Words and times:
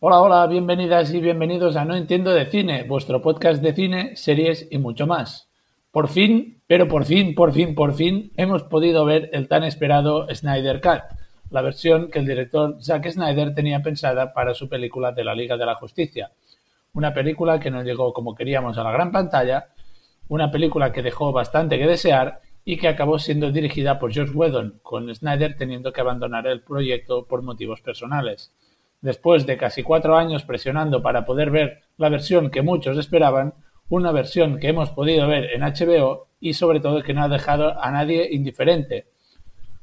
Hola, 0.00 0.20
hola, 0.20 0.46
bienvenidas 0.46 1.12
y 1.12 1.18
bienvenidos 1.18 1.74
a 1.74 1.84
No 1.84 1.96
Entiendo 1.96 2.30
de 2.30 2.46
Cine, 2.46 2.84
vuestro 2.84 3.20
podcast 3.20 3.60
de 3.60 3.72
cine, 3.72 4.14
series 4.14 4.68
y 4.70 4.78
mucho 4.78 5.08
más. 5.08 5.50
Por 5.90 6.06
fin, 6.06 6.62
pero 6.68 6.86
por 6.86 7.04
fin, 7.04 7.34
por 7.34 7.52
fin, 7.52 7.74
por 7.74 7.92
fin, 7.94 8.30
hemos 8.36 8.62
podido 8.62 9.04
ver 9.04 9.28
el 9.32 9.48
tan 9.48 9.64
esperado 9.64 10.32
Snyder 10.32 10.80
Cut, 10.80 11.02
la 11.50 11.62
versión 11.62 12.12
que 12.12 12.20
el 12.20 12.28
director 12.28 12.80
Zack 12.80 13.10
Snyder 13.10 13.56
tenía 13.56 13.82
pensada 13.82 14.32
para 14.32 14.54
su 14.54 14.68
película 14.68 15.10
de 15.10 15.24
la 15.24 15.34
Liga 15.34 15.56
de 15.56 15.66
la 15.66 15.74
Justicia. 15.74 16.30
Una 16.92 17.12
película 17.12 17.58
que 17.58 17.72
no 17.72 17.82
llegó 17.82 18.12
como 18.12 18.36
queríamos 18.36 18.78
a 18.78 18.84
la 18.84 18.92
gran 18.92 19.10
pantalla, 19.10 19.70
una 20.28 20.52
película 20.52 20.92
que 20.92 21.02
dejó 21.02 21.32
bastante 21.32 21.76
que 21.76 21.88
desear 21.88 22.40
y 22.64 22.76
que 22.76 22.86
acabó 22.86 23.18
siendo 23.18 23.50
dirigida 23.50 23.98
por 23.98 24.12
George 24.12 24.32
Whedon, 24.32 24.78
con 24.80 25.12
Snyder 25.12 25.56
teniendo 25.56 25.92
que 25.92 26.02
abandonar 26.02 26.46
el 26.46 26.60
proyecto 26.60 27.24
por 27.26 27.42
motivos 27.42 27.80
personales. 27.80 28.52
Después 29.00 29.46
de 29.46 29.56
casi 29.56 29.82
cuatro 29.82 30.16
años 30.16 30.44
presionando 30.44 31.02
para 31.02 31.24
poder 31.24 31.50
ver 31.50 31.82
la 31.96 32.08
versión 32.08 32.50
que 32.50 32.62
muchos 32.62 32.98
esperaban, 32.98 33.54
una 33.88 34.12
versión 34.12 34.58
que 34.58 34.68
hemos 34.68 34.90
podido 34.90 35.28
ver 35.28 35.50
en 35.52 35.62
HBO 35.62 36.28
y 36.40 36.54
sobre 36.54 36.80
todo 36.80 37.02
que 37.02 37.14
no 37.14 37.22
ha 37.22 37.28
dejado 37.28 37.80
a 37.80 37.90
nadie 37.90 38.28
indiferente. 38.32 39.08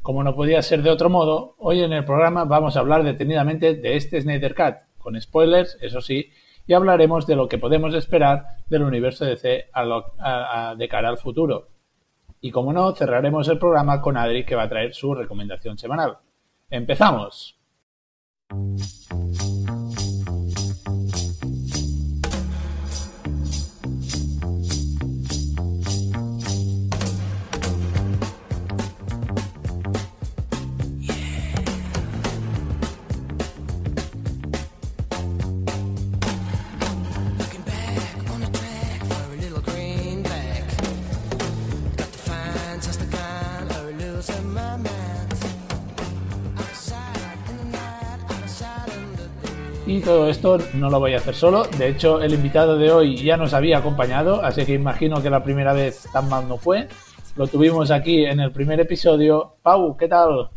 Como 0.02 0.24
no 0.24 0.36
podía 0.36 0.62
ser 0.62 0.84
de 0.84 0.92
otro 0.92 1.10
modo, 1.10 1.56
hoy 1.58 1.82
en 1.82 1.94
el 1.94 2.06
programa 2.06 2.46
vamos 2.46 2.78
a 2.78 2.82
hablar 2.82 3.04
detenidamente 3.04 3.74
de 3.74 3.96
este 3.96 4.22
Snyder 4.22 4.54
Cut, 4.54 4.76
con 5.00 5.20
spoilers, 5.20 5.78
eso 5.82 6.02
sí, 6.02 6.30
y 6.68 6.74
hablaremos 6.74 7.26
de 7.26 7.36
lo 7.36 7.48
que 7.48 7.58
podemos 7.58 7.96
esperar 7.96 8.46
del 8.68 8.84
universo 8.84 9.26
DC 9.26 9.68
de 10.78 10.88
cara 10.88 11.10
al 11.10 11.18
futuro. 11.18 11.70
Y 12.42 12.52
como 12.52 12.74
no, 12.74 12.94
cerraremos 12.94 13.48
el 13.48 13.58
programa 13.58 14.02
con 14.02 14.18
Adri 14.18 14.46
que 14.46 14.56
va 14.56 14.64
a 14.64 14.70
traer 14.70 14.94
su 14.94 15.16
recomendación 15.16 15.78
semanal. 15.78 16.18
¡Empezamos! 16.70 17.60
Thank 18.56 19.42
you. 19.42 19.45
Y 49.96 50.02
todo 50.02 50.30
esto 50.30 50.58
no 50.74 50.90
lo 50.90 51.00
voy 51.00 51.14
a 51.14 51.20
hacer 51.20 51.34
solo. 51.34 51.64
De 51.78 51.88
hecho, 51.88 52.22
el 52.22 52.34
invitado 52.34 52.78
de 52.78 52.92
hoy 52.92 53.16
ya 53.16 53.38
nos 53.38 53.54
había 53.54 53.78
acompañado, 53.78 54.44
así 54.44 54.66
que 54.66 54.74
imagino 54.74 55.24
que 55.24 55.30
la 55.30 55.42
primera 55.42 55.72
vez 55.72 56.10
tan 56.12 56.28
mal 56.28 56.50
no 56.50 56.58
fue. 56.58 56.90
Lo 57.38 57.48
tuvimos 57.48 57.92
aquí 57.92 58.26
en 58.26 58.42
el 58.42 58.52
primer 58.52 58.78
episodio. 58.82 59.56
Pau, 59.64 59.96
¿qué 59.96 60.10
tal? 60.10 60.50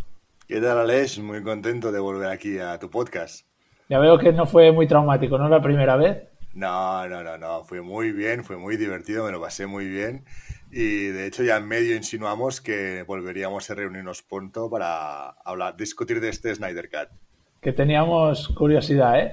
¿Qué 0.49 0.61
tal, 0.61 0.79
Alex? 0.79 1.21
Muy 1.21 1.41
contento 1.45 1.93
de 1.93 2.01
volver 2.01 2.31
aquí 2.31 2.59
a 2.59 2.81
tu 2.81 2.91
podcast. 2.91 3.47
Ya 3.89 4.01
veo 4.01 4.19
que 4.19 4.33
no 4.33 4.45
fue 4.45 4.73
muy 4.73 4.89
traumático, 4.89 5.39
¿no? 5.39 5.49
La 5.49 5.63
primera 5.63 5.95
vez. 5.95 6.25
No, 6.55 7.09
no, 7.09 7.23
no, 7.23 7.39
no. 7.39 7.63
Fue 7.63 7.81
muy 7.81 8.11
bien, 8.11 8.43
fue 8.43 8.57
muy 8.57 8.77
divertido, 8.77 9.25
me 9.25 9.31
lo 9.31 9.41
pasé 9.41 9.69
muy 9.69 9.87
bien. 9.87 10.25
Y 10.73 11.07
de 11.11 11.29
hecho, 11.29 11.45
ya 11.45 11.59
en 11.59 11.69
medio 11.69 11.95
insinuamos 11.95 12.61
que 12.61 13.05
volveríamos 13.07 13.71
a 13.71 13.77
reunirnos 13.77 14.21
pronto 14.21 14.69
para 14.69 15.29
hablar, 15.45 15.77
discutir 15.77 16.21
de 16.21 16.29
este 16.31 16.53
Snyder 16.53 16.91
Cut 16.91 17.28
que 17.61 17.73
teníamos 17.73 18.49
curiosidad, 18.49 19.19
¿eh? 19.19 19.33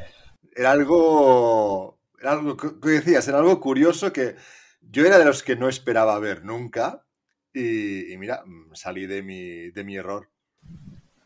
Era 0.55 0.71
algo, 0.71 1.99
era 2.19 2.31
algo 2.31 2.55
que 2.55 2.89
decías, 2.89 3.27
era 3.27 3.39
algo 3.39 3.59
curioso 3.59 4.13
que 4.13 4.35
yo 4.81 5.05
era 5.05 5.17
de 5.17 5.25
los 5.25 5.43
que 5.43 5.55
no 5.55 5.67
esperaba 5.67 6.17
ver 6.19 6.45
nunca 6.45 7.05
y, 7.53 8.15
mira, 8.17 8.43
salí 8.73 9.05
de 9.05 9.23
mi, 9.23 9.69
de 9.71 9.83
mi 9.83 9.95
error. 9.95 10.27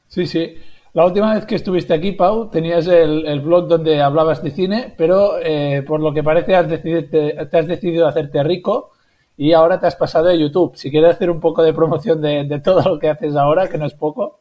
Sí, 0.08 0.26
sí. 0.26 0.56
La 0.94 1.06
última 1.06 1.36
vez 1.36 1.46
que 1.46 1.56
estuviste 1.56 1.94
aquí, 1.94 2.14
Pau, 2.14 2.50
tenías 2.50 2.88
el, 2.88 3.40
blog 3.42 3.68
donde 3.68 4.02
hablabas 4.02 4.42
de 4.42 4.52
cine, 4.52 4.94
pero 4.98 5.38
eh, 5.40 5.84
por 5.88 6.00
lo 6.00 6.14
que 6.14 6.24
parece 6.24 6.56
has 6.56 6.68
decidido, 6.68 7.06
te, 7.10 7.58
has 7.58 7.68
decidido 7.68 8.08
hacerte 8.08 8.44
rico 8.44 8.92
y 9.38 9.54
ahora 9.54 9.80
te 9.80 9.88
has 9.88 9.96
pasado 9.96 10.30
a 10.30 10.34
YouTube. 10.34 10.76
Si 10.76 10.90
quieres 10.90 11.12
hacer 11.12 11.30
un 11.30 11.40
poco 11.40 11.64
de 11.64 11.74
promoción 11.74 12.22
de, 12.22 12.44
de 12.44 12.60
todo 12.60 12.82
lo 12.82 13.00
que 13.00 13.10
haces 13.10 13.36
ahora, 13.36 13.68
que 13.70 13.78
no 13.78 13.86
es 13.86 13.94
poco. 13.94 14.40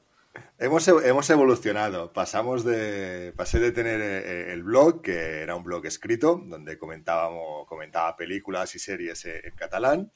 Hemos, 0.60 0.88
hemos, 0.88 1.30
evolucionado. 1.30 2.12
Pasamos 2.12 2.64
de. 2.64 3.32
Pasé 3.36 3.60
de 3.60 3.70
tener 3.70 4.00
eh, 4.00 4.52
el 4.52 4.64
blog, 4.64 5.02
que 5.02 5.42
era 5.42 5.54
un 5.54 5.62
blog 5.62 5.86
escrito, 5.86 6.42
donde 6.44 6.76
comentábamos, 6.76 7.64
comentaba 7.68 8.16
películas 8.16 8.74
y 8.74 8.80
series 8.80 9.24
eh, 9.26 9.40
en 9.44 9.54
catalán. 9.54 10.10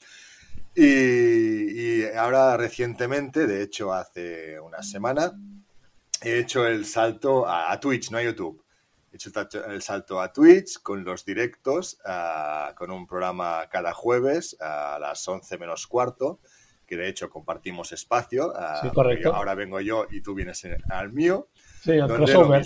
Y, 0.75 2.03
ahora 2.17 2.57
recientemente, 2.57 3.47
de 3.47 3.61
hecho 3.63 3.93
hace 3.93 4.59
una 4.59 4.83
semana, 4.83 5.31
he 6.21 6.39
hecho 6.39 6.67
el 6.67 6.85
salto 6.85 7.47
a, 7.47 7.79
Twitch, 7.79 8.11
no 8.11 8.17
a 8.17 8.23
YouTube. 8.23 8.61
He 9.13 9.15
hecho 9.15 9.31
el 9.67 9.81
salto 9.81 10.19
a 10.19 10.33
Twitch 10.33 10.81
con 10.81 11.05
los 11.05 11.23
directos, 11.23 11.99
ah, 12.03 12.73
con 12.77 12.91
un 12.91 13.07
programa 13.07 13.69
cada 13.71 13.93
jueves 13.93 14.57
a 14.59 14.97
las 14.99 15.25
11 15.25 15.57
menos 15.57 15.87
cuarto 15.87 16.41
que 16.93 17.01
de 17.01 17.09
hecho 17.09 17.29
compartimos 17.29 17.91
espacio. 17.91 18.53
Sí, 18.81 18.89
correcto. 18.89 19.33
Ahora 19.33 19.55
vengo 19.55 19.81
yo 19.81 20.05
y 20.11 20.21
tú 20.21 20.35
vienes 20.35 20.67
al 20.89 21.11
mío. 21.11 21.47
Sí, 21.81 21.91
el 21.91 22.07
crossover. 22.07 22.63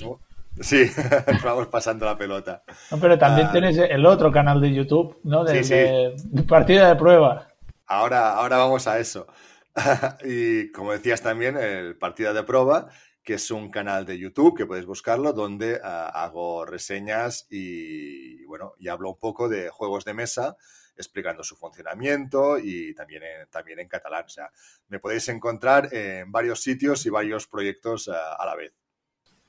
Sí, 0.60 0.90
vamos 1.44 1.68
pasando 1.68 2.06
la 2.06 2.18
pelota. 2.18 2.64
No, 2.92 3.00
pero 3.00 3.18
también 3.18 3.48
ah, 3.48 3.52
tienes 3.52 3.78
el 3.78 4.06
otro 4.06 4.32
canal 4.32 4.60
de 4.60 4.74
YouTube, 4.74 5.20
¿no? 5.24 5.46
De, 5.46 6.16
partida 6.48 6.90
de 6.90 6.96
prueba. 6.96 7.48
Ahora, 7.86 8.34
ahora 8.34 8.58
vamos 8.58 8.88
a 8.88 9.00
eso. 9.00 9.28
y 10.26 10.72
como 10.72 10.92
decías 10.92 11.22
también, 11.22 11.56
el 11.58 11.96
partida 11.96 12.34
de 12.34 12.44
prueba, 12.44 12.90
que 13.24 13.36
es 13.36 13.50
un 13.52 13.70
canal 13.72 14.06
de 14.06 14.18
YouTube 14.18 14.58
que 14.58 14.66
podéis 14.66 14.88
buscarlo, 14.88 15.32
donde 15.32 15.80
ah, 15.82 16.12
hago 16.14 16.66
reseñas 16.66 17.48
y, 17.50 18.44
bueno, 18.46 18.74
y 18.78 18.90
hablo 18.90 19.10
un 19.10 19.20
poco 19.20 19.48
de 19.48 19.70
juegos 19.70 20.04
de 20.04 20.16
mesa 20.16 20.58
explicando 20.98 21.44
su 21.44 21.56
funcionamiento 21.56 22.58
y 22.58 22.94
también 22.96 23.24
en, 23.24 23.48
también 23.50 23.80
en 23.80 23.88
catalán. 23.88 24.26
O 24.26 24.30
sea, 24.30 24.50
me 24.90 25.00
podéis 25.00 25.30
encontrar 25.30 25.94
en 25.94 26.32
varios 26.32 26.62
sitios 26.62 27.06
y 27.06 27.10
varios 27.10 27.48
proyectos 27.48 28.08
eh, 28.08 28.12
a 28.12 28.46
la 28.46 28.56
vez. 28.56 28.74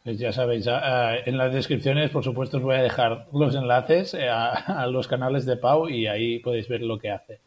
Pues 0.04 0.19
ya 0.19 0.32
sabéis, 0.32 0.66
eh, 0.66 1.22
en 1.26 1.36
las 1.36 1.53
descripciones, 1.53 2.10
por 2.10 2.25
supuesto, 2.25 2.59
os 2.59 2.62
voy 2.62 2.76
a 2.76 2.82
dejar 2.82 3.26
los 3.32 3.54
enlaces 3.54 4.14
eh, 4.14 4.28
a, 4.28 4.86
los 4.86 5.09
canales 5.09 5.44
de 5.44 5.56
Pau 5.56 5.88
y 5.88 6.06
ahí 6.06 6.38
podéis 6.38 6.69
ver 6.69 6.82
lo 6.82 6.98
que 6.98 7.10
hace. 7.10 7.41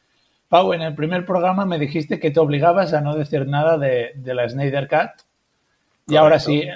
Pau, 0.49 0.73
en 0.73 0.81
el 0.81 0.95
primer 0.95 1.25
programa 1.25 1.65
me 1.65 1.79
dijiste 1.79 2.19
que 2.19 2.31
te 2.31 2.39
obligabas 2.39 2.93
a 2.93 3.01
no 3.01 3.15
decir 3.15 3.47
nada 3.47 3.77
de, 3.77 4.13
la 4.25 4.49
Snyder 4.49 4.87
Cut. 4.87 5.25
Y 6.07 6.17
ahora 6.17 6.39
sí, 6.39 6.67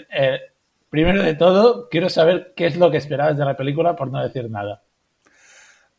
primero 0.89 1.21
de 1.21 1.35
todo, 1.35 1.89
quiero 1.89 2.09
saber 2.09 2.53
qué 2.55 2.67
es 2.67 2.77
lo 2.77 2.89
que 2.89 2.97
esperabas 2.97 3.37
de 3.37 3.43
la 3.43 3.57
película 3.57 3.97
por 3.97 4.09
no 4.09 4.23
decir 4.23 4.49
nada. 4.49 4.81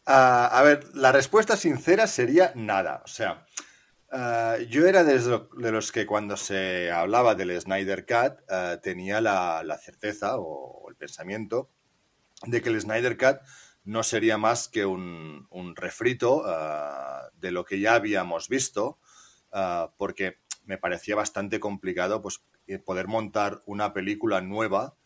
Ah, 0.06 0.47
a 0.53 0.62
ver, 0.62 0.89
la 0.94 1.11
respuesta 1.11 1.56
sincera 1.56 2.06
sería 2.06 2.53
nada. 2.55 3.03
O 3.05 3.09
sea, 3.09 3.44
ah, 4.12 4.56
yo 4.69 4.87
era 4.87 5.03
de, 5.03 5.19
los 5.72 5.91
que 5.91 6.06
cuando 6.06 6.37
se 6.37 6.93
hablaba 6.93 7.34
del 7.34 7.61
Snyder 7.61 8.06
Cut 8.06 8.39
ah, 8.49 8.78
tenía 8.81 9.21
la, 9.21 9.78
certeza 9.83 10.39
o, 10.39 10.89
el 10.89 10.97
pensamiento 10.97 11.71
de 12.44 12.62
que 12.62 12.69
el 12.69 12.81
Snyder 12.81 13.17
Cut 13.19 13.39
no 13.83 14.05
sería 14.05 14.39
más 14.39 14.69
que 14.69 14.87
un, 14.87 15.49
refrito 15.75 16.44
de 17.34 17.50
lo 17.50 17.65
que 17.65 17.81
ya 17.81 17.94
habíamos 17.94 18.49
visto, 18.49 18.99
porque 19.97 20.38
me 20.65 20.77
parecía 20.77 21.15
bastante 21.15 21.61
complicado 21.61 22.21
pues, 22.21 22.43
poder 22.84 23.06
montar 23.06 23.61
una 23.65 23.93
película 23.93 24.41
nueva 24.41 24.97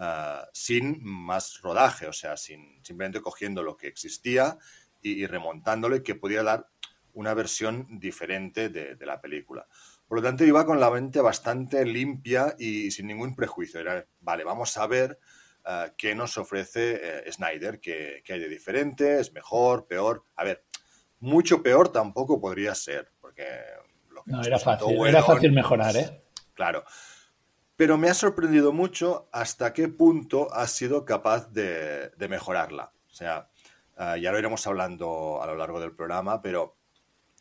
Ah, 0.00 0.48
sin 0.52 1.02
más 1.02 1.60
rodaje, 1.60 2.06
o 2.06 2.12
sea, 2.12 2.36
sin, 2.36 2.78
simplemente 2.84 3.20
cogiendo 3.20 3.64
lo 3.64 3.76
que 3.76 3.88
existía 3.88 4.56
y, 5.02 5.26
remontándolo 5.26 5.96
y 5.96 6.04
que 6.04 6.14
pudiera 6.14 6.44
dar 6.44 6.68
una 7.14 7.34
versión 7.34 7.98
diferente 7.98 8.68
de, 8.68 8.96
la 9.04 9.20
película. 9.20 9.66
Por 10.06 10.18
lo 10.18 10.22
tanto, 10.22 10.44
iba 10.44 10.64
con 10.64 10.78
la 10.78 10.88
mente 10.90 11.20
bastante 11.20 11.84
limpia 11.84 12.54
y, 12.60 12.92
sin 12.92 13.08
ningún 13.08 13.34
prejuicio. 13.34 13.80
Era, 13.80 14.06
vale, 14.20 14.44
vamos 14.44 14.76
a 14.76 14.86
ver 14.86 15.18
ah, 15.64 15.92
qué 15.96 16.14
nos 16.14 16.38
ofrece 16.38 17.00
eh, 17.02 17.32
Snyder, 17.32 17.80
qué, 17.80 18.22
hay 18.28 18.38
de 18.38 18.48
diferente, 18.48 19.18
es 19.18 19.32
mejor, 19.32 19.88
peor. 19.88 20.24
A 20.36 20.44
ver, 20.44 20.64
mucho 21.18 21.60
peor 21.60 21.90
tampoco 21.90 22.40
podría 22.40 22.72
ser, 22.76 23.10
porque... 23.20 23.48
no, 24.26 24.44
era 24.44 24.60
fácil, 24.60 24.96
era 25.04 25.24
fácil 25.24 25.50
mejorar, 25.50 25.96
¿eh? 25.96 26.22
Claro. 26.54 26.84
Pero 27.78 27.96
me 27.96 28.10
ha 28.10 28.14
sorprendido 28.14 28.72
mucho 28.72 29.28
hasta 29.30 29.72
qué 29.72 29.86
punto 29.86 30.52
ha 30.52 30.66
sido 30.66 31.04
capaz 31.04 31.52
de, 31.52 32.10
mejorarla. 32.28 32.92
O 33.08 33.14
sea, 33.14 33.50
ah, 33.96 34.16
ya 34.16 34.32
lo 34.32 34.38
iremos 34.40 34.66
hablando 34.66 35.40
a 35.40 35.46
lo 35.46 35.54
largo 35.54 35.78
del 35.78 35.94
programa, 35.94 36.42
pero 36.42 36.76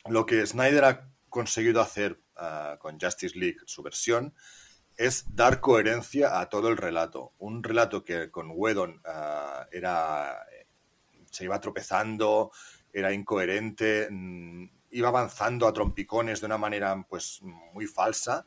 lo 0.06 0.28
que 0.28 0.45
Snyder 0.45 0.86
ha 0.86 1.10
conseguido 1.28 1.81
hacer 1.81 2.22
ah, 2.36 2.78
con 2.80 3.00
Justice 3.00 3.36
League, 3.36 3.57
su 3.66 3.81
versión, 3.81 4.36
es 4.95 5.25
dar 5.34 5.60
coherencia 5.60 6.40
a 6.40 6.50
todo 6.50 6.69
el 6.69 6.78
relato. 6.78 7.33
Un 7.40 7.63
relato 7.63 8.06
que 8.06 8.30
con 8.30 8.51
Whedon 8.54 9.01
ah, 9.06 9.66
era, 9.72 10.45
se 11.31 11.45
iba 11.45 11.60
tropezando, 11.60 12.51
era 12.94 13.12
incoherente, 13.12 14.07
mm, 14.12 14.69
iba 14.92 15.07
avanzando 15.07 15.68
a 15.68 15.74
trompicones 15.74 16.42
de 16.42 16.45
una 16.45 16.60
manera 16.60 17.04
pues 17.10 17.40
muy 17.42 17.88
falsa. 17.88 18.45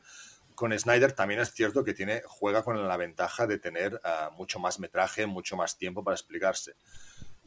Con 0.61 0.77
Snyder 0.77 1.13
también 1.13 1.39
es 1.39 1.51
cierto 1.53 1.83
que 1.83 1.95
tiene, 1.95 2.21
juega 2.23 2.61
con 2.61 2.87
la 2.87 2.95
ventaja 2.95 3.47
de 3.47 3.57
tener 3.57 3.99
ah, 4.03 4.29
mucho 4.37 4.59
más 4.59 4.79
metraje, 4.79 5.25
mucho 5.25 5.57
más 5.57 5.75
tiempo 5.75 6.03
para 6.03 6.13
explicarse. 6.13 6.73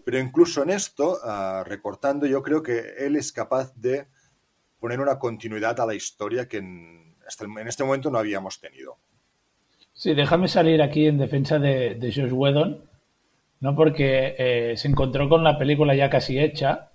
Pero 0.05 0.19
incluso 0.19 0.65
en 0.65 0.71
esto, 0.71 1.21
ah, 1.23 1.63
recortando, 1.65 2.27
yo 2.27 2.43
creo 2.43 2.61
que 2.61 2.95
él 2.99 3.15
es 3.15 3.31
capaz 3.31 3.73
de 3.77 4.09
poner 4.81 4.99
una 4.99 5.21
continuidad 5.21 5.79
a 5.79 5.87
la 5.87 5.95
historia 5.95 6.49
que 6.49 6.57
en, 6.57 7.15
hasta 7.25 7.45
en 7.45 7.69
este 7.69 7.85
momento 7.85 8.11
no 8.11 8.19
habíamos 8.19 8.61
tenido. 8.61 8.99
Sí, 9.93 10.13
déjame 10.13 10.49
salir 10.49 10.83
aquí 10.83 11.07
en 11.07 11.19
defensa 11.19 11.61
de, 11.61 11.95
de 11.95 12.13
Josh 12.13 12.33
Whedon, 12.33 12.85
¿no? 13.61 13.77
Porque 13.77 14.35
eh, 14.37 14.77
se 14.77 14.89
encontró 14.89 15.29
con 15.29 15.45
la 15.45 15.57
película 15.57 15.95
ya 15.95 16.11
casi 16.11 16.41
hecha, 16.41 16.91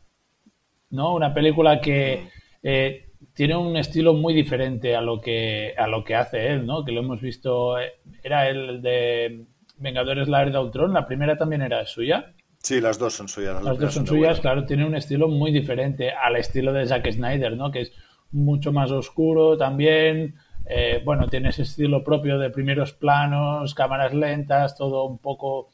¿no? 0.89 1.15
Una 1.15 1.33
película 1.33 1.79
que 1.79 2.23
mm. 2.25 2.67
eh, 2.67 3.08
tiene 3.33 3.55
un 3.55 3.75
estilo 3.77 4.13
muy 4.13 4.33
diferente 4.33 4.95
a 4.95 5.01
lo 5.01 5.19
que 5.19 5.73
a 5.77 5.87
lo 5.87 6.03
que 6.03 6.15
hace 6.15 6.47
él, 6.47 6.65
¿no? 6.65 6.83
Que 6.85 6.91
lo 6.91 7.01
hemos 7.01 7.21
visto, 7.21 7.79
eh, 7.79 7.93
era 8.23 8.49
el 8.49 8.81
de 8.81 9.45
Vengadores 9.77 10.27
la 10.27 10.41
Era 10.41 10.51
de 10.51 10.59
Ultron, 10.59 10.93
la 10.93 11.07
primera 11.07 11.37
también 11.37 11.61
era 11.61 11.85
suya. 11.85 12.33
Sí, 12.61 12.81
las 12.81 12.99
dos 12.99 13.13
son 13.13 13.29
suyas. 13.29 13.63
Las, 13.63 13.79
dos 13.79 13.93
son 13.93 14.05
suyas, 14.05 14.41
claro, 14.41 14.65
tiene 14.65 14.85
un 14.85 14.95
estilo 14.95 15.29
muy 15.29 15.51
diferente 15.51 16.11
al 16.11 16.35
estilo 16.35 16.73
de 16.73 16.85
Zack 16.85 17.09
Snyder, 17.09 17.55
¿no? 17.55 17.71
Que 17.71 17.81
es 17.81 17.93
mucho 18.31 18.71
más 18.73 18.91
oscuro 18.91 19.57
también, 19.57 20.35
eh, 20.65 21.01
bueno, 21.03 21.27
tiene 21.27 21.49
ese 21.49 21.63
estilo 21.63 22.03
propio 22.03 22.37
de 22.37 22.49
primeros 22.49 22.93
planos, 22.93 23.73
cámaras 23.73 24.13
lentas, 24.13 24.75
todo 24.75 25.05
un 25.05 25.17
poco, 25.17 25.69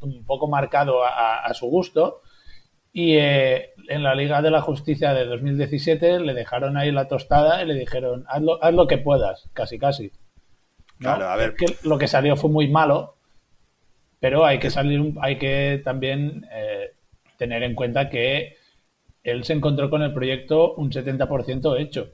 un 0.00 0.24
poco 0.24 0.48
marcado 0.48 1.04
a, 1.04 1.52
su 1.54 1.66
gusto. 1.66 2.22
Y 2.92 3.16
eh, 3.16 3.69
en 3.88 4.02
la 4.02 4.14
Liga 4.14 4.42
de 4.42 4.50
la 4.50 4.60
Justicia 4.60 5.12
de 5.14 5.26
2017 5.26 6.20
le 6.20 6.34
dejaron 6.34 6.76
ahí 6.76 6.92
la 6.92 7.08
tostada 7.08 7.62
y 7.62 7.66
le 7.66 7.74
dijeron, 7.74 8.24
haz 8.28 8.42
lo, 8.42 8.62
haz 8.62 8.74
lo 8.74 8.86
que 8.86 8.98
puedas, 8.98 9.48
casi 9.52 9.78
casi. 9.78 10.12
Claro, 10.98 11.28
a 11.28 11.36
ver. 11.36 11.54
que 11.54 11.66
lo 11.82 11.98
que 11.98 12.08
salió 12.08 12.36
fue 12.36 12.50
muy 12.50 12.68
malo, 12.68 13.16
pero 14.18 14.44
hay 14.44 14.58
que 14.58 14.70
salir, 14.70 15.14
hay 15.20 15.38
que 15.38 15.80
también 15.82 16.46
eh, 16.52 16.94
tener 17.38 17.62
en 17.62 17.74
cuenta 17.74 18.10
que 18.10 18.56
él 19.22 19.44
se 19.44 19.54
encontró 19.54 19.90
con 19.90 20.02
el 20.02 20.12
proyecto 20.12 20.74
un 20.74 20.90
70% 20.90 21.80
hecho. 21.80 22.12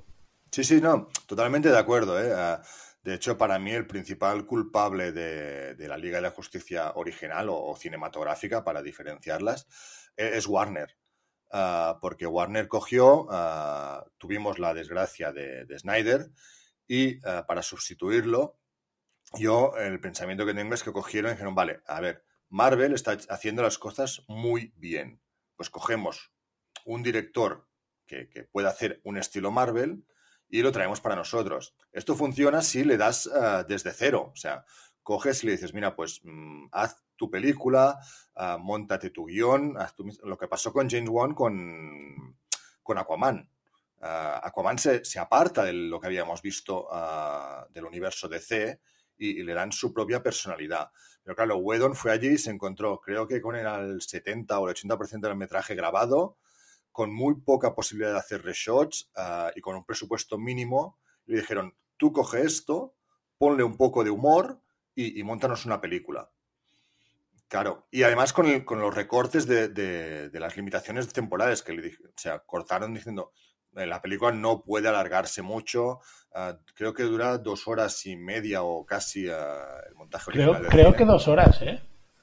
Sí, 0.51 0.65
sí, 0.65 0.81
no, 0.81 1.09
totalmente 1.27 1.69
de 1.69 1.79
acuerdo. 1.79 2.21
¿eh? 2.21 2.59
De 3.07 3.15
hecho, 3.15 3.39
para 3.39 3.59
mí 3.59 3.71
el 3.71 3.87
principal 3.87 4.47
culpable 4.47 5.13
de, 5.13 5.77
la 5.87 5.97
Liga 5.97 6.17
de 6.17 6.23
la 6.23 6.31
Justicia 6.31 6.93
original 6.97 7.49
o, 7.51 7.75
cinematográfica, 7.77 8.65
para 8.65 8.83
diferenciarlas, 8.83 9.67
e, 10.17 10.37
es 10.37 10.47
Warner. 10.49 10.97
Ah, 11.51 11.99
porque 12.01 12.27
Warner 12.27 12.69
cogió, 12.69 13.27
ah, 13.31 14.05
tuvimos 14.19 14.59
la 14.59 14.75
desgracia 14.75 15.33
de, 15.33 15.67
Snyder 15.79 16.31
y 16.89 17.17
para 17.17 17.63
sustituirlo, 17.63 18.59
yo 19.35 19.77
el 19.77 20.01
pensamiento 20.01 20.47
que 20.47 20.55
tengo 20.55 20.75
es 20.75 20.83
que 20.83 20.93
cogieron 20.93 21.31
y 21.31 21.35
dijeron, 21.35 21.55
vale, 21.55 21.81
a 21.87 22.01
ver, 22.01 22.25
Marvel 22.49 22.95
está 22.95 23.19
haciendo 23.29 23.63
las 23.63 23.79
cosas 23.79 24.23
muy 24.29 24.73
bien. 24.77 25.21
Pues 25.57 25.69
cogemos 25.69 26.33
un 26.85 27.03
director 27.03 27.67
que, 28.07 28.29
que 28.29 28.45
pueda 28.45 28.69
hacer 28.69 29.01
un 29.03 29.17
estilo 29.17 29.51
Marvel, 29.51 30.05
y 30.49 30.63
lo 30.63 30.73
traemos 30.73 31.01
para 31.01 31.17
nosotros. 31.17 31.75
Esto 31.93 32.15
funciona 32.15 32.63
si 32.63 32.85
le 32.85 32.97
das 32.97 33.29
desde 33.69 33.93
cero, 33.93 34.31
o 34.33 34.37
sea, 34.37 34.65
coges 35.03 35.43
y 35.43 35.47
le 35.47 35.53
dices, 35.53 35.75
mira, 35.75 35.95
pues 35.97 36.21
mm, 36.25 36.67
haz 36.73 37.05
tu 37.17 37.31
película, 37.31 37.99
uh, 38.37 38.59
montate 38.59 39.11
tu 39.11 39.27
guion, 39.27 39.77
haz 39.79 39.95
lo 40.25 40.37
que 40.37 40.49
pasó 40.49 40.73
con 40.73 40.89
James 40.89 41.09
Wan 41.09 41.35
con, 41.35 42.37
con 42.83 42.99
Aquaman. 42.99 43.51
Eh, 44.01 44.41
Aquaman 44.43 44.79
se, 44.79 45.19
aparta 45.19 45.65
de 45.65 45.73
lo 45.73 45.99
que 45.99 46.07
habíamos 46.07 46.43
visto 46.43 46.89
del 47.71 47.85
universo 47.85 48.29
DC 48.29 48.81
y, 49.19 49.41
y, 49.41 49.43
le 49.43 49.55
dan 49.55 49.73
su 49.73 49.93
propia 49.93 50.23
personalidad. 50.23 50.91
Pero 51.23 51.35
claro, 51.35 51.57
Whedon 51.57 51.95
fue 51.95 52.13
allí 52.13 52.29
y 52.29 52.39
se 52.39 52.51
encontró, 52.51 53.01
creo 53.01 53.27
que 53.27 53.41
con 53.41 53.57
el 53.57 54.01
70 54.01 54.59
o 54.61 54.69
el 54.69 54.77
80% 54.77 55.21
del 55.21 55.37
metraje 55.37 55.75
grabado, 55.75 56.39
con 56.93 57.13
muy 57.13 57.35
poca 57.41 57.75
posibilidad 57.75 58.13
de 58.13 58.19
hacer 58.19 58.43
reshots 58.43 59.11
ah, 59.17 59.51
y 59.55 59.61
con 59.61 59.77
un 59.77 59.85
presupuesto 59.85 60.39
mínimo, 60.39 60.99
le 61.27 61.41
dijeron, 61.41 61.77
tú 61.97 62.13
coge 62.13 62.43
esto, 62.43 62.95
ponle 63.39 63.65
un 63.65 63.77
poco 63.77 64.05
de 64.05 64.11
humor 64.11 64.63
y, 64.95 65.19
y 65.19 65.23
montanos 65.25 65.67
una 65.67 65.81
película. 65.81 66.31
Claro, 67.49 67.87
y 67.93 68.03
además 68.03 68.33
con, 68.33 68.47
los 68.49 68.95
recortes 68.95 69.47
de, 69.47 70.31
las 70.33 70.57
limitaciones 70.57 71.13
temporales 71.13 71.63
que 71.63 71.73
le 71.73 71.89
o 71.89 72.13
sea, 72.17 72.41
cortaron 72.41 72.93
diciendo, 72.93 73.33
eh, 73.77 73.87
la 73.87 74.03
película 74.03 74.33
no 74.33 74.63
puede 74.63 74.89
alargarse 74.89 75.43
mucho, 75.43 76.01
ah, 76.35 76.59
creo 76.75 76.93
que 76.93 77.05
dura 77.05 77.39
dos 77.39 77.69
horas 77.69 78.05
y 78.07 78.17
media 78.17 78.63
o 78.63 78.85
casi 78.85 79.29
ah, 79.29 79.81
el 79.89 79.95
montaje. 79.95 80.33
Creo, 80.33 80.61
creo 80.63 80.95
que 80.95 81.05
dos 81.05 81.29
horas, 81.29 81.63
¿eh? 81.63 81.81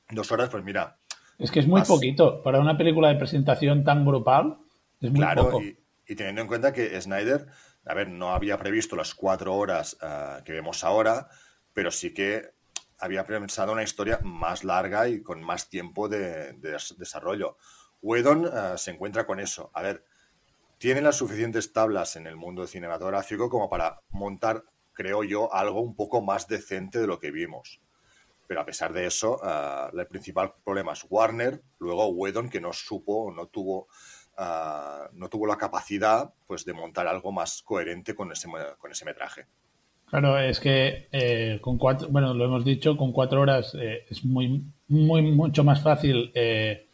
Dos 0.10 0.32
horas, 0.32 0.50
pues 0.50 0.64
mira. 0.64 0.98
Es 1.40 1.52
que 1.52 1.60
es 1.60 1.68
muy 1.68 1.82
poquito. 1.84 2.44
Para 2.44 2.60
una 2.60 2.78
película 2.78 3.08
de 3.08 3.16
presentación 3.16 3.84
tan 3.84 4.06
grupal, 4.06 4.58
claro, 5.14 5.60
Y, 6.06 6.16
teniendo 6.16 6.42
en 6.42 6.48
cuenta 6.48 6.74
que 6.74 7.00
Snyder, 7.02 7.48
a 7.86 7.94
ver, 7.94 8.10
no 8.10 8.34
había 8.34 8.58
previsto 8.58 8.96
las 8.96 9.16
cuatro 9.16 9.56
horas 9.56 9.98
ah, 10.02 10.42
que 10.44 10.52
vemos 10.52 10.84
ahora, 10.84 11.30
pero 11.74 11.92
sí 11.92 12.14
que 12.14 12.52
había 13.04 13.26
pensado 13.26 13.74
una 13.74 13.84
historia 13.84 14.20
más 14.24 14.64
larga 14.64 15.08
y 15.08 15.22
con 15.22 15.44
más 15.44 15.70
tiempo 15.70 16.08
de, 16.08 16.54
desarrollo. 16.98 17.58
Whedon 18.02 18.50
ah, 18.52 18.78
se 18.78 18.92
encuentra 18.92 19.26
con 19.26 19.40
eso. 19.40 19.72
A 19.74 19.82
ver, 19.82 20.06
tiene 20.78 21.02
las 21.02 21.18
suficientes 21.18 21.74
tablas 21.74 22.16
en 22.16 22.28
el 22.28 22.36
mundo 22.36 22.66
cinematográfico 22.66 23.50
como 23.50 23.70
para 23.70 24.02
montar, 24.10 24.64
creo 24.94 25.24
yo, 25.24 25.54
algo 25.54 25.82
un 25.82 25.96
poco 25.96 26.22
más 26.22 26.48
decente 26.48 27.00
de 27.00 27.08
lo 27.08 27.20
que 27.20 27.32
vimos. 27.32 27.82
Pero 28.48 28.62
a 28.62 28.66
pesar 28.66 28.94
de 28.94 29.06
eso, 29.06 29.40
ah, 29.44 29.92
el 29.94 30.08
principal 30.08 30.54
problema 30.64 30.94
es 30.94 31.06
Warner, 31.10 31.62
luego 31.80 32.08
Whedon, 32.08 32.50
que 32.50 32.62
no 32.62 32.72
supo, 32.72 33.34
no 33.36 33.48
tuvo 33.48 33.88
Ah, 34.36 35.10
no 35.14 35.30
tuvo 35.30 35.46
la 35.46 35.58
capacidad 35.58 36.34
pues, 36.48 36.66
de 36.66 36.74
montar 36.74 37.08
algo 37.08 37.32
más 37.32 37.62
coherente 37.62 38.16
con 38.16 38.32
ese, 38.32 38.48
con 38.80 38.92
ese 38.92 39.06
metraje. 39.06 39.46
Claro, 40.10 40.38
es 40.38 40.60
que 40.60 41.08
eh, 41.12 41.58
con 41.62 41.78
cuatro, 41.78 42.08
bueno, 42.10 42.34
lo 42.34 42.46
hemos 42.46 42.64
dicho, 42.64 42.96
con 42.96 43.12
cuatro 43.12 43.42
horas 43.42 43.76
eh, 43.80 44.06
es 44.10 44.24
muy, 44.24 44.64
muy, 44.88 45.24
mucho 45.24 45.64
más 45.64 45.82
fácil 45.82 46.32
eh, 46.36 46.88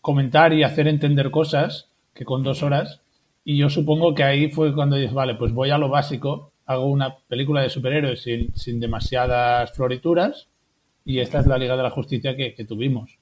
comentar 0.00 0.52
y 0.52 0.64
hacer 0.64 0.88
entender 0.88 1.30
cosas 1.30 1.90
que 2.14 2.24
con 2.24 2.42
dos 2.42 2.62
horas. 2.62 3.00
Y 3.44 3.56
yo 3.56 3.70
supongo 3.70 4.14
que 4.14 4.24
ahí 4.24 4.50
fue 4.50 4.74
cuando 4.74 4.96
dices, 4.96 5.14
vale, 5.14 5.36
pues 5.36 5.52
voy 5.52 5.70
a 5.70 5.78
lo 5.78 5.88
básico, 5.88 6.52
hago 6.66 6.86
una 6.86 7.16
película 7.28 7.62
de 7.62 7.70
superhéroes 7.70 8.22
sin, 8.22 8.54
sin 8.56 8.80
demasiadas 8.80 9.72
florituras 9.72 10.48
y 11.04 11.20
esta 11.20 11.38
es 11.38 11.46
la 11.46 11.56
Liga 11.56 11.76
de 11.76 11.84
la 11.84 11.90
Justicia 11.90 12.36
que, 12.36 12.54
que 12.54 12.64
tuvimos. 12.64 13.18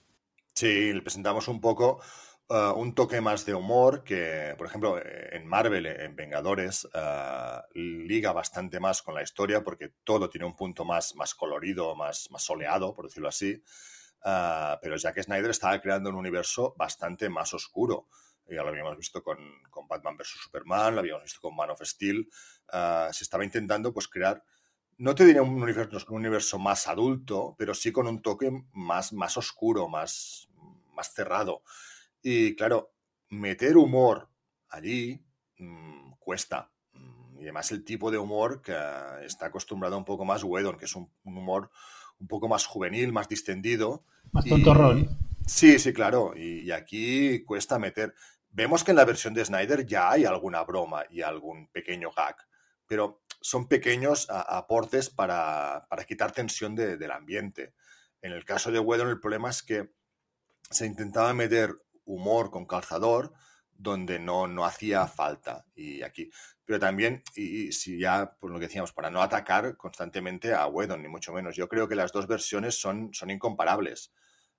Sí, 0.54 0.92
le 0.92 1.02
presentamos 1.02 1.46
un 1.48 1.60
poco 1.60 2.00
eh, 2.48 2.72
un 2.76 2.94
toque 2.94 3.20
más 3.20 3.46
de 3.46 3.54
humor 3.54 4.04
que, 4.04 4.54
por 4.58 4.66
ejemplo, 4.66 5.00
en 5.04 5.46
Marvel, 5.46 5.86
en 5.86 6.14
Vengadores, 6.16 6.88
eh, 6.92 7.60
liga 7.74 8.32
bastante 8.32 8.80
más 8.80 9.02
con 9.02 9.14
la 9.14 9.22
historia 9.22 9.62
porque 9.62 9.92
todo 10.04 10.28
tiene 10.28 10.46
un 10.46 10.56
punto 10.56 10.84
más, 10.84 11.14
más 11.16 11.34
colorido, 11.34 11.94
más, 11.96 12.30
más 12.30 12.42
soleado, 12.42 12.94
por 12.94 13.06
decirlo 13.06 13.28
así. 13.28 13.62
pero 14.82 14.96
Jack 14.96 15.22
Snyder 15.22 15.50
estaba 15.50 15.80
creando 15.80 16.10
un 16.10 16.16
universo 16.16 16.74
bastante 16.78 17.28
más 17.28 17.52
oscuro. 17.54 18.08
Ya 18.48 18.62
lo 18.62 18.68
habíamos 18.68 18.96
visto 18.96 19.22
con, 19.22 19.38
con 19.70 19.88
Batman 19.88 20.16
vs. 20.16 20.40
Superman, 20.42 20.94
lo 20.94 21.00
habíamos 21.00 21.24
visto 21.24 21.40
con 21.40 21.56
Man 21.56 21.70
of 21.70 21.82
Steel. 21.82 22.28
se 23.12 23.24
estaba 23.24 23.44
intentando 23.44 23.92
pues, 23.92 24.08
crear 24.08 24.42
no 24.98 25.14
te 25.14 25.24
diría 25.24 25.42
un 25.42 25.60
universo, 25.62 25.98
un 26.08 26.16
universo, 26.16 26.58
más 26.58 26.86
adulto, 26.86 27.54
pero 27.58 27.74
sí 27.74 27.90
con 27.90 28.06
un 28.06 28.22
toque 28.22 28.50
más, 28.72 29.12
más 29.12 29.36
oscuro, 29.36 29.88
más, 29.88 30.48
más 30.94 31.12
cerrado. 31.12 31.62
Y 32.26 32.56
claro, 32.56 32.94
meter 33.28 33.76
humor 33.76 34.30
allí 34.70 35.22
mm, 35.58 36.12
cuesta. 36.18 36.72
Mm, 36.94 37.38
y 37.38 37.42
además 37.42 37.70
el 37.70 37.84
tipo 37.84 38.10
de 38.10 38.16
humor 38.16 38.62
que 38.62 38.74
está 39.22 39.46
acostumbrado 39.46 39.98
un 39.98 40.06
poco 40.06 40.24
más 40.24 40.42
Wedon, 40.42 40.78
que 40.78 40.86
es 40.86 40.96
un, 40.96 41.12
humor 41.22 41.70
un 42.18 42.26
poco 42.26 42.48
más 42.48 42.64
juvenil, 42.64 43.12
más 43.12 43.28
distendido. 43.28 44.06
Más 44.32 44.46
tontorrón. 44.46 45.18
Sí, 45.46 45.78
sí, 45.78 45.92
claro. 45.92 46.32
Y, 46.34 46.70
aquí 46.70 47.44
cuesta 47.44 47.78
meter. 47.78 48.14
Vemos 48.48 48.82
que 48.82 48.92
en 48.92 48.96
la 48.96 49.04
versión 49.04 49.34
de 49.34 49.44
Snyder 49.44 49.84
ya 49.84 50.10
hay 50.10 50.24
alguna 50.24 50.64
broma 50.64 51.04
y 51.10 51.20
algún 51.20 51.68
pequeño 51.68 52.10
gag, 52.10 52.36
pero 52.86 53.22
son 53.42 53.68
pequeños 53.68 54.28
aportes 54.30 55.10
para, 55.10 55.86
quitar 56.08 56.32
tensión 56.32 56.74
del 56.74 57.10
ambiente. 57.10 57.74
En 58.22 58.32
el 58.32 58.46
caso 58.46 58.72
de 58.72 58.78
Wedon 58.78 59.10
el 59.10 59.20
problema 59.20 59.50
es 59.50 59.62
que 59.62 59.90
se 60.70 60.86
intentaba 60.86 61.34
meter 61.34 61.76
humor 62.04 62.50
con 62.50 62.66
calzador 62.66 63.32
donde 63.76 64.18
no, 64.18 64.46
no 64.46 64.64
hacía 64.64 65.06
falta. 65.06 65.66
Y 65.74 66.02
aquí. 66.02 66.30
Pero 66.64 66.78
también, 66.78 67.22
y, 67.34 67.72
si 67.72 67.98
ya, 67.98 68.36
por 68.38 68.50
lo 68.50 68.58
que 68.58 68.66
decíamos, 68.66 68.92
para 68.92 69.10
no 69.10 69.22
atacar 69.22 69.76
constantemente 69.76 70.54
a 70.54 70.66
Wedon, 70.66 71.02
ni 71.02 71.08
mucho 71.08 71.32
menos. 71.32 71.56
Yo 71.56 71.68
creo 71.68 71.88
que 71.88 71.94
las 71.94 72.12
dos 72.12 72.26
versiones 72.26 72.80
son, 72.80 73.12
son 73.12 73.30
incomparables. 73.30 74.12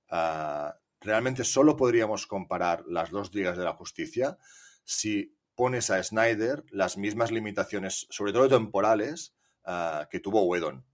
Ah, 0.09 0.75
realmente 1.01 1.43
solo 1.43 1.75
podríamos 1.75 2.27
comparar 2.27 2.83
las 2.87 3.09
dos 3.09 3.33
ligas 3.33 3.57
de 3.57 3.63
la 3.63 3.73
justicia 3.73 4.37
si 4.83 5.35
pones 5.55 5.89
a 5.89 6.03
Snyder 6.03 6.63
las 6.69 6.97
mismas 6.97 7.31
limitaciones, 7.31 8.07
sobre 8.09 8.33
todo 8.33 8.49
temporales, 8.49 9.33
ah, 9.63 10.07
que 10.11 10.19
tuvo 10.19 10.43
Wedon. 10.43 10.85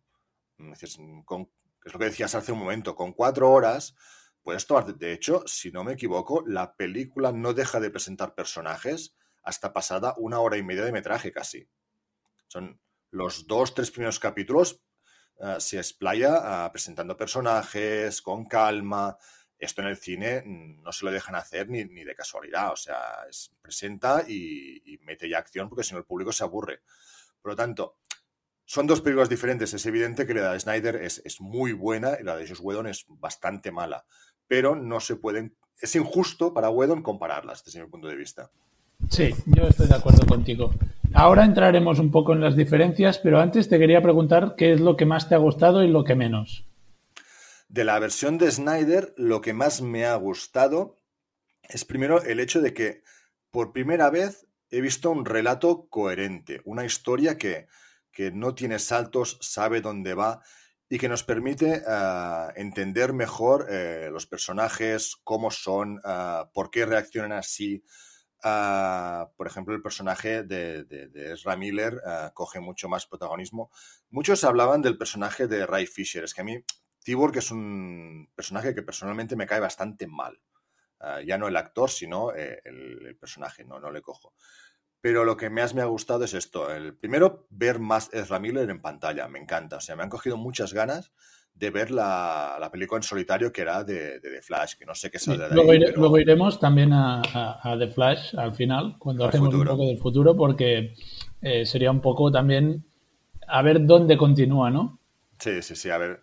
Es 0.73 0.97
lo 0.99 1.99
que 1.99 2.05
decías 2.05 2.35
hace 2.35 2.51
un 2.51 2.59
momento, 2.59 2.95
con 2.95 3.13
cuatro 3.13 3.51
horas 3.51 3.95
puedes 4.43 4.65
tomar. 4.67 4.95
De 4.95 5.13
hecho, 5.13 5.43
si 5.45 5.71
no 5.71 5.83
me 5.83 5.93
equivoco, 5.93 6.43
la 6.45 6.75
película 6.75 7.31
no 7.31 7.53
deja 7.53 7.79
de 7.79 7.91
presentar 7.91 8.35
personajes 8.35 9.15
hasta 9.43 9.73
pasada 9.73 10.13
una 10.17 10.39
hora 10.39 10.57
y 10.57 10.63
media 10.63 10.85
de 10.85 10.91
metraje 10.91 11.31
casi. 11.31 11.67
Son 12.47 12.79
los 13.11 13.47
dos, 13.47 13.73
tres 13.73 13.91
primeros 13.91 14.19
capítulos, 14.19 14.81
ah, 15.39 15.59
se 15.59 15.77
explaya 15.77 16.65
ah, 16.65 16.71
presentando 16.71 17.17
personajes 17.17 18.21
con 18.21 18.45
calma, 18.45 19.17
esto 19.61 19.81
en 19.81 19.87
el 19.87 19.97
cine 19.97 20.43
no 20.45 20.91
se 20.91 21.05
lo 21.05 21.11
dejan 21.11 21.35
hacer 21.35 21.69
ni, 21.69 21.83
de 21.83 22.15
casualidad, 22.15 22.71
o 22.71 22.75
sea, 22.75 22.99
presenta 23.61 24.25
y, 24.27 24.99
mete 25.03 25.29
ya 25.29 25.37
acción 25.37 25.69
porque 25.69 25.83
si 25.83 25.93
no 25.93 25.99
el 25.99 26.05
público 26.05 26.33
se 26.33 26.43
aburre. 26.43 26.81
Por 27.41 27.51
lo 27.51 27.55
tanto, 27.55 27.99
son 28.65 28.87
dos 28.87 29.01
películas 29.01 29.29
diferentes. 29.29 29.73
Es 29.73 29.85
evidente 29.85 30.25
que 30.25 30.33
la 30.33 30.53
de 30.53 30.59
Snyder 30.59 30.95
es, 30.95 31.21
muy 31.39 31.73
buena 31.73 32.17
y 32.19 32.23
la 32.23 32.37
de 32.37 32.47
Josh 32.47 32.59
Whedon 32.59 32.87
es 32.87 33.05
bastante 33.07 33.71
mala, 33.71 34.03
pero 34.51 34.75
no 34.75 34.99
se 34.99 35.15
pueden. 35.15 35.55
Es 35.79 35.95
injusto 35.95 36.53
para 36.53 36.69
Whedon 36.69 37.01
compararlas 37.01 37.63
desde 37.63 37.81
mi 37.81 37.87
punto 37.87 38.09
de 38.09 38.17
vista. 38.17 38.51
Sí, 39.09 39.33
yo 39.45 39.63
estoy 39.63 39.87
de 39.87 39.95
acuerdo 39.95 40.27
contigo. 40.27 40.73
Ahora 41.13 41.45
entraremos 41.45 41.99
un 41.99 42.11
poco 42.11 42.33
en 42.33 42.41
las 42.41 42.57
diferencias, 42.57 43.17
pero 43.17 43.39
antes 43.39 43.69
te 43.69 43.79
quería 43.79 44.01
preguntar 44.01 44.55
qué 44.57 44.73
es 44.73 44.81
lo 44.81 44.97
que 44.97 45.05
más 45.05 45.29
te 45.29 45.35
ha 45.35 45.37
gustado 45.37 45.85
y 45.85 45.87
lo 45.87 46.03
que 46.03 46.15
menos. 46.15 46.65
De 47.69 47.85
la 47.85 47.97
versión 47.99 48.37
de 48.37 48.51
Snyder, 48.51 49.13
lo 49.15 49.39
que 49.39 49.53
más 49.53 49.81
me 49.81 50.03
ha 50.05 50.15
gustado 50.15 50.97
es 51.69 51.85
primero 51.85 52.21
el 52.21 52.41
hecho 52.41 52.59
de 52.59 52.73
que 52.73 53.03
por 53.51 53.71
primera 53.71 54.09
vez 54.09 54.47
he 54.69 54.81
visto 54.81 55.11
un 55.11 55.23
relato 55.23 55.87
coherente, 55.87 56.59
una 56.65 56.83
historia 56.83 57.37
que, 57.37 57.69
no 58.33 58.53
tiene 58.53 58.79
saltos, 58.79 59.37
sabe 59.39 59.79
dónde 59.79 60.13
va 60.13 60.41
y 60.91 60.99
que 60.99 61.07
nos 61.07 61.23
permite 61.23 61.83
eh, 61.87 62.47
entender 62.57 63.13
mejor 63.13 63.67
eh, 63.69 64.09
los 64.11 64.27
personajes, 64.27 65.15
cómo 65.23 65.49
son, 65.49 66.01
eh, 66.03 66.43
por 66.53 66.69
qué 66.69 66.85
reaccionan 66.85 67.31
así. 67.31 67.81
por 69.37 69.47
ejemplo, 69.47 69.73
el 69.73 69.81
personaje 69.81 70.43
de, 70.43 70.83
de 70.83 71.31
Ezra 71.31 71.55
Miller 71.55 72.01
coge 72.33 72.59
mucho 72.59 72.89
más 72.89 73.05
protagonismo. 73.05 73.71
Muchos 74.09 74.43
hablaban 74.43 74.81
del 74.81 74.97
personaje 74.97 75.47
de 75.47 75.65
Ray 75.65 75.85
Fisher. 75.85 76.25
Es 76.25 76.33
que 76.33 76.41
a 76.41 76.43
mí 76.43 76.61
Tibor, 77.03 77.31
que 77.31 77.39
es 77.39 77.51
un 77.51 78.29
personaje 78.35 78.75
que 78.75 78.81
personalmente 78.81 79.37
me 79.37 79.47
cae 79.47 79.61
bastante 79.61 80.07
mal. 80.07 80.41
Ya 81.25 81.37
no 81.37 81.47
el 81.47 81.55
actor, 81.55 81.89
sino 81.89 82.33
eh, 82.35 82.61
el, 82.65 83.15
personaje, 83.19 83.63
no, 83.63 83.79
no 83.79 83.91
le 83.91 84.01
cojo. 84.01 84.33
Pero 85.01 85.25
lo 85.25 85.35
que 85.35 85.49
más 85.49 85.73
me 85.73 85.81
ha 85.81 85.85
gustado 85.85 86.23
es 86.23 86.33
esto. 86.33 86.71
El 86.71 86.93
primero, 86.95 87.47
ver 87.49 87.79
más 87.79 88.13
Ezra 88.13 88.39
Miller 88.39 88.69
en 88.69 88.81
pantalla. 88.81 89.27
Me 89.27 89.39
encanta. 89.39 89.77
O 89.77 89.81
sea, 89.81 89.95
me 89.95 90.03
han 90.03 90.09
cogido 90.09 90.37
muchas 90.37 90.73
ganas 90.73 91.11
de 91.55 91.69
ver 91.69 91.91
la, 91.91 92.57
la 92.59 92.71
película 92.71 92.97
en 92.97 93.03
solitario 93.03 93.51
que 93.51 93.61
era 93.61 93.83
de, 93.83 94.19
de, 94.19 94.41
Flash, 94.41 94.75
que 94.75 94.85
no 94.85 94.95
sé 94.95 95.11
qué 95.11 95.19
saldrá 95.19 95.49
de 95.49 95.55
luego, 95.55 95.73
luego, 95.95 96.17
iremos 96.17 96.59
también 96.59 96.93
a, 96.93 97.21
a, 97.23 97.77
The 97.77 97.87
Flash 97.87 98.35
al 98.35 98.53
final, 98.55 98.95
cuando 98.97 99.25
hacemos 99.25 99.53
un 99.53 99.65
poco 99.65 99.85
del 99.85 99.97
futuro, 99.97 100.35
porque 100.35 100.95
eh, 101.41 101.65
sería 101.65 101.91
un 101.91 102.01
poco 102.01 102.31
también 102.31 102.85
a 103.47 103.61
ver 103.61 103.85
dónde 103.85 104.17
continúa, 104.17 104.71
¿no? 104.71 104.99
Sí, 105.37 105.61
sí, 105.61 105.75
sí. 105.75 105.89
A 105.89 105.97
ver, 105.97 106.21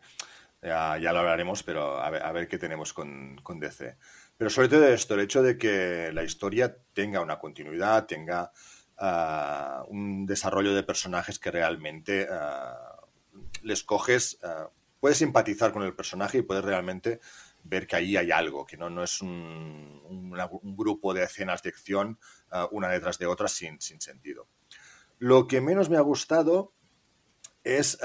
ya, 0.62 0.98
lo 0.98 1.18
hablaremos, 1.18 1.62
pero 1.62 2.00
a 2.00 2.32
ver, 2.32 2.48
qué 2.48 2.58
tenemos 2.58 2.92
con, 2.92 3.36
DC. 3.60 3.96
Pero 4.38 4.50
sobre 4.50 4.68
todo 4.68 4.86
esto, 4.86 5.14
el 5.14 5.20
hecho 5.20 5.42
de 5.42 5.58
que 5.58 6.12
la 6.12 6.22
historia 6.22 6.74
tenga 6.94 7.20
una 7.20 7.40
continuidad, 7.40 8.06
tenga 8.06 8.52
ah, 8.96 9.84
un 9.88 10.26
desarrollo 10.26 10.74
de 10.74 10.84
personajes 10.84 11.40
que 11.40 11.50
realmente 11.50 12.28
ah, 12.30 13.00
les 13.62 13.82
coges, 13.82 14.38
uh, 14.44 14.68
puedes 15.00 15.18
simpatizar 15.18 15.72
con 15.72 15.82
el 15.82 15.94
personaje 15.94 16.38
y 16.38 16.42
puedes 16.42 16.64
realmente 16.64 17.18
ver 17.64 17.88
que 17.88 17.96
ahí 17.96 18.16
hay 18.16 18.30
algo, 18.30 18.64
que 18.64 18.76
no, 18.76 18.88
no 18.88 19.02
es 19.02 19.20
un, 19.20 20.02
un, 20.08 20.76
grupo 20.76 21.12
de 21.12 21.24
escenas 21.24 21.62
de 21.62 21.70
acción 21.70 22.18
una 22.70 22.88
detrás 22.88 23.18
de 23.18 23.26
otra 23.26 23.48
sin, 23.48 23.80
sin 23.80 24.00
sentido. 24.00 24.46
Lo 25.18 25.46
que 25.46 25.60
menos 25.60 25.90
me 25.90 25.96
ha 25.96 26.00
gustado 26.00 26.72
es, 27.64 27.98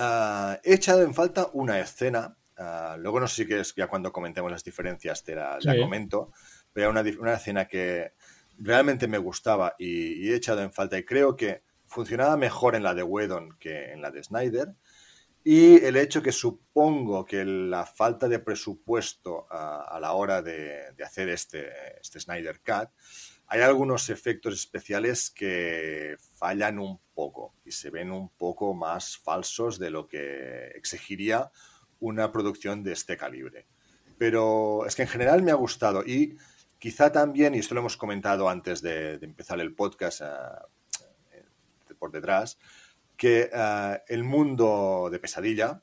he 0.64 0.74
echado 0.74 1.04
en 1.04 1.14
falta 1.14 1.50
una 1.54 1.80
escena 1.80 2.36
Ah, 2.58 2.96
luego 3.00 3.20
no 3.20 3.28
sé 3.28 3.44
si 3.44 3.48
quieres, 3.48 3.74
ya 3.76 3.88
cuando 3.88 4.12
comentemos 4.12 4.52
las 4.52 4.64
diferencias 4.64 5.24
te 5.24 5.36
la, 5.36 5.58
comento, 5.80 6.32
pero 6.72 6.90
una, 6.90 7.04
una, 7.20 7.34
escena 7.34 7.68
que 7.68 8.14
realmente 8.60 9.08
me 9.08 9.18
gustaba 9.18 9.76
y, 9.78 10.30
he 10.30 10.36
echado 10.36 10.62
en 10.62 10.72
falta 10.72 10.98
y 10.98 11.04
creo 11.04 11.36
que 11.36 11.64
funcionaba 11.88 12.38
mejor 12.38 12.76
en 12.76 12.84
la 12.84 12.94
de 12.94 13.04
Whedon 13.04 13.58
que 13.60 13.92
en 13.92 14.02
la 14.02 14.12
de 14.12 14.24
Snyder. 14.24 14.76
Y 15.46 15.84
el 15.84 15.98
hecho 15.98 16.22
que 16.22 16.32
supongo 16.32 17.26
que 17.26 17.44
la 17.44 17.86
falta 17.86 18.30
de 18.30 18.40
presupuesto 18.40 19.46
a, 19.50 20.00
la 20.00 20.14
hora 20.14 20.42
de, 20.42 20.96
hacer 21.04 21.28
este, 21.28 21.70
este 22.00 22.22
Snyder 22.22 22.62
Cut, 22.62 22.90
hay 23.48 23.62
algunos 23.62 24.10
efectos 24.10 24.54
especiales 24.54 25.30
que 25.30 26.16
fallan 26.36 26.80
un 26.80 27.00
poco 27.14 27.56
y 27.66 27.72
se 27.72 27.90
ven 27.90 28.12
un 28.12 28.30
poco 28.30 28.74
más 28.74 29.18
falsos 29.18 29.78
de 29.80 29.92
lo 29.92 30.08
que 30.08 30.68
exigiría 30.76 31.52
una 32.04 32.32
producción 32.32 32.84
de 32.84 32.92
este 32.92 33.16
calibre. 33.16 33.66
Pero 34.18 34.86
es 34.86 34.96
que 34.96 35.04
en 35.04 35.08
general 35.08 35.42
me 35.42 35.52
ha 35.52 35.56
gustado 35.56 36.04
y 36.06 36.38
quizá 36.78 37.12
también, 37.12 37.56
y 37.56 37.60
esto 37.60 37.76
lo 37.76 37.80
hemos 37.80 37.96
comentado 37.96 38.50
antes 38.50 38.82
de, 38.82 39.14
empezar 39.22 39.60
el 39.62 39.74
podcast 39.74 40.22
eh, 40.22 41.44
por 41.98 42.12
detrás, 42.12 42.60
que 43.16 43.50
eh, 43.52 44.02
el 44.08 44.26
mundo 44.26 45.08
de 45.10 45.20
pesadilla, 45.20 45.82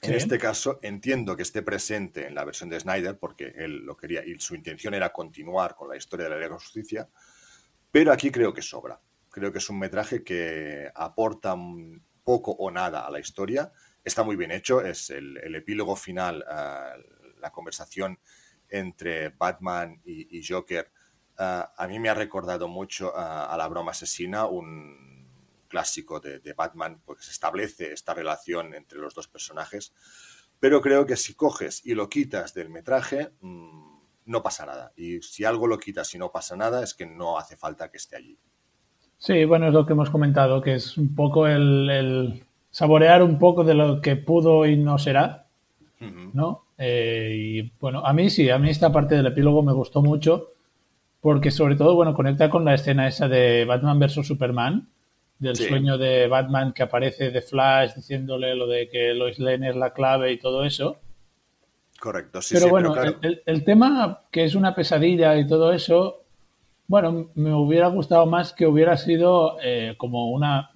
en 0.00 0.14
este 0.14 0.38
caso, 0.38 0.78
entiendo 0.82 1.36
que 1.36 1.42
esté 1.42 1.62
presente 1.62 2.26
en 2.26 2.34
la 2.34 2.44
versión 2.44 2.68
de 2.70 2.78
Snyder, 2.78 3.18
porque 3.18 3.52
él 3.56 3.84
lo 3.84 3.96
quería 3.96 4.24
y 4.24 4.38
su 4.40 4.54
intención 4.54 4.94
era 4.94 5.12
continuar 5.12 5.74
con 5.76 5.88
la 5.88 5.96
historia 5.96 6.24
de 6.24 6.30
la 6.30 6.36
Liga 6.36 6.50
de 6.50 6.54
Justicia, 6.54 7.08
pero 7.90 8.12
aquí 8.12 8.30
creo 8.30 8.52
que 8.52 8.62
sobra. 8.62 9.00
Creo 9.30 9.52
que 9.52 9.58
es 9.58 9.70
un 9.70 9.78
metraje 9.78 10.22
que 10.22 10.90
aporta 10.94 11.56
poco 12.24 12.52
o 12.52 12.70
nada 12.70 13.06
a 13.06 13.10
la 13.10 13.20
historia 13.20 13.72
está 14.04 14.22
muy 14.22 14.36
bien 14.36 14.50
hecho, 14.50 14.80
es 14.80 15.10
el, 15.10 15.54
epílogo 15.54 15.96
final, 15.96 16.44
la 17.40 17.50
conversación 17.52 18.18
entre 18.68 19.30
Batman 19.30 20.00
y, 20.04 20.42
Joker. 20.46 20.90
a 21.36 21.86
mí 21.88 21.98
me 21.98 22.08
ha 22.08 22.14
recordado 22.14 22.68
mucho 22.68 23.12
a 23.16 23.54
la 23.56 23.68
broma 23.68 23.92
asesina, 23.92 24.46
un 24.46 25.12
clásico 25.72 26.20
de, 26.20 26.52
Batman, 26.52 27.00
porque 27.02 27.22
se 27.22 27.30
establece 27.30 27.94
esta 27.94 28.12
relación 28.12 28.74
entre 28.74 28.98
los 28.98 29.14
dos 29.14 29.26
personajes. 29.26 29.94
Pero 30.60 30.82
creo 30.82 31.06
que 31.06 31.16
si 31.16 31.34
coges 31.34 31.84
y 31.84 31.94
lo 31.94 32.10
quitas 32.10 32.52
del 32.52 32.68
metraje, 32.68 33.32
mm, 33.40 34.00
no 34.26 34.42
pasa 34.42 34.66
nada. 34.66 34.92
Y 34.96 35.22
si 35.22 35.46
algo 35.46 35.66
lo 35.66 35.78
quitas 35.78 36.14
y 36.14 36.18
no 36.18 36.30
pasa 36.30 36.56
nada, 36.56 36.84
es 36.84 36.92
que 36.92 37.06
no 37.06 37.38
hace 37.38 37.56
falta 37.56 37.90
que 37.90 37.96
esté 37.96 38.16
allí. 38.16 38.38
Sí, 39.16 39.46
bueno, 39.46 39.68
es 39.68 39.72
lo 39.72 39.86
que 39.86 39.94
hemos 39.94 40.10
comentado, 40.10 40.60
que 40.60 40.74
es 40.74 40.98
un 40.98 41.14
poco 41.14 41.46
el 41.46 42.44
saborear 42.72 43.22
un 43.22 43.38
poco 43.38 43.62
de 43.62 43.74
lo 43.74 44.00
que 44.00 44.16
pudo 44.16 44.66
y 44.66 44.76
no 44.76 44.98
será, 44.98 45.46
¿no? 46.32 46.64
Eh, 46.76 47.36
y 47.38 47.72
bueno, 47.78 48.04
a 48.04 48.12
mí 48.12 48.28
sí, 48.28 48.50
a 48.50 48.58
mí 48.58 48.70
esta 48.70 48.90
parte 48.90 49.14
del 49.14 49.26
epílogo 49.26 49.62
me 49.62 49.72
gustó 49.72 50.02
mucho 50.02 50.48
porque 51.20 51.52
sobre 51.52 51.76
todo, 51.76 51.94
bueno, 51.94 52.14
conecta 52.14 52.50
con 52.50 52.64
la 52.64 52.74
escena 52.74 53.06
esa 53.06 53.28
de 53.28 53.64
Batman 53.64 54.00
versus 54.00 54.26
Superman, 54.26 54.88
del 55.38 55.54
sueño 55.54 55.98
de 55.98 56.26
Batman 56.26 56.72
que 56.72 56.82
aparece 56.82 57.30
de 57.30 57.42
Flash 57.42 57.94
diciéndole 57.94 58.54
lo 58.56 58.66
de 58.66 58.88
que 58.88 59.14
Lois 59.14 59.38
Lane 59.38 59.70
es 59.70 59.76
la 59.76 59.92
clave 59.92 60.32
y 60.32 60.38
todo 60.38 60.64
eso. 60.64 60.96
Correcto, 62.00 62.42
sí. 62.42 62.54
Pero 62.54 62.70
bueno, 62.70 62.94
el, 63.22 63.64
tema 63.64 64.22
que 64.32 64.44
es 64.44 64.56
una 64.56 64.74
pesadilla 64.74 65.36
y 65.36 65.46
todo 65.46 65.72
eso, 65.72 66.22
bueno, 66.88 67.30
me 67.34 67.54
hubiera 67.54 67.86
gustado 67.88 68.26
más 68.26 68.52
que 68.52 68.66
hubiera 68.66 68.96
sido 68.96 69.58
eh, 69.62 69.94
como 69.98 70.30
una 70.30 70.70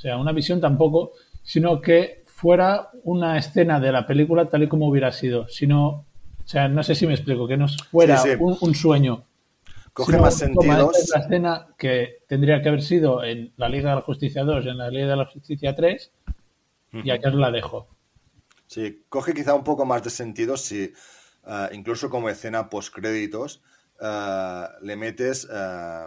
o 0.00 0.02
sea, 0.02 0.16
una 0.16 0.32
visión 0.32 0.62
tampoco, 0.62 1.12
sino 1.42 1.78
que 1.78 2.22
fuera 2.24 2.88
una 3.02 3.36
escena 3.36 3.78
de 3.78 3.92
la 3.92 4.06
película 4.06 4.48
tal 4.48 4.62
y 4.62 4.66
como 4.66 4.88
hubiera 4.88 5.12
sido. 5.12 5.46
Sino, 5.48 5.88
o 5.88 6.06
sea, 6.46 6.68
no 6.68 6.82
sé 6.82 6.94
si 6.94 7.06
me 7.06 7.12
explico, 7.12 7.46
que 7.46 7.58
no 7.58 7.66
fuera 7.90 8.18
Un, 8.38 8.74
sueño. 8.74 9.26
Coge 9.92 10.16
más 10.16 10.38
sentido. 10.38 10.90
Es 10.92 11.10
la 11.10 11.20
escena 11.20 11.66
que 11.76 12.22
tendría 12.26 12.62
que 12.62 12.70
haber 12.70 12.80
sido 12.80 13.22
en 13.22 13.52
la 13.58 13.68
Liga 13.68 13.90
de 13.90 13.96
la 13.96 14.00
Justicia 14.00 14.42
2 14.42 14.64
en 14.64 14.78
la 14.78 14.88
Liga 14.88 15.08
de 15.08 15.16
la 15.16 15.26
Justicia 15.26 15.74
3 15.74 16.12
y 17.04 17.10
aquí 17.10 17.28
os 17.28 17.34
la 17.34 17.50
dejo. 17.50 17.86
Sí, 18.68 19.04
coge 19.10 19.34
quizá 19.34 19.52
un 19.52 19.64
poco 19.64 19.84
más 19.84 20.02
de 20.02 20.08
sentido 20.08 20.56
si, 20.56 20.94
eh, 21.46 21.68
incluso 21.72 22.08
como 22.08 22.30
escena 22.30 22.70
post 22.70 22.94
créditos, 22.94 23.62
eh, 24.00 24.64
le 24.80 24.96
metes 24.96 25.46
eh, 25.52 26.06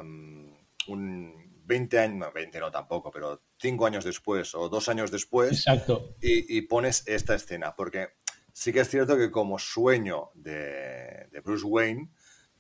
un 0.88 1.43
20 1.66 2.00
años, 2.00 2.18
no, 2.18 2.32
20 2.32 2.60
no 2.60 2.72
tampoco, 2.72 3.12
pero 3.12 3.42
5 3.58 3.86
años 3.86 4.04
después 4.06 4.54
o 4.56 4.70
2 4.70 4.90
años 4.90 5.12
después 5.12 5.52
Exacto. 5.52 6.16
Y, 6.22 6.58
y, 6.58 6.62
pones 6.62 7.04
esta 7.08 7.36
escena, 7.36 7.76
porque 7.76 8.10
sí 8.52 8.72
que 8.74 8.82
es 8.82 8.90
cierto 8.90 9.18
que 9.18 9.32
como 9.32 9.60
sueño 9.60 10.32
de, 10.34 11.28
de 11.32 11.40
Bruce 11.44 11.66
Wayne 11.66 12.10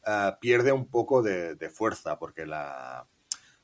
uh, 0.06 0.40
pierde 0.40 0.72
un 0.72 0.90
poco 0.90 1.22
de, 1.22 1.56
de 1.56 1.70
fuerza, 1.70 2.18
porque 2.18 2.46
la, 2.46 3.08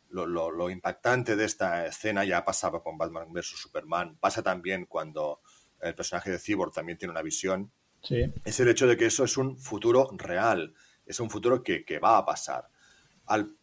lo, 0.10 0.26
lo, 0.26 0.52
lo, 0.52 0.70
impactante 0.70 1.36
de 1.36 1.46
esta 1.46 1.86
escena 1.86 2.24
ya 2.24 2.44
pasaba 2.44 2.84
con 2.84 2.98
Batman 2.98 3.32
vs. 3.32 3.62
Superman, 3.62 4.18
pasa 4.20 4.44
también 4.44 4.86
cuando 4.86 5.42
el 5.82 5.96
personaje 5.96 6.32
de 6.32 6.40
Cyborg 6.40 6.74
también 6.74 6.98
tiene 6.98 7.12
una 7.12 7.22
visión, 7.22 7.72
sí. 8.04 8.26
es 8.44 8.60
el 8.60 8.68
hecho 8.68 8.88
de 8.88 8.98
que 8.98 9.06
eso 9.06 9.24
es 9.24 9.38
un 9.38 9.58
futuro 9.58 10.10
real, 10.18 10.74
es 11.06 11.20
un 11.20 11.30
futuro 11.30 11.64
que, 11.64 11.86
que 11.86 12.00
va 12.00 12.18
a 12.18 12.26
pasar. 12.26 12.70
Al 13.26 13.59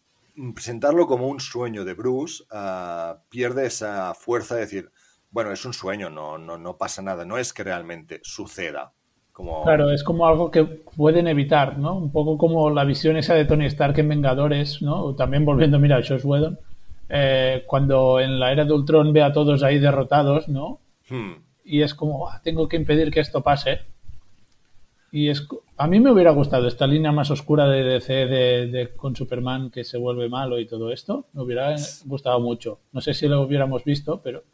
presentarlo 0.54 1.06
como 1.06 1.28
un 1.28 1.40
sueño 1.40 1.84
de 1.84 1.94
Bruce, 1.94 2.44
uh, 2.52 3.18
pierde 3.28 3.66
esa 3.66 4.14
fuerza 4.14 4.54
de 4.54 4.62
decir, 4.62 4.90
bueno, 5.30 5.52
es 5.52 5.64
un 5.64 5.72
sueño, 5.72 6.10
no, 6.10 6.38
no, 6.38 6.58
no 6.58 6.76
pasa 6.76 7.02
nada, 7.02 7.24
no 7.24 7.38
es 7.38 7.52
que 7.52 7.64
realmente 7.64 8.20
suceda. 8.22 8.92
Como... 9.32 9.64
Claro, 9.64 9.90
es 9.90 10.02
como 10.02 10.26
algo 10.26 10.50
que 10.50 10.64
pueden 10.64 11.28
evitar, 11.28 11.78
¿no? 11.78 11.94
Un 11.94 12.10
poco 12.10 12.38
como 12.38 12.70
la 12.70 12.84
visión 12.84 13.18
esa 13.18 13.34
de 13.34 13.44
Tony 13.44 13.66
Stark 13.66 13.98
en 13.98 14.08
Vengadores, 14.08 14.80
¿no? 14.80 15.14
También 15.14 15.44
volviendo, 15.44 15.78
mira, 15.78 15.98
a 15.98 16.02
Josh 16.02 16.24
Whedon, 16.24 16.58
eh, 17.10 17.64
cuando 17.66 18.18
en 18.18 18.40
la 18.40 18.50
era 18.52 18.64
de 18.64 18.72
Ultron 18.72 19.12
ve 19.12 19.22
a 19.22 19.32
todos 19.32 19.62
ahí 19.62 19.78
derrotados, 19.78 20.48
¿no? 20.48 20.80
Hmm. 21.10 21.34
Y 21.64 21.82
es 21.82 21.94
como, 21.94 22.28
ah, 22.28 22.40
tengo 22.42 22.68
que 22.68 22.76
impedir 22.76 23.10
que 23.10 23.20
esto 23.20 23.42
pase. 23.42 23.80
Y 25.12 25.28
es, 25.28 25.46
a 25.78 25.86
mí 25.86 26.00
me 26.00 26.10
hubiera 26.10 26.30
gustado 26.30 26.66
esta 26.68 26.86
línea 26.86 27.12
más 27.12 27.30
oscura 27.30 27.66
de 27.68 27.82
DC 27.82 28.12
de, 28.26 28.92
con 28.96 29.14
Superman 29.14 29.70
que 29.70 29.84
se 29.84 29.98
vuelve 29.98 30.28
malo 30.28 30.58
y 30.58 30.66
todo 30.66 30.90
esto. 30.90 31.28
Me 31.32 31.42
hubiera 31.42 31.74
gustado 32.06 32.40
mucho. 32.40 32.80
No 32.92 33.00
sé 33.00 33.12
si 33.12 33.28
lo 33.28 33.42
hubiéramos 33.42 33.84
visto, 33.84 34.22
pero... 34.22 34.44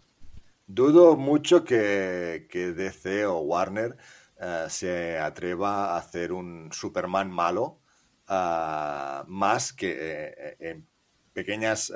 Dudo 0.66 1.16
mucho 1.16 1.64
que, 1.64 2.48
que 2.50 2.72
DC 2.72 3.26
o 3.26 3.38
Warner 3.40 3.96
uh, 4.40 4.68
se 4.68 5.18
atreva 5.18 5.94
a 5.94 5.98
hacer 5.98 6.32
un 6.32 6.70
Superman 6.72 7.30
malo 7.30 7.80
uh, 8.28 9.24
más 9.26 9.72
que 9.72 9.96
eh, 9.98 10.56
en 10.58 10.88
pequeñas, 11.32 11.90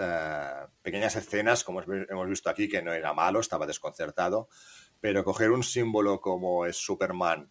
pequeñas 0.83 1.15
escenas, 1.15 1.63
como 1.63 1.83
hemos 1.83 2.29
visto 2.29 2.49
aquí, 2.49 2.69
que 2.69 2.81
no 2.81 2.95
era 2.95 3.13
malo, 3.13 3.41
estaba 3.41 3.67
desconcertado, 3.67 4.49
pero 4.99 5.25
coger 5.25 5.51
un 5.51 5.63
símbolo 5.63 6.23
como 6.23 6.65
es 6.65 6.79
Superman 6.79 7.51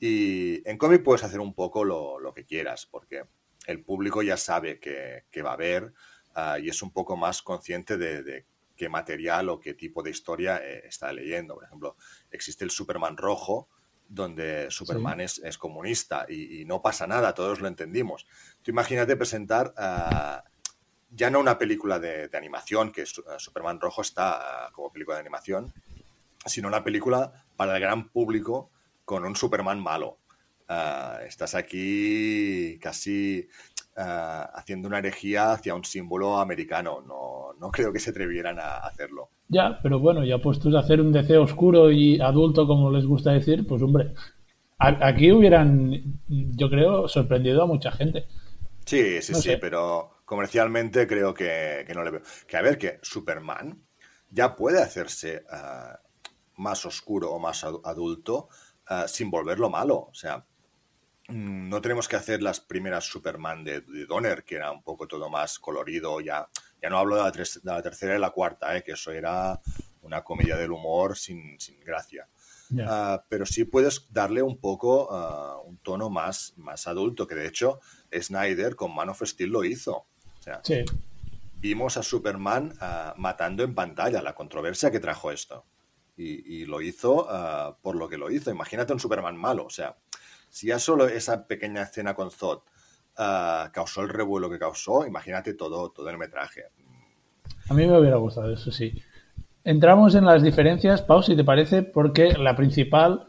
y 0.00 0.68
en 0.68 0.78
cómic 0.78 1.02
puedes 1.02 1.22
hacer 1.22 1.40
un 1.40 1.54
poco 1.54 1.84
lo, 1.84 2.18
lo, 2.18 2.32
que 2.32 2.46
quieras, 2.46 2.86
porque 2.86 3.24
el 3.66 3.84
público 3.84 4.22
ya 4.22 4.38
sabe 4.38 4.80
que, 4.80 5.24
que 5.30 5.42
va 5.42 5.52
a 5.52 5.56
ver 5.56 5.92
y 6.60 6.70
es 6.70 6.82
un 6.82 6.90
poco 6.90 7.16
más 7.16 7.42
consciente 7.42 7.98
de, 7.98 8.22
de 8.22 8.46
qué 8.80 8.88
material 8.88 9.50
o 9.50 9.60
qué 9.60 9.74
tipo 9.74 10.02
de 10.02 10.08
historia 10.08 10.56
eh, 10.56 10.84
está 10.86 11.12
leyendo. 11.12 11.54
Por 11.54 11.64
ejemplo, 11.64 11.96
existe 12.30 12.64
el 12.64 12.70
Superman 12.70 13.18
rojo, 13.18 13.68
donde 14.08 14.70
Superman 14.70 15.18
sí. 15.18 15.24
es, 15.24 15.38
es, 15.44 15.58
comunista 15.58 16.24
y, 16.26 16.62
y, 16.62 16.64
no 16.64 16.80
pasa 16.80 17.06
nada, 17.06 17.34
todos 17.34 17.60
lo 17.60 17.68
entendimos. 17.68 18.26
Tú 18.62 18.70
imagínate 18.70 19.16
presentar 19.16 19.74
uh, 19.76 20.48
ya 21.10 21.28
no 21.30 21.40
una 21.40 21.58
película 21.58 21.98
de, 21.98 22.28
de 22.28 22.38
animación, 22.38 22.90
que 22.90 23.02
uh, 23.02 23.38
Superman 23.38 23.80
rojo 23.80 24.00
está 24.00 24.68
uh, 24.70 24.72
como 24.72 24.90
película 24.90 25.16
de 25.16 25.20
animación, 25.20 25.74
sino 26.46 26.66
una 26.66 26.82
película 26.82 27.44
para 27.56 27.74
el 27.76 27.82
gran 27.82 28.08
público 28.08 28.70
con 29.10 29.24
un 29.24 29.34
Superman 29.34 29.82
malo. 29.82 30.18
estás 31.26 31.56
aquí 31.56 32.78
casi 32.80 33.44
Uh, 33.96 34.46
haciendo 34.54 34.86
una 34.86 34.98
herejía 34.98 35.52
hacia 35.52 35.74
un 35.74 35.84
símbolo 35.84 36.38
americano. 36.38 37.02
No, 37.06 37.52
no 37.60 37.70
creo 37.70 37.92
que 37.92 37.98
se 37.98 38.10
atrevieran 38.10 38.58
a 38.58 38.78
hacerlo. 38.78 39.30
Ya, 39.48 39.80
pero 39.82 39.98
bueno, 39.98 40.24
ya 40.24 40.38
puestos 40.38 40.74
a 40.74 40.78
hacer 40.78 41.00
un 41.00 41.12
DC 41.12 41.36
oscuro 41.36 41.90
y 41.90 42.18
adulto, 42.20 42.68
como 42.68 42.90
les 42.90 43.04
gusta 43.04 43.32
decir, 43.32 43.66
pues 43.66 43.82
hombre, 43.82 44.14
a, 44.78 45.08
aquí 45.08 45.32
hubieran, 45.32 46.20
yo 46.28 46.70
creo, 46.70 47.08
sorprendido 47.08 47.64
a 47.64 47.66
mucha 47.66 47.90
gente. 47.90 48.26
Sí, 48.86 49.20
sí, 49.20 49.32
no 49.32 49.38
sí, 49.40 49.50
sé. 49.50 49.58
pero 49.58 50.22
comercialmente 50.24 51.06
creo 51.06 51.34
que, 51.34 51.84
que, 51.86 51.92
no 51.92 52.04
le 52.04 52.12
veo. 52.12 52.22
Que 52.46 52.56
a 52.56 52.62
ver, 52.62 52.78
que 52.78 53.00
Superman 53.02 53.82
ya 54.30 54.54
puede 54.54 54.80
hacerse 54.80 55.42
uh, 55.52 56.62
más 56.62 56.86
oscuro 56.86 57.32
o 57.32 57.40
más 57.40 57.64
adulto 57.64 58.48
uh, 58.90 59.08
sin 59.08 59.30
volverlo 59.30 59.70
malo. 59.70 60.08
O 60.10 60.14
sea, 60.14 60.44
no 61.28 61.80
tenemos 61.80 62.08
que 62.08 62.16
hacer 62.16 62.42
las 62.42 62.60
primeras 62.60 63.04
Superman 63.04 63.62
de, 63.64 63.82
de, 63.82 64.06
Donner, 64.06 64.44
que 64.44 64.56
era 64.56 64.70
un 64.72 64.82
poco 64.82 65.06
todo 65.06 65.30
más 65.30 65.58
colorido. 65.58 66.20
Ya, 66.20 66.48
ya 66.82 66.90
no 66.90 66.98
hablo 66.98 67.16
de 67.16 67.22
la, 67.22 67.32
tres, 67.32 67.60
de 67.62 67.70
la 67.70 67.82
tercera 67.82 68.16
y 68.16 68.18
la 68.18 68.30
cuarta, 68.30 68.76
¿eh? 68.76 68.82
que 68.82 68.92
eso 68.92 69.12
era 69.12 69.60
una 70.02 70.22
comedia 70.22 70.56
del 70.56 70.72
humor 70.72 71.16
sin, 71.16 71.58
sin 71.60 71.78
gracia. 71.80 72.28
Yeah. 72.70 73.14
Uh, 73.16 73.22
pero 73.28 73.46
sí 73.46 73.64
puedes 73.64 74.12
darle 74.12 74.42
un 74.42 74.58
poco 74.58 75.08
uh, 75.08 75.68
un 75.68 75.78
tono 75.78 76.08
más, 76.08 76.54
más 76.56 76.86
adulto, 76.86 77.26
que 77.26 77.34
de 77.34 77.46
hecho 77.46 77.80
Snyder 78.12 78.76
con 78.76 78.94
Man 78.94 79.08
of 79.08 79.22
Steel 79.24 79.50
lo 79.50 79.64
hizo. 79.64 80.06
O 80.38 80.42
sea, 80.42 80.60
sí. 80.64 80.84
Vimos 81.56 81.96
a 81.96 82.02
Superman 82.02 82.72
uh, 82.80 83.20
matando 83.20 83.62
en 83.62 83.74
pantalla, 83.74 84.22
la 84.22 84.34
controversia 84.34 84.90
que 84.90 84.98
trajo 84.98 85.30
esto. 85.30 85.66
Y, 86.22 86.60
y 86.60 86.66
lo 86.66 86.82
hizo 86.82 87.26
por 87.80 87.96
lo 87.96 88.06
que 88.06 88.18
lo 88.18 88.30
hizo. 88.30 88.50
Imagínate 88.50 88.92
un 88.92 89.00
Superman 89.00 89.38
malo, 89.38 89.64
o 89.64 89.70
sea, 89.70 89.96
si 90.50 90.66
ya 90.66 90.78
solo 90.78 91.08
esa 91.08 91.46
pequeña 91.46 91.82
escena 91.82 92.12
con 92.12 92.30
Zod 92.30 92.58
uh, 93.18 93.70
causó 93.72 94.02
el 94.02 94.10
revuelo 94.10 94.50
que 94.50 94.58
causó, 94.58 95.06
imagínate 95.06 95.54
todo, 95.54 95.90
todo 95.90 96.10
el 96.10 96.18
metraje. 96.18 96.64
A 97.70 97.72
mí 97.72 97.86
me 97.86 97.98
hubiera 97.98 98.16
gustado 98.16 98.52
eso, 98.52 98.70
sí. 98.70 99.00
Entramos 99.64 100.14
en 100.14 100.26
las 100.26 100.42
diferencias, 100.42 101.00
Pau, 101.00 101.22
si 101.22 101.34
te 101.34 101.44
parece, 101.44 101.82
porque 101.82 102.34
la 102.34 102.54
principal 102.54 103.28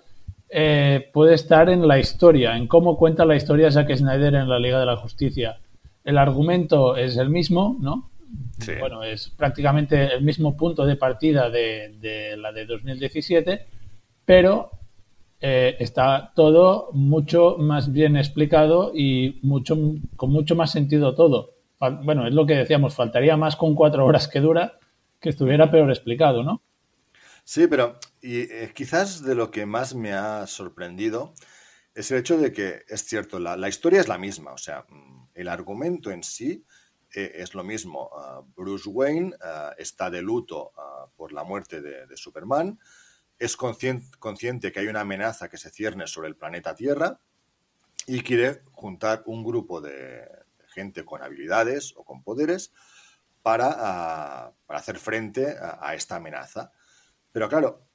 eh, 0.49 1.09
puede 1.13 1.35
estar 1.35 1.69
en 1.69 1.87
la 1.87 1.97
historia, 1.97 2.57
en 2.57 2.67
cómo 2.67 2.97
cuenta 2.97 3.23
la 3.23 3.37
historia 3.37 3.71
Zack 3.71 3.95
Snyder 3.95 4.35
en 4.35 4.49
la 4.49 4.59
Liga 4.59 4.81
de 4.81 4.85
la 4.85 4.97
Justicia. 4.97 5.61
El 6.03 6.17
argumento 6.17 6.97
es 6.97 7.15
el 7.15 7.29
mismo, 7.29 7.77
¿no? 7.79 8.10
Sí. 8.59 8.73
Bueno, 8.79 9.03
es 9.03 9.29
prácticamente 9.29 10.13
el 10.13 10.23
mismo 10.23 10.55
punto 10.55 10.85
de 10.85 10.95
partida 10.95 11.49
de, 11.49 11.95
de 11.99 12.37
la 12.37 12.51
de 12.51 12.65
2017, 12.65 13.65
pero 14.25 14.71
eh, 15.43 15.75
está 15.79 16.31
todo 16.35 16.91
mucho 16.93 17.57
más 17.57 17.91
bien 17.91 18.15
explicado 18.15 18.91
y 18.93 19.39
mucho, 19.41 19.75
con 20.15 20.31
mucho 20.31 20.55
más 20.55 20.71
sentido 20.71 21.15
todo. 21.15 21.55
Bueno, 22.03 22.27
es 22.27 22.33
lo 22.33 22.45
que 22.45 22.53
decíamos, 22.53 22.93
faltaría 22.93 23.35
más 23.37 23.55
con 23.55 23.73
cuatro 23.73 24.05
horas 24.05 24.27
que 24.27 24.39
dura 24.39 24.77
que 25.19 25.29
estuviera 25.29 25.71
peor 25.71 25.89
explicado, 25.89 26.43
¿no? 26.43 26.61
Sí, 27.43 27.65
pero 27.65 27.97
y, 28.21 28.41
eh, 28.41 28.71
quizás 28.75 29.23
de 29.23 29.33
lo 29.33 29.49
que 29.49 29.65
más 29.65 29.95
me 29.95 30.13
ha 30.13 30.45
sorprendido 30.45 31.33
es 31.95 32.11
el 32.11 32.19
hecho 32.19 32.37
de 32.37 32.53
que 32.53 32.83
es 32.87 33.03
cierto, 33.05 33.39
la, 33.39 33.57
la 33.57 33.67
historia 33.67 33.99
es 33.99 34.07
la 34.07 34.19
misma, 34.19 34.53
o 34.53 34.59
sea, 34.59 34.85
mm, 34.87 35.29
el 35.33 35.47
argumento 35.47 36.11
en 36.11 36.21
sí 36.21 36.65
eh, 37.13 37.31
es 37.35 37.53
lo 37.53 37.63
mismo. 37.63 38.09
Uh, 38.09 38.43
Bruce 38.55 38.87
Wayne 38.89 39.35
uh, 39.35 39.73
está 39.77 40.09
de 40.09 40.21
luto 40.21 40.71
uh, 40.77 41.09
por 41.15 41.33
la 41.33 41.43
muerte 41.43 41.81
de, 41.81 42.07
de 42.07 42.17
Superman, 42.17 42.79
es 43.37 43.57
consciente, 43.57 44.17
consciente, 44.19 44.71
que 44.71 44.79
hay 44.79 44.87
una 44.87 45.01
amenaza 45.01 45.49
que 45.49 45.57
se 45.57 45.69
cierne 45.69 46.07
sobre 46.07 46.29
el 46.29 46.35
planeta 46.35 46.75
Tierra 46.75 47.19
y 48.05 48.21
quiere 48.21 48.61
juntar 48.71 49.23
un 49.25 49.43
grupo 49.43 49.81
de 49.81 50.27
gente 50.67 51.03
con 51.03 51.21
habilidades 51.21 51.93
o 51.97 52.05
con 52.05 52.23
poderes 52.23 52.71
para, 53.41 54.53
para 54.65 54.79
hacer 54.79 54.97
frente 54.97 55.57
a, 55.57 55.79
a, 55.81 55.95
esta 55.95 56.17
amenaza. 56.17 56.71
Pero 57.31 57.49
claro, 57.49 57.87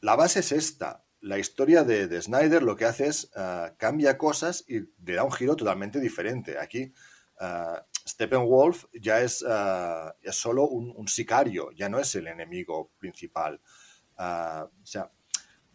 la 0.00 0.16
base 0.16 0.40
es 0.40 0.52
esta. 0.52 1.04
La 1.20 1.38
historia 1.38 1.82
de, 1.82 2.06
de 2.06 2.22
Snyder 2.22 2.62
lo 2.62 2.76
que 2.76 2.84
hace 2.84 3.08
es 3.08 3.30
cambia 3.76 4.16
cosas 4.16 4.64
y 4.68 4.80
le 5.04 5.14
da 5.14 5.24
un 5.24 5.32
giro 5.32 5.56
totalmente 5.56 5.98
diferente. 5.98 6.56
Aquí 6.58 6.92
uh, 7.40 7.78
Steppenwolf 8.08 8.86
ya 8.92 9.20
es, 9.20 9.44
es 10.22 10.36
solo 10.36 10.66
un, 10.66 11.06
sicario, 11.08 11.70
ya 11.72 11.88
no 11.88 11.98
es 11.98 12.14
el 12.14 12.26
enemigo 12.26 12.90
principal. 12.98 13.60
Uh, 14.18 14.64
o 14.64 14.86
sea, 14.86 15.10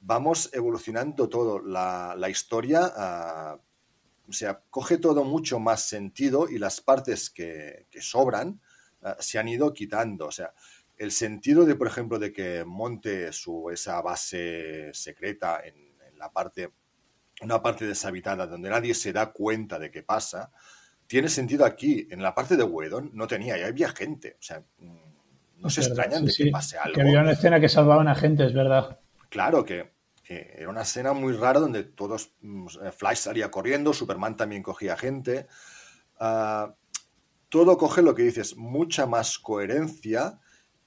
vamos 0.02 0.50
evolucionando 0.54 1.30
todo. 1.30 1.60
La, 1.60 2.28
historia, 2.30 2.82
uh, 2.82 4.30
o 4.30 4.34
sea, 4.34 4.62
coge 4.70 4.98
todo 4.98 5.24
mucho 5.24 5.60
más 5.60 5.84
sentido 5.84 6.50
y 6.50 6.58
las 6.58 6.82
partes 6.82 7.30
que, 7.30 7.88
sobran 8.02 8.60
se 9.20 9.38
han 9.38 9.48
ido 9.48 9.74
quitando. 9.74 10.28
O 10.28 10.32
sea, 10.32 10.54
el 10.98 11.12
sentido 11.12 11.66
de, 11.66 11.76
por 11.76 11.88
ejemplo, 11.88 12.18
de 12.18 12.34
que 12.34 12.64
monte 12.66 13.32
su, 13.32 13.70
esa 13.70 14.02
base 14.02 14.92
secreta 14.94 15.62
en, 15.64 15.76
en 16.08 16.18
la 16.18 16.32
parte, 16.32 16.72
una 17.42 17.62
parte 17.62 17.86
deshabitada 17.86 18.48
donde 18.48 18.70
nadie 18.70 18.94
se 18.94 19.14
da 19.14 19.32
cuenta 19.32 19.78
de 19.78 19.92
qué 19.92 20.04
pasa, 20.04 20.52
tiene 21.14 21.30
sentido 21.30 21.64
aquí. 21.64 22.08
En 22.10 22.24
la 22.24 22.34
parte 22.34 22.58
de 22.58 22.64
Wedon 22.64 23.12
no 23.14 23.28
tenía, 23.28 23.56
ya 23.56 23.68
había 23.68 23.90
gente. 23.90 24.36
O 24.40 24.42
sea, 24.42 24.64
no 25.60 25.70
se 25.70 25.82
verdad, 25.82 25.98
extrañan 26.00 26.28
sí, 26.28 26.46
de 26.46 26.50
que 26.50 26.52
pase 26.52 26.76
algo. 26.80 26.96
Que 26.96 27.02
había 27.02 27.22
una 27.22 27.34
escena 27.34 27.60
que 27.60 27.70
salvaban 27.70 28.08
a 28.08 28.16
gente, 28.16 28.44
es 28.44 28.54
verdad. 28.54 29.00
Claro 29.30 29.64
que 29.64 29.94
que 30.24 30.56
era 30.58 30.70
una 30.70 30.82
escena 30.82 31.14
muy 31.14 31.34
rara 31.34 31.60
donde 31.60 31.84
todos, 31.84 32.34
mm, 32.42 32.66
Flash 32.98 33.18
salía 33.18 33.52
corriendo, 33.52 33.94
Superman 33.94 34.36
también 34.36 34.64
cogía 34.64 34.98
gente. 34.98 35.46
Ah, 36.20 36.74
todo 37.48 37.78
coge 37.78 38.02
lo 38.02 38.16
que 38.16 38.24
dices, 38.24 38.58
mucha 38.58 39.06
más 39.06 39.38
coherencia 39.38 40.40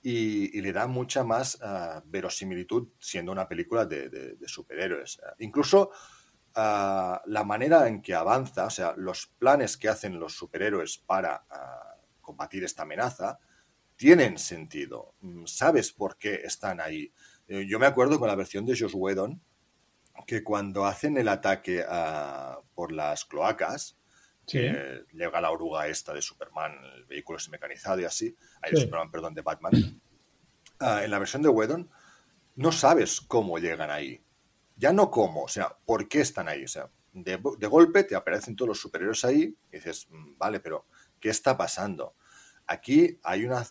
y, 0.02 0.60
le 0.60 0.72
da 0.72 0.88
mucha 0.88 1.22
más 1.22 1.56
ah, 1.62 2.02
verosimilitud 2.04 2.88
siendo 2.98 3.30
una 3.30 3.46
película 3.46 3.84
de, 3.84 4.36
superhéroes. 4.44 5.20
incluso 5.38 5.92
ah, 6.56 7.22
la 7.26 7.44
manera 7.44 7.86
en 7.86 8.02
que 8.02 8.14
avanza, 8.14 8.66
o 8.66 8.70
sea, 8.70 8.94
los 8.96 9.28
planes 9.38 9.76
que 9.76 9.88
hacen 9.88 10.18
los 10.18 10.34
superhéroes 10.36 10.98
para 10.98 11.44
combatir 12.20 12.64
esta 12.64 12.82
amenaza, 12.82 13.38
tienen 13.96 14.38
sentido. 14.38 15.14
Mm, 15.20 15.46
sabes 15.46 15.92
por 15.92 16.18
qué 16.18 16.42
están 16.44 16.80
ahí. 16.80 17.12
Eh, 17.48 17.66
yo 17.68 17.78
me 17.78 17.86
acuerdo 17.86 18.18
con 18.18 18.28
la 18.28 18.34
versión 18.34 18.66
de 18.66 18.76
Josh 18.78 18.94
Whedon 18.94 19.40
que 20.26 20.42
cuando 20.42 20.86
hacen 20.86 21.16
el 21.18 21.28
ataque 21.28 21.84
ah, 21.88 22.60
por 22.74 22.92
las 22.92 23.24
cloacas, 23.24 23.96
llega 24.46 25.40
la 25.40 25.50
oruga 25.50 25.88
esta 25.88 26.12
de 26.14 26.22
Superman, 26.22 26.72
el 26.94 27.04
vehículo 27.04 27.38
es 27.38 27.48
mecanizado 27.48 28.00
y 28.00 28.04
así, 28.04 28.36
de 28.70 28.80
Superman, 28.80 29.10
perdón, 29.10 29.34
de 29.34 29.42
Batman. 29.42 29.72
Ah, 30.78 31.02
en 31.04 31.10
la 31.10 31.18
versión 31.18 31.42
de 31.42 31.48
Whedon 31.48 31.90
no 32.54 32.72
sabes 32.72 33.20
cómo 33.20 33.58
llegan 33.58 33.90
ahí. 33.90 34.22
Ya 34.76 34.92
no 34.92 35.10
cómo, 35.10 35.44
o 35.44 35.48
sea, 35.48 35.76
por 35.84 36.08
qué 36.08 36.20
están 36.20 36.48
ahí. 36.48 36.64
O 36.64 36.68
sea, 36.68 36.90
de, 37.12 37.36
golpe 37.66 38.04
te 38.04 38.14
aparecen 38.14 38.54
todos 38.54 38.68
los 38.68 38.80
superhéroes 38.80 39.24
ahí 39.24 39.56
y 39.72 39.76
dices, 39.76 40.06
mm, 40.10 40.36
vale, 40.38 40.60
pero 40.60 40.86
¿qué 41.18 41.30
está 41.30 41.56
pasando? 41.56 42.14
Aquí 42.66 43.18
hay 43.22 43.44
una, 43.44 43.66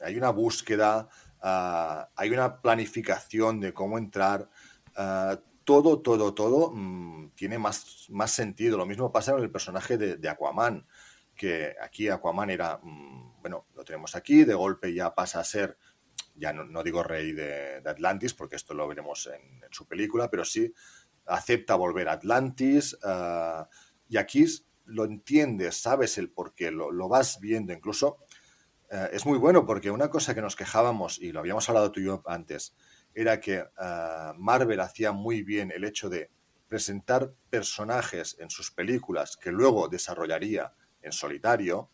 hay 0.00 0.16
una 0.16 0.30
búsqueda, 0.30 1.08
Ah, 1.42 2.08
hay 2.14 2.30
una 2.30 2.60
planificación 2.60 3.58
de 3.60 3.74
cómo 3.74 3.98
entrar. 3.98 4.48
Ah, 4.96 5.38
todo, 5.64 6.00
todo, 6.00 6.34
todo 6.34 6.70
mm, 6.72 7.32
tiene 7.34 7.58
más, 7.58 8.06
más 8.10 8.30
sentido. 8.30 8.78
Lo 8.78 8.86
mismo 8.86 9.10
pasa 9.10 9.32
con 9.32 9.42
el 9.42 9.50
personaje 9.50 9.98
de, 9.98 10.28
Aquaman, 10.28 10.86
que 11.34 11.74
aquí 11.82 12.08
Aquaman 12.08 12.50
era, 12.50 12.78
mm, 12.82 13.40
bueno, 13.40 13.66
lo 13.74 13.84
tenemos 13.84 14.14
aquí, 14.14 14.44
de 14.44 14.54
golpe 14.54 14.94
ya 14.94 15.14
pasa 15.14 15.40
a 15.40 15.44
ser, 15.44 15.76
ya 16.34 16.52
no, 16.52 16.82
digo 16.82 17.02
rey 17.02 17.32
de, 17.32 17.82
Atlantis, 17.84 18.34
porque 18.34 18.56
esto 18.56 18.74
lo 18.74 18.88
veremos 18.88 19.28
en, 19.32 19.60
su 19.70 19.86
película, 19.86 20.30
pero 20.30 20.44
sí 20.44 20.72
acepta 21.26 21.74
volver 21.74 22.08
a 22.08 22.12
Atlantis. 22.12 22.96
Ah, 23.02 23.68
y 24.08 24.16
aquí 24.16 24.44
lo 24.84 25.04
entiendes, 25.04 25.76
sabes 25.76 26.18
el 26.18 26.30
por 26.30 26.54
qué, 26.54 26.70
lo, 26.70 26.90
lo 26.90 27.08
vas 27.08 27.40
viendo. 27.40 27.72
Incluso 27.72 28.18
eh, 28.92 29.08
es 29.14 29.24
muy 29.24 29.38
bueno 29.38 29.64
porque 29.64 29.90
una 29.90 30.10
cosa 30.10 30.34
que 30.34 30.42
nos 30.42 30.54
quejábamos, 30.54 31.18
y 31.18 31.32
lo 31.32 31.40
habíamos 31.40 31.66
hablado 31.68 31.90
tú 31.90 32.00
y 32.00 32.04
yo 32.04 32.22
antes, 32.26 32.74
era 33.14 33.40
que 33.40 33.54
eh, 33.54 34.32
Marvel 34.36 34.80
hacía 34.80 35.12
muy 35.12 35.42
bien 35.42 35.72
el 35.74 35.84
hecho 35.84 36.10
de 36.10 36.30
presentar 36.68 37.32
personajes 37.48 38.36
en 38.38 38.50
sus 38.50 38.70
películas 38.70 39.38
que 39.38 39.50
luego 39.50 39.88
desarrollaría 39.88 40.74
en 41.00 41.12
solitario, 41.12 41.90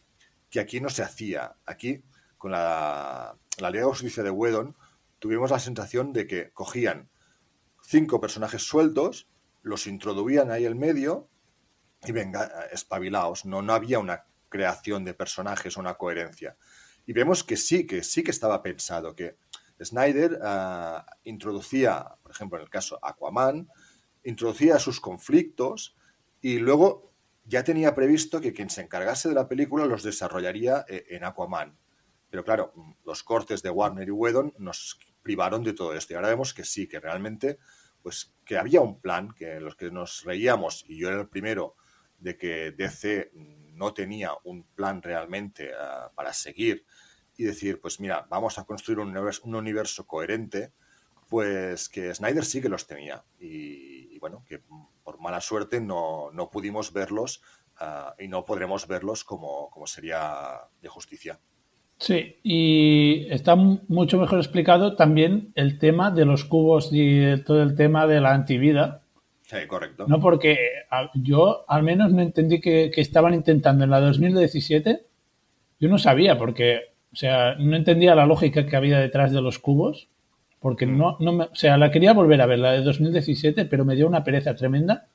que 0.51 0.59
aquí 0.59 0.81
no 0.81 0.91
se 0.91 1.05
hacía. 1.05 1.57
Aquí, 1.67 2.03
con 2.37 2.51
la, 2.51 3.37
la 3.61 3.71
Liga 3.71 3.85
de 3.85 3.91
Justicia 3.91 4.23
de 4.23 4.31
Whedon, 4.31 4.77
tuvimos 5.19 5.51
la 5.51 5.59
sensación 5.59 6.13
de 6.13 6.27
que 6.27 6.51
cogían 6.53 7.11
cinco 7.83 8.21
personajes 8.21 8.63
sueltos, 8.63 9.29
los 9.63 9.87
introduían 9.87 10.51
ahí 10.51 10.67
en 10.67 10.79
medio 10.79 11.29
y 12.05 12.13
venga, 12.13 12.67
espabilaos. 12.73 13.45
No, 13.45 13.63
no 13.63 13.73
había 13.73 13.99
una 13.99 14.25
creación 14.49 15.05
de 15.05 15.15
personajes 15.15 15.77
o 15.77 15.81
una 15.81 15.95
coherencia. 15.95 16.57
Y 17.07 17.13
vemos 17.13 17.45
que 17.45 17.57
sí, 17.57 17.87
que 17.87 18.03
sí 18.03 18.23
que 18.23 18.31
estaba 18.31 18.63
pensado, 18.63 19.15
que 19.15 19.37
Snyder 19.83 20.39
ah, 20.43 21.07
introducía, 21.25 22.07
por 22.23 22.33
ejemplo, 22.33 22.59
en 22.59 22.65
el 22.65 22.71
caso 22.71 22.99
Aquaman, 23.03 23.69
introducía 24.25 24.79
sus 24.79 25.01
conflictos 25.01 25.97
y 26.41 26.59
luego 26.59 27.13
ya 27.45 27.65
tenía 27.65 27.95
previsto 27.95 28.41
que 28.41 28.53
quien 28.53 28.71
se 28.71 28.83
encargase 28.83 29.29
de 29.29 29.35
la 29.35 29.49
película 29.49 29.87
los 29.87 30.03
desarrollaría 30.03 30.85
eh, 30.89 31.07
en 31.11 31.25
Aquaman. 31.25 31.79
Pero 32.31 32.45
claro, 32.45 32.73
los 33.05 33.23
cortes 33.23 33.63
de 33.63 33.71
Warner 33.71 34.09
y 34.09 34.11
Whedon 34.11 34.55
nos 34.59 34.99
privaron 35.23 35.65
de 35.65 35.73
todo 35.73 35.95
esto. 35.95 36.13
Y 36.13 36.17
ahora 36.17 36.29
vemos 36.29 36.55
que 36.55 36.65
sí, 36.65 36.87
que 36.87 37.01
realmente, 37.01 37.59
pues 38.03 38.35
que 38.45 38.59
había 38.59 38.81
un 38.81 39.01
plan, 39.01 39.31
que 39.33 39.61
los 39.61 39.77
que 39.77 39.91
nos 39.91 40.25
reíamos, 40.25 40.85
y 40.89 40.99
yo 40.99 41.09
era 41.09 41.21
el 41.21 41.29
primero, 41.29 41.77
de 42.19 42.37
que 42.37 42.73
DC 42.73 43.31
no 43.35 43.95
tenía 43.95 44.33
un 44.45 44.65
plan 44.65 45.03
realmente 45.03 45.71
ah, 45.79 46.11
para 46.15 46.33
seguir 46.33 46.85
y 47.37 47.45
decir, 47.45 47.81
pues 47.81 48.01
mira, 48.01 48.27
vamos 48.29 48.59
a 48.59 48.65
construir 48.65 48.99
un 48.99 49.09
universo, 49.09 49.43
un 49.45 49.55
universo 49.55 50.07
coherente, 50.07 50.73
pues 51.29 51.89
que 51.89 52.13
Snyder 52.13 52.45
sí 52.45 52.61
que 52.61 52.69
los 52.69 52.87
tenía. 52.87 53.25
Y, 53.39 54.19
bueno, 54.19 54.45
que 54.49 54.61
por 55.05 55.21
mala 55.21 55.41
suerte 55.41 55.81
no, 55.81 56.33
no 56.33 56.51
pudimos 56.51 56.93
verlos 56.93 57.41
ah, 57.77 58.15
y 58.19 58.27
no 58.27 58.45
podremos 58.45 58.89
verlos 58.89 59.23
como, 59.23 59.71
como 59.71 59.87
sería 59.87 60.63
de 60.83 60.89
justicia. 60.89 61.41
Sí, 61.99 62.37
y 62.45 63.27
está 63.31 63.57
mucho 63.57 64.19
mejor 64.19 64.39
explicado 64.39 64.95
también 64.95 65.51
el 65.57 65.79
tema 65.79 66.11
de 66.11 66.25
los 66.25 66.45
cubos 66.45 66.91
y 66.93 67.43
todo 67.45 67.63
el 67.63 67.75
tema 67.75 68.07
de 68.07 68.21
la 68.21 68.35
antivida, 68.35 69.03
Sí, 69.49 69.57
correcto. 69.67 70.05
No, 70.07 70.21
porque 70.21 70.59
yo 71.15 71.65
al 71.69 71.83
menos 71.83 72.13
no 72.13 72.21
entendí 72.21 72.61
que, 72.61 72.91
estaban 72.97 73.33
intentando 73.33 73.85
en 73.85 73.91
la 73.91 73.99
2017. 74.01 75.07
Yo 75.81 75.89
no 75.89 75.97
sabía, 75.97 76.37
porque, 76.37 76.81
o 77.15 77.17
sea, 77.17 77.55
no 77.55 77.75
entendía 77.75 78.15
la 78.15 78.27
lógica 78.27 78.67
que 78.67 78.77
había 78.77 78.99
detrás 78.99 79.33
de 79.33 79.41
los 79.41 79.59
cubos, 79.59 80.09
porque 80.61 80.85
mm. 80.85 80.99
no, 80.99 81.17
no 81.21 81.33
me, 81.33 81.45
o 81.45 81.55
sea, 81.55 81.79
la 81.79 81.91
quería 81.91 82.13
volver 82.13 82.43
a 82.43 82.47
ver, 82.47 82.59
la 82.59 82.73
de 82.73 82.83
2017, 82.83 83.65
pero 83.65 83.87
me 83.87 83.97
dio 83.97 84.07
una 84.07 84.23
pereza 84.23 84.55
tremenda. 84.55 85.07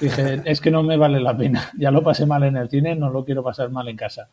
Dije, 0.00 0.40
es 0.44 0.60
que 0.60 0.70
no 0.70 0.84
me 0.84 0.96
vale 0.96 1.18
la 1.18 1.36
pena. 1.36 1.72
Ya 1.76 1.90
lo 1.90 2.04
pasé 2.04 2.26
mal 2.26 2.44
en 2.44 2.58
el 2.58 2.70
cine, 2.70 2.94
no 2.94 3.10
lo 3.10 3.24
quiero 3.24 3.42
pasar 3.42 3.70
mal 3.70 3.88
en 3.88 3.96
casa. 3.96 4.28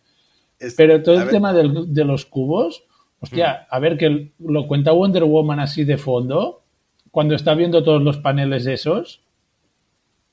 Pero 0.76 1.02
todo 1.04 1.22
el 1.22 1.30
tema 1.30 1.54
de 1.54 2.06
los 2.06 2.26
cubos, 2.26 2.86
hostia, 3.20 3.68
a 3.70 3.80
ver 3.80 3.98
que 3.98 4.34
lo 4.40 4.68
cuenta 4.68 4.92
Wonder 4.92 5.24
Woman 5.24 5.60
así 5.60 5.84
de 5.84 5.98
fondo, 5.98 6.64
cuando 7.12 7.36
está 7.36 7.54
viendo 7.54 7.84
todos 7.84 8.02
los 8.02 8.18
paneles 8.18 8.66
esos, 8.66 9.24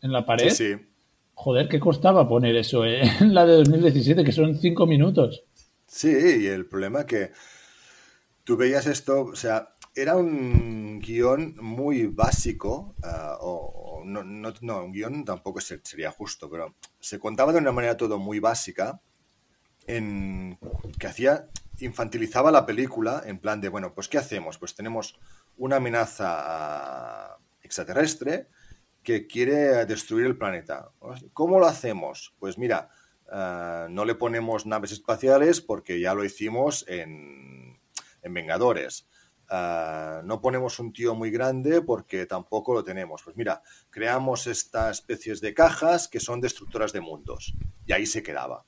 en 0.00 0.12
la 0.12 0.26
pared. 0.26 0.50
Sí, 0.50 0.76
Joder, 1.34 1.68
¿qué 1.68 1.80
costaba 1.80 2.28
poner 2.28 2.56
eso 2.56 2.84
eh? 2.84 3.02
en 3.20 3.34
la 3.34 3.44
de 3.44 3.54
2017? 3.54 4.24
Que 4.24 4.32
son 4.32 4.58
cinco 4.58 4.86
minutos. 4.86 5.44
Sí, 5.86 6.08
y 6.08 6.46
el 6.46 6.66
problema 6.66 7.06
que 7.06 7.32
tú 8.44 8.56
veías 8.56 8.86
esto, 8.86 9.22
o 9.22 9.36
sea, 9.36 9.74
era 9.94 10.16
un 10.16 11.00
guion 11.00 11.56
muy 11.60 12.06
básico, 12.06 12.94
ah, 13.02 13.38
o, 13.40 14.02
no, 14.04 14.24
no, 14.24 14.84
un 14.84 14.92
guion 14.92 15.24
tampoco 15.24 15.60
sería 15.60 16.10
justo, 16.10 16.48
pero 16.50 16.74
se 16.98 17.18
contaba 17.18 17.52
de 17.52 17.58
una 17.58 17.72
manera 17.72 17.96
todo 17.96 18.18
muy 18.18 18.38
básica, 18.38 19.00
en, 19.86 20.58
que 20.98 21.06
hacía, 21.06 21.48
infantilizaba 21.78 22.50
la 22.50 22.66
película 22.66 23.22
en 23.26 23.38
plan 23.38 23.60
de, 23.60 23.68
bueno, 23.68 23.94
pues 23.94 24.08
¿qué 24.08 24.18
hacemos? 24.18 24.58
Pues 24.58 24.74
tenemos 24.74 25.18
una 25.56 25.76
amenaza 25.76 26.26
ah, 26.28 27.38
extraterrestre, 27.62 28.48
que 29.04 29.26
quiere 29.26 29.84
destruir 29.86 30.26
el 30.26 30.36
planeta. 30.36 30.90
¿Cómo 31.34 31.60
lo 31.60 31.66
hacemos? 31.66 32.34
Pues 32.40 32.58
mira, 32.58 32.88
eh, 33.30 33.86
no 33.90 34.04
le 34.04 34.14
ponemos 34.14 34.66
naves 34.66 34.92
espaciales 34.92 35.60
porque 35.60 36.00
ya 36.00 36.14
lo 36.14 36.24
hicimos 36.24 36.84
en, 36.88 37.78
Vengadores. 38.22 39.06
Eh, 39.50 40.20
no 40.24 40.40
ponemos 40.40 40.78
un 40.78 40.94
tío 40.94 41.14
muy 41.14 41.30
grande 41.30 41.82
porque 41.82 42.24
tampoco 42.24 42.72
lo 42.72 42.82
tenemos. 42.82 43.22
Pues 43.22 43.36
mira, 43.36 43.62
creamos 43.90 44.46
estas 44.46 44.98
especies 44.98 45.42
de 45.42 45.52
cajas 45.52 46.08
que 46.08 46.20
son 46.20 46.40
destructoras 46.40 46.94
de 46.94 47.02
mundos. 47.02 47.54
Y 47.84 47.92
ahí 47.92 48.06
se 48.06 48.22
quedaba. 48.22 48.64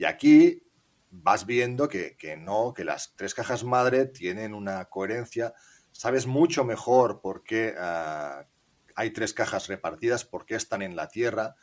Y 0.00 0.06
aquí 0.06 0.62
vas 1.10 1.44
viendo 1.44 1.86
que, 1.86 2.16
no, 2.40 2.72
que 2.72 2.84
las 2.84 3.14
tres 3.16 3.34
cajas 3.34 3.64
madre 3.64 4.06
tienen 4.06 4.54
una 4.54 4.86
coherencia. 4.86 5.52
Sabes 5.92 6.26
mucho 6.26 6.64
mejor 6.64 7.20
por 7.20 7.44
qué 7.44 7.74
eh, 7.78 8.46
hay 8.94 9.10
tres 9.10 9.34
cajas 9.34 9.68
repartidas 9.68 10.24
porque 10.24 10.54
están 10.54 10.80
en 10.80 10.96
la 10.96 11.08
Tierra 11.08 11.54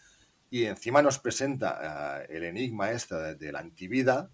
y 0.51 0.65
encima 0.65 1.01
nos 1.01 1.17
presenta 1.17 2.21
eh, 2.21 2.27
el 2.29 2.43
enigma 2.43 2.91
esta 2.91 3.33
de, 3.33 3.51
la 3.51 3.57
antivida 3.57 4.29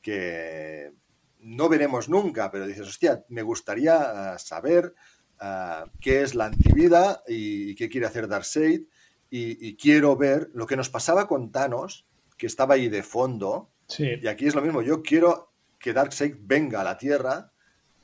que 0.00 0.92
no 1.40 1.68
veremos 1.68 2.08
nunca, 2.08 2.52
pero 2.52 2.64
dices, 2.64 2.86
hostia, 2.86 3.24
me 3.28 3.42
gustaría 3.42 4.34
eh, 4.34 4.38
saber 4.38 4.94
qué 6.00 6.22
es 6.22 6.36
la 6.36 6.46
antivida 6.46 7.24
y, 7.26 7.74
qué 7.74 7.88
quiere 7.88 8.06
hacer 8.06 8.28
Darkseid 8.28 8.82
y, 9.30 9.68
y, 9.68 9.76
quiero 9.76 10.16
ver 10.16 10.48
lo 10.54 10.64
que 10.66 10.76
nos 10.76 10.90
pasaba 10.90 11.26
con 11.26 11.50
Thanos, 11.50 12.07
que 12.38 12.46
estaba 12.46 12.74
ahí 12.74 12.88
de 12.88 13.02
fondo, 13.02 13.68
y 13.98 14.26
aquí 14.26 14.46
es 14.46 14.54
lo 14.54 14.62
mismo, 14.62 14.80
yo 14.80 15.02
quiero 15.02 15.52
que 15.78 15.92
Darkseid 15.92 16.36
venga 16.40 16.80
a 16.80 16.84
la 16.84 16.96
Tierra 16.96 17.50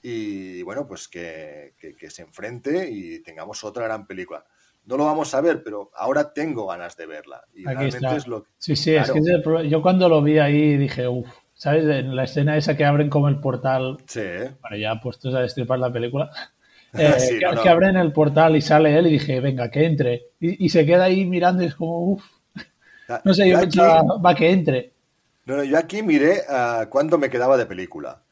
y 0.03 0.63
bueno, 0.63 0.87
pues 0.87 1.09
que, 1.09 1.75
se 2.09 2.23
enfrente 2.23 2.91
y 2.91 3.23
tengamos 3.23 3.65
otra 3.65 3.85
gran 3.85 4.07
película. 4.07 4.45
No 4.87 4.99
lo 4.99 5.07
vamos 5.07 5.35
a 5.35 5.41
ver, 5.41 5.63
pero 5.63 5.91
ahora 5.95 6.35
tengo 6.35 6.67
ganas 6.67 6.95
de 6.97 7.07
verla. 7.07 7.43
Y 7.55 7.65
realmente 7.65 8.17
es 8.17 8.27
lo 8.27 8.45
Sí, 8.59 8.77
sí, 8.77 8.95
es 8.95 9.11
que 9.11 9.69
yo 9.69 9.81
cuando 9.81 10.09
lo 10.11 10.21
vi 10.21 10.39
ahí 10.39 10.77
dije, 10.77 11.09
uff, 11.09 11.27
¿sabes? 11.55 11.85
En 11.85 12.15
la 12.15 12.25
escena 12.25 12.57
esa 12.59 12.77
que 12.77 12.85
abren 12.85 13.09
como 13.09 13.29
el 13.29 13.41
portal, 13.41 13.97
sí. 14.07 14.21
para 14.61 14.77
ya 14.77 15.01
puestos 15.01 15.35
a 15.35 15.41
destripar 15.41 15.79
la 15.79 15.91
película, 15.91 16.31
eh, 16.93 17.15
Sí, 17.19 17.39
que, 17.39 17.47
no, 17.47 17.53
no. 17.53 17.63
que 17.63 17.69
abren 17.71 17.97
el 17.97 18.13
portal 18.13 18.57
y 18.57 18.61
sale 18.61 18.99
él 18.99 19.07
y 19.07 19.13
dije, 19.13 19.41
venga, 19.41 19.71
que 19.71 19.87
entre. 19.87 20.27
Y, 20.39 20.67
y 20.67 20.69
se 20.69 20.85
queda 20.85 21.05
ahí 21.05 21.25
mirando 21.25 21.63
y 21.63 21.67
es 21.67 21.77
como, 21.77 22.01
uff, 22.01 22.25
no 23.25 23.35
sé, 23.35 23.49
yo 23.49 23.61
pensaba, 23.61 24.03
va 24.25 24.35
que 24.35 24.51
entre. 24.51 24.93
No, 25.47 25.57
no, 25.57 25.65
yo 25.65 25.79
aquí 25.79 26.03
miré 26.03 26.43
ah, 26.49 26.87
cuánto 26.89 27.19
me 27.19 27.31
quedaba 27.31 27.57
de 27.57 27.67
película. 27.67 28.23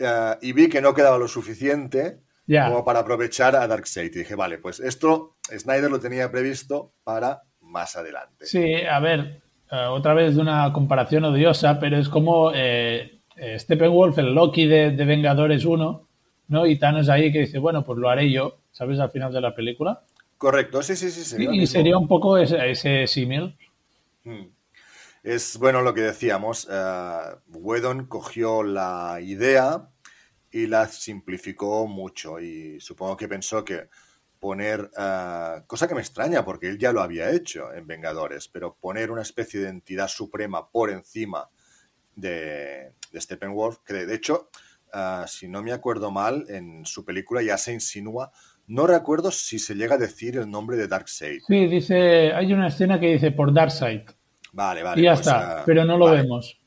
Ah, 0.00 0.38
y 0.42 0.52
vi 0.52 0.68
que 0.68 0.80
no 0.80 0.94
quedaba 0.94 1.18
lo 1.18 1.28
suficiente 1.28 2.18
Ya. 2.46 2.68
como 2.68 2.84
para 2.84 3.00
aprovechar 3.00 3.54
a 3.56 3.66
Darkseid. 3.66 4.14
Y 4.14 4.18
dije, 4.20 4.34
vale, 4.34 4.58
pues 4.58 4.80
esto 4.80 5.36
Snyder 5.50 5.90
lo 5.90 6.00
tenía 6.00 6.30
previsto 6.30 6.92
para 7.04 7.42
más 7.60 7.96
adelante. 7.96 8.46
Sí, 8.46 8.74
a 8.74 8.98
ver, 9.00 9.40
eh, 9.70 9.76
otra 9.90 10.14
vez 10.14 10.36
una 10.36 10.72
comparación 10.72 11.24
odiosa, 11.24 11.78
pero 11.78 11.98
es 11.98 12.08
como 12.08 12.52
eh, 12.54 13.20
eh, 13.36 13.58
Steppenwolf, 13.58 14.18
el 14.18 14.34
Loki 14.34 14.66
de, 14.66 14.90
de 14.92 15.04
Vengadores 15.04 15.64
1, 15.64 16.06
¿no? 16.48 16.66
Y 16.66 16.78
Thanos 16.78 17.08
ahí 17.08 17.30
que 17.32 17.40
dice, 17.40 17.58
bueno, 17.58 17.84
pues 17.84 17.98
lo 17.98 18.08
haré 18.08 18.30
yo, 18.32 18.58
¿sabes? 18.72 18.98
Al 18.98 19.10
final 19.10 19.32
de 19.32 19.40
la 19.40 19.54
película. 19.54 20.00
Correcto, 20.38 20.82
sí, 20.82 20.96
sí, 20.96 21.10
sí. 21.10 21.24
sería 21.24 21.52
Y, 21.52 21.66
sería 21.66 21.98
un 21.98 22.08
poco 22.08 22.38
ese, 22.38 22.70
ese 22.70 23.06
símil. 23.06 23.56
Mm. 24.28 24.52
Es 25.22 25.58
bueno 25.58 25.82
lo 25.82 25.94
que 25.94 26.02
decíamos. 26.02 26.68
eh, 26.70 27.20
Whedon 27.48 28.06
cogió 28.06 28.62
la 28.62 29.18
idea 29.20 29.88
y 30.50 30.66
la 30.66 30.86
simplificó 30.88 31.86
mucho. 31.86 32.40
Y 32.40 32.80
supongo 32.80 33.16
que 33.16 33.28
pensó 33.28 33.64
que 33.64 33.88
poner, 34.38 34.90
eh, 34.96 35.62
cosa 35.66 35.88
que 35.88 35.94
me 35.94 36.00
extraña 36.00 36.44
porque 36.44 36.68
él 36.68 36.78
ya 36.78 36.92
lo 36.92 37.00
había 37.00 37.30
hecho 37.30 37.72
en 37.72 37.86
Vengadores, 37.86 38.48
pero 38.48 38.76
poner 38.76 39.10
una 39.10 39.22
especie 39.22 39.60
de 39.60 39.68
entidad 39.68 40.08
suprema 40.08 40.70
por 40.70 40.90
encima 40.90 41.48
de, 42.14 42.92
Steppenwolf, 43.14 43.78
que 43.84 43.94
de 43.94 44.14
hecho, 44.14 44.50
eh, 44.94 45.24
si 45.26 45.48
no 45.48 45.62
me 45.62 45.72
acuerdo 45.72 46.10
mal, 46.10 46.44
en 46.48 46.84
su 46.84 47.04
película 47.04 47.42
ya 47.42 47.58
se 47.58 47.72
insinúa. 47.72 48.30
No 48.66 48.86
recuerdo 48.86 49.30
si 49.30 49.58
se 49.58 49.74
llega 49.74 49.94
a 49.94 49.98
decir 49.98 50.36
el 50.36 50.50
nombre 50.50 50.76
de 50.76 50.88
Darkseid. 50.88 51.40
Sí, 51.46 51.66
dice, 51.66 52.32
hay 52.34 52.52
una 52.52 52.68
escena 52.68 53.00
que 53.00 53.12
dice 53.12 53.32
por 53.32 53.52
Darkseid. 53.52 54.02
Vale, 54.52 54.82
vale. 54.82 55.00
y 55.00 55.04
ya 55.04 55.14
pues, 55.14 55.26
está, 55.26 55.60
eh, 55.60 55.62
pero 55.66 55.84
no 55.84 55.96
lo 55.98 56.06
vale. 56.06 56.22
vemos. 56.22 56.58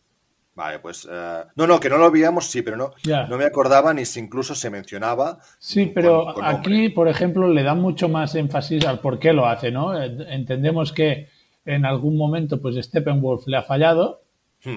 Vale, 0.53 0.79
pues. 0.79 1.07
eh, 1.09 1.43
no, 1.55 1.65
no, 1.65 1.79
que 1.79 1.89
no 1.89 1.97
lo 1.97 2.11
veíamos, 2.11 2.45
sí, 2.51 2.61
pero 2.61 2.75
no, 2.77 2.91
Ya. 3.03 3.25
no 3.27 3.37
me 3.37 3.45
acordaba 3.45 3.93
ni 3.93 4.05
si 4.05 4.19
incluso 4.19 4.53
se 4.53 4.69
mencionaba. 4.69 5.39
Sí, 5.59 5.87
pero 5.93 6.33
con 6.33 6.43
aquí, 6.45 6.89
por 6.89 7.07
ejemplo, 7.07 7.47
le 7.47 7.63
dan 7.63 7.79
mucho 7.79 8.09
más 8.09 8.35
énfasis 8.35 8.85
al 8.85 8.99
por 8.99 9.17
qué 9.17 9.33
lo 9.33 9.47
hace, 9.47 9.71
¿no? 9.71 9.99
Eh, 9.99 10.11
Entendemos 10.29 10.91
que 10.91 11.29
en 11.65 11.85
algún 11.85 12.17
momento, 12.17 12.61
pues 12.61 12.75
Steppenwolf 12.83 13.47
le 13.47 13.57
ha 13.57 13.61
fallado, 13.63 14.21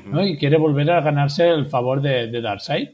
¿no? 0.06 0.24
Y 0.24 0.38
quiere 0.38 0.56
volver 0.56 0.90
a 0.92 1.00
ganarse 1.00 1.48
el 1.50 1.66
favor 1.66 2.00
de, 2.00 2.28
de 2.28 2.40
Darkseid. 2.40 2.90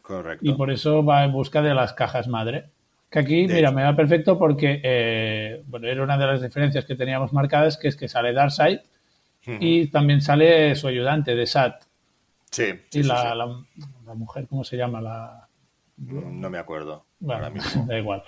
Correcto. 0.00 0.44
Y 0.44 0.54
por 0.54 0.70
eso 0.72 1.04
va 1.04 1.22
en 1.24 1.32
busca 1.32 1.62
de 1.62 1.74
las 1.74 1.92
cajas 1.92 2.26
madre. 2.28 2.70
Que 3.10 3.18
aquí, 3.20 3.46
De 3.46 3.54
mira, 3.54 3.68
hecho. 3.68 3.76
me 3.76 3.84
va 3.84 3.94
perfecto 3.94 4.38
porque, 4.38 4.80
eh, 4.82 5.62
bueno, 5.66 5.86
era 5.86 6.02
una 6.02 6.16
de 6.18 6.26
las 6.26 6.40
diferencias 6.42 6.84
que 6.86 6.96
teníamos 6.96 7.32
marcadas, 7.32 7.76
que 7.76 7.88
es 7.88 7.94
que 7.96 8.08
sale 8.08 8.32
Darkseid 8.32 8.78
Ujú. 9.46 9.56
y 9.60 9.88
también 9.88 10.20
sale 10.20 10.74
su 10.76 10.86
ayudante 10.88 11.34
de 11.34 11.46
Sat. 11.46 11.82
Sí, 12.50 12.66
sí, 12.90 13.00
Y 13.00 13.02
la, 13.02 13.16
sí. 13.32 13.38
la- 13.38 13.64
la 14.06 14.14
mujer, 14.14 14.46
¿cómo 14.48 14.62
se 14.64 14.76
llama? 14.76 15.00
La, 15.00 15.48
No 15.96 16.48
me 16.50 16.58
acuerdo. 16.58 17.06
bueno, 17.18 17.42
ahora 17.44 17.50
mismo. 17.54 17.84
da 17.88 17.98
igual. 17.98 18.22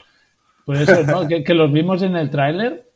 Pues 0.65 0.81
eso, 0.89 1.03
¿no? 1.05 1.29
que, 1.29 1.45
que 1.45 1.55
los 1.55 1.71
vimos 1.73 2.03
en 2.03 2.17
el 2.17 2.31
tráiler 2.31 2.91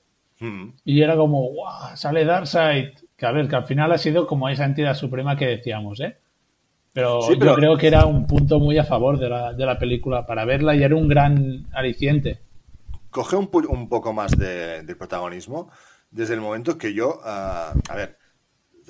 y 0.85 1.03
era 1.03 1.17
como, 1.17 1.43
¡guau! 1.51 1.97
Sale 1.97 2.25
Darkseid. 2.25 2.91
Que 3.17 3.27
a 3.27 3.33
ver, 3.33 3.49
que 3.49 3.57
al 3.57 3.65
final 3.65 3.91
ha 3.93 3.99
sido 3.99 4.27
como 4.29 4.49
esa 4.49 4.65
entidad 4.65 4.95
suprema 4.95 5.37
que 5.37 5.47
decíamos, 5.47 5.99
¿eh? 6.01 6.17
Pero, 6.93 7.21
Sí, 7.23 7.35
pero- 7.39 7.51
yo 7.53 7.57
creo 7.57 7.77
que 7.77 7.89
era 7.89 8.07
un 8.07 8.27
punto 8.27 8.59
muy 8.61 8.79
a 8.79 8.85
favor 8.85 9.19
de 9.19 9.29
la, 9.29 9.53
de 9.53 9.67
la 9.67 9.79
película 9.79 10.25
para 10.27 10.45
verla 10.45 10.75
y 10.77 10.83
era 10.83 10.95
un 10.95 11.09
gran 11.09 11.67
aliciente. 11.73 12.39
Coge 13.11 13.35
un, 13.37 13.51
un 13.69 13.89
poco 13.89 14.13
más 14.13 14.31
de, 14.39 14.83
de 14.85 14.97
protagonismo 14.97 15.71
desde 16.11 16.35
el 16.35 16.41
momento 16.41 16.79
que 16.79 16.95
yo. 16.95 17.21
ah, 17.25 17.75
a 17.89 17.97
ver, 17.97 18.19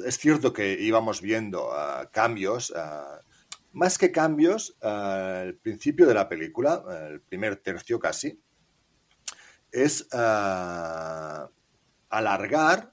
es 0.04 0.18
cierto 0.18 0.52
que 0.52 0.74
íbamos 0.80 1.20
viendo 1.20 1.70
ah, 1.72 2.10
cambios. 2.12 2.72
ah, 2.76 3.20
más 3.72 3.98
que 3.98 4.10
cambios, 4.10 4.76
el 4.82 5.56
principio 5.58 6.06
de 6.06 6.14
la 6.14 6.28
película, 6.28 6.82
el 7.10 7.20
primer 7.20 7.56
tercio 7.56 8.00
casi, 8.00 8.40
es 9.70 10.08
alargar 12.08 12.92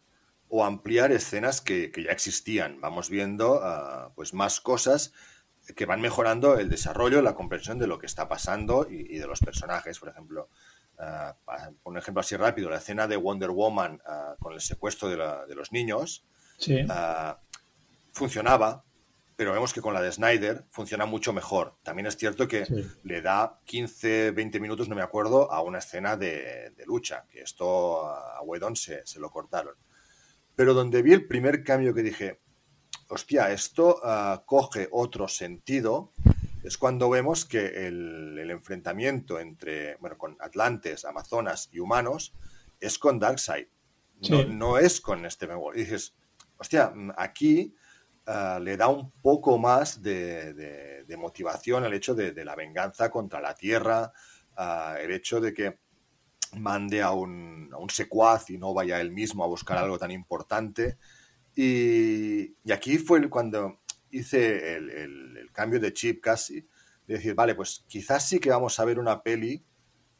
o 0.50 0.66
ampliar 0.66 1.12
escenas 1.12 1.62
que, 1.62 1.92
que 1.92 2.04
ya 2.04 2.12
existían. 2.12 2.82
Vamos 2.82 3.10
viendo 3.10 3.62
pues 4.16 4.34
más 4.34 4.60
cosas 4.60 5.14
que 5.74 5.86
van 5.86 6.02
mejorando 6.02 6.60
el 6.60 6.70
desarrollo, 6.70 7.22
la 7.22 7.34
comprensión 7.34 7.80
de 7.80 7.88
lo 7.88 7.98
que 7.98 8.06
está 8.06 8.28
pasando 8.28 8.88
y, 8.90 9.18
de 9.18 9.28
los 9.28 9.40
personajes. 9.40 10.00
Por 10.00 10.10
ejemplo, 10.10 10.50
por 10.98 11.92
un 11.94 11.98
ejemplo 11.98 12.22
así 12.22 12.36
rápido, 12.36 12.70
la 12.70 12.78
escena 12.78 13.08
de 13.08 13.18
Wonder 13.18 13.52
Woman 13.52 14.02
ah, 14.06 14.36
con 14.40 14.54
el 14.54 14.62
secuestro 14.62 15.10
de, 15.10 15.18
la- 15.18 15.46
de 15.46 15.56
los 15.56 15.72
niños 15.72 16.24
Sí. 16.58 16.86
ah, 16.90 17.40
funcionaba, 18.14 18.84
pero 19.36 19.52
vemos 19.52 19.74
que 19.74 19.82
con 19.82 19.94
la 19.94 20.02
de 20.02 20.12
Snyder 20.12 20.64
funciona 20.72 21.06
mucho 21.06 21.34
mejor. 21.34 21.76
También 21.84 22.06
es 22.06 22.16
cierto 22.16 22.48
que 22.48 22.66
Sí. 22.66 22.88
le 23.04 23.22
da 23.22 23.60
15, 23.66 24.32
20 24.32 24.60
minutos, 24.62 24.88
no 24.88 24.96
me 24.96 25.02
acuerdo, 25.02 25.52
a 25.52 25.62
una 25.62 25.80
escena 25.80 26.16
de, 26.16 26.70
de 26.78 26.86
lucha, 26.86 27.26
que 27.30 27.42
esto 27.42 28.06
a 28.08 28.42
Whedon 28.44 28.78
se, 28.78 29.06
se 29.06 29.20
lo 29.20 29.30
cortaron. 29.30 29.76
Pero 30.56 30.74
donde 30.74 31.02
vi 31.02 31.12
el 31.12 31.28
primer 31.28 31.66
cambio 31.66 31.94
que 31.94 32.02
dije, 32.04 32.40
hostia, 33.10 33.52
esto 33.52 34.00
ah, 34.06 34.44
coge 34.46 34.88
otro 34.92 35.28
sentido, 35.28 36.14
es 36.66 36.78
cuando 36.78 37.10
vemos 37.10 37.46
que 37.46 37.88
el, 37.88 38.38
el 38.40 38.52
enfrentamiento 38.52 39.40
entre, 39.40 39.96
bueno, 39.98 40.18
con 40.18 40.36
Atlantes, 40.40 41.06
Amazonas 41.06 41.70
y 41.72 41.80
humanos 41.80 42.34
es 42.80 42.98
con 43.00 43.20
Darkseid. 43.20 43.68
No, 44.30 44.40
Sí. 44.40 44.46
no 44.50 44.78
es 44.78 45.02
con 45.02 45.30
Steppenwolf. 45.30 45.76
Y 45.78 45.82
dices, 45.82 46.16
hostia, 46.58 46.92
mm, 46.94 47.12
aquí 47.18 47.76
ah, 48.28 48.60
le 48.62 48.76
da 48.78 48.88
un 48.88 49.12
poco 49.22 49.58
más 49.58 50.02
de, 50.02 50.54
de- 50.54 51.04
de 51.04 51.18
motivación 51.18 51.84
al 51.84 51.94
hecho 51.94 52.16
de, 52.16 52.32
de 52.32 52.44
la 52.46 52.56
venganza 52.56 53.10
contra 53.12 53.40
la 53.40 53.54
Tierra, 53.54 54.12
ah, 54.58 54.96
el 55.00 55.12
hecho 55.12 55.40
de 55.40 55.54
que 55.54 55.78
mande 56.58 57.02
a 57.04 57.12
un, 57.12 57.70
a 57.74 57.78
un 57.78 57.90
secuaz 57.90 58.50
y 58.50 58.58
no 58.58 58.74
vaya 58.74 59.00
él 59.02 59.12
mismo 59.12 59.44
a 59.44 59.48
buscar 59.48 59.78
algo 59.78 60.00
tan 60.00 60.10
importante. 60.12 60.98
Y, 61.56 62.56
y 62.64 62.72
aquí 62.72 62.98
fue 62.98 63.30
cuando 63.30 63.80
hice 64.20 64.76
el, 64.76 64.90
el- 64.90 65.50
cambio 65.54 65.80
de 65.80 65.94
chip 65.94 66.22
casi, 66.22 66.62
de 67.08 67.14
decir, 67.16 67.34
vale, 67.36 67.56
pues 67.56 67.86
quizás 67.88 68.28
sí 68.28 68.40
que 68.40 68.50
vamos 68.50 68.80
a 68.80 68.86
ver 68.86 69.00
una 69.00 69.22
peli 69.24 69.64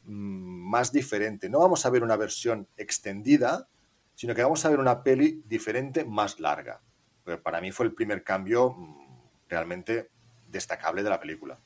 mm, 0.04 0.70
más 0.70 0.92
diferente. 0.92 1.48
No 1.50 1.60
vamos 1.60 1.84
a 1.86 1.90
ver 1.90 2.02
una 2.02 2.16
versión 2.16 2.66
extendida, 2.76 3.68
sino 4.14 4.34
que 4.34 4.42
vamos 4.42 4.64
a 4.64 4.70
ver 4.70 4.80
una 4.80 5.02
peli 5.02 5.42
diferente, 5.46 6.04
más 6.04 6.40
larga. 6.40 6.80
Pero 7.24 7.42
para 7.42 7.60
mí 7.60 7.70
fue 7.72 7.86
el 7.86 7.94
primer 7.94 8.22
cambio 8.22 8.70
mm, 8.72 9.48
realmente 9.48 10.08
destacable 10.50 11.02
de 11.02 11.10
la 11.10 11.20
película. 11.20 11.58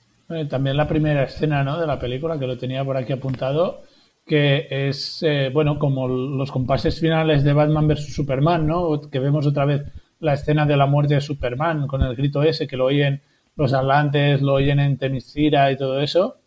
También 0.49 0.77
la 0.77 0.87
primera 0.87 1.25
escena 1.25 1.65
¿no? 1.65 1.81
de 1.81 1.87
la 1.87 1.99
película, 1.99 2.39
que 2.39 2.47
lo 2.47 2.57
tenía 2.57 2.85
por 2.85 2.97
aquí 2.97 3.13
apuntado, 3.13 3.83
que 4.25 4.69
es, 4.71 5.23
eh, 5.25 5.51
bueno, 5.53 5.77
como 5.79 6.07
los 6.07 6.53
compases 6.53 7.01
finales 7.01 7.43
de 7.43 7.53
Batman 7.53 7.89
vs. 7.89 8.15
Superman, 8.15 8.65
¿no? 8.65 9.01
Que 9.11 9.19
vemos 9.19 9.45
otra 9.47 9.65
vez 9.65 9.83
la 10.21 10.35
escena 10.35 10.67
de 10.67 10.77
la 10.77 10.87
muerte 10.87 11.15
de 11.15 11.21
Superman 11.21 11.87
con 11.87 12.03
el 12.03 12.15
grito 12.17 12.43
ese, 12.43 12.67
que 12.67 12.77
lo 12.77 12.87
oyen 12.87 13.23
los 13.57 13.73
atlantes, 13.75 14.41
lo 14.43 14.55
oyen 14.55 14.81
en 14.81 14.97
Temiscira 14.99 15.71
y 15.73 15.77
todo 15.77 16.01
eso, 16.01 16.39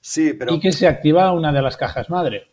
Sí, 0.00 0.32
pero... 0.34 0.54
y 0.54 0.60
que 0.60 0.72
se 0.72 0.86
activa 0.86 1.32
una 1.32 1.52
de 1.52 1.62
las 1.62 1.76
cajas 1.76 2.10
madre. 2.10 2.48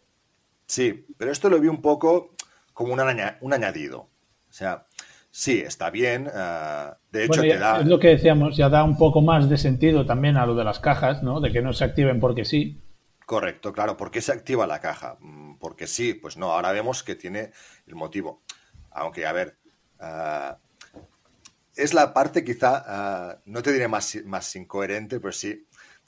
Sí, 0.65 1.05
pero 1.17 1.31
esto 1.31 1.49
lo 1.49 1.59
vi 1.59 1.67
un 1.67 1.81
poco 1.81 2.31
como 2.73 2.93
un, 2.93 2.99
aña- 2.99 3.37
un 3.41 3.53
añadido. 3.53 3.99
O 3.99 4.09
sea, 4.53 4.85
sí, 5.31 5.59
está 5.59 5.89
bien. 5.89 6.29
ah, 6.33 6.97
de 7.11 7.25
hecho, 7.25 7.41
Bueno, 7.41 7.53
te 7.53 7.59
da. 7.59 7.79
es 7.81 7.85
lo 7.87 7.99
que 7.99 8.09
decíamos, 8.09 8.57
ya 8.57 8.69
da 8.69 8.83
un 8.83 8.97
poco 8.97 9.21
más 9.21 9.49
de 9.49 9.57
sentido 9.57 10.05
también 10.05 10.35
a 10.37 10.45
lo 10.45 10.55
de 10.55 10.63
las 10.63 10.79
cajas, 10.79 11.23
¿no? 11.23 11.39
De 11.39 11.51
que 11.51 11.61
no 11.61 11.73
se 11.73 11.83
activen 11.85 12.19
porque 12.19 12.43
sí. 12.45 12.81
Correcto, 13.25 13.71
claro. 13.73 13.97
¿Por 13.97 14.11
qué 14.11 14.21
se 14.21 14.31
activa 14.31 14.67
la 14.67 14.79
caja? 14.79 15.17
Mm, 15.19 15.55
Porque 15.59 15.87
sí, 15.87 16.13
pues 16.13 16.37
no. 16.37 16.51
Ahora 16.51 16.71
vemos 16.71 17.03
que 17.03 17.15
tiene 17.15 17.51
el 17.87 17.95
motivo. 17.95 18.41
Aunque, 18.91 19.25
a 19.25 19.31
ver. 19.33 19.57
ah, 19.99 20.57
es 21.77 21.93
la 21.93 22.13
parte 22.13 22.43
quizá, 22.43 22.83
ah, 22.85 23.37
no 23.45 23.61
te 23.61 23.71
diré 23.71 23.87
más, 23.87 24.17
más 24.25 24.55
incoherente, 24.55 25.19
pero 25.19 25.31
sí. 25.31 25.65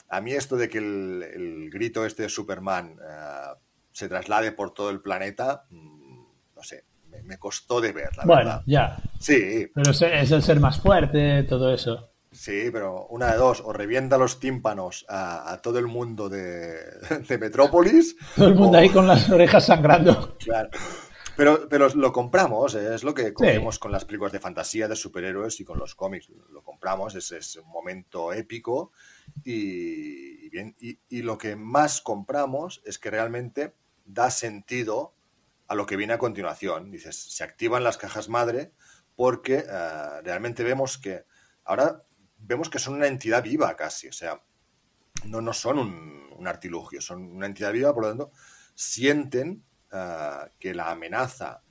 A 0.09 0.21
mí 0.21 0.33
esto 0.33 0.55
de 0.57 0.69
que 0.69 0.79
el, 0.79 1.23
el 1.33 1.69
grito 1.69 2.05
este 2.05 2.23
de 2.23 2.29
Superman 2.29 2.97
ah, 3.07 3.55
se 3.91 4.09
traslade 4.09 4.51
por 4.51 4.73
todo 4.73 4.89
el 4.89 5.01
planeta, 5.01 5.65
mm, 5.69 6.23
no 6.55 6.63
sé, 6.63 6.85
me, 7.09 7.21
me 7.23 7.37
costó 7.37 7.79
de 7.81 7.91
ver, 7.91 8.09
la 8.17 8.25
bueno, 8.25 8.43
verdad. 8.45 8.63
ya. 8.65 8.97
Sí, 9.19 9.67
Pero 9.73 9.91
es, 9.91 10.01
es 10.01 10.31
el 10.31 10.41
ser 10.43 10.59
más 10.59 10.79
fuerte, 10.79 11.43
todo 11.43 11.73
eso. 11.73 12.11
Sí, 12.31 12.69
pero 12.71 13.07
una 13.07 13.31
de 13.31 13.37
dos, 13.37 13.59
o 13.65 13.73
revienta 13.73 14.17
los 14.19 14.39
tímpanos 14.39 15.03
a, 15.09 15.51
a 15.51 15.61
todo 15.61 15.79
el 15.79 15.87
mundo 15.87 16.29
de, 16.29 16.75
de 17.27 17.37
Metrópolis. 17.39 18.15
Todo 18.35 18.47
el 18.49 18.55
mundo 18.55 18.77
o- 18.77 18.81
ahí 18.81 18.89
con 18.89 19.07
las 19.07 19.29
orejas 19.29 19.65
sangrando. 19.65 20.37
Claro. 20.43 20.69
Pero, 21.39 21.69
pero 21.69 21.87
lo 21.87 22.11
compramos, 22.11 22.75
eh, 22.75 22.95
es 22.95 23.05
lo 23.05 23.13
que 23.13 23.33
cogemos 23.33 23.79
con 23.79 23.93
las 23.93 24.03
películas 24.03 24.33
de 24.33 24.41
fantasía, 24.41 24.89
de 24.89 24.97
superhéroes 24.97 25.57
y 25.61 25.63
con 25.63 25.79
los 25.79 25.95
cómics. 25.95 26.27
Lo 26.49 26.65
compramos, 26.65 27.15
es, 27.15 27.31
es 27.31 27.55
un 27.55 27.69
momento 27.69 28.33
épico 28.33 28.91
y, 29.45 30.49
bien, 30.49 30.75
y, 30.81 31.21
lo 31.21 31.37
que 31.37 31.55
más 31.55 32.01
compramos 32.01 32.81
es 32.83 32.99
que 32.99 33.09
realmente 33.09 33.73
da 34.03 34.31
sentido 34.31 35.15
a 35.69 35.75
lo 35.75 35.85
que 35.85 35.95
viene 35.95 36.11
a 36.11 36.17
continuación. 36.17 36.91
Dices, 36.91 37.15
se 37.15 37.45
activan 37.45 37.85
las 37.85 37.97
cajas 37.97 38.27
madre 38.27 38.73
porque 39.15 39.63
eh, 39.65 40.21
realmente 40.25 40.65
vemos 40.65 40.97
que 40.97 41.23
ahora 41.63 42.03
vemos 42.37 42.69
que 42.69 42.79
son 42.79 42.95
una 42.95 43.07
entidad 43.07 43.43
viva 43.43 43.77
casi, 43.77 44.09
o 44.09 44.13
sea, 44.13 44.43
no, 45.23 45.39
no 45.39 45.53
son 45.53 45.79
un, 45.79 46.47
artilugio, 46.47 46.99
son 46.99 47.31
una 47.31 47.45
entidad 47.45 47.71
viva, 47.71 47.93
por 47.93 48.03
lo 48.03 48.09
tanto, 48.09 48.31
sienten 48.75 49.63
eh, 49.91 50.51
que 50.59 50.73
la 50.73 50.91
amenaza 50.91 51.63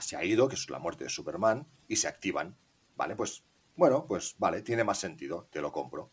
se 0.00 0.16
ha 0.16 0.24
ido, 0.24 0.48
que 0.48 0.56
es 0.56 0.68
la 0.70 0.78
muerte 0.78 1.04
de 1.04 1.10
Superman, 1.10 1.66
y 1.88 1.96
se 1.96 2.08
activan. 2.08 2.56
Vale, 2.96 3.16
pues 3.16 3.44
bueno, 3.76 4.06
pues 4.06 4.34
vale, 4.38 4.62
tiene 4.62 4.84
más 4.84 4.98
sentido, 4.98 5.48
te 5.52 5.60
lo 5.60 5.70
compro. 5.70 6.12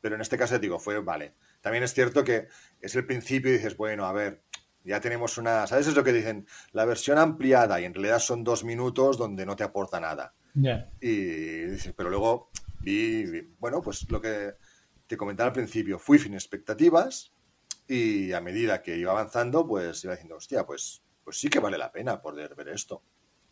Pero 0.00 0.16
en 0.16 0.20
este 0.20 0.36
caso 0.36 0.54
te 0.54 0.60
digo, 0.60 0.78
fue 0.78 1.00
vale. 1.00 1.34
También 1.60 1.84
es 1.84 1.94
cierto 1.94 2.24
que 2.24 2.48
es 2.80 2.94
el 2.96 3.06
principio 3.06 3.50
y 3.50 3.54
dices, 3.54 3.76
bueno, 3.76 4.06
a 4.06 4.12
ver, 4.12 4.42
ya 4.84 5.00
tenemos 5.00 5.38
una, 5.38 5.66
¿sabes? 5.66 5.86
Es 5.86 5.94
lo 5.94 6.04
que 6.04 6.12
dicen, 6.12 6.46
la 6.72 6.84
versión 6.84 7.18
ampliada 7.18 7.80
y 7.80 7.84
en 7.84 7.94
realidad 7.94 8.18
son 8.18 8.44
dos 8.44 8.64
minutos 8.64 9.18
donde 9.18 9.46
no 9.46 9.56
te 9.56 9.64
aporta 9.64 10.00
nada. 10.00 10.34
Y 11.00 11.66
dices, 11.66 11.92
pero 11.96 12.10
luego 12.10 12.50
vi, 12.80 13.42
bueno, 13.58 13.82
pues 13.82 14.10
lo 14.10 14.20
que 14.20 14.54
te 15.06 15.16
comentaba 15.16 15.48
al 15.48 15.52
principio, 15.52 15.98
fui 15.98 16.18
sin 16.18 16.34
expectativas 16.34 17.32
y 17.88 18.32
a 18.32 18.40
medida 18.40 18.82
que 18.82 18.96
iba 18.96 19.12
avanzando, 19.12 19.66
pues 19.66 20.02
iba 20.04 20.14
diciendo, 20.14 20.36
hostia, 20.36 20.64
pues, 20.64 21.02
pues 21.24 21.38
sí 21.38 21.48
que 21.48 21.60
vale 21.60 21.78
la 21.78 21.92
pena 21.92 22.20
poder 22.20 22.54
ver 22.54 22.68
esto. 22.68 23.02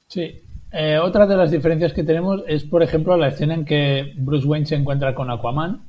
Sí, 0.08 0.42
eh, 0.72 0.98
otra 0.98 1.26
de 1.26 1.36
las 1.36 1.50
diferencias 1.50 1.92
que 1.92 2.04
tenemos 2.04 2.42
es, 2.46 2.64
por 2.64 2.82
ejemplo, 2.82 3.16
la 3.16 3.28
escena 3.28 3.54
en 3.54 3.64
que 3.64 4.12
Bruce 4.16 4.46
Wayne 4.46 4.66
se 4.66 4.74
encuentra 4.74 5.14
con 5.14 5.30
Aquaman. 5.30 5.86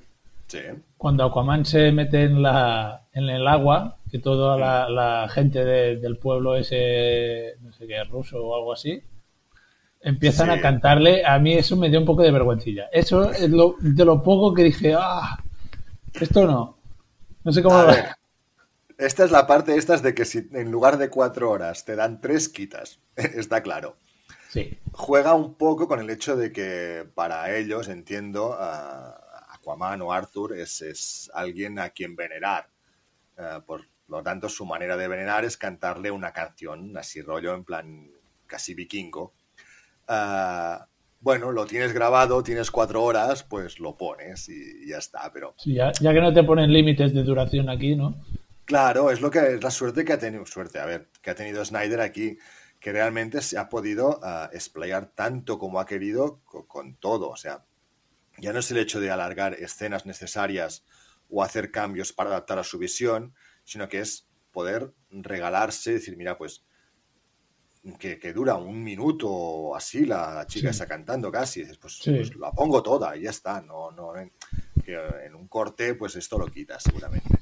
Sí. 0.48 0.60
Cuando 0.98 1.26
Aquaman 1.26 1.66
se 1.66 1.92
mete 1.92 2.24
en, 2.24 2.42
la, 2.42 3.08
en 3.14 3.30
el 3.30 3.48
agua, 3.48 3.98
que 4.10 4.20
toda 4.20 4.58
la, 4.88 5.28
gente 5.30 5.66
del 5.66 6.18
pueblo 6.18 6.56
ese, 6.56 7.56
no 7.62 7.74
sé 7.74 7.88
qué, 7.88 8.04
ruso 8.04 8.44
o 8.44 8.56
algo 8.56 8.74
así, 8.74 9.02
empiezan 10.02 10.52
a 10.52 10.62
cantarle. 10.62 11.26
A 11.26 11.40
mí 11.40 11.54
eso 11.54 11.76
me 11.76 11.90
dio 11.90 12.00
un 12.00 12.06
poco 12.06 12.22
de 12.22 12.32
vergüencilla. 12.32 12.88
Eso 12.92 13.32
es 13.32 13.50
lo, 13.50 13.76
de 13.80 14.06
lo 14.06 14.22
poco 14.22 14.54
que 14.54 14.64
dije, 14.64 14.94
ah, 14.98 15.38
esto 16.14 16.46
no. 16.46 16.78
No 17.44 17.52
sé 17.52 17.62
cómo 17.62 17.76
va. 17.76 18.18
Esta 18.98 19.26
es 19.26 19.32
la 19.32 19.46
parte 19.46 19.76
estas 19.76 20.02
de 20.02 20.14
que 20.14 20.26
si 20.26 20.48
en 20.54 20.72
lugar 20.72 20.98
de 20.98 21.10
cuatro 21.10 21.52
horas 21.52 21.84
te 21.86 21.96
dan 21.96 22.22
tres 22.22 22.50
quitas, 22.50 23.00
está 23.16 23.62
claro. 23.62 23.98
Juega 24.94 25.34
un 25.34 25.56
poco 25.56 25.88
con 25.88 26.00
el 26.00 26.10
hecho 26.10 26.38
de 26.38 26.52
que 26.52 27.06
para 27.14 27.58
ellos, 27.58 27.90
entiendo, 27.90 28.58
Aquaman 29.50 30.02
o 30.02 30.14
Arthur 30.14 30.58
es, 30.58 31.30
alguien 31.34 31.78
a 31.80 31.90
quien 31.90 32.16
venerar. 32.16 32.70
Eh, 33.38 33.60
por 33.66 33.82
lo 34.08 34.24
tanto, 34.24 34.48
su 34.48 34.66
manera 34.66 34.96
de 34.96 35.10
venerar 35.10 35.44
es 35.44 35.58
cantarle 35.58 36.10
una 36.10 36.32
canción, 36.32 36.96
así 36.98 37.22
rollo 37.22 37.54
en 37.54 37.66
plan 37.66 38.10
casi 38.48 38.74
vikingo. 38.74 39.34
Eh, 40.08 40.78
bueno, 41.20 41.52
lo 41.52 41.66
tienes 41.66 41.92
grabado, 41.92 42.42
tienes 42.44 42.72
cuatro 42.72 43.04
horas, 43.04 43.44
pues 43.44 43.80
lo 43.80 43.98
pones 43.98 44.48
y 44.48 44.88
ya 44.88 45.00
está, 45.00 45.32
pero... 45.34 45.56
ya, 45.66 45.92
ya, 46.00 46.14
que 46.14 46.22
no 46.22 46.34
te 46.34 46.44
ponen 46.44 46.72
límites 46.72 47.14
de 47.14 47.24
duración 47.24 47.68
aquí, 47.70 47.96
¿no? 47.96 48.24
Claro, 48.66 49.12
es 49.12 49.22
lo 49.22 49.30
que 49.30 49.56
es 49.56 49.64
la 49.64 49.72
suerte 49.72 50.04
que 50.04 50.14
ha 50.14 50.20
tenido, 50.20 50.46
suerte, 50.46 50.80
a 50.80 50.86
ver, 50.86 51.10
que 51.22 51.30
ha 51.30 51.36
tenido 51.36 51.64
Snyder 51.64 52.02
aquí 52.02 52.38
que 52.86 52.92
realmente 52.92 53.42
se 53.42 53.58
ha 53.58 53.68
podido 53.68 54.20
uh, 54.20 54.54
explayar 54.54 55.08
tanto 55.08 55.58
como 55.58 55.80
ha 55.80 55.88
querido 55.88 56.42
con, 56.44 56.96
todo. 56.98 57.30
O 57.30 57.36
sea, 57.36 57.66
ya 58.38 58.54
no 58.54 58.60
es 58.60 58.70
el 58.70 58.78
hecho 58.78 59.00
de 59.00 59.10
alargar 59.10 59.56
escenas 59.56 60.06
necesarias 60.06 60.86
o 61.28 61.42
hacer 61.42 61.72
cambios 61.72 62.14
para 62.14 62.30
adaptar 62.30 62.60
a 62.60 62.64
su 62.64 62.78
visión, 62.78 63.34
sino 63.64 63.90
que 63.90 64.02
es 64.02 64.28
poder 64.52 64.94
regalarse, 65.10 65.94
decir, 65.94 66.16
mira, 66.16 66.38
pues 66.38 66.64
que, 67.98 68.34
dura 68.34 68.56
un 68.56 68.84
minuto 68.84 69.30
o 69.30 69.76
así 69.76 70.06
la, 70.06 70.46
chica 70.48 70.70
está 70.70 70.86
cantando 70.86 71.32
casi, 71.32 71.62
dices, 71.62 71.80
pues, 71.80 72.02
pues, 72.06 72.36
la 72.36 72.52
pongo 72.52 72.84
toda 72.84 73.18
y 73.18 73.24
ya 73.24 73.32
está, 73.32 73.62
no, 73.62 73.90
no, 73.92 74.16
en, 74.16 74.32
que 74.84 74.96
en 75.26 75.34
un 75.34 75.48
corte 75.48 75.96
pues 75.96 76.16
esto 76.16 76.38
lo 76.38 76.46
quitas 76.48 76.84
seguramente. 76.84 77.35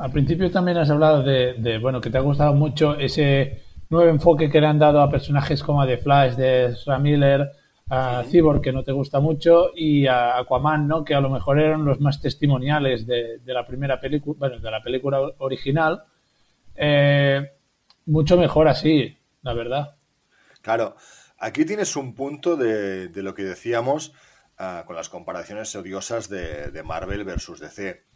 Al 0.00 0.10
principio 0.12 0.50
también 0.50 0.78
has 0.78 0.88
hablado 0.88 1.22
de, 1.22 1.52
de, 1.58 1.76
bueno, 1.76 2.00
que 2.00 2.08
te 2.08 2.16
ha 2.16 2.22
gustado 2.22 2.54
mucho 2.54 2.94
ese 2.94 3.60
nuevo 3.90 4.08
enfoque 4.08 4.48
que 4.48 4.58
le 4.58 4.66
han 4.66 4.78
dado 4.78 5.02
a 5.02 5.10
personajes 5.10 5.62
como 5.62 5.82
a 5.82 5.86
The 5.86 5.98
Flash 5.98 6.36
de 6.36 6.64
Ezra 6.66 6.98
Miller, 6.98 7.50
a 7.90 8.24
Cyborg, 8.24 8.62
que 8.62 8.72
no 8.72 8.82
te 8.82 8.92
gusta 8.92 9.20
mucho, 9.20 9.72
y 9.76 10.06
a 10.06 10.38
Aquaman, 10.38 10.88
¿no? 10.88 11.04
que 11.04 11.14
a 11.14 11.20
lo 11.20 11.28
mejor 11.28 11.60
eran 11.60 11.84
los 11.84 12.00
más 12.00 12.18
testimoniales 12.18 13.06
de, 13.06 13.40
la 13.44 13.66
primera 13.66 14.00
película, 14.00 14.36
bueno, 14.38 14.58
de 14.58 14.70
la 14.70 14.82
película 14.82 15.20
original. 15.36 16.02
Eh, 16.76 17.50
mucho 18.06 18.38
mejor 18.38 18.68
así, 18.68 19.18
la 19.42 19.52
verdad. 19.52 19.96
Claro, 20.62 20.96
aquí 21.38 21.66
tienes 21.66 21.94
un 21.94 22.14
punto 22.14 22.56
de, 22.56 23.10
lo 23.16 23.34
que 23.34 23.42
decíamos 23.42 24.14
ah, 24.56 24.84
con 24.86 24.96
las 24.96 25.10
comparaciones 25.10 25.76
odiosas 25.76 26.30
de 26.30 26.82
Marvel 26.82 27.24
versus 27.24 27.60
DC 27.60 28.08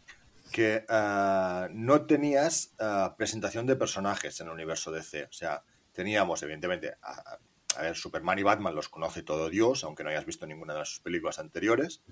que 0.55 0.85
eh, 0.87 1.67
no 1.73 2.05
tenías 2.05 2.73
eh, 2.79 3.09
presentación 3.17 3.65
de 3.65 3.75
personajes 3.75 4.39
en 4.39 4.47
el 4.47 4.53
universo 4.53 4.89
DC. 4.89 5.25
O 5.25 5.33
sea, 5.33 5.61
teníamos, 5.91 6.41
evidentemente, 6.43 6.93
a, 7.01 7.81
ver, 7.81 7.93
Superman 7.93 8.39
y 8.39 8.43
Batman 8.43 8.73
los 8.73 8.87
conoce 8.87 9.21
todo 9.21 9.49
Dios, 9.49 9.83
aunque 9.83 10.05
no 10.05 10.11
hayas 10.11 10.25
visto 10.25 10.47
ninguna 10.47 10.73
de 10.73 10.85
sus 10.85 11.01
películas 11.01 11.39
anteriores. 11.39 12.03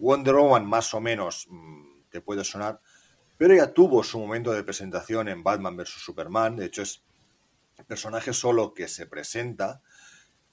Wonder 0.00 0.36
Woman, 0.36 0.64
más 0.64 0.94
o 0.94 1.02
menos, 1.02 1.46
mm, 1.50 2.08
te 2.08 2.22
puede 2.22 2.44
sonar, 2.44 2.80
pero 3.36 3.54
ya 3.54 3.74
tuvo 3.74 4.02
su 4.02 4.18
momento 4.18 4.52
de 4.52 4.64
presentación 4.64 5.28
en 5.28 5.42
Batman 5.42 5.76
vs. 5.76 6.02
Superman. 6.02 6.56
De 6.56 6.64
hecho, 6.64 6.80
es 6.80 7.02
personaje 7.86 8.32
solo 8.32 8.72
que 8.72 8.88
se 8.88 9.04
presenta. 9.04 9.82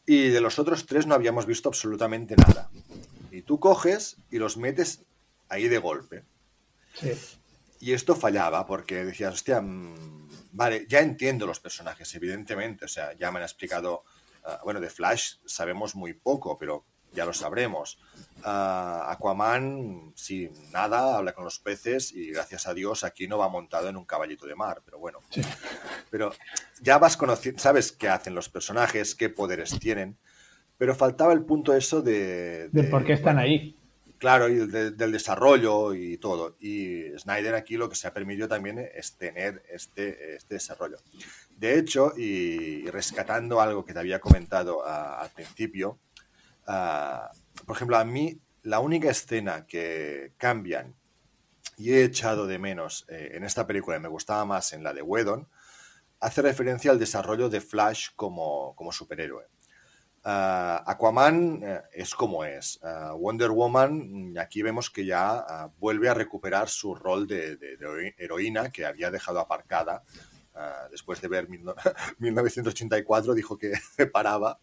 Y 0.06 0.28
de 0.28 0.42
los 0.42 0.60
otros 0.60 0.86
tres 0.86 1.08
no 1.08 1.16
habíamos 1.16 1.46
visto 1.46 1.70
absolutamente 1.70 2.36
nada. 2.36 2.70
Y 3.32 3.44
tú 3.44 3.62
coges 3.62 4.18
y 4.30 4.40
los 4.40 4.58
metes 4.58 5.06
ahí 5.48 5.70
de 5.70 5.78
golpe. 5.78 6.26
Y 7.80 7.94
esto 7.94 8.16
fallaba 8.16 8.66
porque 8.66 9.06
decías, 9.06 9.34
hostia, 9.34 9.62
mm, 9.62 10.30
vale, 10.52 10.86
ya 10.88 11.00
entiendo 11.00 11.46
los 11.46 11.60
personajes, 11.60 12.14
evidentemente, 12.16 12.86
o 12.86 12.90
sea, 12.90 13.14
ya 13.14 13.32
me 13.32 13.40
han 13.40 13.44
explicado, 13.44 14.04
ah, 14.44 14.60
bueno, 14.64 14.80
de 14.80 14.90
Flash 14.90 15.36
sabemos 15.46 15.96
muy 15.96 16.14
poco, 16.14 16.58
pero 16.58 16.84
ya 17.14 17.26
lo 17.26 17.34
sabremos. 17.34 18.00
Ah, 18.44 19.08
Aquaman, 19.10 20.12
sí, 20.16 20.50
nada, 20.72 21.18
habla 21.18 21.34
con 21.34 21.44
los 21.44 21.60
peces 21.60 22.12
y 22.12 22.32
gracias 22.32 22.68
a 22.68 22.74
Dios 22.74 23.04
aquí 23.04 23.28
no 23.28 23.38
va 23.38 23.50
montado 23.50 23.90
en 23.90 23.98
un 23.98 24.06
caballito 24.06 24.46
de 24.46 24.56
mar, 24.56 24.82
pero 24.86 25.00
bueno. 25.00 25.20
Pero 26.10 26.34
ya 26.82 26.98
vas 26.98 27.18
conociendo, 27.18 27.62
sabes 27.62 27.92
qué 27.92 28.10
hacen 28.10 28.36
los 28.36 28.50
personajes, 28.50 29.16
qué 29.16 29.30
poderes 29.30 29.80
tienen, 29.80 30.18
pero 30.78 30.96
faltaba 30.96 31.34
el 31.34 31.44
punto 31.44 31.74
eso 31.74 32.02
de... 32.02 32.70
De, 32.70 32.84
por 32.86 33.06
qué 33.06 33.14
están 33.14 33.38
ahí. 33.38 33.76
Claro, 34.20 34.50
y 34.50 34.68
del 34.68 35.12
desarrollo 35.14 35.94
y 35.94 36.18
todo. 36.18 36.58
Y 36.60 37.18
Snyder 37.18 37.56
aquí 37.56 37.78
lo 37.78 37.88
que 37.88 37.96
se 37.96 38.06
ha 38.06 38.14
permitido 38.14 38.50
también 38.50 38.78
es 38.94 39.16
tener 39.16 39.64
este, 39.70 40.36
este 40.36 40.56
desarrollo. 40.56 40.98
De 41.52 41.80
hecho, 41.80 42.12
y, 42.18 42.86
rescatando 42.90 43.62
algo 43.62 43.86
que 43.86 43.94
te 43.94 44.00
había 44.00 44.20
comentado 44.20 44.86
al 44.86 45.30
principio, 45.30 46.00
por 46.66 47.76
ejemplo, 47.76 47.98
a 47.98 48.04
mí 48.04 48.42
la 48.64 48.80
única 48.80 49.10
escena 49.10 49.66
que 49.66 50.34
cambian 50.38 50.96
y 51.78 51.94
he 51.94 52.04
echado 52.04 52.46
de 52.46 52.60
menos 52.60 53.06
eh, 53.08 53.32
en 53.36 53.46
esta 53.46 53.66
película 53.66 53.96
y 53.96 54.02
me 54.02 54.10
gustaba 54.10 54.44
más 54.44 54.74
en 54.74 54.84
la 54.84 54.94
de 54.94 55.02
Whedon, 55.02 55.48
hace 56.20 56.42
referencia 56.42 56.92
al 56.92 57.00
desarrollo 57.00 57.48
de 57.48 57.62
Flash 57.62 58.10
como 58.16 58.76
superhéroe. 58.92 59.48
Ah, 60.24 60.84
Aquaman 60.86 61.62
eh, 61.64 61.82
es 61.94 62.14
como 62.14 62.44
es. 62.44 62.80
Ah, 62.84 63.14
Wonder 63.18 63.52
Woman, 63.52 64.32
mm, 64.32 64.38
aquí 64.38 64.62
vemos 64.62 64.90
que 64.90 65.06
ya 65.06 65.40
ah, 65.40 65.72
vuelve 65.80 66.10
a 66.10 66.14
recuperar 66.14 66.68
su 66.68 66.94
rol 66.94 67.28
de, 67.28 67.58
heroína 68.18 68.70
que 68.72 68.86
había 68.86 69.12
dejado 69.12 69.40
aparcada. 69.40 70.04
después 70.92 71.22
de 71.22 71.30
ver 71.30 71.48
1984, 71.48 73.34
dijo 73.36 73.58
que 73.58 73.74
se 73.96 74.08
paraba. 74.08 74.60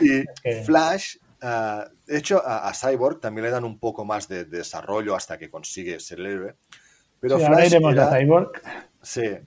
Y 0.00 0.24
Flash, 0.64 1.18
de 1.40 2.18
hecho, 2.18 2.42
a, 2.44 2.72
Cyborg 2.74 3.20
también 3.20 3.44
le 3.44 3.50
dan 3.52 3.64
un 3.64 3.78
poco 3.78 4.04
más 4.04 4.26
de, 4.26 4.44
desarrollo 4.44 5.14
hasta 5.14 5.38
que 5.38 5.48
consigue 5.48 6.00
ser 6.00 6.18
el 6.18 6.26
héroe. 6.26 6.56
Pero 7.20 7.38
Flash 7.38 7.76
a 7.76 8.18
Cyborg. 8.18 8.50
Sí 9.02 9.38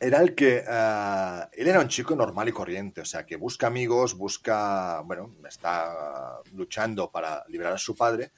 era 0.00 0.20
el 0.22 0.34
que 0.34 0.64
eh, 0.66 1.40
él 1.52 1.68
era 1.68 1.80
un 1.80 1.88
chico 1.88 2.16
normal 2.16 2.48
y 2.48 2.52
corriente, 2.52 3.02
o 3.02 3.04
sea, 3.04 3.26
que 3.26 3.36
busca 3.36 3.66
amigos, 3.66 4.16
busca, 4.16 5.00
bueno, 5.02 5.36
está 5.46 6.40
luchando 6.54 7.10
para 7.10 7.44
liberar 7.48 7.74
a 7.74 7.78
su 7.78 7.94
padre. 7.94 8.32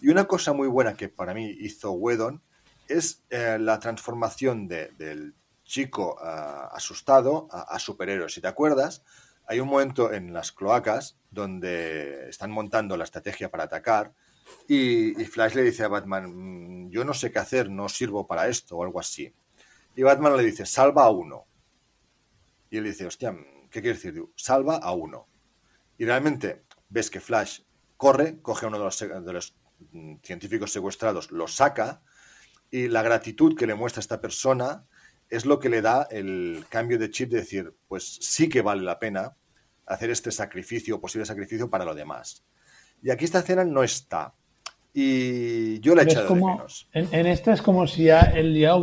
Y 0.00 0.08
una 0.08 0.24
cosa 0.26 0.52
muy 0.54 0.68
buena 0.68 0.94
que 0.94 1.08
para 1.08 1.34
mí 1.34 1.46
hizo 1.60 1.92
Wedon 1.92 2.42
es 2.88 3.24
eh, 3.30 3.58
la 3.60 3.78
transformación 3.78 4.68
del 4.68 5.34
chico 5.64 6.18
eh, 6.22 6.26
asustado 6.72 7.48
a, 7.50 7.62
a, 7.74 7.78
superhéroe. 7.78 8.28
Si 8.30 8.40
te 8.40 8.48
acuerdas, 8.48 9.02
hay 9.46 9.60
un 9.60 9.68
momento 9.68 10.12
en 10.12 10.32
las 10.32 10.52
cloacas 10.52 11.18
donde 11.30 12.28
están 12.30 12.50
montando 12.50 12.96
la 12.96 13.04
estrategia 13.04 13.50
para 13.50 13.64
atacar 13.64 14.14
Y, 14.68 15.20
y 15.20 15.24
Flash 15.26 15.54
le 15.54 15.62
dice 15.62 15.84
a 15.84 15.88
Batman, 15.88 16.86
"Mm, 16.86 16.90
yo 16.90 17.04
no 17.04 17.14
sé 17.14 17.32
qué 17.32 17.38
hacer, 17.40 17.68
no 17.70 17.88
sirvo 17.88 18.26
para 18.26 18.48
esto 18.48 18.76
o 18.76 18.84
algo 18.84 19.00
así. 19.00 19.34
Y 19.96 20.02
Batman 20.02 20.36
le 20.36 20.44
dice, 20.44 20.66
salva 20.66 21.04
a 21.04 21.10
uno. 21.10 21.46
Y 22.70 22.76
él 22.76 22.84
dice, 22.84 23.06
hostia, 23.06 23.34
¿qué 23.70 23.80
quiere 23.80 23.94
decir? 23.94 24.12
Digo, 24.12 24.30
salva 24.36 24.76
a 24.76 24.92
uno. 24.92 25.26
Y 25.98 26.04
realmente 26.04 26.64
ves 26.90 27.10
que 27.10 27.20
Flash 27.20 27.60
corre, 27.96 28.40
coge 28.42 28.66
a 28.66 28.68
uno 28.68 28.78
de 28.78 28.84
los, 28.84 28.98
de 28.98 29.32
los 29.32 29.56
mm, 29.92 30.16
científicos 30.22 30.70
secuestrados, 30.70 31.30
lo 31.30 31.48
saca 31.48 32.02
y 32.70 32.88
la 32.88 33.02
gratitud 33.02 33.56
que 33.56 33.66
le 33.66 33.74
muestra 33.74 34.00
esta 34.00 34.20
persona 34.20 34.84
es 35.30 35.46
lo 35.46 35.58
que 35.58 35.70
le 35.70 35.80
da 35.80 36.06
el 36.10 36.66
cambio 36.68 36.98
de 36.98 37.10
chip 37.10 37.30
de 37.30 37.38
decir, 37.38 37.74
pues 37.88 38.18
sí 38.20 38.48
que 38.48 38.62
vale 38.62 38.82
la 38.82 38.98
pena 38.98 39.34
hacer 39.86 40.10
este 40.10 40.30
sacrificio, 40.30 41.00
posible 41.00 41.24
sacrificio 41.24 41.70
para 41.70 41.84
lo 41.84 41.94
demás. 41.94 42.44
Y 43.02 43.10
aquí 43.10 43.24
esta 43.24 43.38
escena 43.38 43.64
no 43.64 43.82
está. 43.82 44.34
Y 44.92 45.80
yo 45.80 45.94
la 45.94 46.02
he 46.02 46.04
echado 46.04 46.22
de 46.22 46.28
como, 46.28 46.56
menos. 46.56 46.88
en, 46.92 47.12
en 47.12 47.26
esta 47.26 47.52
es 47.52 47.62
como 47.62 47.86
si 47.86 48.04
ya 48.04 48.20
él 48.20 48.58
ya 48.58 48.74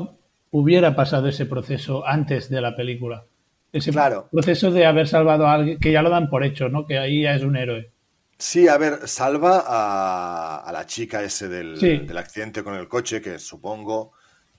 hubiera 0.54 0.96
pasado 0.96 1.28
ese 1.28 1.46
proceso 1.46 2.06
antes 2.08 2.48
de 2.50 2.62
la 2.62 2.76
película. 2.76 3.26
Ese 3.72 3.92
Claro. 3.92 4.30
proceso 4.32 4.70
de 4.72 4.86
haber 4.86 5.08
salvado 5.08 5.48
a 5.48 5.54
alguien, 5.54 5.80
que 5.80 5.92
ya 5.92 6.02
lo 6.04 6.10
dan 6.12 6.30
por 6.30 6.44
hecho, 6.44 6.70
¿no? 6.70 6.86
Que 6.86 7.00
ahí 7.00 7.24
ya 7.24 7.34
es 7.36 7.42
un 7.44 7.56
héroe. 7.58 7.92
Sí, 8.38 8.68
a 8.68 8.78
ver, 8.78 9.08
salva 9.08 9.64
a, 9.66 10.58
a 10.64 10.72
la 10.72 10.86
chica 10.86 11.24
ese 11.24 11.48
del, 11.50 11.78
Sí. 11.78 11.98
del 12.00 12.18
accidente 12.18 12.64
con 12.64 12.76
el 12.76 12.88
coche, 12.88 13.20
que 13.22 13.40
supongo 13.40 14.12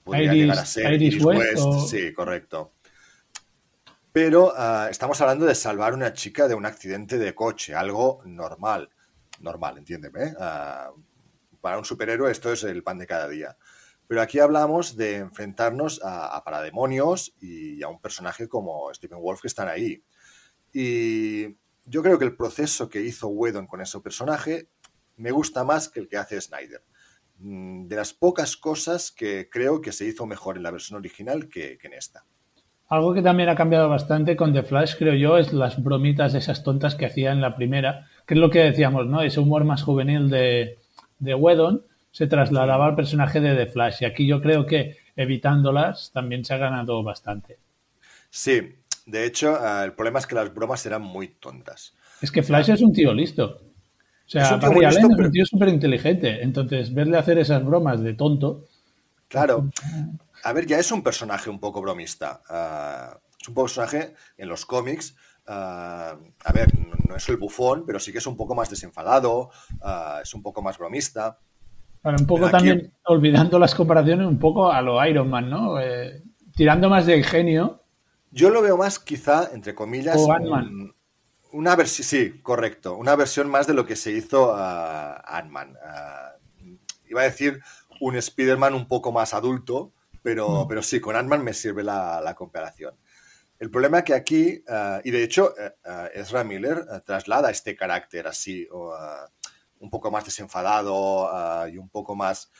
podría 0.02 0.32
Iris- 0.32 0.36
llegar 0.42 0.58
a 0.58 0.66
ser 0.66 0.92
Iris 0.94 1.14
Iris 1.14 1.24
West, 1.24 1.38
West. 1.40 1.62
o- 1.64 1.86
Sí, 1.86 2.12
correcto. 2.12 2.72
Pero 4.12 4.52
ah, 4.56 4.88
estamos 4.90 5.20
hablando 5.20 5.44
de 5.46 5.54
salvar 5.54 5.92
a 5.92 5.96
una 5.96 6.12
chica 6.12 6.46
de 6.48 6.54
un 6.54 6.66
accidente 6.66 7.18
de 7.18 7.34
coche, 7.34 7.74
algo 7.74 8.20
normal. 8.24 8.88
Normal, 9.40 9.78
entiéndeme. 9.78 10.24
¿eh? 10.24 10.34
Ah, 10.40 10.90
para 11.60 11.78
un 11.78 11.84
superhéroe 11.84 12.30
esto 12.30 12.52
es 12.52 12.62
el 12.64 12.82
pan 12.82 12.98
de 12.98 13.06
cada 13.06 13.28
día. 13.28 13.56
Pero 14.06 14.20
aquí 14.20 14.38
hablamos 14.38 14.96
de 14.96 15.16
enfrentarnos 15.16 16.02
a, 16.02 16.36
a 16.36 16.44
parademonios 16.44 17.34
y 17.40 17.82
a 17.82 17.88
un 17.88 18.00
personaje 18.00 18.48
como 18.48 18.92
Stephen 18.92 19.20
Wolf 19.20 19.40
que 19.40 19.48
están 19.48 19.68
ahí. 19.68 20.02
Y 20.72 21.56
yo 21.86 22.02
creo 22.02 22.18
que 22.18 22.24
el 22.24 22.36
proceso 22.36 22.88
que 22.88 23.00
hizo 23.00 23.28
Whedon 23.28 23.66
con 23.66 23.80
ese 23.80 24.00
personaje 24.00 24.68
me 25.16 25.30
gusta 25.30 25.64
más 25.64 25.88
que 25.88 26.00
el 26.00 26.08
que 26.08 26.16
hace 26.16 26.40
Snyder. 26.40 26.82
Mm, 27.38 27.86
De 27.86 27.96
las 27.96 28.12
pocas 28.12 28.56
cosas 28.56 29.10
que 29.10 29.48
creo 29.50 29.80
que 29.80 29.92
se 29.92 30.06
hizo 30.06 30.26
mejor 30.26 30.56
en 30.56 30.62
la 30.62 30.70
versión 30.70 30.98
original 30.98 31.48
que, 31.48 31.78
en 31.82 31.92
esta. 31.92 32.24
Algo 32.88 33.14
que 33.14 33.22
también 33.22 33.48
ha 33.48 33.56
cambiado 33.56 33.88
bastante 33.88 34.36
con 34.36 34.52
The 34.52 34.62
Flash, 34.62 34.96
creo 34.98 35.14
yo, 35.14 35.38
es 35.38 35.52
las 35.52 35.82
bromitas 35.82 36.34
esas 36.34 36.62
tontas 36.62 36.94
que 36.94 37.06
hacía 37.06 37.32
en 37.32 37.40
la 37.40 37.56
primera, 37.56 38.08
que 38.26 38.34
es 38.34 38.40
lo 38.40 38.50
que 38.50 38.60
decíamos, 38.60 39.06
¿no? 39.06 39.22
Ese 39.22 39.40
humor 39.40 39.64
más 39.64 39.82
juvenil 39.82 40.28
de, 40.28 40.78
de 41.18 41.34
Whedon 41.34 41.84
se 42.14 42.28
trasladaba 42.28 42.86
al 42.86 42.94
personaje 42.94 43.40
de 43.40 43.56
The 43.56 43.66
Flash. 43.72 44.02
Y 44.02 44.04
aquí 44.04 44.24
yo 44.24 44.40
creo 44.40 44.66
que 44.66 44.98
evitándolas 45.16 46.12
también 46.12 46.44
se 46.44 46.54
ha 46.54 46.58
ganado 46.58 47.02
bastante. 47.02 47.58
Sí, 48.30 48.76
de 49.04 49.26
hecho, 49.26 49.56
ah, 49.60 49.82
el 49.84 49.94
problema 49.94 50.20
es 50.20 50.26
que 50.28 50.36
las 50.36 50.54
bromas 50.54 50.86
eran 50.86 51.02
muy 51.02 51.26
tontas. 51.26 51.92
Es 52.22 52.30
que 52.30 52.44
Flash 52.44 52.70
es 52.70 52.82
un 52.82 52.92
tío 52.92 53.12
listo. 53.12 53.60
O 54.26 54.28
sea, 54.28 54.42
Es 54.44 54.52
un 54.52 54.60
tío 54.60 54.68
Barry 54.68 54.76
muy 54.76 54.84
Allen 54.84 54.94
listo, 55.02 55.08
es 55.10 55.16
pero- 55.16 55.26
un 55.28 55.32
tío 55.32 55.44
súper 55.46 55.68
inteligente. 55.70 56.42
Entonces, 56.44 56.94
verle 56.94 57.18
hacer 57.18 57.36
esas 57.38 57.64
bromas 57.64 58.00
de 58.00 58.14
tonto, 58.14 58.64
Claro. 59.26 59.68
A 60.44 60.52
ver, 60.52 60.66
ya 60.66 60.78
es 60.78 60.92
un 60.92 61.02
personaje 61.02 61.50
un 61.50 61.58
poco 61.58 61.82
bromista. 61.82 62.42
Ah, 62.48 63.18
es 63.40 63.48
un 63.48 63.54
personaje 63.56 64.14
en 64.38 64.48
los 64.48 64.64
cómics. 64.64 65.16
ah, 65.48 66.16
a 66.44 66.52
ver, 66.52 66.68
no, 66.78 66.94
no 67.08 67.16
es 67.16 67.28
el 67.28 67.36
bufón, 67.38 67.84
pero 67.84 67.98
sí 67.98 68.12
que 68.12 68.18
es 68.18 68.26
un 68.28 68.36
poco 68.36 68.54
más 68.54 68.70
desenfadado, 68.70 69.50
es 70.22 70.32
un 70.32 70.42
poco 70.42 70.62
más 70.62 70.78
bromista. 70.78 71.38
Bueno, 72.04 72.18
un 72.20 72.26
poco 72.26 72.44
aquí- 72.46 72.52
también, 72.52 72.92
olvidando 73.06 73.58
las 73.58 73.74
comparaciones, 73.74 74.26
un 74.26 74.38
poco 74.38 74.70
a 74.70 74.80
lo 74.82 75.04
Iron 75.06 75.28
Man, 75.30 75.48
¿no? 75.50 75.80
Eh, 75.80 76.22
tirando 76.54 76.88
más 76.90 77.06
del 77.06 77.24
genio. 77.24 77.82
Yo 78.30 78.50
lo 78.50 78.60
veo 78.62 78.76
más, 78.76 78.98
quizá, 78.98 79.50
entre 79.54 79.74
comillas, 79.74 80.16
O 80.18 80.30
Ant-Man. 80.30 80.66
un- 80.66 80.94
una 81.52 81.74
versión, 81.76 82.04
sí, 82.06 82.40
correcto, 82.42 82.96
una 82.96 83.16
versión 83.16 83.48
más 83.48 83.66
de 83.66 83.74
lo 83.74 83.86
que 83.86 83.96
se 83.96 84.10
hizo 84.12 84.52
a 84.54 85.14
Ant-Man. 85.38 85.76
Ah, 85.82 86.32
iba 87.08 87.22
a 87.22 87.24
decir 87.24 87.60
un 88.00 88.16
Spider-Man 88.16 88.74
un 88.74 88.86
poco 88.86 89.10
más 89.10 89.32
adulto, 89.34 89.92
pero, 90.22 90.66
pero 90.68 90.82
sí, 90.82 91.00
con 91.00 91.16
Ant-Man 91.16 91.42
me 91.42 91.54
sirve 91.54 91.82
la, 91.84 92.20
la 92.20 92.34
comparación. 92.34 92.94
El 93.60 93.70
problema 93.70 94.02
que 94.02 94.14
aquí, 94.14 94.62
ah, 94.68 95.00
y 95.04 95.10
de 95.10 95.22
hecho, 95.22 95.54
ah, 95.86 96.08
Ezra 96.12 96.44
Miller 96.44 96.84
traslada 97.06 97.50
este 97.50 97.74
carácter 97.76 98.26
así, 98.26 98.66
o, 98.72 98.92
un 99.84 99.90
poco 99.90 100.10
más 100.10 100.24
desenfadado 100.24 101.28
ah, 101.30 101.68
y 101.72 101.78
un 101.78 101.88
poco 101.88 102.16
más, 102.16 102.50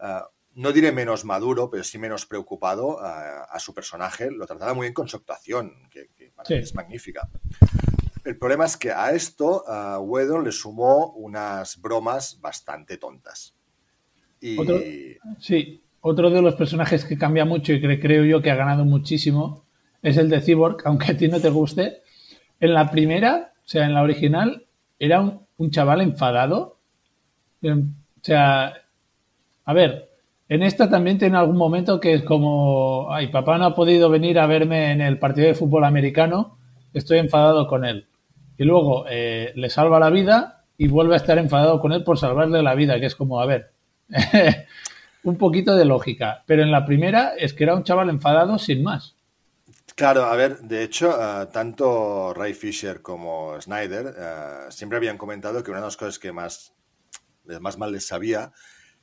ah, 0.00 0.26
no 0.54 0.72
diré 0.72 0.92
menos 0.92 1.24
maduro, 1.24 1.70
pero 1.70 1.82
sí 1.84 1.96
menos 1.98 2.26
preocupado 2.26 2.98
ah, 3.00 3.46
a 3.50 3.58
su 3.58 3.72
personaje. 3.72 4.30
Lo 4.30 4.46
trataba 4.46 4.74
muy 4.74 4.84
bien 4.84 4.94
con 4.94 5.08
su 5.08 5.16
actuación, 5.16 5.72
que, 5.90 6.08
que 6.16 6.30
para 6.34 6.46
Sí. 6.46 6.54
mí 6.54 6.60
es 6.60 6.74
magnífica. 6.74 7.28
El 8.24 8.36
problema 8.38 8.64
es 8.66 8.76
que 8.76 8.92
a 8.92 9.10
esto 9.12 9.64
a 9.68 9.98
Whedon 9.98 10.44
le 10.44 10.52
sumó 10.52 11.12
unas 11.14 11.80
bromas 11.80 12.38
bastante 12.40 12.96
tontas. 12.98 13.54
Y 14.40 14.58
Otro- 14.58 14.78
Sí, 15.40 15.82
otro 16.00 16.30
de 16.30 16.42
los 16.42 16.54
personajes 16.56 17.04
que 17.04 17.16
cambia 17.16 17.44
mucho 17.44 17.72
y 17.72 17.80
que 17.80 17.98
creo 18.00 18.24
yo 18.24 18.42
que 18.42 18.50
ha 18.50 18.56
ganado 18.56 18.84
muchísimo 18.84 19.64
es 20.02 20.16
el 20.16 20.28
de 20.28 20.40
Cyborg, 20.40 20.78
aunque 20.84 21.12
a 21.12 21.16
ti 21.16 21.28
no 21.28 21.40
te 21.40 21.48
guste. 21.50 22.02
En 22.60 22.74
la 22.74 22.90
primera, 22.90 23.52
o 23.64 23.68
sea, 23.68 23.86
en 23.86 23.94
la 23.94 24.02
original, 24.02 24.66
era 24.98 25.20
un, 25.20 25.46
un 25.62 25.70
chaval 25.70 26.00
enfadado. 26.00 26.78
Em, 27.62 27.94
O 28.20 28.24
sea, 28.24 28.74
a 29.64 29.72
ver, 29.72 30.10
en 30.48 30.62
esta 30.62 30.88
también 30.88 31.18
tiene 31.18 31.36
algún 31.36 31.56
momento 31.56 31.98
que 32.00 32.14
es 32.14 32.22
como, 32.22 33.12
ay, 33.12 33.28
papá 33.28 33.58
no 33.58 33.66
ha 33.66 33.74
podido 33.74 34.10
venir 34.10 34.38
a 34.38 34.46
verme 34.46 34.92
en 34.92 35.00
el 35.00 35.18
partido 35.18 35.48
de 35.48 35.54
fútbol 35.54 35.84
americano, 35.84 36.58
estoy 36.92 37.18
enfadado 37.18 37.66
con 37.66 37.84
él. 37.84 38.06
Y 38.58 38.64
luego 38.64 39.06
eh, 39.08 39.52
le 39.56 39.70
salva 39.70 39.98
la 39.98 40.10
vida 40.10 40.64
y 40.76 40.88
vuelve 40.88 41.14
a 41.14 41.16
estar 41.16 41.38
enfadado 41.38 41.80
con 41.80 41.92
él 41.92 42.04
por 42.04 42.18
salvarle 42.18 42.62
la 42.62 42.74
vida, 42.74 43.00
que 43.00 43.06
es 43.06 43.16
como, 43.16 43.40
a 43.40 43.46
ver, 43.46 43.72
un 45.24 45.36
poquito 45.36 45.74
de 45.74 45.84
lógica. 45.84 46.42
Pero 46.46 46.62
en 46.62 46.70
la 46.70 46.84
primera 46.84 47.32
es 47.38 47.54
que 47.54 47.64
era 47.64 47.74
un 47.74 47.84
chaval 47.84 48.10
enfadado 48.10 48.58
sin 48.58 48.82
más. 48.82 49.16
Claro, 49.96 50.24
a 50.24 50.36
ver, 50.36 50.58
de 50.60 50.82
hecho, 50.82 51.10
eh, 51.20 51.46
tanto 51.52 52.32
Ray 52.34 52.54
Fisher 52.54 53.02
como 53.02 53.60
Snyder 53.60 54.14
eh, 54.16 54.66
siempre 54.70 54.96
habían 54.96 55.18
comentado 55.18 55.62
que 55.62 55.70
una 55.70 55.80
de 55.80 55.86
las 55.86 55.96
cosas 55.96 56.18
que 56.18 56.32
más, 56.32 56.74
más 57.60 57.76
mal 57.78 57.92
les 57.92 58.06
sabía 58.06 58.52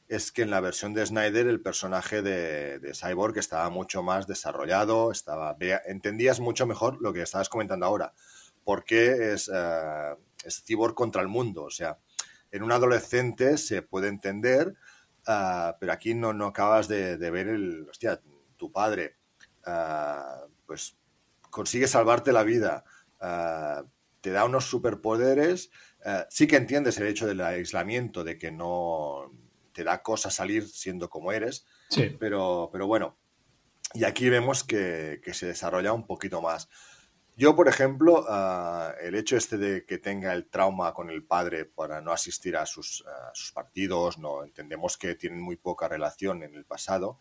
es 0.07 0.31
que 0.31 0.41
en 0.41 0.49
la 0.49 0.61
versión 0.61 0.93
de 0.95 1.05
Snyder 1.05 1.47
el 1.47 1.61
personaje 1.61 2.23
de, 2.23 2.91
Cyborg 2.95 3.37
estaba 3.37 3.69
mucho 3.69 4.01
más 4.01 4.25
desarrollado, 4.25 5.11
estaba, 5.11 5.55
entendías 5.85 6.39
mucho 6.39 6.65
mejor 6.65 6.99
lo 7.01 7.13
que 7.13 7.21
estabas 7.21 7.49
comentando 7.49 7.85
ahora, 7.85 8.13
porque 8.63 9.33
es, 9.33 9.51
eh, 9.53 10.15
es 10.43 10.63
Cyborg 10.65 10.95
contra 10.95 11.21
el 11.21 11.27
mundo, 11.27 11.63
o 11.65 11.69
sea, 11.69 11.99
en 12.51 12.63
un 12.63 12.71
adolescente 12.71 13.57
se 13.59 13.83
puede 13.83 14.07
entender, 14.07 14.73
pero 15.79 15.93
aquí 15.93 16.15
no, 16.15 16.33
no 16.33 16.47
acabas 16.47 16.87
de, 16.87 17.17
ver 17.17 17.47
el, 17.47 17.87
hostia, 17.87 18.19
tu 18.57 18.71
padre, 18.71 19.17
pues 20.69 20.95
consigue 21.49 21.87
salvarte 21.87 22.31
la 22.31 22.43
vida, 22.43 22.83
ah, 23.19 23.83
te 24.21 24.29
da 24.29 24.45
unos 24.45 24.65
superpoderes, 24.65 25.71
ah, 26.05 26.27
sí 26.29 26.45
que 26.45 26.57
entiendes 26.57 26.99
el 26.99 27.07
hecho 27.07 27.25
del 27.25 27.41
aislamiento, 27.41 28.23
de 28.23 28.37
que 28.37 28.51
no 28.51 29.31
te 29.73 29.83
da 29.83 30.03
cosa 30.03 30.29
salir 30.29 30.67
siendo 30.69 31.09
como 31.09 31.31
eres, 31.31 31.65
Sí. 31.89 32.15
pero, 32.19 32.69
pero 32.71 32.85
bueno, 32.85 33.17
y 33.95 34.03
aquí 34.03 34.29
vemos 34.29 34.63
que, 34.63 35.21
que 35.23 35.33
se 35.33 35.47
desarrolla 35.47 35.91
un 35.91 36.05
poquito 36.05 36.39
más. 36.39 36.69
Yo, 37.35 37.55
por 37.55 37.67
ejemplo, 37.67 38.25
ah, 38.29 38.93
el 39.01 39.15
hecho 39.15 39.37
este 39.37 39.57
de 39.57 39.87
que 39.87 39.97
tenga 39.97 40.33
el 40.33 40.47
trauma 40.51 40.93
con 40.93 41.09
el 41.09 41.23
padre 41.25 41.65
para 41.65 41.99
no 41.99 42.11
asistir 42.11 42.55
a 42.57 42.67
sus, 42.67 43.03
a 43.07 43.33
sus 43.33 43.51
partidos, 43.53 44.19
no 44.19 44.43
entendemos 44.43 44.97
que 44.99 45.15
tienen 45.15 45.41
muy 45.41 45.55
poca 45.55 45.87
relación 45.87 46.43
en 46.43 46.53
el 46.53 46.65
pasado, 46.65 47.17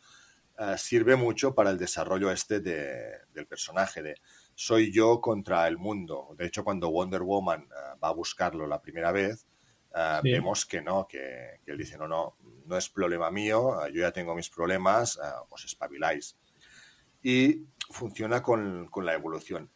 ah, 0.58 0.76
sirve 0.76 1.16
mucho 1.16 1.54
para 1.54 1.70
el 1.70 1.78
desarrollo 1.78 2.30
este 2.30 2.60
de- 2.60 3.18
del 3.32 3.46
personaje 3.46 4.02
de 4.02 4.16
soy 4.54 4.92
yo 4.92 5.20
contra 5.20 5.66
el 5.68 5.78
mundo. 5.78 6.34
De 6.36 6.46
hecho, 6.46 6.64
cuando 6.64 6.90
Wonder 6.90 7.22
Woman 7.22 7.68
ah, 7.74 7.94
va 8.02 8.08
a 8.08 8.12
buscarlo 8.12 8.66
la 8.66 8.80
primera 8.82 9.12
vez, 9.12 9.46
ah, 9.94 10.20
Sí. 10.22 10.32
vemos 10.32 10.66
que 10.66 10.82
no, 10.82 11.06
que, 11.08 11.60
que 11.64 11.70
él 11.72 11.78
dice, 11.78 11.96
no, 11.96 12.06
no, 12.08 12.36
no 12.66 12.76
es 12.76 12.88
problema 12.90 13.30
mío, 13.30 13.86
yo 13.88 14.00
ya 14.02 14.12
tengo 14.12 14.34
mis 14.34 14.50
problemas, 14.50 15.18
os 15.48 15.64
espabiláis. 15.64 16.36
Y 17.22 17.66
funciona 17.90 18.42
con, 18.42 18.88
con 18.90 19.06
la 19.06 19.14
evolución. 19.14 19.70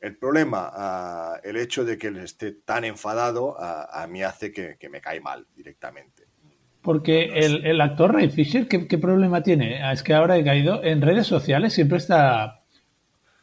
El 0.00 0.18
problema, 0.18 1.40
el 1.42 1.56
hecho 1.56 1.84
de 1.84 1.96
que 1.98 2.08
él 2.08 2.18
esté 2.18 2.52
tan 2.52 2.84
enfadado, 2.84 3.56
a 3.58 4.06
mí 4.06 4.22
hace 4.22 4.52
que, 4.52 4.76
que 4.78 4.88
me 4.90 5.00
cae 5.00 5.20
mal 5.20 5.46
directamente. 5.54 6.25
Porque 6.86 7.24
el, 7.44 7.66
el 7.66 7.80
actor 7.80 8.14
Ray 8.14 8.28
Fisher, 8.30 8.68
¿qué, 8.68 8.86
qué 8.86 8.96
problema 8.96 9.42
tiene? 9.42 9.82
Ah, 9.82 9.92
Es 9.92 10.04
que 10.04 10.14
ahora 10.14 10.38
he 10.38 10.44
caído 10.44 10.84
en 10.84 11.02
redes 11.02 11.26
sociales, 11.26 11.72
siempre 11.72 11.98
está 11.98 12.62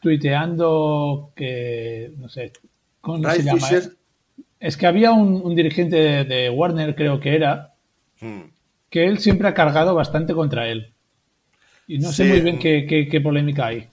tuiteando 0.01 1.31
que, 1.35 2.13
no 2.17 2.29
sé, 2.29 2.53
¿cómo 3.01 3.23
Ray 3.23 3.37
se 3.41 3.43
llama? 3.43 3.59
Fisher, 3.59 3.83
Es 4.59 4.77
que 4.77 4.87
había 4.87 5.11
un, 5.11 5.41
un 5.43 5.55
dirigente 5.55 5.97
de, 5.97 6.23
de 6.23 6.49
Warner, 6.49 6.95
creo 6.95 7.19
que 7.19 7.35
era, 7.35 7.69
Hmm. 8.21 8.43
que 8.89 9.05
él 9.07 9.19
siempre 9.19 9.49
ha 9.49 9.53
cargado 9.53 9.93
bastante 9.93 10.33
contra 10.33 10.67
él. 10.69 10.93
Y 11.87 11.99
no 11.99 12.13
sé 12.13 12.23
muy 12.23 12.39
bien 12.39 12.59
qué, 12.59 12.85
qué- 12.87 13.09
qué 13.09 13.19
polémica 13.19 13.65
hay. 13.67 13.89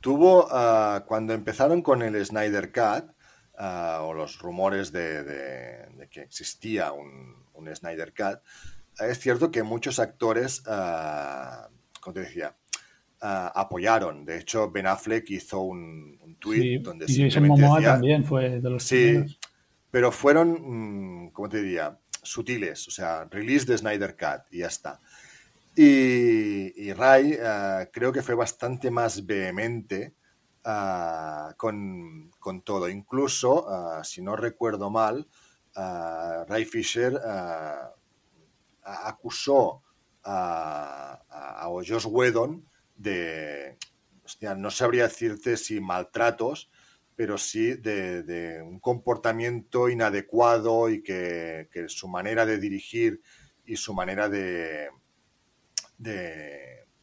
Tuvo, 0.00 0.46
ah, 0.52 1.04
cuando 1.08 1.32
empezaron 1.34 1.82
con 1.82 2.02
el 2.02 2.24
Snyder 2.24 2.70
Cut, 2.70 3.10
ah, 3.58 4.02
o 4.04 4.14
los 4.14 4.38
rumores 4.38 4.92
de, 4.92 5.24
de- 5.24 5.86
de 5.96 6.08
que 6.08 6.20
existía 6.22 6.92
un, 6.92 7.34
un 7.60 7.74
Snyder 7.74 8.12
Cut, 8.14 8.40
es 8.98 9.18
cierto 9.20 9.50
que 9.50 9.62
muchos 9.62 9.98
actores, 9.98 10.62
ah, 10.66 11.68
como 12.00 12.14
te 12.14 12.20
decía, 12.20 12.56
ah, 13.20 13.52
apoyaron. 13.54 14.24
De 14.24 14.38
hecho, 14.38 14.70
Ben 14.70 14.86
Affleck 14.86 15.30
hizo 15.30 15.60
un, 15.60 16.18
un 16.20 16.36
tweet 16.36 16.62
Sí, 16.62 16.78
donde 16.78 17.06
y 17.08 17.16
Jason 17.16 17.46
Momoa 17.46 17.80
decía, 17.80 17.92
también 17.92 18.24
fue 18.24 18.60
de 18.60 18.70
los 18.70 18.84
Sí, 18.84 18.96
primeros. 18.96 19.38
pero 19.90 20.12
fueron, 20.12 21.26
mm, 21.26 21.30
¿cómo 21.32 21.48
te 21.48 21.62
diría? 21.62 21.98
Sutiles, 22.22 22.86
o 22.88 22.90
sea, 22.90 23.24
release 23.30 23.64
de 23.66 23.78
Snyder 23.78 24.16
Cut 24.16 24.42
y 24.50 24.58
ya 24.58 24.66
está. 24.66 25.00
Y, 25.74 26.72
y 26.88 26.92
Ray 26.92 27.38
creo 27.92 28.12
que 28.12 28.22
fue 28.22 28.34
bastante 28.34 28.90
más 28.90 29.24
vehemente 29.24 30.14
ah, 30.64 31.54
con, 31.56 32.30
con 32.38 32.62
todo. 32.62 32.88
Incluso, 32.88 33.66
ah, 33.70 34.02
si 34.04 34.20
no 34.22 34.36
recuerdo 34.36 34.90
mal, 34.90 35.26
Ray 36.48 36.64
Fisher 36.64 37.20
acusó 38.82 39.82
a, 40.24 41.22
a, 41.28 41.64
Josh 41.66 42.06
Whedon 42.06 42.66
de, 42.96 43.78
no 44.56 44.70
sabría 44.70 45.04
decirte 45.04 45.56
si 45.56 45.80
maltratos, 45.80 46.70
pero 47.16 47.38
sí 47.38 47.74
de, 47.74 48.62
un 48.64 48.80
comportamiento 48.80 49.88
inadecuado 49.88 50.88
y 50.88 51.02
que, 51.02 51.68
su 51.88 52.08
manera 52.08 52.46
de 52.46 52.58
dirigir 52.58 53.20
y 53.64 53.76
su 53.76 53.94
manera 53.94 54.28
de, 54.28 54.88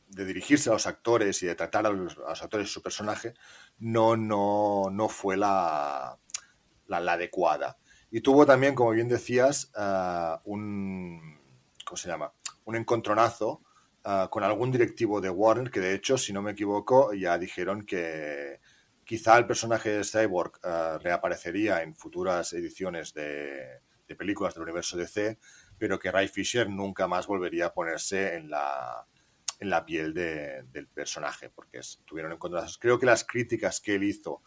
dirigirse 0.07 0.69
a 0.69 0.73
los 0.73 0.88
actores 0.88 1.43
y 1.43 1.45
de 1.47 1.55
tratar 1.55 1.86
a 1.86 1.89
los, 1.89 2.17
actores 2.41 2.67
y 2.67 2.71
su 2.71 2.82
personaje 2.82 3.34
no, 3.80 4.17
no, 4.17 4.89
no 4.91 5.07
fue 5.09 5.38
la, 5.38 6.17
la 6.88 7.13
adecuada. 7.13 7.78
Y 8.10 8.22
tuvo 8.22 8.45
también, 8.45 8.76
como 8.76 8.91
bien 8.91 9.08
decías, 9.10 9.72
ah, 9.76 10.41
un, 10.45 11.39
¿cómo 11.86 11.97
se 11.97 12.08
llama? 12.10 12.34
un 12.66 12.76
encontronazo 12.76 13.62
ah, 14.03 14.28
con 14.32 14.43
algún 14.43 14.72
directivo 14.72 15.22
de 15.22 15.30
Warner, 15.30 15.72
que 15.72 15.80
de 15.80 15.93
hecho, 15.93 16.18
si 16.18 16.34
no 16.34 16.41
me 16.41 16.51
equivoco, 16.51 17.14
ya 17.14 17.38
dijeron 17.38 17.86
que 17.86 18.60
quizá 19.05 19.38
el 19.38 19.47
personaje 19.47 19.89
de 19.89 20.03
Cyborg 20.03 20.53
ah, 20.64 20.99
reaparecería 21.01 21.82
en 21.84 21.95
futuras 21.95 22.51
ediciones 22.53 23.14
de, 23.14 23.82
de 24.08 24.16
películas 24.16 24.53
del 24.53 24.64
universo 24.64 24.97
DC, 24.97 25.38
pero 25.78 25.99
que 25.99 26.12
Ray 26.12 26.28
Fisher 26.28 26.70
nunca 26.70 27.08
más 27.08 27.28
volvería 27.28 27.68
a 27.68 27.74
ponerse 27.74 28.36
en 28.36 28.49
la, 28.49 29.05
en 29.60 29.70
la 29.70 29.86
piel 29.86 30.14
de- 30.14 30.64
del 30.72 30.88
personaje, 30.88 31.49
porque 31.49 31.80
tuvieron 32.05 32.32
encontronazos. 32.34 32.78
Creo 32.78 32.99
que 32.99 33.05
las 33.05 33.24
críticas 33.24 33.80
que 33.80 33.95
él 33.95 34.03
hizo 34.03 34.41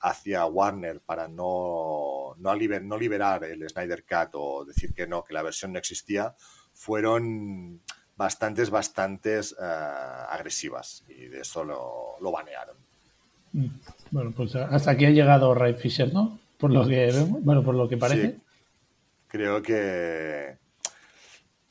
hacia 0.00 0.44
Warner 0.46 1.00
para 1.00 1.28
no, 1.28 2.34
no, 2.38 2.54
liber- 2.54 2.82
no 2.82 2.98
liberar 2.98 3.44
el 3.44 3.68
Snyder 3.68 4.04
Cut 4.04 4.30
o 4.34 4.64
decir 4.64 4.92
que 4.94 5.06
no, 5.06 5.24
que 5.24 5.34
la 5.34 5.42
versión 5.42 5.72
no 5.72 5.78
existía, 5.78 6.34
fueron 6.72 7.80
bastantes, 8.16 8.70
bastantes 8.70 9.54
eh, 9.60 9.64
agresivas 10.28 11.04
y 11.08 11.26
de 11.26 11.40
eso 11.40 11.64
lo, 11.64 12.16
lo 12.20 12.30
banearon. 12.30 12.76
Mm. 13.52 13.66
Bueno, 14.10 14.32
pues 14.36 14.54
hasta 14.56 14.90
aquí 14.90 15.06
ha 15.06 15.10
llegado 15.10 15.54
Ray 15.54 15.74
Fisher, 15.74 16.12
¿no? 16.12 16.38
Por 16.58 16.72
lo 16.72 16.86
que 16.86 17.06
vemos, 17.06 17.42
bueno, 17.42 17.62
por 17.64 17.74
lo 17.74 17.88
que 17.88 17.96
parece. 17.96 18.32
Sí. 18.32 18.40
Creo 19.28 19.60
que, 19.62 20.56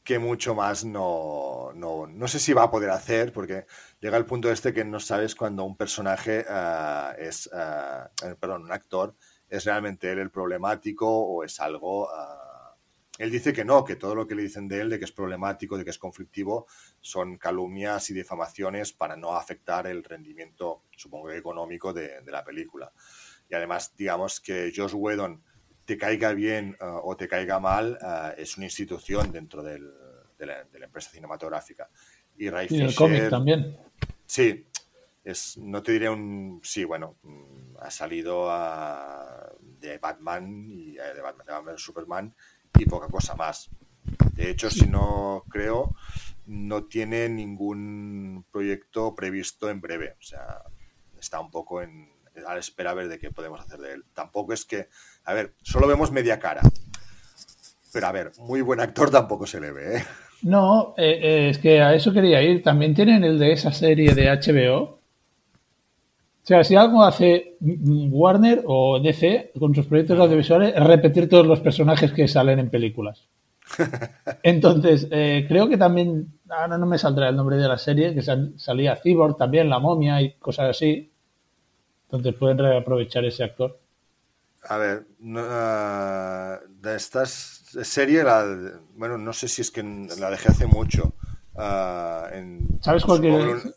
que 0.04 0.20
mucho 0.20 0.54
más 0.54 0.84
no, 0.84 1.72
no, 1.76 2.08
no 2.08 2.28
sé 2.28 2.40
si 2.40 2.54
va 2.54 2.64
a 2.64 2.72
poder 2.72 2.90
hacer, 2.90 3.32
porque 3.32 3.66
llega 4.02 4.18
el 4.18 4.26
punto 4.26 4.52
este 4.52 4.74
que 4.74 4.84
no 4.84 5.00
sabes 5.00 5.34
cuando 5.34 5.64
un 5.64 5.78
personaje 5.78 6.46
eh, 6.48 7.16
es, 7.20 7.50
eh, 7.54 8.36
perdón, 8.40 8.64
un 8.64 8.72
actor 8.72 9.16
es 9.50 9.64
realmente 9.66 10.12
él 10.12 10.20
el 10.20 10.32
problemático 10.32 11.08
o 11.08 11.44
es 11.44 11.60
algo... 11.60 12.10
él 13.20 13.30
dice 13.30 13.54
que 13.54 13.64
no, 13.64 13.86
que 13.86 13.96
todo 13.96 14.16
lo 14.16 14.28
que 14.28 14.34
le 14.34 14.42
dicen 14.42 14.68
de 14.68 14.82
él, 14.82 14.90
de 14.90 14.98
que 14.98 15.06
es 15.06 15.12
problemático, 15.12 15.78
de 15.78 15.84
que 15.84 15.92
es 15.92 16.00
conflictivo, 16.00 16.66
son 17.00 17.38
calumnias 17.38 18.10
y 18.10 18.16
difamaciones 18.16 18.94
para 18.94 19.16
no 19.16 19.36
afectar 19.36 19.86
el 19.86 20.04
rendimiento, 20.04 20.82
supongo 20.98 21.30
económico, 21.30 21.94
de, 21.94 22.22
de 22.22 22.32
la 22.32 22.44
película. 22.44 22.92
Y 23.48 23.54
además, 23.54 23.94
digamos 23.96 24.42
que 24.42 24.74
Josh 24.76 24.96
Whedon 24.96 25.44
te 25.86 25.98
caiga 25.98 26.34
bien 26.34 26.76
eh, 26.80 26.86
o 27.04 27.16
te 27.18 27.28
caiga 27.28 27.60
mal, 27.60 27.98
eh, 28.02 28.36
es 28.38 28.58
una 28.58 28.66
institución 28.66 29.32
dentro 29.32 29.62
del- 29.64 29.92
de, 30.38 30.46
la, 30.46 30.64
de 30.64 30.80
la 30.80 30.86
empresa 30.86 31.10
cinematográfica. 31.12 31.90
Y 32.38 32.50
Ray 32.50 32.68
Y 32.70 32.82
el 32.82 32.88
Fisher- 32.90 32.96
cómic 32.96 33.30
también. 33.30 33.78
Sí, 34.26 34.66
es, 35.24 35.58
no 35.58 35.82
te 35.84 35.92
diré 35.94 36.10
un... 36.10 36.60
Sí, 36.64 36.84
bueno, 36.84 37.18
mm, 37.24 37.78
ha 37.80 37.92
salido 37.92 38.50
a- 38.50 39.52
de 39.80 39.98
Batman 40.00 40.66
y 40.70 40.98
eh, 40.98 41.14
de 41.16 41.22
Batman, 41.22 41.46
de 41.46 41.54
Batman 41.54 41.78
Superman 41.78 42.36
y 42.78 42.86
poca 42.86 43.08
cosa 43.08 43.36
más. 43.36 43.70
De 44.34 44.50
hecho, 44.50 44.70
si 44.70 44.88
no 44.88 45.44
creo, 45.50 45.96
no 46.48 46.86
tiene 46.86 47.30
ningún 47.30 48.46
proyecto 48.52 49.14
previsto 49.16 49.70
en 49.70 49.80
breve. 49.80 50.16
O 50.20 50.24
sea, 50.24 50.62
está 51.20 51.40
un 51.40 51.52
poco 51.52 51.82
en, 51.82 52.10
a 52.48 52.54
la 52.54 52.60
espera 52.60 52.92
a 52.92 52.94
ver 52.94 53.08
de 53.08 53.20
qué 53.20 53.32
podemos 53.32 53.60
hacer 53.62 53.80
de 53.80 53.94
él. 53.94 54.04
Tampoco 54.14 54.54
es 54.54 54.66
que, 54.66 54.88
a 55.26 55.34
ver, 55.34 55.54
solo 55.62 55.88
vemos 55.88 56.12
media 56.12 56.40
cara. 56.40 56.62
Pero 57.92 58.08
a 58.08 58.12
ver, 58.12 58.32
muy 58.40 58.62
buen 58.62 58.80
actor 58.80 59.10
tampoco 59.12 59.46
se 59.46 59.60
le 59.62 59.72
ve, 59.72 59.98
¿eh? 59.98 60.04
No, 60.42 60.94
eh, 60.98 61.20
eh, 61.22 61.50
es 61.50 61.58
que 61.60 61.82
a 61.82 61.94
eso 61.94 62.12
quería 62.12 62.42
ir. 62.42 62.62
También 62.64 62.94
tienen 62.94 63.24
el 63.24 63.38
de 63.40 63.52
esa 63.54 63.72
serie 63.72 64.14
de 64.14 64.30
HBO. 64.30 65.00
O 66.44 66.46
sea, 66.46 66.64
si 66.66 66.76
algo 66.76 67.04
hace 67.06 67.56
Warner 67.62 68.64
o 68.66 69.00
DC 69.00 69.54
con 69.58 69.74
sus 69.74 69.86
proyectos 69.86 70.20
audiovisuales 70.20 70.74
es 70.76 70.84
repetir 70.84 71.30
todos 71.30 71.48
los 71.48 71.62
personajes 71.62 72.12
que 72.12 72.28
salen 72.28 72.60
en 72.60 72.70
películas. 72.70 73.28
Entonces, 74.44 75.08
eh, 75.12 75.46
creo 75.48 75.70
que 75.70 75.78
también, 75.78 76.34
ahora 76.50 76.78
no 76.78 76.86
me 76.86 76.98
saldrá 76.98 77.30
el 77.30 77.36
nombre 77.38 77.56
de 77.56 77.68
la 77.70 77.78
serie, 77.78 78.14
que 78.14 78.22
sal- 78.22 78.54
salía 78.58 78.98
Cyborg 78.98 79.38
también, 79.38 79.70
La 79.70 79.80
Momia 79.80 80.22
y 80.22 80.34
cosas 80.34 80.72
así. 80.72 81.13
Entonces 82.14 82.36
pueden 82.40 82.60
reaprovechar 82.60 83.26
ese 83.26 83.44
actor. 83.44 83.80
A 84.70 84.78
ver, 84.78 85.08
no, 85.20 85.42
ah, 85.44 86.60
de 86.70 86.96
estas 86.96 87.30
serie, 87.84 88.24
la, 88.24 88.46
bueno, 88.96 89.18
no 89.18 89.34
sé 89.34 89.48
si 89.48 89.62
es 89.62 89.72
que 89.72 89.84
la 89.84 90.30
dejé 90.30 90.50
hace 90.50 90.68
mucho. 90.68 91.14
ah, 91.58 92.30
en, 92.32 92.80
¿Sabes 92.82 93.04
cuál 93.04 93.22
un- 93.22 93.74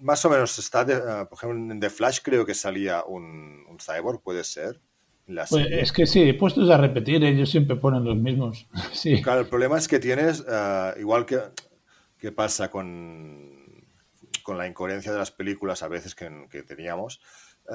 Más 0.00 0.24
o 0.24 0.30
menos 0.30 0.58
está, 0.58 0.84
de- 0.84 0.94
ah, 0.94 1.26
por 1.28 1.38
ejemplo, 1.38 1.72
en 1.74 1.80
The 1.80 1.90
Flash 1.90 2.20
creo 2.22 2.44
que 2.46 2.54
salía 2.54 3.04
un, 3.04 3.64
un 3.68 3.78
cyborg, 3.78 4.20
puede 4.22 4.42
ser. 4.44 4.80
La 5.26 5.44
Pues 5.46 5.66
es 5.70 5.92
que 5.92 6.06
sí, 6.06 6.32
puestos 6.34 6.70
a 6.70 6.76
repetir, 6.76 7.22
ellos 7.24 7.50
siempre 7.50 7.76
ponen 7.76 8.04
los 8.04 8.16
mismos. 8.16 8.66
Sí. 8.92 9.20
Claro, 9.22 9.40
el 9.40 9.48
problema 9.48 9.78
es 9.78 9.86
que 9.88 9.98
tienes, 9.98 10.44
igual 10.98 11.26
que, 11.26 11.40
que 12.18 12.32
pasa 12.32 12.70
con, 12.70 13.86
con 14.42 14.58
la 14.58 14.66
incoherencia 14.66 15.12
de 15.12 15.18
las 15.18 15.30
películas 15.30 15.82
a 15.82 15.88
veces 15.88 16.14
que, 16.14 16.46
que 16.50 16.62
teníamos, 16.62 17.20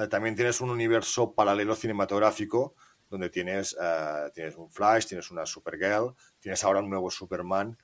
eh, 0.00 0.06
también 0.08 0.34
tienes 0.34 0.60
un 0.60 0.70
universo 0.70 1.32
paralelo 1.34 1.74
cinematográfico 1.74 2.74
donde 3.10 3.28
tienes, 3.28 3.76
ah, 3.80 4.28
tienes 4.34 4.56
un 4.56 4.70
Flash, 4.70 5.06
tienes 5.06 5.30
una 5.30 5.44
Supergirl, 5.44 6.14
tienes 6.40 6.64
ahora 6.64 6.80
un 6.80 6.88
nuevo 6.90 7.10
Superman, 7.10 7.76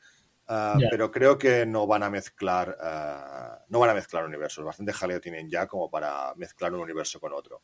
Ya. 0.49 0.89
pero 0.91 1.11
creo 1.11 1.37
que 1.37 1.67
no 1.67 1.87
van 1.87 2.03
a 2.03 2.09
mezclar 2.09 2.75
ah, 2.81 3.59
no 3.69 3.79
van 3.79 3.91
a 3.91 3.95
mezclar 3.95 4.25
universos. 4.25 4.65
Bastante 4.65 4.93
jaleo 4.95 5.21
tienen 5.21 5.51
ya 5.51 5.67
como 5.67 5.91
para 5.91 6.33
mezclar 6.37 6.73
un 6.73 6.81
universo 6.81 7.21
con 7.21 7.33
otro. 7.35 7.61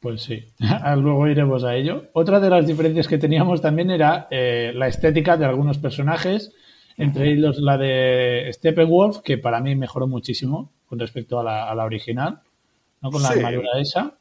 Pues 0.00 0.22
sí, 0.22 0.52
luego 0.96 1.26
iremos 1.28 1.64
a 1.64 1.74
ello. 1.74 2.08
Otra 2.12 2.40
de 2.40 2.50
las 2.50 2.66
diferencias 2.66 3.08
que 3.08 3.16
teníamos 3.18 3.60
también 3.62 3.90
era 3.90 4.28
eh, 4.30 4.72
la 4.74 4.86
estética 4.88 5.36
de 5.38 5.46
algunos 5.46 5.78
personajes, 5.78 6.52
entre 6.98 7.30
ellos 7.32 7.58
la 7.58 7.78
de 7.78 8.50
Steppenwolf, 8.52 9.20
que 9.22 9.38
para 9.38 9.60
mí 9.60 9.74
mejoró 9.74 10.06
muchísimo 10.06 10.70
con 10.86 10.98
respecto 10.98 11.38
a 11.40 11.44
la, 11.44 11.70
a 11.70 11.74
la 11.74 11.84
original, 11.84 12.42
¿no? 13.00 13.10
con 13.10 13.22
la 13.22 13.28
Sí. 13.28 13.38
armadura 13.38 13.68
esa. 13.80 14.18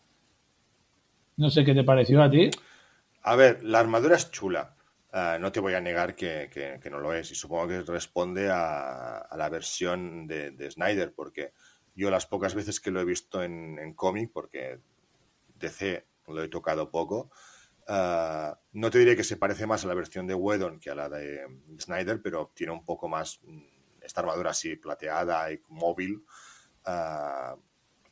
No 1.38 1.50
sé 1.50 1.64
qué 1.64 1.74
te 1.74 1.84
pareció 1.84 2.22
a 2.22 2.30
ti. 2.30 2.50
A 3.24 3.36
ver, 3.36 3.64
la 3.64 3.80
armadura 3.80 4.16
es 4.16 4.30
chula. 4.32 4.76
Ah, 5.12 5.38
no 5.40 5.52
te 5.52 5.60
voy 5.60 5.74
a 5.74 5.82
negar 5.82 6.16
que, 6.16 6.50
que- 6.52 6.80
que 6.82 6.90
no 6.90 7.00
lo 7.00 7.14
es. 7.14 7.32
Y 7.32 7.36
supongo 7.36 7.68
que 7.68 7.82
responde 7.82 8.50
a, 8.50 9.18
a 9.20 9.38
la 9.38 9.50
versión 9.50 10.28
de, 10.28 10.52
de 10.52 10.70
Snyder, 10.72 11.14
porque 11.14 11.54
yo 11.96 12.12
las 12.12 12.26
pocas 12.28 12.54
veces 12.56 12.80
que 12.80 12.92
lo 12.92 13.00
he 13.02 13.06
visto 13.06 13.42
en, 13.44 13.80
en 13.80 13.94
cómic, 13.94 14.32
porque 14.34 14.80
DC 15.56 16.06
lo 16.28 16.44
he 16.44 16.48
tocado 16.48 16.92
poco, 16.92 17.32
ah, 17.88 18.60
no 18.74 18.92
te 18.92 19.00
diré 19.00 19.16
que 19.16 19.24
se 19.24 19.38
parece 19.38 19.66
más 19.66 19.84
a 19.84 19.88
la 19.88 19.96
versión 19.96 20.28
de 20.28 20.36
Whedon 20.36 20.80
que 20.80 20.92
a 20.92 20.96
la 20.96 21.10
de 21.10 21.42
Snyder, 21.80 22.22
pero 22.22 22.52
tiene 22.54 22.72
un 22.74 22.86
poco 22.86 23.08
más 23.10 23.40
mm, 23.44 23.62
esta 24.04 24.22
armadura 24.22 24.52
así 24.52 24.76
plateada 24.76 25.52
y 25.52 25.60
móvil. 25.70 26.24
Ah, 26.86 27.56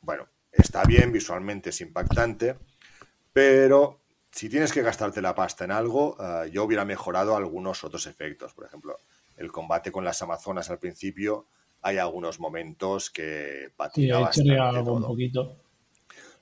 bueno, 0.00 0.28
está 0.52 0.84
bien, 0.84 1.12
visualmente 1.12 1.70
es 1.70 1.80
impactante, 1.80 2.56
pero 3.32 4.00
si 4.30 4.48
tienes 4.48 4.72
que 4.72 4.82
gastarte 4.82 5.22
la 5.22 5.34
pasta 5.34 5.64
en 5.64 5.72
algo, 5.72 6.16
eh, 6.20 6.50
yo 6.52 6.64
hubiera 6.64 6.84
mejorado 6.84 7.36
algunos 7.36 7.84
otros 7.84 8.06
efectos. 8.06 8.54
Por 8.54 8.66
ejemplo, 8.66 8.98
el 9.36 9.50
combate 9.52 9.90
con 9.92 10.04
las 10.04 10.20
Amazonas 10.22 10.70
al 10.70 10.78
principio, 10.78 11.46
hay 11.82 11.98
algunos 11.98 12.40
momentos 12.40 13.10
que 13.10 13.72
Sí, 13.94 14.08
patina 14.10 14.16
ahí 14.18 14.22
bastante 14.24 14.58
algo 14.58 14.92
un 14.94 15.00
todo. 15.00 15.08
poquito. 15.08 15.56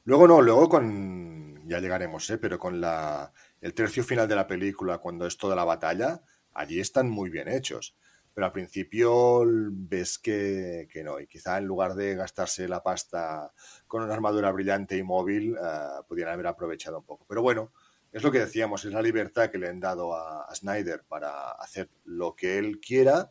Luego 0.04 0.28
no, 0.28 0.40
luego 0.40 0.68
con, 0.68 1.62
ya 1.68 1.80
llegaremos, 1.80 2.28
¿eh? 2.30 2.38
pero 2.38 2.58
con 2.58 2.80
la, 2.80 3.32
el 3.60 3.74
tercio 3.74 4.04
final 4.04 4.28
de 4.28 4.36
la 4.36 4.46
película, 4.46 4.98
cuando 4.98 5.26
es 5.26 5.36
toda 5.36 5.56
la 5.56 5.64
batalla, 5.64 6.22
allí 6.54 6.80
están 6.80 7.10
muy 7.10 7.28
bien 7.30 7.48
hechos. 7.48 7.96
Pero 8.36 8.48
al 8.48 8.52
principio 8.52 9.44
ves 9.46 10.18
que, 10.18 10.86
que 10.92 11.02
no, 11.02 11.18
y 11.18 11.26
quizá 11.26 11.56
en 11.56 11.64
lugar 11.64 11.94
de 11.94 12.16
gastarse 12.16 12.68
la 12.68 12.82
pasta 12.82 13.50
con 13.86 14.02
una 14.02 14.12
armadura 14.12 14.52
brillante 14.52 14.94
y 14.94 15.02
móvil, 15.02 15.54
eh, 15.54 16.02
pudieran 16.06 16.34
haber 16.34 16.48
aprovechado 16.48 16.98
un 16.98 17.06
poco. 17.06 17.24
Pero 17.26 17.40
bueno, 17.40 17.72
es 18.12 18.22
lo 18.22 18.30
que 18.30 18.40
decíamos, 18.40 18.84
es 18.84 18.92
la 18.92 19.00
libertad 19.00 19.48
que 19.48 19.56
le 19.56 19.68
han 19.68 19.80
dado 19.80 20.14
a, 20.14 20.42
a 20.42 20.54
Snyder 20.54 21.04
para 21.08 21.52
hacer 21.52 21.88
lo 22.04 22.36
que 22.36 22.58
él 22.58 22.78
quiera 22.78 23.30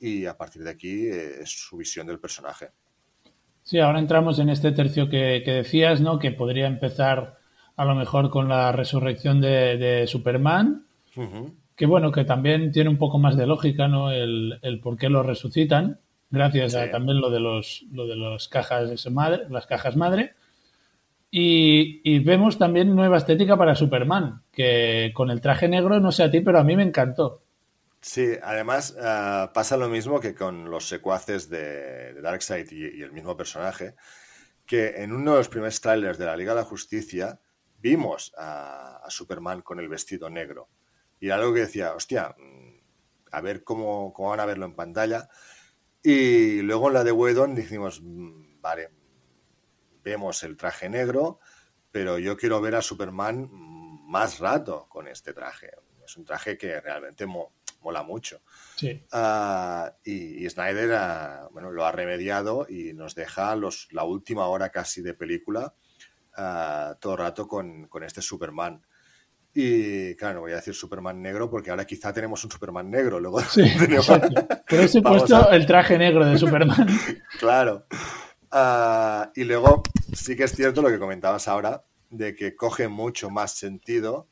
y 0.00 0.24
a 0.24 0.38
partir 0.38 0.64
de 0.64 0.70
aquí 0.70 1.06
eh, 1.06 1.42
es 1.42 1.50
su 1.50 1.76
visión 1.76 2.06
del 2.06 2.18
personaje. 2.18 2.70
Sí, 3.62 3.78
ahora 3.78 3.98
entramos 3.98 4.38
en 4.38 4.48
este 4.48 4.72
tercio 4.72 5.10
que, 5.10 5.42
que 5.44 5.52
decías, 5.52 6.00
¿no? 6.00 6.18
Que 6.18 6.32
podría 6.32 6.66
empezar 6.66 7.36
a 7.76 7.84
lo 7.84 7.94
mejor 7.94 8.30
con 8.30 8.48
la 8.48 8.72
resurrección 8.72 9.38
de, 9.42 9.76
de 9.76 10.06
Superman. 10.06 10.86
Que 11.76 11.86
bueno, 11.86 12.10
que 12.10 12.24
también 12.24 12.72
tiene 12.72 12.90
un 12.90 12.98
poco 12.98 13.18
más 13.18 13.36
de 13.36 13.46
lógica, 13.46 13.86
¿no? 13.86 14.10
El, 14.10 14.58
el 14.62 14.80
por 14.80 14.96
qué 14.96 15.10
lo 15.10 15.22
resucitan, 15.22 16.00
gracias 16.30 16.74
a 16.74 16.90
también 16.90 17.20
lo 17.20 17.30
de 17.30 17.40
los, 17.40 17.84
lo 17.92 18.06
de 18.06 18.16
los 18.16 18.48
cajas 18.48 19.08
madre, 19.10 19.44
las 19.50 19.66
cajas 19.66 19.96
madre. 19.96 20.34
Y, 21.30 22.00
y 22.02 22.20
vemos 22.20 22.56
también 22.56 22.94
nueva 22.94 23.18
estética 23.18 23.56
para 23.56 23.74
Superman, 23.74 24.42
que 24.52 25.12
con 25.14 25.30
el 25.30 25.40
traje 25.40 25.68
negro, 25.68 26.00
no 26.00 26.12
sé 26.12 26.22
a 26.22 26.30
ti, 26.30 26.40
pero 26.40 26.58
a 26.58 26.64
mí 26.64 26.76
me 26.76 26.82
encantó. 26.82 27.42
Sí, 28.00 28.34
además 28.42 28.96
eh, 28.98 29.48
pasa 29.52 29.76
lo 29.76 29.88
mismo 29.88 30.20
que 30.20 30.34
con 30.34 30.70
los 30.70 30.88
secuaces 30.88 31.50
de, 31.50 32.14
de 32.14 32.20
Darkseid 32.22 32.70
y, 32.70 33.00
y 33.00 33.02
el 33.02 33.12
mismo 33.12 33.36
personaje, 33.36 33.96
que 34.64 35.02
en 35.02 35.12
uno 35.12 35.32
de 35.32 35.38
los 35.38 35.48
primeros 35.48 35.80
trailers 35.80 36.16
de 36.16 36.26
la 36.26 36.36
Liga 36.36 36.54
de 36.54 36.60
la 36.60 36.66
Justicia 36.66 37.40
vimos 37.78 38.32
a, 38.38 39.02
a 39.04 39.10
Superman 39.10 39.60
con 39.60 39.80
el 39.80 39.88
vestido 39.88 40.30
negro. 40.30 40.68
Y 41.20 41.26
era 41.26 41.36
algo 41.36 41.54
que 41.54 41.60
decía, 41.60 41.94
hostia, 41.94 42.34
mm, 42.38 42.78
a 43.32 43.40
ver 43.40 43.64
cómo, 43.64 44.12
cómo 44.12 44.30
van 44.30 44.40
a 44.40 44.46
verlo 44.46 44.66
en 44.66 44.74
pantalla. 44.74 45.28
Y 46.02 46.62
luego 46.62 46.88
en 46.88 46.94
la 46.94 47.04
de 47.04 47.12
Whedon 47.12 47.54
dijimos, 47.54 48.00
mm, 48.02 48.60
vale, 48.60 48.90
vemos 50.02 50.42
el 50.42 50.56
traje 50.56 50.88
negro, 50.88 51.40
pero 51.90 52.18
yo 52.18 52.36
quiero 52.36 52.60
ver 52.60 52.76
a 52.76 52.82
Superman 52.82 53.48
más 53.50 54.38
rato 54.38 54.86
con 54.88 55.08
este 55.08 55.32
traje. 55.32 55.70
Es 56.04 56.16
un 56.16 56.24
traje 56.24 56.56
que 56.56 56.80
realmente 56.80 57.26
mo- 57.26 57.54
mola 57.80 58.02
mucho. 58.02 58.42
Sí. 58.76 59.04
Ah, 59.12 59.92
y, 60.04 60.44
y 60.44 60.50
Snyder 60.50 61.48
bueno, 61.50 61.72
lo 61.72 61.84
ha 61.84 61.92
remediado 61.92 62.66
y 62.68 62.92
nos 62.92 63.14
deja 63.14 63.56
los, 63.56 63.88
la 63.92 64.04
última 64.04 64.46
hora 64.46 64.70
casi 64.70 65.02
de 65.02 65.14
película 65.14 65.74
ah, 66.36 66.96
todo 67.00 67.14
el 67.14 67.18
rato 67.18 67.48
con, 67.48 67.88
con 67.88 68.04
este 68.04 68.22
Superman. 68.22 68.84
Y 69.58 70.14
claro, 70.16 70.34
no 70.34 70.40
voy 70.42 70.52
a 70.52 70.56
decir 70.56 70.74
Superman 70.74 71.22
negro 71.22 71.48
porque 71.48 71.70
ahora 71.70 71.86
quizá 71.86 72.12
tenemos 72.12 72.44
un 72.44 72.50
Superman 72.50 72.90
negro. 72.90 73.18
Luego 73.18 73.40
Sí, 73.40 73.62
tenemos- 73.78 74.06
eso 74.68 74.98
he 74.98 75.02
puesto 75.02 75.34
a- 75.34 75.56
el 75.56 75.64
traje 75.64 75.96
negro 75.96 76.26
de 76.26 76.36
Superman. 76.36 76.86
Claro. 77.40 77.86
Ah, 78.50 79.30
y 79.34 79.44
luego 79.44 79.82
sí 80.12 80.36
que 80.36 80.44
es 80.44 80.52
cierto 80.54 80.82
lo 80.82 80.88
que 80.90 80.98
comentabas 80.98 81.48
ahora, 81.48 81.82
de 82.10 82.34
que 82.34 82.54
coge 82.54 82.86
mucho 82.88 83.30
más 83.30 83.52
sentido 83.52 84.28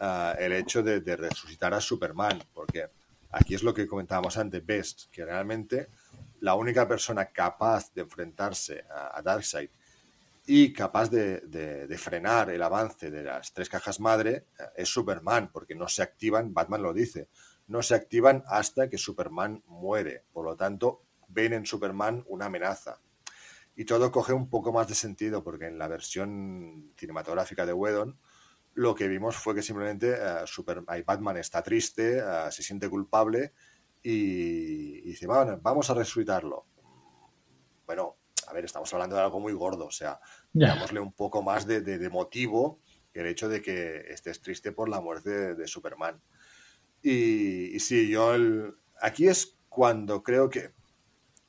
ah, 0.00 0.34
el 0.38 0.52
hecho 0.52 0.82
de, 0.84 1.00
de 1.00 1.16
resucitar 1.16 1.74
a 1.74 1.80
Superman, 1.80 2.38
porque 2.54 2.86
aquí 3.32 3.54
es 3.56 3.64
lo 3.64 3.74
que 3.74 3.86
comentábamos 3.88 4.36
antes, 4.38 4.64
ves 4.64 5.08
que 5.10 5.24
realmente 5.24 5.88
la 6.40 6.54
única 6.54 6.86
persona 6.86 7.26
capaz 7.26 7.92
de 7.94 8.02
enfrentarse 8.02 8.84
a, 8.94 9.18
a 9.18 9.22
Darkseid 9.22 9.70
y 10.48 10.72
capaz 10.72 11.10
de, 11.10 11.40
de- 11.42 11.98
frenar 11.98 12.48
el 12.50 12.62
avance 12.62 13.10
de 13.10 13.22
las 13.22 13.52
tres 13.52 13.68
cajas 13.68 14.00
madre 14.00 14.46
eh, 14.58 14.64
es 14.76 14.88
Superman, 14.88 15.50
porque 15.52 15.74
no 15.74 15.88
se 15.88 16.02
activan, 16.02 16.54
Batman 16.54 16.82
lo 16.82 16.94
dice, 16.94 17.28
no 17.66 17.82
se 17.82 17.94
activan 17.94 18.42
hasta 18.46 18.88
que 18.88 18.96
Superman 18.98 19.62
muere. 19.66 20.24
Por 20.32 20.46
lo 20.46 20.56
tanto, 20.56 21.02
ven 21.28 21.52
en 21.52 21.66
Superman 21.66 22.24
una 22.28 22.46
amenaza. 22.46 23.00
Y 23.76 23.84
todo 23.84 24.12
coge 24.12 24.32
un 24.32 24.50
poco 24.50 24.72
más 24.72 24.88
de 24.88 24.94
sentido, 24.94 25.44
porque 25.44 25.66
en 25.66 25.78
la 25.78 25.88
versión 25.88 26.92
cinematográfica 26.96 27.66
de 27.66 27.72
Whedon, 27.74 28.18
lo 28.74 28.94
que 28.94 29.08
vimos 29.08 29.36
fue 29.36 29.54
que 29.54 29.62
simplemente 29.62 30.14
eh, 30.14 30.46
Super- 30.46 30.82
Batman 30.82 31.38
está 31.38 31.62
triste, 31.62 32.18
eh, 32.18 32.52
se 32.52 32.62
siente 32.62 32.88
culpable 32.90 33.52
y, 34.02 34.98
y 35.00 35.02
dice, 35.02 35.26
"Bueno, 35.26 35.58
vamos 35.62 35.90
a 35.90 35.94
resucitarlo. 35.94 36.66
Bueno, 37.86 38.16
a 38.46 38.52
ver, 38.52 38.64
estamos 38.64 38.92
hablando 38.92 39.16
de 39.16 39.22
algo 39.22 39.40
muy 39.40 39.52
gordo, 39.52 39.86
o 39.86 39.90
sea, 39.90 40.20
Ya. 40.52 40.68
dámosle 40.68 41.00
un 41.00 41.12
poco 41.12 41.42
más 41.42 41.66
de, 41.66 41.80
de- 41.82 41.98
de 41.98 42.08
motivo 42.10 42.80
que 43.12 43.20
el 43.20 43.26
hecho 43.26 43.48
de 43.48 43.62
que 43.62 44.04
estés 44.12 44.40
triste 44.40 44.72
por 44.72 44.88
la 44.88 45.00
muerte 45.00 45.30
de, 45.30 45.54
de 45.54 45.66
Superman. 45.68 46.20
Y, 47.02 47.74
y 47.76 47.80
sí, 47.80 48.08
yo 48.08 48.34
el- 48.34 48.74
aquí 49.00 49.28
es 49.28 49.56
cuando 49.68 50.22
creo 50.22 50.48
que 50.50 50.72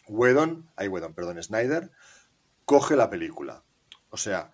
Whedon, 0.08 0.70
ay 0.76 0.88
Whedon, 0.88 1.14
perdón, 1.14 1.42
Snyder, 1.42 1.92
coge 2.66 2.96
la 2.96 3.10
película. 3.10 3.64
O 4.10 4.18
sea, 4.18 4.52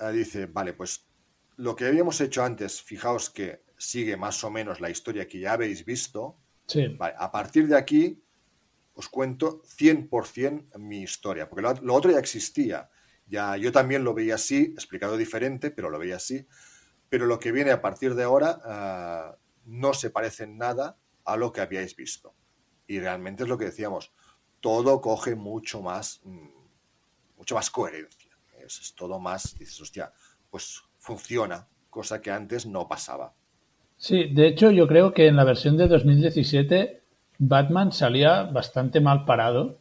eh, 0.00 0.12
dice, 0.12 0.46
vale, 0.46 0.72
pues 0.74 1.06
lo 1.56 1.74
que 1.74 1.86
habíamos 1.86 2.20
hecho 2.20 2.42
antes, 2.44 2.82
fijaos 2.82 3.30
que 3.30 3.62
sigue 3.76 4.16
más 4.16 4.42
o 4.44 4.50
menos 4.50 4.80
la 4.80 4.90
historia 4.90 5.26
que 5.28 5.40
ya 5.40 5.52
habéis 5.54 5.84
visto. 5.84 6.36
Sí. 6.66 6.88
Vale, 6.88 7.14
a 7.18 7.30
partir 7.30 7.66
de 7.68 7.76
aquí 7.76 8.22
os 8.94 9.08
cuento 9.08 9.62
100% 9.64 10.78
mi 10.78 11.02
historia, 11.02 11.48
porque 11.48 11.62
lo, 11.62 11.72
lo 11.74 11.94
otro 11.94 12.10
ya 12.10 12.18
existía. 12.18 12.90
Ya, 13.28 13.56
yo 13.56 13.72
también 13.72 14.04
lo 14.04 14.14
veía 14.14 14.36
así, 14.36 14.72
explicado 14.74 15.16
diferente, 15.16 15.70
pero 15.70 15.90
lo 15.90 15.98
veía 15.98 16.16
así. 16.16 16.46
Pero 17.08 17.26
lo 17.26 17.38
que 17.38 17.52
viene 17.52 17.70
a 17.72 17.82
partir 17.82 18.14
de 18.14 18.24
ahora 18.24 18.60
ah, 18.64 19.36
no 19.66 19.94
se 19.94 20.10
parece 20.10 20.44
en 20.44 20.58
nada 20.58 20.98
a 21.24 21.36
lo 21.36 21.52
que 21.52 21.60
habíais 21.62 21.96
visto. 21.96 22.34
Y 22.86 23.00
realmente 23.00 23.44
es 23.44 23.48
lo 23.48 23.58
que 23.58 23.66
decíamos, 23.66 24.12
todo 24.60 25.00
coge 25.00 25.34
mucho 25.36 25.82
más, 25.82 26.20
mm, 26.24 26.48
mucho 27.36 27.54
más 27.54 27.70
coherencia. 27.70 28.30
Es, 28.58 28.94
todo 28.94 29.18
más, 29.18 29.56
dices, 29.58 29.80
hostia, 29.80 30.12
pues 30.50 30.82
funciona, 30.98 31.68
cosa 31.90 32.20
que 32.20 32.30
antes 32.30 32.66
no 32.66 32.88
pasaba. 32.88 33.34
Sí, 33.96 34.24
de 34.32 34.46
hecho 34.48 34.70
yo 34.70 34.86
creo 34.86 35.12
que 35.12 35.26
en 35.26 35.36
la 35.36 35.44
versión 35.44 35.76
de 35.76 35.88
2017 35.88 37.02
Batman 37.38 37.92
salía 37.92 38.44
bastante 38.44 39.00
mal 39.00 39.24
parado 39.24 39.78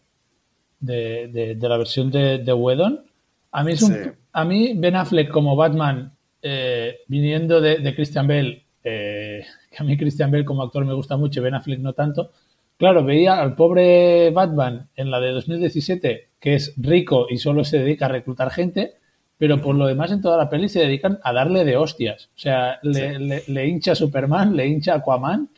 de, 0.80 1.30
de- 1.30 1.56
de 1.56 1.70
la 1.70 1.78
versión 1.78 2.12
de, 2.12 2.40
de 2.40 2.54
Whedon. 2.54 3.07
A 3.52 3.64
mí, 3.64 3.72
es 3.74 3.82
un- 3.82 3.94
Sí. 3.94 4.00
a 4.34 4.46
mí 4.46 4.74
Ben 4.76 4.96
Affleck 4.96 5.30
como 5.30 5.56
Batman 5.56 6.14
eh, 6.42 7.00
viniendo 7.08 7.60
de, 7.60 7.78
de 7.80 7.96
Christian 7.96 8.28
Bale, 8.28 8.64
eh, 8.84 9.44
que 9.72 9.78
a 9.80 9.84
mí 9.84 9.98
Christian 9.98 10.32
Bale 10.32 10.46
como 10.46 10.64
actor 10.64 10.86
me 10.86 10.94
gusta 10.94 11.18
mucho, 11.18 11.42
Ben 11.42 11.56
Affleck 11.56 11.80
no 11.80 11.94
tanto. 11.94 12.32
Claro, 12.78 13.04
veía 13.04 13.42
al 13.42 13.56
pobre 13.56 14.30
Batman 14.32 14.88
en 14.96 15.10
la 15.10 15.20
de 15.20 15.32
2017 15.32 16.28
que 16.40 16.54
es 16.54 16.74
rico 16.78 17.26
y 17.30 17.38
solo 17.38 17.64
se 17.64 17.80
dedica 17.80 18.06
a 18.06 18.10
reclutar 18.10 18.52
gente, 18.52 18.94
pero 19.40 19.60
por 19.60 19.76
lo 19.76 19.88
demás 19.88 20.12
en 20.12 20.22
toda 20.22 20.38
la 20.38 20.50
peli 20.50 20.70
se 20.70 20.80
dedican 20.82 21.20
a 21.24 21.34
darle 21.34 21.66
de 21.66 21.76
hostias. 21.76 22.30
O 22.36 22.40
sea, 22.40 22.80
le, 22.84 23.16
Sí. 23.18 23.24
le- 23.24 23.44
le 23.48 23.68
hincha 23.68 23.96
Superman, 23.96 24.56
le 24.56 24.68
hincha 24.68 24.94
Aquaman, 24.96 25.50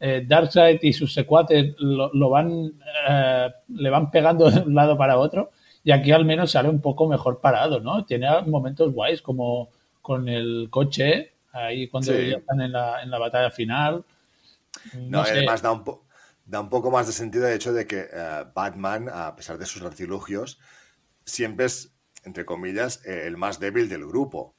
eh, 0.00 0.24
Darkseid 0.26 0.80
y 0.82 0.92
sus 0.92 1.14
secuaces 1.14 1.74
lo, 1.78 2.12
lo 2.12 2.28
van, 2.28 2.72
eh, 3.08 3.48
le 3.68 3.90
van 3.90 4.10
pegando 4.10 4.50
de 4.50 4.60
un 4.62 4.74
lado 4.74 4.98
para 4.98 5.16
otro 5.18 5.50
y 5.84 5.92
aquí 5.92 6.10
al 6.12 6.24
menos 6.24 6.50
sale 6.52 6.68
un 6.68 6.80
poco 6.80 7.06
mejor 7.08 7.40
parado, 7.40 7.78
¿no? 7.80 8.04
Tiene 8.06 8.28
momentos 8.46 8.92
guays 8.92 9.22
como 9.22 9.68
con 10.02 10.28
el 10.28 10.68
coche, 10.70 11.32
ahí 11.52 11.88
cuando 11.88 12.12
Sí. 12.12 12.30
ya 12.30 12.38
están 12.38 12.60
en 12.62 12.72
la, 12.72 13.02
en 13.02 13.10
la 13.10 13.18
batalla 13.18 13.50
final. 13.50 14.04
No, 14.94 15.18
No 15.18 15.22
y 15.22 15.26
sé. 15.26 15.32
además 15.32 15.62
da 15.62 15.72
un, 15.72 15.84
po- 15.84 16.04
da 16.44 16.60
un 16.60 16.68
poco 16.68 16.90
más 16.90 17.06
de 17.06 17.12
sentido 17.12 17.46
el 17.46 17.54
hecho 17.54 17.72
de 17.72 17.86
que 17.86 18.08
eh, 18.12 18.44
Batman, 18.54 19.08
a 19.12 19.34
pesar 19.36 19.58
de 19.58 19.66
sus 19.66 19.82
artilugios, 19.82 20.58
siempre 21.24 21.66
es, 21.66 21.94
entre 22.24 22.44
comillas, 22.44 23.04
eh, 23.06 23.24
el 23.26 23.36
más 23.36 23.60
débil 23.60 23.88
del 23.88 24.06
grupo. 24.06 24.54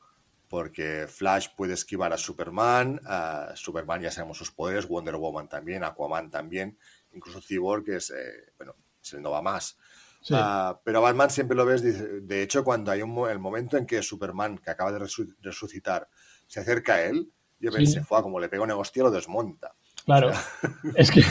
Porque 0.48 1.08
Flash 1.10 1.48
puede 1.58 1.74
esquivar 1.74 2.14
a 2.14 2.18
Superman, 2.20 3.02
a 3.06 3.52
Superman 3.56 4.02
ya 4.02 4.12
sabemos 4.12 4.38
sus 4.38 4.52
poderes, 4.52 4.88
Wonder 4.88 5.16
Woman 5.16 5.50
también, 5.50 5.84
Aquaman 5.84 6.30
también, 6.30 6.78
incluso 7.14 7.42
Cyborg, 7.42 7.84
que 7.84 7.96
es, 7.96 8.12
eh, 8.12 8.54
bueno, 8.58 8.76
se 9.02 9.20
no 9.20 9.32
va 9.32 9.42
más. 9.42 9.78
Sí. 10.26 10.34
Ah, 10.36 10.80
pero 10.84 10.98
a 10.98 11.02
Batman 11.02 11.30
siempre 11.30 11.56
lo 11.56 11.66
ves, 11.68 11.84
de 11.84 12.42
hecho, 12.42 12.64
cuando 12.64 12.90
hay 12.90 13.04
un 13.04 13.30
el 13.30 13.38
momento 13.38 13.78
en 13.78 13.86
que 13.86 14.02
Superman, 14.02 14.58
que 14.58 14.72
acaba 14.72 14.92
de 14.92 14.98
resu- 14.98 15.36
resucitar, 15.40 16.08
se 16.48 16.60
acerca 16.62 16.96
a 16.96 17.04
él, 17.04 17.30
yo 17.60 17.70
Sí. 17.70 17.78
pensé, 17.78 18.04
fue 18.04 18.24
como 18.24 18.40
le 18.40 18.50
pega 18.50 18.64
una 18.64 18.76
hostia, 18.76 19.04
lo 19.04 19.12
desmonta. 19.12 19.76
Claro. 20.04 20.32
Es 20.96 21.12
que, 21.12 21.22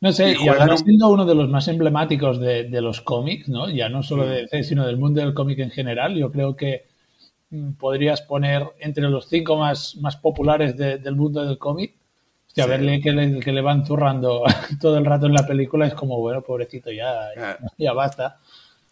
no 0.00 0.12
sé, 0.12 0.32
Y 0.40 0.48
además 0.48 0.80
un- 0.80 0.86
siendo 0.86 1.08
uno 1.10 1.26
de 1.26 1.34
los 1.34 1.50
más 1.50 1.68
emblemáticos 1.68 2.40
de, 2.40 2.64
de 2.70 2.80
los 2.80 3.02
cómics, 3.02 3.50
¿no? 3.50 3.68
Ya 3.68 3.90
no 3.90 4.02
solo 4.02 4.24
de. 4.24 4.46
DC, 4.50 4.64
sino 4.64 4.86
del 4.86 4.96
mundo 4.96 5.20
del 5.20 5.34
cómic 5.34 5.58
en 5.58 5.70
general, 5.70 6.14
yo 6.16 6.32
creo 6.32 6.56
que 6.56 6.86
mm, 7.50 7.72
podrías 7.72 8.22
poner 8.22 8.66
entre 8.80 9.10
los 9.10 9.28
cinco 9.28 9.58
más, 9.58 9.94
más 9.96 10.16
populares 10.16 10.74
de- 10.78 10.96
del 10.96 11.16
mundo 11.16 11.44
del 11.44 11.58
cómic. 11.58 11.96
Hostia, 12.52 12.66
verle 12.66 13.00
que 13.00 13.12
le, 13.12 13.40
que 13.40 13.50
le 13.50 13.62
van 13.62 13.86
zurrando 13.86 14.42
todo 14.80 14.98
el 14.98 15.06
rato 15.06 15.24
en 15.24 15.32
la 15.32 15.46
película 15.46 15.86
es 15.86 15.94
como, 15.94 16.18
bueno, 16.18 16.42
pobrecito, 16.42 16.90
ya, 16.92 17.30
Ah. 17.34 17.56
ya 17.78 17.94
basta. 17.94 18.40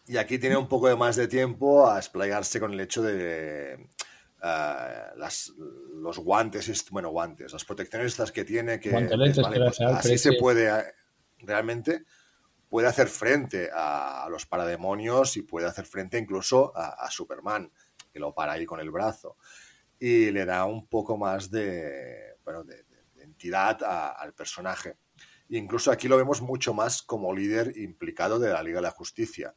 Y 0.07 0.17
aquí 0.17 0.39
tiene 0.39 0.57
un 0.57 0.67
poco 0.67 0.89
de 0.89 0.97
más 0.97 1.15
de 1.17 1.29
tiempo 1.29 1.87
a 1.87 1.99
explayarse 1.99 2.59
con 2.59 2.73
el 2.73 2.81
hecho 2.81 3.03
de 3.03 3.75
eh, 3.75 5.03
las, 5.17 5.53
los 5.95 6.19
guantes, 6.19 6.91
bueno, 6.91 7.11
guantes, 7.11 7.53
las 7.53 7.67
protecciones 7.67 8.07
estas 8.13 8.33
que 8.33 8.45
tiene, 8.45 8.81
que 8.81 8.93
pues, 8.93 9.11
vale, 9.11 9.31
que 9.31 9.61
pues, 9.61 9.81
así 9.83 10.17
se 10.17 10.31
sí. 10.31 10.37
puede 10.41 10.67
eh, 10.71 10.85
realmente 11.41 12.05
puede 12.71 12.89
hacer 12.89 13.09
frente 13.09 13.69
a, 13.75 14.25
a 14.25 14.29
los 14.31 14.47
parademonios 14.47 15.37
y 15.37 15.43
puede 15.43 15.67
hacer 15.67 15.85
frente 15.85 16.17
incluso 16.17 16.73
a, 16.75 17.05
a 17.05 17.11
Superman, 17.11 17.71
que 18.11 18.19
lo 18.21 18.33
para 18.33 18.53
ahí 18.53 18.65
con 18.65 18.81
el 18.81 18.91
brazo. 18.91 19.37
Y 19.99 20.31
le 20.31 20.47
da 20.47 20.65
un 20.65 20.87
poco 20.87 21.19
más 21.19 21.51
de, 21.51 22.37
bueno, 22.43 22.65
de, 22.65 22.85
de- 23.43 23.51
de 23.51 23.57
entidad 23.57 23.82
a- 23.82 24.11
al 24.11 24.32
personaje. 24.34 24.97
E 25.49 25.57
incluso 25.59 25.91
aquí 25.91 26.09
lo 26.09 26.16
vemos 26.16 26.41
mucho 26.43 26.74
más 26.74 27.03
como 27.03 27.34
líder 27.34 27.76
implicado 27.76 28.38
de 28.38 28.53
la 28.53 28.62
Liga 28.62 28.76
de 28.78 28.82
la 28.82 28.91
Justicia. 28.91 29.55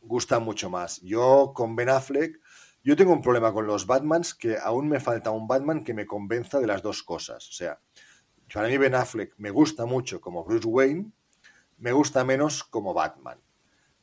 Gusta 0.00 0.38
mucho 0.38 0.70
más. 0.70 1.00
Yo 1.00 1.52
con 1.54 1.74
Ben 1.74 1.88
Affleck, 1.88 2.40
yo 2.84 2.94
tengo 2.96 3.12
un 3.12 3.22
problema 3.22 3.52
con 3.52 3.66
los 3.66 3.86
Batmans 3.86 4.34
que 4.34 4.56
aún 4.58 4.88
me 4.88 5.00
falta 5.00 5.30
un 5.30 5.48
Batman 5.48 5.82
que 5.82 5.94
me 5.94 6.06
convenza 6.06 6.60
de 6.60 6.66
las 6.66 6.82
dos 6.82 7.02
cosas. 7.02 7.48
O 7.48 7.52
sea, 7.52 7.80
para 8.52 8.68
mí 8.68 8.76
Ben 8.76 8.94
Affleck 8.94 9.34
me 9.38 9.50
gusta 9.50 9.86
mucho 9.86 10.20
como 10.20 10.44
Bruce 10.44 10.68
Wayne, 10.68 11.10
me 11.78 11.92
gusta 11.92 12.24
menos 12.24 12.62
como 12.62 12.94
Batman. 12.94 13.40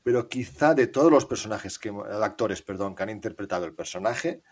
Pero 0.03 0.27
quizá 0.27 0.73
de 0.73 0.87
todos 0.87 1.09
los 1.09 1.25
personajes 1.25 1.79
que 1.79 1.89
actores, 2.21 2.61
perdón, 2.61 2.93
que 2.95 3.03
han 3.03 3.09
interpretado 3.09 3.65
el 3.65 3.73
personaje, 3.73 4.43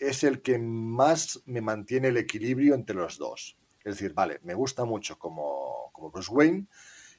es 0.00 0.24
el 0.24 0.42
que 0.42 0.58
más 0.58 1.42
me 1.44 1.60
mantiene 1.60 2.08
el 2.08 2.16
equilibrio 2.16 2.74
entre 2.74 2.96
los 2.96 3.18
dos. 3.18 3.56
Es 3.84 3.96
decir, 3.96 4.14
vale, 4.14 4.40
me 4.42 4.54
gusta 4.54 4.84
mucho 4.84 5.18
como, 5.18 5.90
como 5.92 6.10
Bruce 6.10 6.32
Wayne 6.32 6.66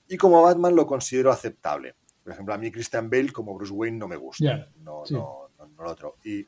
y 0.07 0.17
como 0.17 0.41
Batman 0.41 0.75
lo 0.75 0.85
considero 0.85 1.31
aceptable. 1.31 1.95
Por 2.23 2.33
ejemplo, 2.33 2.53
a 2.53 2.57
mí 2.57 2.71
Christian 2.71 3.09
Bale 3.09 3.31
como 3.31 3.55
Bruce 3.55 3.73
Wayne 3.73 3.97
no 3.97 4.07
me 4.07 4.15
gusta. 4.15 4.69
No, 4.77 5.05
sí. 5.05 5.13
no, 5.13 5.49
no, 5.57 5.67
no 5.67 5.83
lo 5.83 5.89
otro. 5.89 6.17
Y 6.23 6.47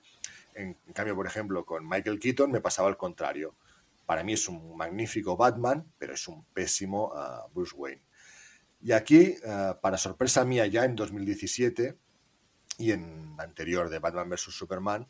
en, 0.55 0.77
en 0.85 0.93
cambio, 0.93 1.15
por 1.15 1.25
ejemplo, 1.25 1.65
con 1.65 1.87
Michael 1.87 2.19
Keaton 2.19 2.51
me 2.51 2.61
pasaba 2.61 2.89
al 2.89 2.97
contrario. 2.97 3.55
Para 4.05 4.23
mí 4.23 4.33
es 4.33 4.47
un 4.49 4.75
magnífico 4.75 5.37
Batman, 5.37 5.91
pero 5.97 6.13
es 6.13 6.27
un 6.27 6.43
pésimo 6.45 7.11
ah, 7.15 7.45
Bruce 7.53 7.75
Wayne. 7.75 8.03
Y 8.81 8.91
aquí, 8.91 9.35
ah, 9.47 9.79
para 9.81 9.97
sorpresa 9.97 10.43
mía, 10.45 10.67
ya 10.67 10.83
en 10.85 10.95
2017 10.95 11.97
y 12.77 12.91
en 12.91 13.35
anterior 13.39 13.89
de 13.89 13.99
Batman 13.99 14.29
vs. 14.29 14.55
Superman, 14.55 15.07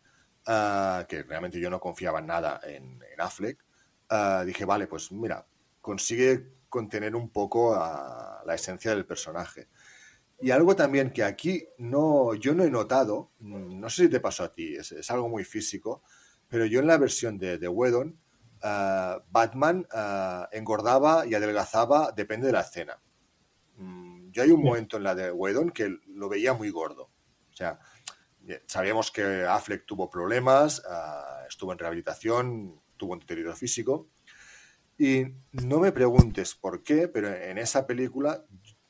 ah, 0.48 1.06
que 1.08 1.24
realmente 1.24 1.60
yo 1.60 1.70
no 1.70 1.80
confiaba 1.80 2.20
en 2.20 2.28
nada 2.28 2.60
en, 2.64 3.02
en 3.12 3.22
Affleck, 3.22 3.64
ah, 4.10 4.44
dije, 4.46 4.66
vale, 4.66 4.88
pues 4.88 5.12
mira, 5.12 5.46
consigue 5.82 6.48
contener 6.70 7.16
un 7.16 7.30
poco 7.30 7.76
la 7.76 8.56
esencia 8.56 8.92
del 8.92 9.06
personaje. 9.06 9.68
Y 10.40 10.52
algo 10.52 10.76
también 10.76 11.12
que 11.12 11.24
aquí 11.24 11.68
no, 11.78 12.34
yo 12.36 12.54
no 12.56 12.64
he 12.64 12.70
notado, 12.72 13.32
mm, 13.40 13.80
no 13.80 13.90
sé 13.90 14.04
si 14.04 14.10
te 14.10 14.20
pasó 14.20 14.44
a 14.44 14.54
ti, 14.54 14.76
es, 14.76 14.92
es 14.92 15.10
algo 15.12 15.30
muy 15.30 15.44
físico, 15.46 16.04
pero 16.50 16.66
yo 16.66 16.80
en 16.80 16.88
la 16.88 16.98
versión 16.98 17.38
de, 17.38 17.58
de 17.58 17.68
Whedon, 17.68 18.20
ah, 18.64 19.24
Batman 19.30 19.88
engordaba 20.52 21.26
y 21.26 21.36
adelgazaba, 21.36 22.12
depende 22.16 22.48
de 22.48 22.54
la 22.54 22.62
escena. 22.62 23.00
Mm, 23.78 24.32
Yo 24.32 24.44
hay 24.44 24.52
un 24.52 24.64
momento 24.64 24.98
en 24.98 25.04
la 25.04 25.16
de 25.16 25.32
Whedon 25.32 25.72
que 25.72 25.98
lo 26.08 26.30
veía 26.30 26.54
muy 26.54 26.70
gordo. 26.70 27.04
O 27.52 27.56
sea, 27.56 27.80
sabíamos 28.66 29.12
que 29.12 29.46
Affleck 29.46 29.86
tuvo 29.86 30.10
problemas, 30.10 30.82
ah, 30.88 31.44
estuvo 31.48 31.72
en 31.72 31.80
rehabilitación, 31.80 32.82
tuvo 32.98 33.14
un 33.14 33.20
deterioro 33.20 33.56
físico. 33.56 34.08
Y 34.98 35.26
no 35.52 35.80
me 35.80 35.92
preguntes 35.92 36.54
por 36.56 36.84
qué, 36.84 37.08
pero 37.08 37.34
en 37.34 37.58
esa 37.58 37.86
película 37.88 38.44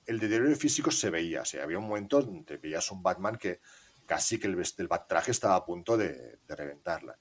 el 0.05 0.19
deterioro 0.19 0.55
físico 0.55 0.91
se 0.91 1.09
veía. 1.09 1.41
O 1.41 1.45
sea, 1.45 1.63
había 1.63 1.79
un 1.79 1.87
momento 1.87 2.21
donde 2.21 2.57
veías 2.57 2.91
un 2.91 3.01
Batman 3.01 3.37
que 3.37 3.61
casi 4.05 4.37
que 4.37 4.47
el, 4.47 4.57
el 4.59 4.89
traje 5.07 5.31
estaba 5.31 5.55
a 5.55 5.65
punto 5.65 5.95
de, 5.97 6.39
de 6.45 6.55
reventarla. 6.55 7.17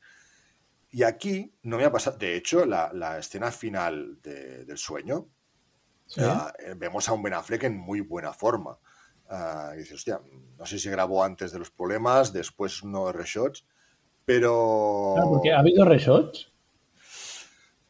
Y 0.90 1.04
aquí 1.04 1.54
no 1.62 1.76
me 1.78 1.84
ha 1.84 1.92
pasado. 1.92 2.18
De 2.18 2.34
hecho, 2.36 2.66
la, 2.66 2.92
la 2.92 3.18
escena 3.18 3.50
final 3.50 4.20
de- 4.20 4.64
del 4.64 4.78
sueño, 4.78 5.28
Sí. 6.06 6.20
ah, 6.22 6.52
eh, 6.58 6.74
vemos 6.76 7.08
a 7.08 7.12
un 7.14 7.22
Ben 7.22 7.32
Affleck 7.32 7.62
en 7.62 7.76
muy 7.78 8.00
buena 8.02 8.32
forma. 8.34 8.76
Ah, 9.34 9.72
y 9.74 9.78
dices, 9.78 9.94
hostia, 9.94 10.20
no 10.58 10.66
sé 10.66 10.78
si 10.78 10.90
grabó 10.90 11.24
antes 11.24 11.52
de 11.52 11.58
los 11.58 11.70
problemas, 11.70 12.34
después 12.34 12.84
no 12.84 13.10
reshots, 13.12 13.64
pero. 14.26 15.12
Claro, 15.14 15.30
porque 15.30 15.52
ha 15.52 15.60
habido 15.60 15.86
reshots. 15.86 16.52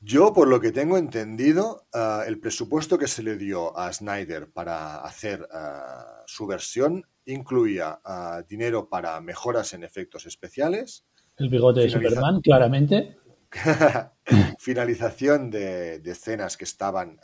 Yo, 0.00 0.32
por 0.32 0.46
lo 0.46 0.60
que 0.60 0.70
tengo 0.70 0.98
entendido, 0.98 1.88
ah, 1.92 2.22
el 2.28 2.38
presupuesto 2.38 2.96
que 2.96 3.08
se 3.08 3.24
le 3.24 3.36
dio 3.36 3.76
a 3.76 3.92
Snyder 3.92 4.52
para 4.52 4.98
hacer 4.98 5.48
ah, 5.52 6.22
su 6.26 6.46
versión 6.46 7.04
incluía 7.24 8.00
dinero 8.48 8.88
para 8.88 9.20
mejoras 9.20 9.74
en 9.74 9.82
efectos 9.84 10.26
especiales, 10.26 11.06
El 11.36 11.48
bigote 11.48 11.80
de 11.80 11.90
Superman, 11.90 12.40
claramente. 12.40 13.16
finalización 14.58 15.50
de, 15.50 15.98
de 15.98 16.10
escenas 16.10 16.56
que 16.56 16.64
estaban, 16.64 17.20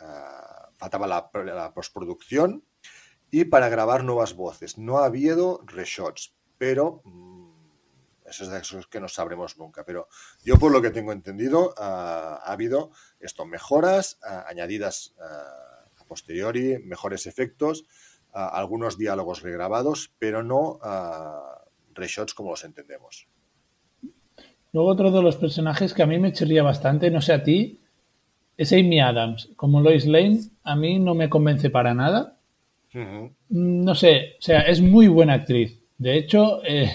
faltaba 0.77 1.07
la, 1.07 1.31
la 1.45 1.73
postproducción 1.73 2.64
y 3.31 3.45
para 3.45 3.68
grabar 3.68 4.05
nuevas 4.05 4.35
voces. 4.35 4.79
No 4.79 4.99
ha 4.99 5.07
habido 5.07 5.62
reshots, 5.66 6.35
pero 6.57 7.03
mm, 7.05 7.51
eso 8.29 8.45
es 8.45 8.51
de 8.51 8.59
esos 8.59 8.87
que 8.87 9.01
no 9.01 9.09
sabremos 9.09 9.59
nunca. 9.59 9.85
Pero 9.85 10.09
yo, 10.45 10.59
por 10.59 10.72
lo 10.72 10.83
que 10.83 10.91
tengo 10.91 11.12
entendido, 11.12 11.74
ah, 11.79 12.41
ha 12.45 12.53
habido 12.53 12.91
esto, 13.20 13.45
mejoras 13.45 14.18
ah, 14.22 14.45
añadidas 14.49 15.14
ah, 15.20 15.85
a 15.99 16.05
posteriori, 16.05 16.79
mejores 16.85 17.26
efectos, 17.26 17.85
algunos 18.31 18.99
diálogos 18.99 19.43
regrabados, 19.43 20.12
pero 20.18 20.45
no 20.45 20.79
reshots 21.93 22.35
como 22.35 22.51
los 22.51 22.62
entendemos. 22.62 23.26
Luego 24.72 24.91
otro 24.91 25.11
de 25.11 25.22
los 25.22 25.37
personajes 25.37 25.95
que 25.95 26.03
a 26.03 26.07
mí 26.07 26.18
me 26.18 26.33
chirría 26.33 26.62
bastante, 26.62 27.11
no 27.11 27.22
sé 27.22 27.33
a 27.33 27.43
ti, 27.43 27.81
es 28.57 28.72
Amy 28.72 29.01
Adams. 29.01 29.51
Como 29.57 29.81
Lois 29.81 30.07
Lane, 30.07 30.41
a 30.62 30.76
mí 30.76 30.99
no 30.99 31.14
me 31.14 31.31
convence 31.31 31.70
para 31.70 31.95
nada. 31.95 32.38
No 33.51 33.95
sé, 33.95 34.36
o 34.39 34.43
sea, 34.43 34.61
es 34.62 34.80
muy 34.80 35.09
buena 35.09 35.34
actriz. 35.34 35.78
De 35.99 36.16
hecho, 36.16 36.62
eh, 36.64 36.91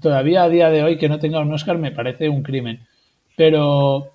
todavía 0.00 0.44
a 0.44 0.48
día 0.48 0.70
de 0.70 0.82
hoy 0.82 0.98
que 0.98 1.08
no 1.08 1.18
tenga 1.18 1.40
un 1.40 1.52
Oscar 1.52 1.78
me 1.78 1.92
parece 1.92 2.28
un 2.28 2.42
crimen. 2.42 2.86
Pero 3.36 4.12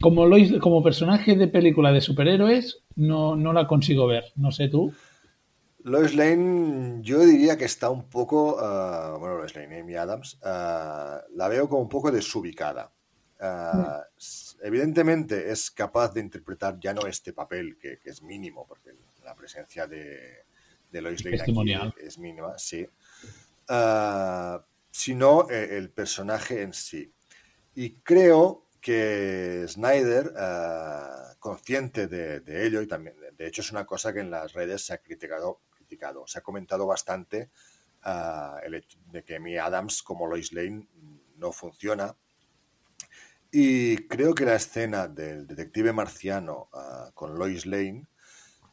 como, 0.00 0.26
Lois, 0.26 0.52
como 0.60 0.82
personaje 0.82 1.36
de 1.36 1.48
película 1.48 1.92
de 1.92 2.00
superhéroes, 2.00 2.82
no, 2.96 3.36
no 3.36 3.52
la 3.52 3.66
consigo 3.66 4.06
ver. 4.06 4.24
No 4.36 4.50
sé 4.52 4.68
tú. 4.68 4.92
Lois 5.84 6.16
Lane, 6.16 7.00
yo 7.02 7.20
diría 7.20 7.56
que 7.56 7.64
está 7.64 7.90
un 7.90 8.08
poco, 8.08 8.56
ah, 8.58 9.16
bueno, 9.20 9.38
Lois 9.38 9.54
Lane, 9.54 9.80
Amy 9.80 9.94
Adams, 9.94 10.38
ah, 10.42 11.22
la 11.34 11.48
veo 11.48 11.68
como 11.68 11.82
un 11.82 11.88
poco 11.88 12.10
desubicada. 12.10 12.92
Ah, 13.40 14.02
Evidentemente 14.62 15.52
es 15.52 15.70
capaz 15.70 16.12
de 16.14 16.20
interpretar 16.20 16.80
ya 16.80 16.92
no 16.94 17.06
este 17.06 17.32
papel, 17.32 17.76
que, 17.78 17.98
que 17.98 18.10
es 18.10 18.22
mínimo, 18.22 18.66
porque 18.66 18.90
la 19.26 19.34
presencia 19.34 19.86
de, 19.86 20.44
de 20.90 21.02
Lois 21.02 21.22
Lane 21.24 21.42
aquí 21.42 21.94
es 22.00 22.18
mínima, 22.18 22.56
sí, 22.58 22.88
Ah, 23.68 24.64
sino 24.90 25.50
eh, 25.50 25.76
el 25.76 25.90
personaje 25.90 26.62
en 26.62 26.72
sí. 26.72 27.12
Y 27.74 27.96
creo 28.00 28.68
que 28.80 29.66
Snyder, 29.68 30.32
ah, 30.38 31.34
consciente 31.38 32.06
de, 32.06 32.40
de 32.40 32.66
ello, 32.66 32.80
y 32.80 32.86
también, 32.86 33.16
de 33.36 33.46
hecho, 33.46 33.60
es 33.60 33.72
una 33.72 33.84
cosa 33.84 34.12
que 34.12 34.20
en 34.20 34.30
las 34.30 34.52
redes 34.52 34.86
se 34.86 34.94
ha 34.94 34.98
criticado, 34.98 35.60
criticado 35.70 36.26
se 36.26 36.38
ha 36.38 36.42
comentado 36.42 36.86
bastante 36.86 37.50
ah, 38.02 38.60
el 38.64 38.74
hecho 38.74 38.98
de 39.10 39.24
que 39.24 39.36
Amy 39.36 39.58
Adams 39.58 40.02
como 40.02 40.26
Lois 40.26 40.52
Lane 40.52 40.86
no 41.36 41.52
funciona. 41.52 42.16
Y 43.50 43.96
creo 44.08 44.34
que 44.34 44.44
la 44.44 44.56
escena 44.56 45.08
del 45.08 45.46
detective 45.46 45.92
marciano 45.92 46.68
con 47.14 47.38
Lois 47.38 47.64
Lane 47.64 48.06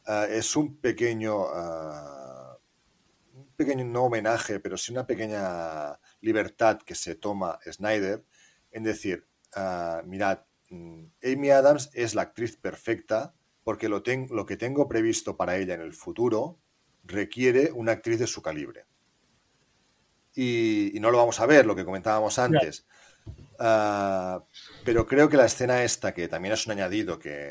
ah, 0.06 0.26
es 0.28 0.56
un 0.56 0.76
pequeño, 0.80 1.34
un 3.34 3.48
pequeño, 3.56 3.84
no 3.84 4.04
homenaje, 4.04 4.60
pero 4.60 4.76
sí 4.76 4.92
una 4.92 5.06
pequeña 5.06 5.98
libertad 6.20 6.78
que 6.78 6.94
se 6.94 7.14
toma 7.14 7.58
Snyder 7.70 8.24
en 8.70 8.82
decir, 8.84 9.26
ah, 9.54 10.02
mirad, 10.06 10.40
mm, 10.70 11.04
Amy 11.24 11.50
Adams 11.50 11.90
es 11.94 12.14
la 12.14 12.22
actriz 12.22 12.56
perfecta 12.56 13.34
porque 13.64 13.88
lo, 13.88 14.02
ten- 14.02 14.28
lo 14.30 14.46
que 14.46 14.56
tengo 14.56 14.88
previsto 14.88 15.36
para 15.36 15.56
ella 15.56 15.74
en 15.74 15.80
el 15.80 15.94
futuro 15.94 16.58
requiere 17.04 17.72
una 17.72 17.92
actriz 17.92 18.18
de 18.18 18.26
su 18.26 18.42
calibre. 18.42 18.86
Y, 20.34 20.96
y 20.96 21.00
no 21.00 21.10
lo 21.10 21.18
vamos 21.18 21.40
a 21.40 21.46
ver, 21.46 21.64
lo 21.66 21.76
que 21.76 21.84
comentábamos 21.84 22.38
antes. 22.38 22.86
Pero 24.82 25.06
creo 25.06 25.28
que 25.28 25.36
la 25.36 25.46
escena 25.46 25.82
esta, 25.82 26.12
que 26.14 26.28
también 26.28 26.54
es 26.54 26.66
un 26.66 26.72
añadido, 26.72 27.18
que 27.18 27.50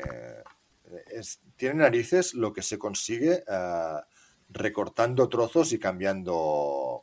es- 1.10 1.40
tiene 1.56 1.76
narices 1.76 2.34
lo 2.34 2.52
que 2.52 2.62
se 2.62 2.78
consigue 2.78 3.44
ah, 3.48 4.04
recortando 4.50 5.28
trozos 5.28 5.72
y 5.72 5.78
cambiando, 5.78 7.02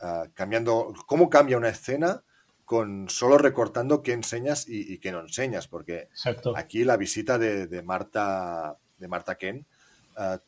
ah, 0.00 0.26
cambiando 0.34 0.92
cómo 1.06 1.28
cambia 1.28 1.56
una 1.56 1.68
escena 1.68 2.22
con 2.64 3.08
solo 3.08 3.36
recortando 3.36 4.00
qué 4.00 4.12
enseñas 4.12 4.64
y, 4.68 4.98
qué 4.98 5.10
no 5.10 5.18
enseñas, 5.20 5.66
porque 5.66 6.08
aquí 6.54 6.84
la 6.84 6.96
visita 6.96 7.36
de, 7.36 7.82
Marta 7.82 8.76
de 8.96 9.08
Marta 9.08 9.34
Ken 9.34 9.66
eh, 10.16 10.38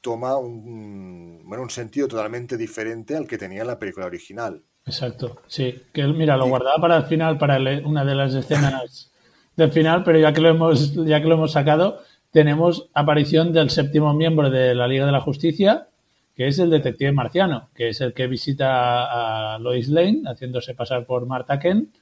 toma 0.00 0.36
un, 0.38 1.40
bueno, 1.44 1.62
un 1.62 1.70
sentido 1.70 2.08
totalmente 2.08 2.56
diferente 2.56 3.16
al 3.16 3.28
que 3.28 3.38
tenía 3.38 3.60
en 3.60 3.68
la 3.68 3.78
película 3.78 4.06
original. 4.06 4.60
Exacto, 4.86 5.42
sí. 5.46 5.82
Que 5.92 6.04
mira, 6.08 6.36
lo 6.36 6.48
guardaba 6.48 6.80
para 6.80 6.96
el 6.96 7.04
final, 7.04 7.38
para 7.38 7.58
una 7.84 8.04
de 8.04 8.14
las 8.16 8.34
escenas 8.34 9.12
del 9.56 9.70
final, 9.70 10.02
pero 10.02 10.18
ya 10.18 10.32
que 10.32 10.40
lo 10.40 10.48
hemos, 10.48 10.94
ya 10.94 11.20
que 11.20 11.28
lo 11.28 11.34
hemos 11.34 11.52
sacado, 11.52 12.00
tenemos 12.30 12.90
aparición 12.94 13.52
del 13.52 13.70
séptimo 13.70 14.12
miembro 14.14 14.50
de 14.50 14.74
la 14.74 14.86
Liga 14.86 15.06
de 15.06 15.12
la 15.12 15.20
Justicia, 15.20 15.88
que 16.34 16.46
es 16.46 16.58
el 16.58 16.70
detective 16.70 17.12
marciano, 17.12 17.70
que 17.74 17.88
es 17.88 18.00
el 18.00 18.12
que 18.14 18.26
visita 18.26 19.54
a 19.54 19.58
Lois 19.58 19.88
Lane, 19.88 20.22
haciéndose 20.26 20.74
pasar 20.74 21.04
por 21.06 21.26
Marta 21.26 21.58
Kent, 21.58 21.96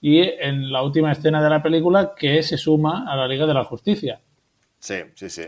y 0.00 0.20
en 0.20 0.70
la 0.72 0.82
última 0.82 1.12
escena 1.12 1.42
de 1.42 1.50
la 1.50 1.62
película, 1.62 2.14
que 2.16 2.42
se 2.42 2.58
suma 2.58 3.10
a 3.10 3.16
la 3.16 3.28
Liga 3.28 3.46
de 3.46 3.54
la 3.54 3.64
Justicia. 3.64 4.20
Sí, 4.78 4.96
sí, 5.14 5.30
sí. 5.30 5.44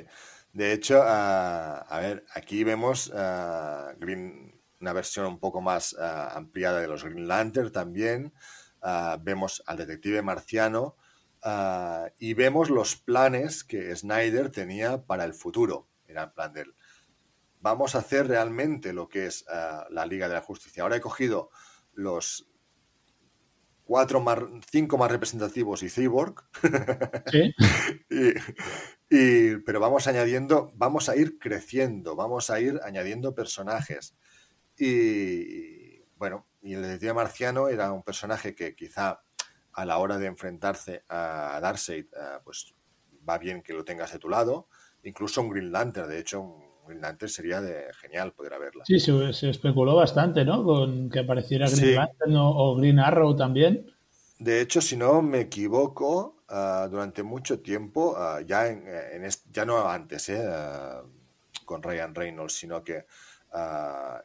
De 0.52 0.72
hecho, 0.72 1.00
ah, 1.02 1.86
a 1.88 2.00
ver, 2.00 2.24
aquí 2.34 2.62
vemos 2.62 3.08
uh, 3.08 3.98
Green, 3.98 4.54
una 4.80 4.92
versión 4.92 5.26
un 5.26 5.38
poco 5.38 5.60
más 5.60 5.96
ah, 5.98 6.32
ampliada 6.34 6.80
de 6.80 6.88
los 6.88 7.04
Green 7.04 7.26
Lantern 7.26 7.72
también. 7.72 8.32
vemos 9.20 9.62
al 9.66 9.76
detective 9.78 10.22
marciano 10.22 10.96
y 12.18 12.34
vemos 12.34 12.70
los 12.70 12.96
planes 12.96 13.64
que 13.64 13.94
Snyder 13.94 14.50
tenía 14.50 15.04
para 15.04 15.24
el 15.24 15.34
futuro. 15.34 15.88
Era 16.06 16.24
el 16.24 16.32
plan 16.32 16.52
del 16.52 16.74
vamos 17.62 17.94
a 17.94 17.98
hacer 17.98 18.26
realmente 18.26 18.92
lo 18.92 19.08
que 19.08 19.26
es 19.26 19.46
la 19.90 20.04
Liga 20.04 20.28
de 20.28 20.34
la 20.34 20.42
Justicia. 20.42 20.82
Ahora 20.82 20.96
he 20.96 21.00
cogido 21.00 21.50
los 21.94 22.48
cuatro 23.84 24.20
más, 24.20 24.38
cinco 24.70 24.98
más 24.98 25.10
representativos 25.10 25.82
y 25.82 25.88
Cyborg. 25.88 26.44
¿Sí? 27.30 27.54
pero 29.64 29.80
vamos 29.80 30.06
añadiendo, 30.06 30.72
vamos 30.74 31.08
a 31.08 31.16
ir 31.16 31.38
creciendo, 31.38 32.16
vamos 32.16 32.50
a 32.50 32.60
ir 32.60 32.80
añadiendo 32.84 33.34
personajes. 33.34 34.16
Y, 34.76 36.00
bueno, 36.16 36.46
y 36.62 36.74
el 36.74 36.82
detective 36.82 37.14
marciano 37.14 37.68
era 37.68 37.92
un 37.92 38.02
personaje 38.02 38.54
que 38.54 38.74
quizá 38.74 39.22
a 39.74 39.84
la 39.84 39.98
hora 39.98 40.18
de 40.18 40.26
enfrentarse 40.26 41.04
a 41.08 41.58
Darkseid, 41.60 42.04
eh, 42.04 42.38
pues 42.44 42.74
va 43.28 43.38
bien 43.38 43.62
que 43.62 43.72
lo 43.72 43.84
tengas 43.84 44.12
de 44.12 44.18
tu 44.18 44.28
lado. 44.28 44.68
Incluso 45.04 45.40
un 45.40 45.48
Green 45.48 45.72
Lantern, 45.72 46.08
de 46.08 46.18
hecho, 46.18 46.40
un 46.40 46.86
Green 46.86 47.00
Lantern 47.00 47.30
sería 47.30 47.60
de 47.60 47.92
genial 47.94 48.32
poder 48.32 48.58
verla. 48.58 48.84
Sí, 48.86 49.00
se, 49.00 49.48
especuló 49.48 49.96
bastante, 49.96 50.44
¿no? 50.44 50.64
Con 50.64 51.10
que 51.10 51.20
apareciera 51.20 51.68
Green 51.68 51.96
Lantern 51.96 52.36
o, 52.36 52.76
Green 52.76 52.98
Arrow 52.98 53.34
también. 53.34 53.86
De 54.38 54.60
hecho, 54.60 54.80
si 54.80 54.96
no 54.96 55.22
me 55.22 55.40
equivoco, 55.40 56.44
ah, 56.48 56.88
durante 56.90 57.22
mucho 57.22 57.60
tiempo, 57.60 58.14
ah, 58.16 58.40
ya, 58.40 58.66
en, 58.66 58.82
ya 59.50 59.64
no 59.64 59.88
antes, 59.88 60.28
eh, 60.28 60.44
ah, 60.44 61.02
con 61.64 61.82
Ryan 61.82 62.14
Reynolds, 62.14 62.54
sino 62.54 62.82
que 62.82 63.06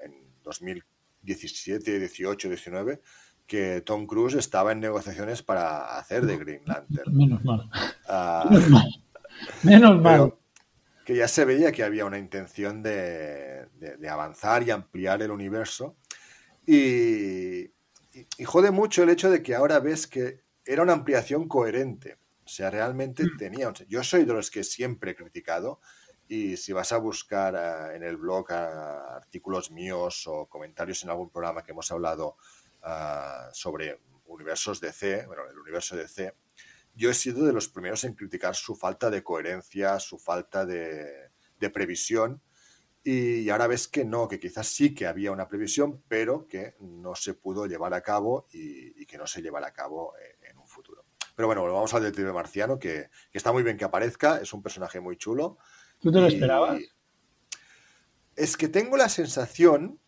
en 0.03 0.41
2017, 0.43 1.99
18, 1.99 2.47
19, 2.47 3.01
que 3.47 3.81
Tom 3.81 4.05
Cruise 4.05 4.35
estaba 4.35 4.73
en 4.73 4.81
negociaciones 4.81 5.41
para 5.41 5.97
hacer 5.97 6.25
de 6.25 6.37
Green 6.37 6.61
Lantern. 6.65 7.15
Menos 7.15 7.43
mal. 7.43 7.69
Menos 8.49 8.69
mal. 8.69 9.03
Menos 9.63 10.01
mal 10.01 10.33
que 11.07 11.15
ya 11.15 11.29
se 11.29 11.45
veía 11.45 11.71
que 11.71 11.85
había 11.85 12.03
una 12.03 12.17
intención 12.17 12.83
de, 12.83 13.69
avanzar 14.11 14.61
y 14.63 14.71
ampliar 14.71 15.21
el 15.21 15.31
universo. 15.31 15.95
Y, 16.65 17.71
jode 18.43 18.71
mucho 18.71 19.03
el 19.03 19.09
hecho 19.11 19.31
de 19.31 19.41
que 19.41 19.55
ahora 19.55 19.79
ves 19.79 20.05
que 20.05 20.41
era 20.65 20.83
una 20.83 20.91
ampliación 20.91 21.47
coherente. 21.47 22.17
O 22.43 22.49
sea, 22.49 22.69
realmente 22.71 23.23
mm. 23.23 23.37
tenía... 23.37 23.71
Yo 23.87 24.03
soy 24.03 24.25
de 24.25 24.33
los 24.33 24.51
que 24.51 24.65
siempre 24.65 25.11
he 25.11 25.15
criticado 25.15 25.79
y 26.27 26.57
si 26.57 26.73
vas 26.73 26.91
a 26.91 26.97
buscar 26.97 27.55
eh, 27.55 27.95
en 27.95 28.03
el 28.03 28.17
blog 28.17 28.47
eh, 28.51 28.55
artículos 28.55 29.71
míos 29.71 30.25
o 30.27 30.47
comentarios 30.47 31.03
en 31.03 31.09
algún 31.09 31.29
programa 31.29 31.63
que 31.63 31.71
hemos 31.71 31.89
hablado 31.89 32.35
eh, 32.87 33.49
sobre 33.51 33.99
universos 34.27 34.79
DC, 34.79 35.25
bueno, 35.25 35.43
el 35.49 35.57
universo 35.57 35.95
DC, 35.95 36.33
yo 36.97 37.11
he 37.11 37.13
sido 37.13 37.45
de 37.45 37.53
los 37.53 37.69
primeros 37.69 38.03
en 38.05 38.13
criticar 38.13 38.55
su 38.55 38.75
falta 38.75 39.09
de 39.09 39.23
coherencia, 39.23 39.99
su 39.99 40.17
falta 40.17 40.65
de, 40.65 41.29
previsión. 41.71 42.41
Y 43.03 43.49
ahora 43.49 43.67
ves 43.67 43.87
que 43.87 44.03
no, 44.03 44.27
que 44.27 44.39
quizás 44.39 44.67
sí 44.67 44.95
que 44.95 45.05
había 45.05 45.31
una 45.31 45.47
previsión, 45.47 46.03
pero 46.07 46.47
que 46.47 46.75
no 46.79 47.13
se 47.15 47.35
pudo 47.35 47.67
llevar 47.67 47.93
a 47.93 48.01
cabo 48.01 48.47
y, 48.51 49.05
que 49.05 49.17
no 49.17 49.27
se 49.27 49.41
llevará 49.41 49.67
a 49.67 49.73
cabo 49.73 50.13
en, 50.49 50.57
un 50.57 50.67
futuro. 50.67 51.05
Pero 51.35 51.47
bueno, 51.47 51.63
vamos 51.63 51.93
al 51.93 52.01
detective 52.01 52.33
marciano, 52.33 52.79
que, 52.79 53.09
está 53.31 53.51
muy 53.51 53.63
bien 53.63 53.77
que 53.77 53.85
aparezca, 53.85 54.41
es 54.41 54.51
un 54.53 54.63
personaje 54.63 54.99
muy 54.99 55.17
chulo. 55.17 55.59
¿Tú 55.99 56.11
te 56.11 56.19
lo 56.19 56.27
esperabas? 56.27 56.81
Es 58.35 58.57
que 58.57 58.67
tengo 58.67 58.97
la 58.97 59.07
sensación 59.07 59.99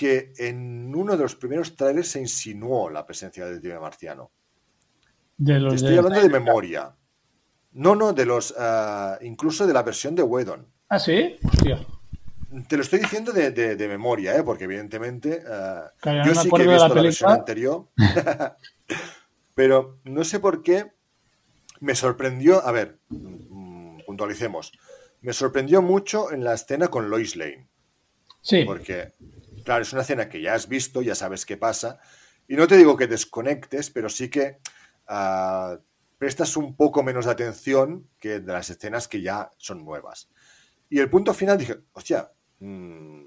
que 0.00 0.32
en 0.38 0.94
uno 0.94 1.14
de 1.14 1.22
los 1.22 1.36
primeros 1.36 1.76
trailers 1.76 2.08
se 2.08 2.20
insinuó 2.20 2.88
la 2.88 3.04
presencia 3.04 3.44
del 3.44 3.56
detective 3.56 3.80
marciano 3.80 4.30
estoy 5.72 5.96
hablando 5.96 6.20
de 6.20 6.28
memoria. 6.28 6.94
No, 7.72 7.94
no, 7.94 8.12
de 8.12 8.26
los. 8.26 8.54
Ah, 8.58 9.18
incluso 9.22 9.66
de 9.66 9.72
la 9.72 9.82
versión 9.82 10.14
de 10.14 10.22
Wedon. 10.22 10.66
Ah, 10.88 10.98
sí. 10.98 11.36
Hostia. 11.44 11.86
Te 12.68 12.76
lo 12.76 12.82
estoy 12.82 12.98
diciendo 12.98 13.32
de, 13.32 13.86
memoria, 13.88 14.36
¿eh? 14.36 14.42
porque 14.42 14.64
evidentemente. 14.64 15.42
Ah, 15.48 15.92
yo 16.24 16.34
sí 16.34 16.50
que 16.50 16.62
he 16.62 16.66
visto 16.66 16.88
la, 16.88 17.02
versión 17.02 17.30
anterior. 17.30 17.88
pero 19.54 19.96
no 20.04 20.24
sé 20.24 20.40
por 20.40 20.62
qué 20.62 20.92
me 21.80 21.94
sorprendió. 21.94 22.64
A 22.66 22.72
ver, 22.72 22.98
mm, 23.08 24.00
puntualicemos. 24.04 24.72
Me 25.20 25.32
sorprendió 25.32 25.82
mucho 25.82 26.32
en 26.32 26.42
la 26.42 26.54
escena 26.54 26.88
con 26.88 27.08
Lois 27.08 27.36
Lane. 27.36 27.68
Sí. 28.40 28.64
Porque, 28.64 29.12
claro, 29.64 29.82
es 29.82 29.92
una 29.92 30.02
escena 30.02 30.28
que 30.28 30.40
ya 30.40 30.54
has 30.54 30.68
visto, 30.68 31.02
ya 31.02 31.14
sabes 31.14 31.46
qué 31.46 31.56
pasa. 31.56 31.98
Y 32.48 32.56
no 32.56 32.66
te 32.66 32.76
digo 32.76 32.96
que 32.96 33.06
desconectes, 33.06 33.90
pero 33.90 34.08
sí 34.08 34.28
que 34.28 34.58
prestas 36.18 36.56
un 36.56 36.76
poco 36.76 37.02
menos 37.02 37.24
de 37.24 37.30
atención 37.30 38.08
que 38.18 38.40
de 38.40 38.52
las 38.52 38.68
escenas 38.70 39.08
que 39.08 39.22
ya 39.22 39.50
son 39.56 39.84
nuevas. 39.84 40.28
Y 40.88 40.98
el 40.98 41.08
punto 41.08 41.32
final 41.32 41.56
dije, 41.56 41.80
hostia, 41.92 42.30
mm, 42.58 43.22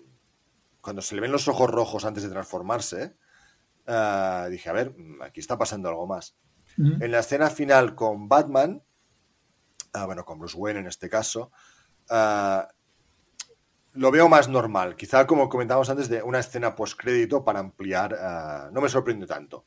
cuando 0.79 1.01
se 1.01 1.15
le 1.15 1.21
ven 1.21 1.31
los 1.31 1.47
ojos 1.47 1.69
rojos 1.69 2.05
antes 2.05 2.23
de 2.23 2.29
transformarse, 2.29 3.15
ah, 3.87 4.47
dije, 4.51 4.69
a 4.69 4.73
ver, 4.73 4.93
mm, 4.95 5.21
aquí 5.23 5.39
está 5.39 5.57
pasando 5.57 5.89
algo 5.89 6.05
más. 6.05 6.35
En 6.77 7.11
la 7.11 7.19
escena 7.19 7.49
final 7.49 7.95
con 7.95 8.27
Batman, 8.27 8.83
ah, 9.93 10.05
bueno, 10.05 10.25
con 10.25 10.39
Bruce 10.39 10.57
Wayne 10.57 10.81
en 10.81 10.87
este 10.87 11.09
caso, 11.09 11.51
ah, 12.09 12.67
lo 13.93 14.11
veo 14.11 14.29
más 14.29 14.49
normal. 14.49 14.95
Quizá, 14.95 15.27
como 15.27 15.49
comentábamos 15.49 15.89
antes, 15.89 16.09
de 16.09 16.23
una 16.23 16.39
escena 16.39 16.75
post-crédito 16.75 17.43
para 17.43 17.59
ampliar, 17.59 18.17
no 18.71 18.81
me 18.81 18.89
sorprende 18.89 19.27
tanto. 19.27 19.65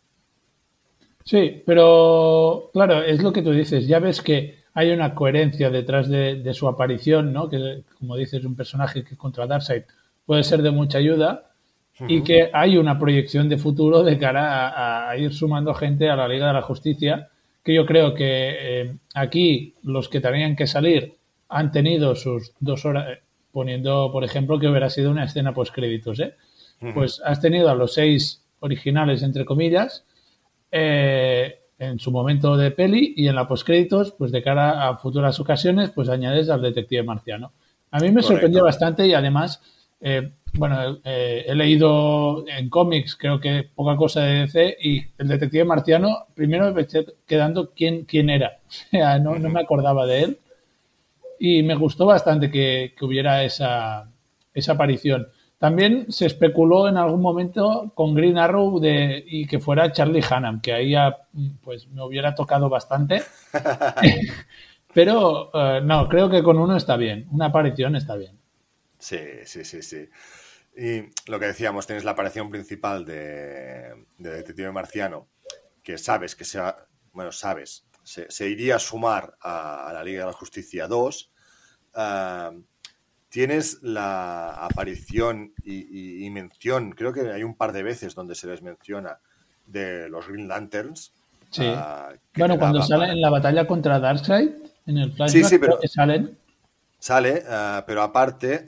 Sí, 1.25 1.63
pero 1.67 2.71
claro, 2.73 3.03
es 3.03 3.23
lo 3.23 3.33
que 3.33 3.43
tú 3.43 3.51
dices. 3.51 3.87
Ya 3.87 3.99
ves 3.99 4.23
que 4.23 4.65
hay 4.75 4.91
una 4.91 5.15
coherencia 5.15 5.71
detrás 5.71 6.09
de, 6.09 6.55
su 6.55 6.69
aparición, 6.69 7.33
¿no? 7.33 7.49
Que, 7.49 7.83
como 7.99 8.17
dices, 8.17 8.45
un 8.45 8.55
personaje 8.55 9.03
que 9.03 9.17
contra 9.17 9.47
Darkseid 9.47 9.83
puede 10.25 10.45
ser 10.45 10.63
de 10.63 10.71
mucha 10.71 10.99
ayuda 10.99 11.51
y 12.07 12.23
que 12.23 12.51
hay 12.53 12.77
una 12.77 12.99
proyección 12.99 13.49
de 13.49 13.57
futuro 13.57 14.03
de 14.03 14.19
cara 14.19 15.09
a, 15.09 15.17
ir 15.17 15.33
sumando 15.33 15.73
gente 15.73 16.11
a 16.11 16.17
la 16.17 16.29
Liga 16.29 16.49
de 16.49 16.53
la 16.53 16.63
Justicia, 16.63 17.29
que 17.65 17.75
yo 17.75 17.87
creo 17.87 18.15
que 18.15 18.27
eh, 18.61 18.97
aquí 19.15 19.75
los 19.83 20.09
que 20.09 20.21
tenían 20.21 20.55
que 20.55 20.67
salir 20.67 21.17
han 21.49 21.73
tenido 21.73 22.15
sus 22.15 22.53
dos 22.61 22.85
horas, 22.85 23.09
eh, 23.09 23.23
poniendo, 23.57 24.11
por 24.13 24.23
ejemplo, 24.23 24.59
que 24.59 24.69
hubiera 24.69 24.91
sido 24.91 25.11
una 25.11 25.25
escena 25.25 25.55
post 25.55 25.75
créditos, 25.75 26.21
¿eh? 26.21 26.35
Pues 26.93 27.23
has 27.25 27.41
tenido 27.41 27.71
a 27.71 27.75
los 27.75 27.95
seis 27.95 28.45
originales, 28.61 29.23
entre 29.23 29.47
comillas, 29.47 30.05
eh, 30.71 31.61
en 31.79 31.99
su 31.99 32.11
momento 32.11 32.59
de 32.59 32.71
peli 32.71 33.15
y 33.17 33.29
en 33.29 33.35
la 33.35 33.49
postcréditos, 33.49 34.13
pues 34.13 34.31
de 34.31 34.43
cara 34.43 34.87
a 34.87 34.99
futuras 34.99 35.41
ocasiones, 35.41 35.89
pues 35.89 36.11
añades 36.11 36.51
al 36.51 36.61
detective 36.61 37.03
marciano. 37.03 37.53
A 37.93 37.99
mí 37.99 38.13
me 38.13 38.23
sorprendió 38.23 38.63
bastante 38.63 39.07
y 39.07 39.15
además, 39.15 39.63
eh, 40.03 40.33
bueno, 40.53 40.99
eh, 41.03 41.47
he 41.47 41.55
leído 41.55 42.45
en 42.47 42.69
cómics, 42.69 43.17
creo 43.17 43.41
que 43.41 43.71
poca 43.75 43.97
cosa 43.97 44.21
de 44.21 44.41
DC, 44.41 44.77
y 44.83 45.03
el 45.17 45.29
detective 45.29 45.65
marciano, 45.65 46.27
primero 46.35 46.75
me 46.75 46.87
quedando 47.27 47.71
quién, 47.75 48.05
quién 48.05 48.29
era. 48.29 48.59
O 48.67 48.91
sea, 48.91 49.19
no, 49.19 49.39
no, 49.39 49.49
me 49.49 49.61
acordaba 49.61 50.05
de 50.05 50.25
él. 50.25 50.39
Y 51.39 51.63
me 51.63 51.75
gustó 51.75 52.07
bastante 52.07 52.51
que, 52.51 52.95
que 52.97 53.05
hubiera 53.05 53.45
esa, 53.45 54.11
esa 54.55 54.73
aparición. 54.73 55.29
También 55.59 56.13
se 56.13 56.27
especuló 56.27 56.87
en 56.87 56.99
algún 56.99 57.23
momento 57.23 57.91
con 57.95 58.15
Green 58.15 58.37
Arrow 58.37 58.79
de, 58.79 59.25
y 59.27 59.47
que 59.47 59.59
fuera 59.59 59.91
Charlie 59.91 60.23
Hannam, 60.29 60.61
que 60.61 60.73
ahí 60.73 60.95
pues 61.63 61.89
me 61.89 62.03
hubiera 62.03 62.35
tocado 62.35 62.69
bastante. 62.69 63.23
Pero 64.93 65.51
eh, 65.55 65.81
no, 65.83 66.09
creo 66.09 66.29
que 66.29 66.43
con 66.43 66.59
uno 66.59 66.77
está 66.77 66.97
bien, 66.97 67.27
una 67.31 67.47
aparición 67.47 67.97
está 67.97 68.17
bien. 68.17 68.39
Sí, 68.99 69.19
sí, 69.45 69.65
sí, 69.65 69.83
sí. 69.83 70.09
Y 70.77 71.31
lo 71.31 71.41
que 71.41 71.47
decíamos, 71.47 71.87
tienes 71.87 72.05
la 72.05 72.11
aparición 72.11 72.51
principal 72.51 73.07
de, 73.07 73.95
de 74.19 74.31
Detective 74.31 74.73
Marciano, 74.73 75.27
que 75.83 75.97
sabes 75.97 76.35
que 76.35 76.45
se 76.45 76.61
bueno, 77.13 77.33
sabes, 77.33 77.86
se, 78.07 78.49
iría 78.49 78.77
a 78.77 78.79
sumar 78.79 79.37
a, 79.41 79.91
la 79.93 80.05
Liga 80.05 80.21
de 80.21 80.27
la 80.27 80.33
Justicia 80.33 80.87
2, 80.87 81.31
eh, 81.97 82.63
tienes 83.29 83.83
la 83.83 84.51
aparición 84.65 85.53
y, 85.65 86.29
mención, 86.31 86.93
creo 86.93 87.13
que 87.13 87.33
hay 87.33 87.43
un 87.43 87.57
par 87.57 87.73
de 87.73 87.83
veces 87.83 88.15
donde 88.15 88.35
se 88.35 88.47
les 88.47 88.63
menciona, 88.63 89.19
de 89.67 90.09
los 90.09 90.29
Green 90.29 90.47
Lanterns. 90.47 91.13
Sí. 91.51 91.65
Eh, 91.65 91.77
bueno, 92.37 92.57
cuando 92.57 92.81
salen 92.83 93.11
en 93.11 93.21
la 93.21 93.31
batalla 93.31 93.67
contra 93.67 93.99
Darkseid, 93.99 94.51
en 94.87 94.99
el 94.99 95.13
flashback, 95.13 95.43
sí, 95.43 95.45
sí, 95.45 95.59
pero 95.59 95.79
salen. 95.89 96.39
Sale, 97.01 97.43
eh, 97.45 97.83
pero 97.85 98.03
aparte, 98.03 98.65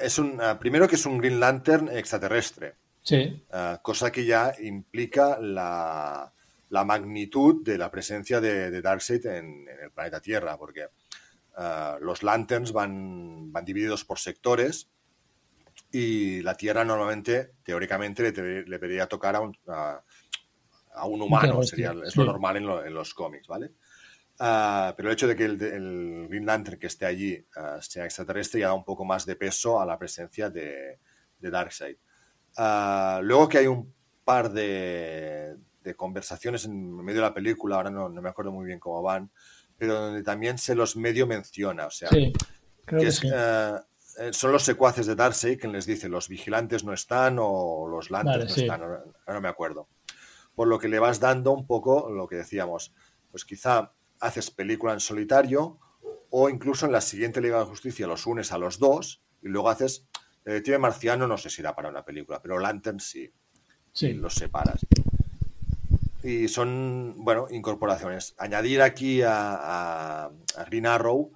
es 0.00 0.18
un, 0.18 0.40
primero 0.58 0.88
que 0.88 0.96
es 0.96 1.06
un 1.06 1.18
Green 1.18 1.38
Lantern 1.38 1.88
extraterrestre. 1.96 2.74
Sí. 3.02 3.40
cosa 3.82 4.10
que 4.10 4.24
ya 4.26 4.52
implica 4.58 5.38
la, 5.40 6.32
la 6.70 6.84
magnitud 6.84 7.62
de 7.64 7.78
la 7.78 7.90
presencia 7.90 8.40
de, 8.40 8.80
Darkseid 8.80 9.26
en, 9.26 9.66
el 9.82 9.90
planeta 9.90 10.20
Tierra, 10.20 10.56
porque 10.58 10.88
eh, 11.58 11.94
los 12.00 12.22
Lanterns 12.22 12.72
van, 12.72 13.52
van 13.52 13.64
divididos 13.64 14.04
por 14.04 14.18
sectores 14.18 14.90
y 15.92 16.42
la 16.42 16.56
Tierra 16.56 16.84
normalmente, 16.84 17.52
teóricamente, 17.62 18.22
le, 18.22 18.32
debería 18.64 19.06
tocar 19.06 19.36
a 19.36 19.40
un, 19.40 19.56
a, 19.68 21.06
un 21.06 21.22
humano, 21.22 21.62
sería, 21.62 21.94
es 22.04 22.16
lo 22.16 22.24
normal 22.24 22.56
en, 22.56 22.94
los 22.94 23.14
cómics, 23.14 23.46
¿vale? 23.46 23.72
Eh, 24.38 24.92
pero 24.96 25.08
el 25.08 25.14
hecho 25.14 25.28
de 25.28 25.36
que 25.36 25.44
el, 25.44 26.26
Green 26.28 26.44
Lantern 26.44 26.78
que 26.78 26.88
esté 26.88 27.06
allí 27.06 27.32
eh, 27.32 27.46
sea 27.80 28.04
extraterrestre 28.04 28.60
ya 28.60 28.68
da 28.68 28.74
un 28.74 28.84
poco 28.84 29.04
más 29.04 29.24
de 29.24 29.36
peso 29.36 29.80
a 29.80 29.86
la 29.86 29.98
presencia 29.98 30.50
de, 30.50 30.98
de 31.38 31.50
Darkseid. 31.50 31.96
luego 33.22 33.48
que 33.48 33.58
hay 33.58 33.66
un 33.66 33.94
par 34.24 34.50
de, 34.50 35.56
de 35.86 35.94
conversaciones 35.94 36.64
en 36.64 36.96
medio 36.96 37.20
de 37.20 37.28
la 37.28 37.34
película, 37.34 37.76
ahora 37.76 37.90
no, 37.90 38.08
me 38.08 38.28
acuerdo 38.28 38.50
muy 38.50 38.66
bien 38.66 38.80
cómo 38.80 39.02
van, 39.02 39.30
pero 39.78 39.94
donde 39.94 40.24
también 40.24 40.58
se 40.58 40.74
los 40.74 40.96
medio 40.96 41.28
menciona, 41.28 41.86
o 41.86 41.90
sea, 41.90 42.08
que, 42.08 42.32
eh, 42.90 43.72
eh, 44.18 44.32
son 44.32 44.50
los 44.50 44.64
secuaces 44.64 45.06
de 45.06 45.14
Darcy 45.14 45.56
quien 45.56 45.72
les 45.72 45.86
dice 45.86 46.08
los 46.08 46.28
vigilantes 46.28 46.82
no 46.82 46.92
están 46.92 47.36
o 47.38 47.86
los 47.88 48.10
lanterns 48.10 48.56
no 48.56 48.62
están, 48.62 48.82
ahora, 48.82 49.04
no 49.28 49.40
me 49.40 49.48
acuerdo. 49.48 49.88
Por 50.56 50.66
lo 50.66 50.78
que 50.78 50.88
le 50.88 50.98
vas 50.98 51.20
dando 51.20 51.52
un 51.52 51.66
poco 51.66 52.10
lo 52.10 52.26
que 52.26 52.36
decíamos, 52.36 52.92
pues 53.30 53.44
quizá 53.44 53.92
haces 54.18 54.50
película 54.50 54.92
en 54.92 55.00
solitario 55.00 55.78
o 56.30 56.48
incluso 56.48 56.86
en 56.86 56.92
la 56.92 57.00
siguiente 57.00 57.40
Liga 57.40 57.60
de 57.60 57.66
Justicia 57.66 58.08
los 58.08 58.26
unes 58.26 58.50
a 58.50 58.58
los 58.58 58.80
dos 58.80 59.22
y 59.40 59.48
luego 59.48 59.70
haces 59.70 60.08
Detective 60.44 60.78
Marciano, 60.78 61.28
no 61.28 61.38
sé 61.38 61.48
si 61.50 61.62
da 61.62 61.76
para 61.76 61.90
una 61.90 62.04
película, 62.04 62.40
pero 62.42 62.58
Lantern 62.58 62.98
sí. 62.98 63.32
Sí. 63.92 64.12
los 64.14 64.34
separas 64.34 64.84
y 66.26 66.48
son, 66.48 67.14
bueno, 67.18 67.46
incorporaciones. 67.50 68.34
Añadir 68.36 68.82
aquí 68.82 69.22
a, 69.24 70.28
Green 70.68 70.86
Arrow, 70.86 71.30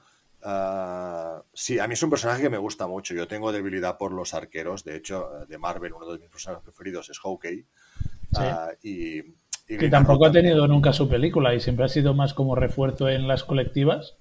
uh, 0.45 1.43
sí, 1.55 1.79
a 1.79 1.87
mí 1.87 1.95
es 1.95 2.03
un 2.03 2.11
personaje 2.11 2.43
que 2.43 2.51
me 2.51 2.59
gusta 2.59 2.89
mucho. 2.89 3.15
Yo 3.15 3.29
tengo 3.29 3.53
debilidad 3.53 3.97
por 3.99 4.11
los 4.11 4.35
arqueros. 4.35 4.83
De 4.83 4.97
hecho, 4.97 5.29
de 5.49 5.59
Marvel, 5.59 5.93
uno 5.93 6.13
de 6.13 6.19
mis 6.19 6.29
personajes 6.29 6.65
preferidos 6.65 7.09
es 7.09 7.21
Hawkeye. 7.21 7.65
Uh, 8.33 8.75
y, 8.83 9.23
que 9.69 9.89
tampoco 9.89 10.27
ha 10.27 10.33
tenido 10.33 10.67
nunca 10.67 10.93
su 10.93 11.09
película 11.09 11.55
y 11.55 11.61
siempre 11.61 11.85
ha 11.85 11.89
sido 11.89 12.13
más 12.13 12.35
como 12.35 12.57
refuerzo 12.57 13.09
en 13.09 13.29
las 13.29 13.45
colectivas. 13.45 14.17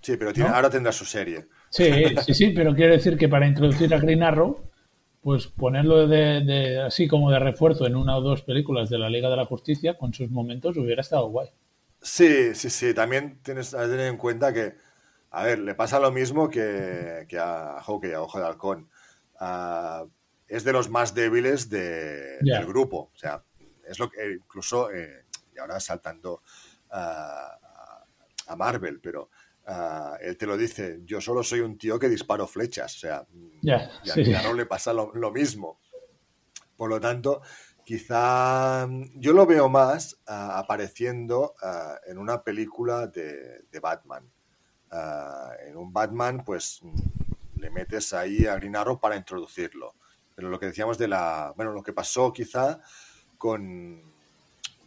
Sí, 0.00 0.16
pero 0.16 0.32
tiene, 0.32 0.48
ahora 0.48 0.70
tendrá 0.70 0.92
su 0.92 1.04
serie. 1.04 1.48
Sí, 1.68 1.84
sí, 2.24 2.32
sí, 2.32 2.50
pero 2.56 2.74
quiero 2.74 2.94
decir 2.94 3.18
que 3.18 3.28
para 3.28 3.46
introducir 3.46 3.92
a 3.94 3.98
Green 3.98 4.22
Arrow 4.22 4.70
pues 5.24 5.46
ponerlo 5.46 6.06
de, 6.06 6.82
así 6.82 7.08
como 7.08 7.30
de 7.30 7.38
refuerzo 7.38 7.86
en 7.86 7.96
una 7.96 8.18
o 8.18 8.20
dos 8.20 8.42
películas 8.42 8.90
de 8.90 8.98
la 8.98 9.08
Liga 9.08 9.30
de 9.30 9.36
la 9.36 9.46
Justicia 9.46 9.96
con 9.96 10.12
sus 10.12 10.30
momentos 10.30 10.76
hubiera 10.76 11.00
estado 11.00 11.28
guay. 11.28 11.48
Sí, 12.02 12.54
sí, 12.54 12.68
sí. 12.68 12.92
También 12.92 13.40
tienes 13.42 13.70
que 13.70 13.78
tener 13.78 14.08
en 14.08 14.18
cuenta 14.18 14.52
que, 14.52 14.74
a 15.30 15.44
ver, 15.44 15.60
le 15.60 15.74
pasa 15.74 15.98
lo 15.98 16.12
mismo 16.12 16.50
que, 16.50 17.26
a 17.40 17.80
Hawkeye, 17.80 18.14
a 18.14 18.20
Ojo 18.20 18.38
de 18.38 18.44
Halcón. 18.44 18.90
Ah, 19.40 20.04
es 20.46 20.62
de 20.62 20.74
los 20.74 20.90
más 20.90 21.14
débiles 21.14 21.70
del 21.70 22.66
grupo. 22.66 23.10
O 23.14 23.18
sea, 23.18 23.42
es 23.88 23.98
lo 23.98 24.10
que 24.10 24.30
incluso, 24.30 24.92
eh, 24.92 25.24
y 25.56 25.58
ahora 25.58 25.80
saltando 25.80 26.42
a 26.90 27.56
Marvel, 28.56 29.00
pero 29.00 29.30
Ah, 29.66 30.18
él 30.20 30.36
te 30.36 30.46
lo 30.46 30.56
dice, 30.56 31.00
yo 31.04 31.20
solo 31.20 31.42
soy 31.42 31.60
un 31.60 31.78
tío 31.78 31.98
que 31.98 32.08
disparo 32.08 32.46
flechas, 32.46 32.96
o 32.96 32.98
sea, 32.98 33.26
y 33.62 33.70
a 34.34 34.42
no 34.42 34.52
le 34.52 34.66
pasa 34.66 34.92
lo, 34.92 35.30
mismo. 35.32 35.80
Por 36.76 36.90
lo 36.90 37.00
tanto, 37.00 37.40
quizá 37.84 38.86
yo 39.14 39.32
lo 39.32 39.46
veo 39.46 39.68
más 39.70 40.20
ah, 40.26 40.58
apareciendo 40.58 41.54
ah, 41.62 41.96
en 42.06 42.18
una 42.18 42.42
película 42.42 43.06
de, 43.06 43.64
Batman. 43.80 44.30
en 45.66 45.76
un 45.76 45.92
Batman, 45.92 46.44
pues 46.44 46.82
le 47.56 47.70
metes 47.70 48.12
ahí 48.12 48.46
a 48.46 48.56
Green 48.56 48.76
Arrow 48.76 49.00
para 49.00 49.16
introducirlo. 49.16 49.94
Pero 50.34 50.50
lo 50.50 50.58
que 50.58 50.66
decíamos 50.66 50.98
de 50.98 51.08
la, 51.08 51.54
bueno, 51.56 51.72
lo 51.72 51.82
que 51.82 51.92
pasó 51.92 52.32
quizá 52.32 52.80
con 53.38 54.13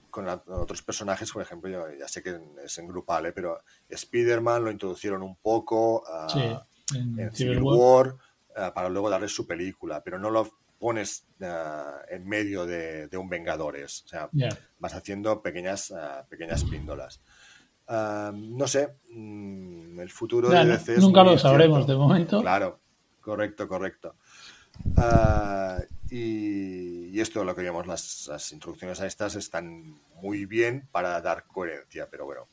con 0.09 0.27
otros 0.27 0.81
personajes, 0.81 1.31
por 1.31 1.41
ejemplo, 1.41 1.69
yo 1.69 1.97
ya 1.97 2.07
sé 2.07 2.23
que 2.23 2.39
es 2.63 2.77
en 2.77 2.87
grupal, 2.87 3.27
¿eh? 3.27 3.31
pero 3.31 3.59
Spider-Man 3.89 4.65
lo 4.65 4.71
introducieron 4.71 5.21
un 5.21 5.35
poco 5.35 6.03
ah, 6.07 6.65
en, 6.93 7.31
Civil 7.33 7.61
War, 7.61 8.15
ah, 8.55 8.73
para 8.73 8.89
luego 8.89 9.09
darle 9.09 9.27
su 9.27 9.45
película, 9.45 10.03
pero 10.03 10.17
no 10.17 10.29
lo 10.29 10.49
pones 10.79 11.27
ah, 11.41 12.01
en 12.09 12.27
medio 12.27 12.65
de, 12.65 13.09
un 13.17 13.29
Vengadores. 13.29 14.03
O 14.05 14.07
sea, 14.07 14.29
vas 14.79 14.93
haciendo 14.93 15.41
pequeñas, 15.41 15.93
pequeñas 16.29 16.63
píndolas. 16.63 17.21
no 17.87 18.67
sé, 18.67 18.97
mm, 19.11 19.99
el 19.99 20.09
futuro 20.09 20.49
de 20.49 20.65
DC 20.65 20.97
Nunca 20.97 21.23
lo 21.23 21.37
sabremos 21.37 21.85
de 21.85 21.95
momento. 21.95 22.41
Claro, 22.41 22.79
correcto, 23.21 23.67
correcto. 23.67 24.15
Y, 26.09 27.19
esto 27.19 27.43
lo 27.43 27.55
que 27.55 27.63
llamamos 27.63 27.87
las, 27.87 28.27
las 28.29 28.51
introducciones 28.51 29.01
a 29.01 29.07
estas 29.07 29.35
están 29.35 29.99
muy 30.21 30.45
bien 30.45 30.87
para 30.91 31.19
dar 31.21 31.45
coherencia, 31.47 32.07
pero 32.09 32.25
bueno, 32.25 32.47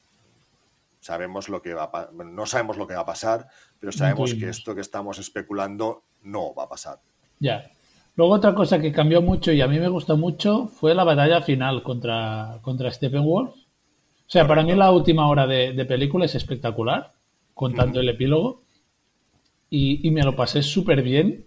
sabemos 1.01 1.51
lo 1.51 1.61
que 1.61 1.75
va 1.75 1.91
a 1.93 2.09
no 2.13 2.47
sabemos 2.47 2.79
lo 2.79 2.87
que 2.87 2.95
va 2.95 3.03
a 3.03 3.07
pasar, 3.07 3.47
pero 3.79 3.93
sabemos 3.93 4.35
que 4.35 4.49
esto 4.49 4.75
que 4.75 4.81
estamos 4.81 5.19
especulando 5.19 6.05
no 6.23 6.55
va 6.55 6.65
a 6.65 6.69
pasar. 6.69 6.99
Ya. 7.39 7.71
Luego 8.17 8.35
otra 8.35 8.55
cosa 8.55 8.81
que 8.81 8.93
cambió 8.93 9.21
mucho 9.21 9.53
y 9.53 9.61
a 9.61 9.67
mí 9.67 9.79
me 9.79 9.89
gustó 9.89 10.17
mucho 10.17 10.69
fue 10.69 10.95
la 10.95 11.05
batalla 11.05 11.43
final 11.43 11.83
contra, 11.83 12.59
contra 12.63 12.91
Steppenwolf. 12.91 13.51
O 13.55 14.31
sea, 14.31 14.47
para 14.47 14.63
mí 14.63 14.75
la 14.75 14.91
última 14.93 15.29
hora 15.29 15.47
de, 15.47 15.85
película 15.85 16.25
es 16.25 16.35
espectacular, 16.35 17.11
contando 17.53 18.01
el 18.01 18.09
epílogo. 18.09 18.63
Y, 19.69 20.09
me 20.13 20.23
lo 20.23 20.37
pasé 20.37 20.63
súper 20.63 21.03
bien. 21.03 21.47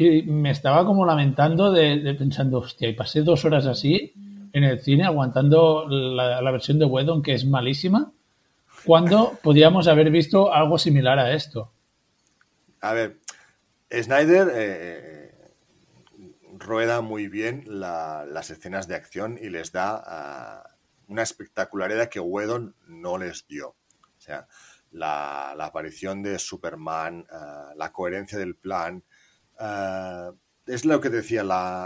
Y 0.00 0.22
me 0.22 0.50
estaba 0.50 0.86
como 0.86 1.04
lamentando 1.04 1.70
de, 1.70 2.14
pensando, 2.18 2.60
hostia, 2.60 2.88
y 2.88 2.94
pasé 2.94 3.20
dos 3.20 3.44
horas 3.44 3.66
así 3.66 4.14
en 4.50 4.64
el 4.64 4.80
cine 4.80 5.04
aguantando 5.04 5.86
la, 5.86 6.50
versión 6.50 6.78
de 6.78 6.86
Wedon, 6.86 7.22
que 7.22 7.34
es 7.34 7.44
malísima, 7.44 8.10
cuando 8.86 9.38
podíamos 9.42 9.88
haber 9.88 10.10
visto 10.10 10.54
algo 10.54 10.78
similar 10.78 11.18
a 11.18 11.34
esto. 11.34 11.70
A 12.80 12.94
ver, 12.94 13.18
Snyder 13.92 14.50
eh, 14.54 15.34
rueda 16.58 17.02
muy 17.02 17.28
bien 17.28 17.64
las 17.66 18.50
escenas 18.50 18.88
de 18.88 18.94
acción 18.94 19.38
y 19.38 19.50
les 19.50 19.70
da 19.70 20.02
ah, 20.02 20.76
una 21.08 21.20
espectacularidad 21.24 22.08
que 22.08 22.20
Wedon 22.20 22.74
no 22.86 23.18
les 23.18 23.46
dio. 23.46 23.68
O 23.68 24.20
sea, 24.20 24.48
la, 24.92 25.50
aparición 25.50 26.22
de 26.22 26.38
Superman, 26.38 27.26
ah, 27.30 27.74
la 27.76 27.92
coherencia 27.92 28.38
del 28.38 28.56
plan. 28.56 29.04
Ah, 29.62 30.32
es 30.66 30.86
lo 30.86 31.00
que 31.02 31.10
decía 31.10 31.42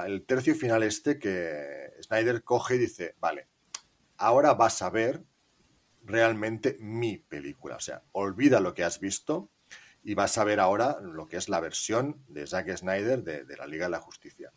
el 0.07 0.25
tercio 0.27 0.55
final 0.55 0.85
este 0.85 1.19
que 1.19 1.91
Snyder 2.01 2.45
coge 2.45 2.77
y 2.77 2.79
dice, 2.79 3.17
vale, 3.19 3.49
ahora 4.17 4.55
vas 4.55 4.81
a 4.83 4.91
ver 4.91 5.25
realmente 6.05 6.77
mi 6.79 7.19
película. 7.19 7.77
O 7.77 7.81
sea, 7.81 8.05
olvida 8.13 8.61
lo 8.61 8.75
que 8.75 8.85
has 8.85 9.01
visto 9.01 9.51
y 10.05 10.15
vas 10.15 10.39
a 10.39 10.45
ver 10.45 10.61
ahora 10.61 10.99
lo 11.01 11.27
que 11.27 11.37
es 11.37 11.49
la 11.49 11.59
versión 11.59 12.23
de 12.29 12.47
Zack 12.47 12.77
Snyder 12.77 13.25
de, 13.25 13.57
la 13.57 13.67
Liga 13.67 13.87
de 13.87 13.91
la 13.91 14.01
Justicia. 14.01 14.53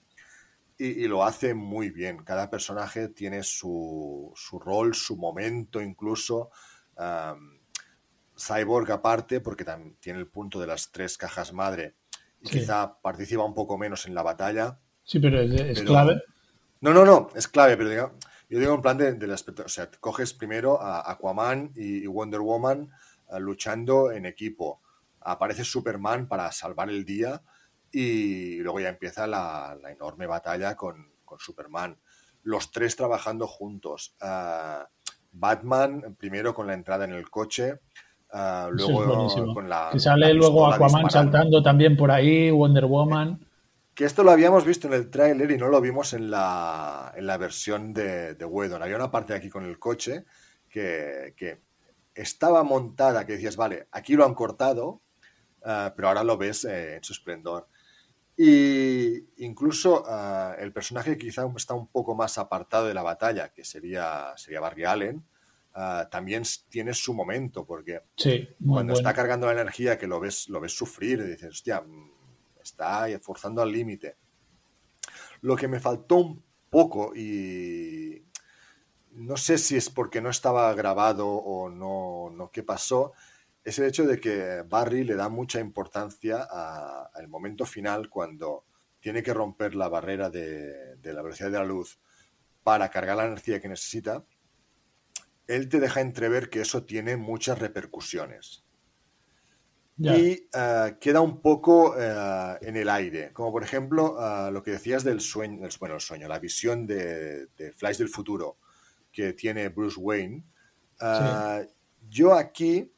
Y, 0.77 1.07
lo 1.07 1.23
hace 1.23 1.55
muy 1.55 1.89
bien. 1.89 2.23
Cada 2.23 2.51
personaje 2.51 3.07
tiene 3.07 3.41
su, 3.41 4.31
rol, 4.63 4.93
su 4.93 5.17
momento 5.17 5.81
incluso. 5.81 6.51
Cyborg 8.37 8.91
aparte, 8.91 9.39
porque 9.39 9.65
tiene 9.99 10.19
el 10.19 10.27
punto 10.27 10.59
de 10.59 10.67
las 10.67 10.91
tres 10.91 11.17
cajas 11.17 11.51
madre 11.51 11.95
quizá 12.43 12.99
participa 13.01 13.43
un 13.43 13.53
poco 13.53 13.77
menos 13.77 14.05
en 14.05 14.15
la 14.15 14.23
batalla. 14.23 14.79
Sí, 15.03 15.19
pero 15.19 15.41
es, 15.41 15.81
clave. 15.83 16.21
No, 16.81 16.93
no, 16.93 17.05
no, 17.05 17.29
es 17.35 17.47
clave, 17.47 17.77
pero 17.77 18.13
yo 18.49 18.59
digo 18.59 18.75
en 18.75 18.81
plan 18.81 18.97
del 18.97 19.31
aspecto, 19.31 19.63
o 19.65 19.69
sea, 19.69 19.89
coges 19.99 20.33
primero 20.33 20.81
a 20.81 21.11
Aquaman 21.11 21.71
y 21.75 22.05
Wonder 22.07 22.41
Woman 22.41 22.89
eh, 23.29 23.39
luchando 23.39 24.11
en 24.11 24.25
equipo. 24.25 24.81
Aparece 25.21 25.63
Superman 25.63 26.27
para 26.27 26.51
salvar 26.51 26.89
el 26.89 27.03
día 27.03 27.41
y 27.91 28.57
luego 28.59 28.79
ya 28.79 28.89
empieza 28.89 29.27
la, 29.27 29.77
enorme 29.89 30.27
batalla 30.27 30.75
con, 30.75 31.11
Superman. 31.39 31.97
los 32.43 32.71
tres 32.71 32.95
trabajando 32.95 33.47
juntos. 33.47 34.15
Ah, 34.21 34.87
Batman, 35.31 36.15
primero 36.17 36.53
con 36.53 36.67
la 36.67 36.73
entrada 36.73 37.05
en 37.05 37.13
el 37.13 37.29
coche, 37.29 37.79
ah, 38.31 38.69
luego 38.71 39.53
con 39.53 39.69
la. 39.69 39.89
Que 39.91 39.99
sale 39.99 40.33
luego 40.33 40.67
Aquaman 40.67 41.09
saltando 41.09 41.61
también 41.61 41.95
por 41.97 42.11
ahí, 42.11 42.51
Wonder 42.51 42.85
Woman. 42.85 43.45
Que 43.93 44.05
esto 44.05 44.23
lo 44.23 44.31
habíamos 44.31 44.63
visto 44.63 44.87
en 44.87 44.93
el 44.93 45.09
tráiler 45.09 45.49
y 45.49 45.57
no 45.57 45.69
lo 45.69 45.81
vimos 45.81 46.13
en 46.13 46.29
la, 46.29 47.13
en 47.15 47.25
la 47.25 47.37
versión 47.37 47.93
de, 47.93 48.35
de 48.35 48.45
Wedon. 48.45 48.83
Había 48.83 48.95
una 48.95 49.09
parte 49.09 49.33
aquí 49.33 49.49
con 49.49 49.65
el 49.65 49.79
coche 49.79 50.25
que, 50.69 51.33
que 51.35 51.61
estaba 52.13 52.63
montada, 52.63 53.25
que 53.25 53.33
decías, 53.33 53.55
vale, 53.55 53.87
aquí 53.91 54.15
lo 54.15 54.25
han 54.25 54.33
cortado, 54.33 55.01
ah, 55.63 55.93
pero 55.95 56.09
ahora 56.09 56.23
lo 56.23 56.37
ves 56.37 56.65
eh, 56.65 56.95
en 56.97 57.03
su 57.03 57.13
esplendor. 57.13 57.67
Y 58.35 59.43
incluso 59.43 60.03
ah, 60.07 60.55
el 60.59 60.71
personaje 60.71 61.17
quizá 61.17 61.47
está 61.55 61.73
un 61.73 61.87
poco 61.87 62.13
más 62.15 62.37
apartado 62.37 62.85
de 62.87 62.93
la 62.93 63.01
batalla, 63.03 63.49
que 63.49 63.65
sería, 63.65 64.33
sería 64.35 64.59
Barry 64.59 64.85
Allen, 64.85 65.25
ah, 65.77 66.07
también 66.11 66.43
tiene 66.69 66.93
su 66.93 67.13
momento, 67.13 67.65
porque 67.65 68.01
cuando 68.65 68.93
está 68.93 69.13
cargando 69.13 69.47
la 69.47 69.53
energía, 69.53 69.97
que 69.97 70.07
lo 70.07 70.19
ves, 70.19 70.49
lo 70.49 70.59
ves 70.59 70.75
sufrir, 70.75 71.19
y 71.19 71.29
dices, 71.31 71.49
hostia, 71.49 71.81
mm, 71.81 72.11
está 72.61 73.07
forzando 73.21 73.61
al 73.61 73.71
límite. 73.71 74.17
Lo 75.41 75.55
que 75.55 75.67
me 75.67 75.79
faltó 75.79 76.17
un 76.17 76.43
poco, 76.69 77.15
y 77.15 78.25
no 79.11 79.37
sé 79.37 79.57
si 79.57 79.77
es 79.77 79.89
porque 79.89 80.21
no 80.21 80.29
estaba 80.29 80.73
grabado 80.73 81.27
o 81.27 81.69
no, 81.69 82.29
no 82.35 82.51
qué 82.51 82.63
pasó, 82.63 83.13
es 83.63 83.79
el 83.79 83.85
hecho 83.85 84.05
de 84.05 84.19
que 84.19 84.63
Barry 84.67 85.03
le 85.03 85.15
da 85.15 85.27
mucha 85.27 85.59
importancia 85.59 86.47
al 87.13 87.27
momento 87.27 87.65
final 87.65 88.09
cuando 88.09 88.63
tiene 89.01 89.21
que 89.21 89.33
romper 89.33 89.75
la 89.75 89.89
barrera 89.89 90.29
de, 90.29 90.97
la 91.01 91.21
velocidad 91.21 91.51
de 91.51 91.57
la 91.57 91.65
luz 91.65 91.99
para 92.63 92.89
cargar 92.89 93.17
la 93.17 93.25
energía 93.25 93.59
que 93.59 93.67
necesita. 93.67 94.23
Él 95.47 95.69
te 95.69 95.79
deja 95.79 96.01
entrever 96.01 96.49
que 96.49 96.61
eso 96.61 96.83
tiene 96.83 97.17
muchas 97.17 97.59
repercusiones. 97.59 98.63
Y 99.99 100.47
eh, 100.53 100.97
queda 101.01 101.21
un 101.21 101.41
poco 101.41 101.95
eh, 101.97 102.57
en 102.61 102.77
el 102.77 102.87
aire, 102.87 103.33
como 103.33 103.51
por 103.51 103.63
ejemplo 103.63 104.15
eh, 104.19 104.51
lo 104.51 104.61
que 104.61 104.71
decías 104.71 105.03
del 105.03 105.21
sueño, 105.21 105.67
bueno, 105.79 105.95
el 105.95 106.01
sueño, 106.01 106.27
la 106.27 106.37
visión 106.37 106.85
de, 106.85 107.47
de 107.57 107.71
Flash 107.71 107.97
del 107.97 108.09
futuro 108.09 108.57
que 109.17 109.33
tiene 109.33 109.69
Bruce 109.69 109.99
Wayne. 109.99 110.43
Ah, 110.99 111.63
yo 112.07 112.35
aquí 112.35 112.91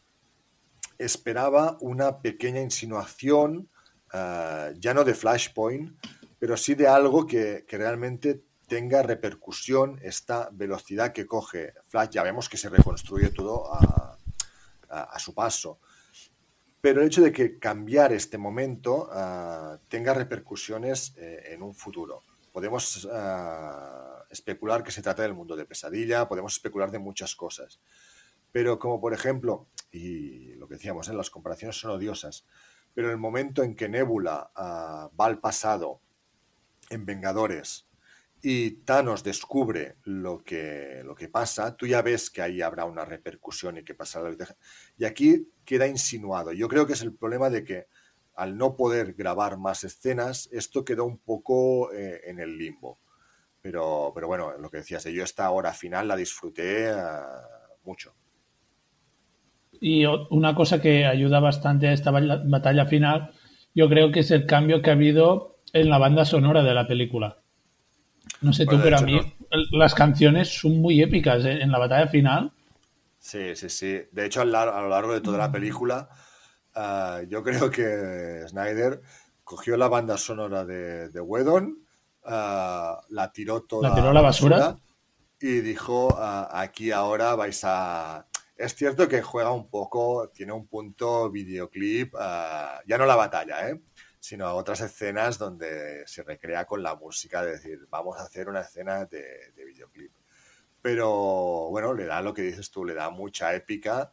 esperaba 0.97 1.77
una 1.79 2.21
pequeña 2.21 2.59
insinuación, 2.59 3.69
ah, 4.11 4.71
ya 4.77 4.93
no 4.93 5.05
de 5.05 5.13
Flashpoint, 5.13 5.97
pero 6.37 6.57
sí 6.57 6.75
de 6.75 6.89
algo 6.89 7.25
que, 7.25 7.65
realmente 7.69 8.43
tenga 8.69 9.03
repercusión 9.03 9.99
esta 10.01 10.49
velocidad 10.53 11.11
que 11.11 11.25
coge 11.25 11.73
Flash. 11.87 12.11
Ya 12.11 12.23
vemos 12.23 12.47
que 12.47 12.55
se 12.55 12.69
reconstruye 12.69 13.31
todo 13.31 13.69
a, 13.73 14.17
su 15.19 15.33
paso. 15.33 15.79
Pero 16.79 17.01
el 17.01 17.07
hecho 17.07 17.21
de 17.21 17.33
que 17.33 17.59
cambiar 17.59 18.13
este 18.13 18.37
momento 18.37 19.09
ah, 19.11 19.77
tenga 19.89 20.13
repercusiones 20.13 21.13
eh, 21.17 21.49
en 21.51 21.61
un 21.61 21.75
futuro. 21.75 22.23
Podemos 22.53 23.07
especular 24.29 24.83
que 24.83 24.91
se 24.91 25.01
trata 25.01 25.23
del 25.23 25.33
mundo 25.33 25.55
de 25.55 25.65
pesadilla, 25.65 26.27
podemos 26.27 26.53
especular 26.53 26.89
de 26.91 26.99
muchas 26.99 27.35
cosas. 27.35 27.79
Pero 28.51 28.79
como 28.79 28.99
por 28.99 29.13
ejemplo, 29.13 29.67
y 29.91 30.53
lo 30.55 30.67
que 30.67 30.75
decíamos, 30.75 31.07
¿eh? 31.09 31.13
las 31.13 31.29
comparaciones 31.29 31.79
son 31.79 31.91
odiosas, 31.91 32.45
pero 32.93 33.11
el 33.11 33.17
momento 33.17 33.63
en 33.63 33.75
que 33.75 33.89
Nebula 33.89 34.51
ah, 34.55 35.09
va 35.19 35.25
al 35.25 35.39
pasado 35.39 36.01
en 36.89 37.05
Vengadores 37.05 37.88
y 38.41 38.71
Thanos 38.85 39.23
descubre 39.23 39.97
lo 40.05 40.39
que, 40.39 41.01
lo 41.03 41.13
que 41.13 41.27
pasa, 41.27 41.75
tú 41.75 41.85
ya 41.85 42.01
ves 42.01 42.29
que 42.29 42.41
ahí 42.41 42.61
habrá 42.61 42.85
una 42.85 43.03
repercusión 43.03 43.77
y 43.77 43.83
que 43.83 43.95
pasará. 43.95 44.33
Y 44.97 45.05
aquí 45.05 45.49
queda 45.65 45.87
insinuado. 45.87 46.53
Yo 46.53 46.67
creo 46.67 46.87
que 46.87 46.93
es 46.93 47.01
el 47.01 47.13
problema 47.13 47.49
de 47.49 47.63
que 47.63 47.87
al 48.35 48.57
no 48.57 48.77
poder 48.77 49.13
grabar 49.13 49.57
más 49.57 49.83
escenas, 49.83 50.47
esto 50.53 50.85
quedó 50.85 51.03
un 51.05 51.17
poco 51.17 51.91
eh, 51.91 52.21
en 52.25 52.39
el 52.39 52.57
limbo. 52.57 52.99
Pero, 53.61 54.13
pero 54.15 54.27
bueno, 54.27 54.57
lo 54.57 54.69
que 54.69 54.77
decías, 54.77 55.03
yo 55.03 55.23
esta 55.23 55.49
hora 55.51 55.73
final 55.73 56.07
la 56.07 56.15
disfruté 56.15 56.89
eh, 56.89 56.93
mucho. 57.83 58.15
Y 59.81 60.05
una 60.05 60.55
cosa 60.55 60.81
que 60.81 61.05
ayuda 61.05 61.41
bastante 61.41 61.89
a 61.89 61.93
esta 61.93 62.11
batalla 62.11 62.85
final, 62.85 63.31
yo 63.75 63.89
creo 63.89 64.11
que 64.11 64.21
es 64.21 64.31
el 64.31 64.45
cambio 64.45 64.81
que 64.81 64.89
ha 64.89 64.93
habido 64.93 65.59
en 65.73 65.89
la 65.89 65.97
banda 65.97 66.23
sonora 66.23 66.63
de 66.63 66.73
la 66.73 66.87
película. 66.87 67.43
No 68.41 68.53
sé 68.53 68.65
tú, 68.65 68.79
pero 68.81 68.97
a 68.97 69.01
mí 69.01 69.19
las 69.71 69.93
canciones 69.93 70.47
son 70.47 70.79
muy 70.79 71.01
épicas 71.01 71.43
¿eh? 71.45 71.61
en 71.61 71.71
la 71.71 71.79
batalla 71.79 72.07
final. 72.07 72.51
Sí, 73.19 73.55
sí, 73.55 73.69
sí. 73.69 74.01
De 74.11 74.25
hecho, 74.25 74.41
a 74.41 74.45
lo 74.45 74.89
largo 74.89 75.13
de 75.13 75.21
toda 75.21 75.37
la 75.37 75.51
película, 75.51 76.09
eh, 76.75 77.27
yo 77.29 77.43
creo 77.43 77.69
que 77.69 78.43
Snyder 78.47 79.01
cogió 79.43 79.75
la 79.77 79.87
banda 79.87 80.17
sonora 80.17 80.65
de, 80.65 81.09
de 81.09 81.19
Wedon 81.19 81.79
eh, 82.25 82.93
la 83.09 83.31
tiró 83.33 83.63
toda 83.63 83.89
la 83.89 83.95
tiró 83.95 84.13
la 84.13 84.21
basura, 84.21 84.77
y 85.39 85.61
dijo 85.61 86.09
eh, 86.11 86.47
aquí 86.51 86.91
ahora 86.91 87.35
vais 87.35 87.61
a 87.63 88.27
es 88.55 88.75
cierto 88.75 89.07
que 89.07 89.21
juega 89.21 89.51
un 89.51 89.69
poco 89.69 90.29
tiene 90.29 90.51
un 90.51 90.67
punto 90.67 91.31
videoclip 91.31 92.13
ya 92.13 92.97
no 92.97 93.05
la 93.05 93.15
batalla 93.15 93.69
eh 93.69 93.81
sino 94.19 94.53
otras 94.53 94.81
escenas 94.81 95.37
donde 95.37 96.03
se 96.05 96.23
recrea 96.23 96.65
con 96.65 96.83
la 96.83 96.95
música 96.95 97.43
de 97.43 97.53
decir 97.53 97.87
vamos 97.89 98.17
a 98.19 98.23
hacer 98.23 98.49
una 98.49 98.61
escena 98.61 99.05
de, 99.05 99.53
videoclip 99.55 100.11
pero 100.81 101.69
bueno 101.69 101.93
le 101.93 102.05
da 102.05 102.21
lo 102.21 102.33
que 102.33 102.41
dices 102.41 102.69
tú 102.69 102.85
le 102.85 102.93
da 102.93 103.09
mucha 103.09 103.53
épica 103.55 104.11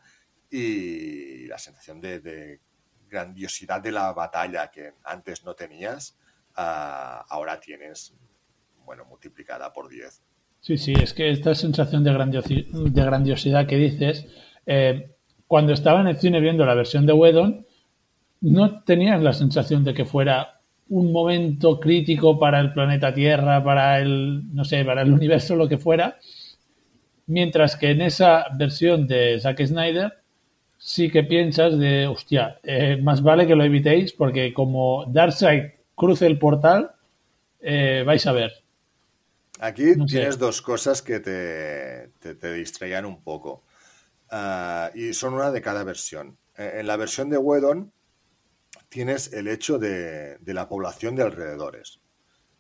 y 0.49 1.47
la 1.47 1.59
sensación 1.59 2.01
de 2.01 2.61
grandiosidad 3.09 3.81
de 3.81 3.93
la 3.93 4.13
batalla 4.13 4.71
que 4.71 4.95
antes 5.05 5.45
no 5.45 5.55
tenías 5.55 6.17
ahora 6.57 7.61
tienes, 7.61 8.15
bueno, 8.85 9.05
multiplicada 9.05 9.73
por 9.73 9.89
10. 9.89 10.23
Sí, 10.61 10.79
sí, 10.79 10.95
es 10.95 11.13
que 11.13 11.31
esta 11.31 11.55
sensación 11.55 12.03
de, 12.03 12.11
de 12.13 13.03
grandiosidad 13.03 13.67
que 13.67 13.77
dices, 13.77 14.27
eh, 14.65 15.15
cuando 15.47 15.73
estaba 15.73 16.01
en 16.01 16.09
el 16.09 16.19
cine 16.19 16.41
viendo 16.41 16.65
la 16.65 16.75
versión 16.75 17.07
de 17.07 17.13
Wedon, 17.13 17.66
no 18.51 18.83
tenías 18.85 19.21
la 19.23 19.33
sensación 19.33 19.85
de 19.85 19.95
que 19.95 20.05
fuera 20.05 20.61
un 20.89 21.13
momento 21.13 21.81
crítico 21.81 22.39
para 22.39 22.61
el 22.61 22.73
planeta 22.73 23.13
Tierra, 23.13 23.63
para 23.63 24.01
el, 24.01 24.55
no 24.55 24.65
sé, 24.65 24.85
para 24.85 25.03
el 25.03 25.13
universo, 25.21 25.57
lo 25.57 25.69
que 25.69 25.79
fuera, 25.79 26.19
mientras 27.27 27.77
que 27.77 27.91
en 27.91 28.03
esa 28.03 28.47
versión 28.57 29.07
de 29.07 29.39
Zack 29.41 29.65
Snyder 29.67 30.13
sí 30.79 31.11
que 31.11 31.25
piensas 31.25 31.79
de, 31.79 32.07
hostia, 32.07 32.61
eh, 32.63 32.99
más 33.03 33.23
vale 33.23 33.47
que 33.47 33.57
lo 33.57 33.65
evitéis 33.65 34.13
porque 34.13 34.53
como 34.55 35.05
Darkseid 35.07 35.65
cruce 35.95 36.27
el 36.27 36.39
portal, 36.39 36.93
eh, 37.61 38.05
vais 38.07 38.25
a 38.27 38.33
ver. 38.33 38.53
Aquí 39.59 39.95
tienes 40.07 40.39
dos 40.39 40.61
cosas 40.61 41.01
que 41.01 41.19
te, 41.19 42.11
te, 42.21 42.53
distraían 42.53 43.07
un 43.07 43.23
poco. 43.23 43.65
Ah, 44.31 44.91
y 44.95 45.15
son 45.15 45.35
una 45.35 45.51
de 45.51 45.63
cada 45.63 45.83
versión. 45.83 46.37
Eh, 46.59 46.77
en 46.81 46.87
la 46.87 46.97
versión 46.97 47.31
de 47.31 47.39
Wedon 47.39 47.91
tienes 48.89 49.33
el 49.33 49.49
hecho 49.49 49.79
de, 49.79 50.39
la 50.45 50.69
población 50.69 51.17
de 51.17 51.23
alrededores, 51.23 52.01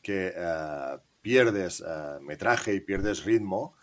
que 0.02 0.34
ah, 0.38 1.00
pierdes 1.20 1.82
ah, 1.82 2.18
metraje 2.20 2.74
y 2.74 2.80
pierdes 2.80 3.24
ritmo 3.24 3.74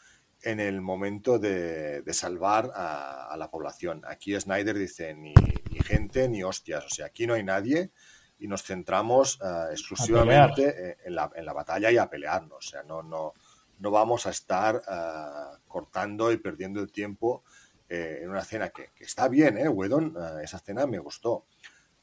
en 0.44 0.60
el 0.60 0.82
momento 0.82 1.40
de, 1.40 2.03
salvar 2.11 2.72
a, 2.76 3.36
la 3.38 3.49
población. 3.49 4.02
Aquí 4.06 4.40
Snyder 4.40 4.78
dice 4.78 5.14
ni, 5.14 5.34
ni, 5.72 5.80
gente 5.80 6.28
ni 6.28 6.44
hostias, 6.44 6.86
o 6.86 6.90
sea, 6.90 7.07
aquí 7.07 7.26
no 7.26 7.34
hay 7.34 7.44
nadie 7.44 7.91
y 8.40 8.48
nos 8.48 8.64
centramos 8.64 9.40
eh, 9.41 9.68
exclusivamente 9.72 10.90
eh, 10.90 10.98
en 11.06 11.15
la, 11.15 11.32
en 11.34 11.45
la, 11.45 11.53
batalla 11.53 11.90
y 11.91 11.98
a 11.98 12.10
pelearnos. 12.10 12.68
O 12.68 12.70
sea, 12.70 12.84
no, 12.84 13.02
no, 13.02 13.34
no 13.80 13.91
vamos 13.91 14.28
a 14.28 14.32
estar 14.32 14.82
eh, 14.86 15.57
cortando 15.65 16.30
y 16.30 16.38
perdiendo 16.38 16.82
el 16.82 16.91
tiempo 16.91 17.44
en 17.90 18.28
una 18.28 18.40
escena 18.40 18.70
que, 18.70 18.90
está 19.02 19.28
bien, 19.28 19.56
¿eh? 19.56 19.70
Wedon, 19.70 20.15
esa 20.41 20.57
escena 20.57 20.88
me 20.88 20.98
gustó, 20.98 21.45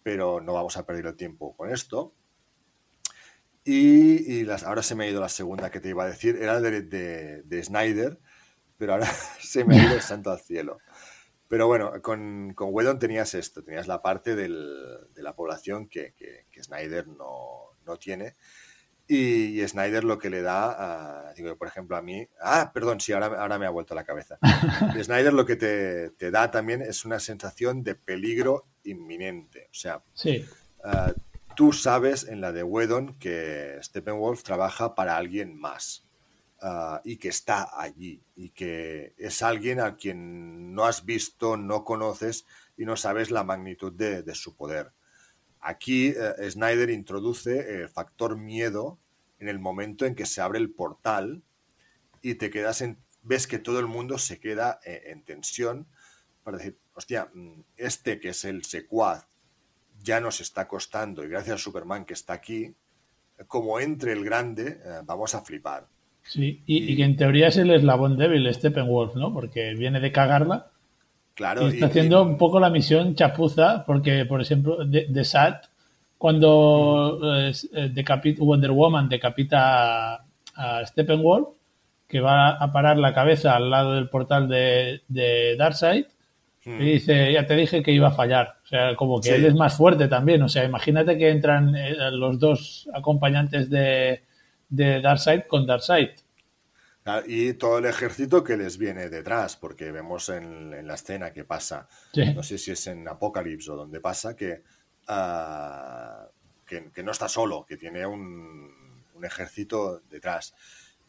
pero 0.03 0.41
no 0.41 0.55
vamos 0.55 0.77
a 0.77 0.87
perder 0.87 1.07
el 1.07 1.17
tiempo 1.17 1.57
con 1.57 1.71
esto. 1.71 2.15
Y, 3.65 4.45
las, 4.45 4.65
ahora 4.65 4.83
se 4.83 4.95
me 4.95 5.05
ha 5.05 5.11
ido 5.11 5.21
la 5.21 5.29
segunda 5.29 5.71
que 5.71 5.81
te 5.81 5.91
iba 5.91 6.05
a 6.05 6.09
decir, 6.09 6.37
era 6.41 6.61
de, 6.61 6.83
de, 6.83 7.43
de 7.43 7.63
Snyder, 7.63 8.19
pero 8.79 8.95
ahora 8.95 9.07
se 9.41 9.65
me 9.65 9.79
ha 9.79 9.85
ido 9.85 9.95
el 9.95 10.01
santo 10.01 10.31
al 10.31 10.41
cielo. 10.41 10.79
Pero 11.51 11.67
bueno, 11.67 12.01
con, 12.01 12.55
con 12.55 12.69
Wedon 12.73 13.01
tenías 13.01 13.35
esto, 13.35 13.65
tenías 13.65 13.89
la 13.89 14.01
parte 14.03 14.37
del, 14.37 15.09
de 15.13 15.23
la 15.23 15.35
población 15.35 15.89
que, 15.89 16.15
que, 16.15 16.63
Snyder 16.63 17.09
no, 17.09 17.73
no, 17.85 17.97
tiene. 17.97 18.35
Y, 19.09 19.61
Snyder 19.67 20.05
lo 20.05 20.17
que 20.17 20.31
le 20.31 20.43
da, 20.43 21.29
a, 21.29 21.35
digo, 21.35 21.57
por 21.59 21.67
ejemplo, 21.67 21.97
a 21.97 22.03
mí, 22.03 22.29
ah, 22.41 22.71
perdón, 22.73 23.01
sí, 23.01 23.13
ahora, 23.13 23.27
ahora 23.43 23.59
me 23.59 23.67
ha 23.67 23.71
vuelto 23.71 23.97
la 23.97 24.05
cabeza. 24.05 24.39
Snyder 25.03 25.33
lo 25.33 25.45
que 25.45 25.57
te, 25.57 26.11
te, 26.11 26.31
da 26.31 26.53
también 26.53 26.83
es 26.83 27.05
una 27.05 27.19
sensación 27.19 27.83
de 27.83 27.97
peligro 27.97 28.70
inminente. 28.85 29.69
O 29.71 29.75
sea, 29.75 30.03
sí. 30.15 30.45
uh, 30.85 31.13
tú 31.55 31.73
sabes 31.73 32.25
en 32.25 32.41
la 32.41 32.53
de 32.53 32.63
Wedon 32.63 33.19
que 33.19 33.79
Steppenwolf 33.83 34.43
trabaja 34.43 34.95
para 34.95 35.17
alguien 35.17 35.59
más. 35.59 36.07
ah, 36.63 37.01
y 37.05 37.17
que 37.17 37.29
está 37.29 37.69
allí 37.81 38.23
y 38.37 38.51
que 38.51 39.15
es 39.17 39.43
alguien 39.43 39.81
a 39.81 39.97
quien 39.97 40.75
no 40.75 40.85
has 40.85 41.05
visto, 41.05 41.57
no 41.57 41.85
conoces 41.85 42.45
y 42.77 42.85
no 42.85 42.97
sabes 42.97 43.31
la 43.31 43.45
magnitud 43.45 43.93
de, 43.93 44.35
su 44.35 44.57
poder. 44.57 44.93
Aquí 45.61 46.15
eh, 46.17 46.51
Snyder 46.51 46.91
introduce 46.91 47.81
el 47.81 47.89
factor 47.89 48.37
miedo 48.37 48.99
en 49.39 49.49
el 49.49 49.59
momento 49.59 50.07
en 50.07 50.15
que 50.15 50.27
se 50.27 50.41
abre 50.41 50.59
el 50.59 50.71
portal 50.71 51.43
y 52.23 52.35
te 52.35 52.51
quedas 52.51 52.81
en, 52.83 52.99
ves 53.23 53.47
que 53.47 53.59
todo 53.59 53.81
el 53.81 53.87
mundo 53.87 54.19
se 54.19 54.39
queda 54.39 54.81
eh, 54.85 55.03
en 55.07 55.23
tensión 55.25 55.87
para 56.43 56.59
decir, 56.59 56.79
hostia, 56.95 57.29
mm, 57.33 57.63
este 57.77 58.21
que 58.21 58.31
es 58.31 58.45
el 58.45 58.65
secuaz 58.65 59.27
ya 60.03 60.21
nos 60.21 60.41
está 60.41 60.67
costando 60.67 61.25
y 61.25 61.29
gracias 61.29 61.57
a 61.57 61.59
Superman 61.59 62.05
que 62.05 62.15
está 62.15 62.33
aquí, 62.33 62.75
como 63.47 63.81
entre 63.81 64.13
el 64.13 64.25
grande, 64.25 64.81
eh, 64.85 65.01
vamos 65.05 65.35
a 65.35 65.43
flipar. 65.43 65.87
Sí, 66.23 66.63
y, 66.67 66.97
que 66.97 67.05
en 67.05 67.17
teoría 67.17 67.49
es 67.49 67.57
el 67.57 67.71
eslabón 67.71 68.17
débil, 68.17 68.53
Steppenwolf, 68.53 69.15
¿no? 69.17 69.33
Porque 69.33 69.75
viene 69.75 70.01
de 70.01 70.13
cagarla. 70.13 70.71
Claro. 71.35 71.67
Y 71.67 71.75
está 71.75 71.87
haciendo 71.87 72.23
un 72.23 72.37
poco 72.37 72.61
la 72.61 72.71
misión 72.71 73.15
chapuza, 73.15 73.85
porque, 73.87 74.27
por 74.27 74.41
ejemplo, 74.41 74.85
de, 74.85 75.07
de 75.09 75.25
Sat, 75.25 75.67
cuando 76.19 77.19
eh, 77.23 78.35
Wonder 78.39 78.71
Woman 78.73 79.09
decapita 79.09 80.15
a, 80.15 80.25
a 80.55 80.87
Steppenwolf, 80.87 81.49
que 82.07 82.21
va 82.21 82.51
a 82.51 82.73
parar 82.73 82.99
la 82.99 83.15
cabeza 83.15 83.57
al 83.57 83.71
lado 83.71 83.95
del 83.95 84.11
portal 84.11 84.49
de, 84.49 85.03
de 85.09 85.57
Darkseid, 85.57 86.07
y 86.65 86.71
hmm. 86.71 86.79
dice, 86.79 87.33
ya 87.33 87.47
te 87.47 87.57
dije 87.57 87.83
que 87.83 87.93
iba 87.93 88.09
a 88.09 88.13
fallar. 88.13 88.57
O 88.65 88.67
sea, 88.67 88.97
como 88.97 89.21
que 89.21 89.35
él 89.35 89.47
es 89.47 89.55
más 89.55 89.77
fuerte 89.77 90.09
también. 90.09 90.43
O 90.43 90.49
sea, 90.49 90.65
imagínate 90.65 91.17
que 91.17 91.31
entran 91.31 91.75
eh, 91.75 91.95
los 92.13 92.39
dos 92.39 92.89
acompañantes 92.95 93.71
de, 93.71 94.23
de 94.69 95.01
Darkseid 95.01 95.43
con 95.49 95.67
Darkseid. 95.67 96.11
Ah, 97.07 97.23
y 97.27 97.55
todo 97.55 97.79
el 97.79 97.87
ejército 97.87 98.45
que 98.45 98.57
les 98.57 98.77
viene 98.77 99.09
detrás, 99.09 99.57
porque 99.57 99.91
vemos 99.91 100.29
en, 100.29 100.87
la 100.87 100.95
escena 100.95 101.33
que 101.33 101.45
pasa, 101.45 101.89
no 102.15 102.43
sé 102.43 102.59
si 102.59 102.73
es 102.73 102.87
en 102.89 103.09
Apocalipsis 103.09 103.71
o 103.71 103.77
donde 103.77 104.01
pasa, 104.01 104.37
que, 104.37 104.63
ah, 105.09 106.29
que, 106.67 107.03
no 107.03 107.11
está 107.11 107.29
solo, 107.29 107.65
que 107.67 107.77
tiene 107.77 108.07
un, 108.07 108.79
ejército 109.23 110.03
detrás. 110.11 110.55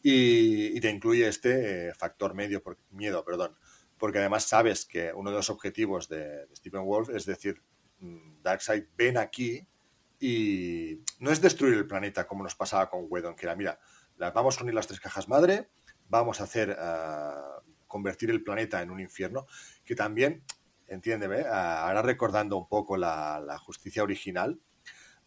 Y, 0.02 0.78
te 0.80 0.90
incluye 0.90 1.28
este 1.28 1.88
eh, 1.88 1.94
factor 1.94 2.34
medio, 2.34 2.62
por, 2.62 2.78
miedo, 2.90 3.24
perdón, 3.24 3.54
porque 4.02 4.18
además 4.18 4.42
sabes 4.42 4.84
que 4.84 5.12
uno 5.14 5.30
de 5.30 5.36
los 5.36 5.48
objetivos 5.48 6.08
de, 6.08 6.48
Stephen 6.56 6.82
Wolf 6.82 7.10
es 7.10 7.24
decir, 7.24 7.62
mm, 8.00 8.42
Darkseid, 8.42 8.86
ven 8.96 9.16
aquí 9.16 9.64
y 10.18 10.98
no 11.20 11.30
es 11.30 11.40
destruir 11.40 11.74
el 11.74 11.86
planeta 11.86 12.26
como 12.26 12.42
nos 12.42 12.56
pasaba 12.56 12.90
con 12.90 13.06
Wedon, 13.08 13.36
que 13.36 13.46
era, 13.46 13.54
mira, 13.54 13.78
vamos 14.34 14.58
a 14.58 14.64
unir 14.64 14.74
las 14.74 14.88
tres 14.88 14.98
cajas 14.98 15.28
madre, 15.28 15.68
vamos 16.08 16.40
a 16.40 16.44
hacer, 16.44 16.76
ah, 16.80 17.62
convertir 17.86 18.30
el 18.30 18.42
planeta 18.42 18.82
en 18.82 18.90
un 18.90 18.98
infierno, 18.98 19.46
que 19.84 19.94
también, 19.94 20.42
entiéndeme, 20.88 21.42
ah, 21.42 21.86
ahora 21.86 22.02
recordando 22.02 22.56
un 22.56 22.68
poco 22.68 22.96
la, 22.96 23.56
justicia 23.64 24.02
original, 24.02 24.58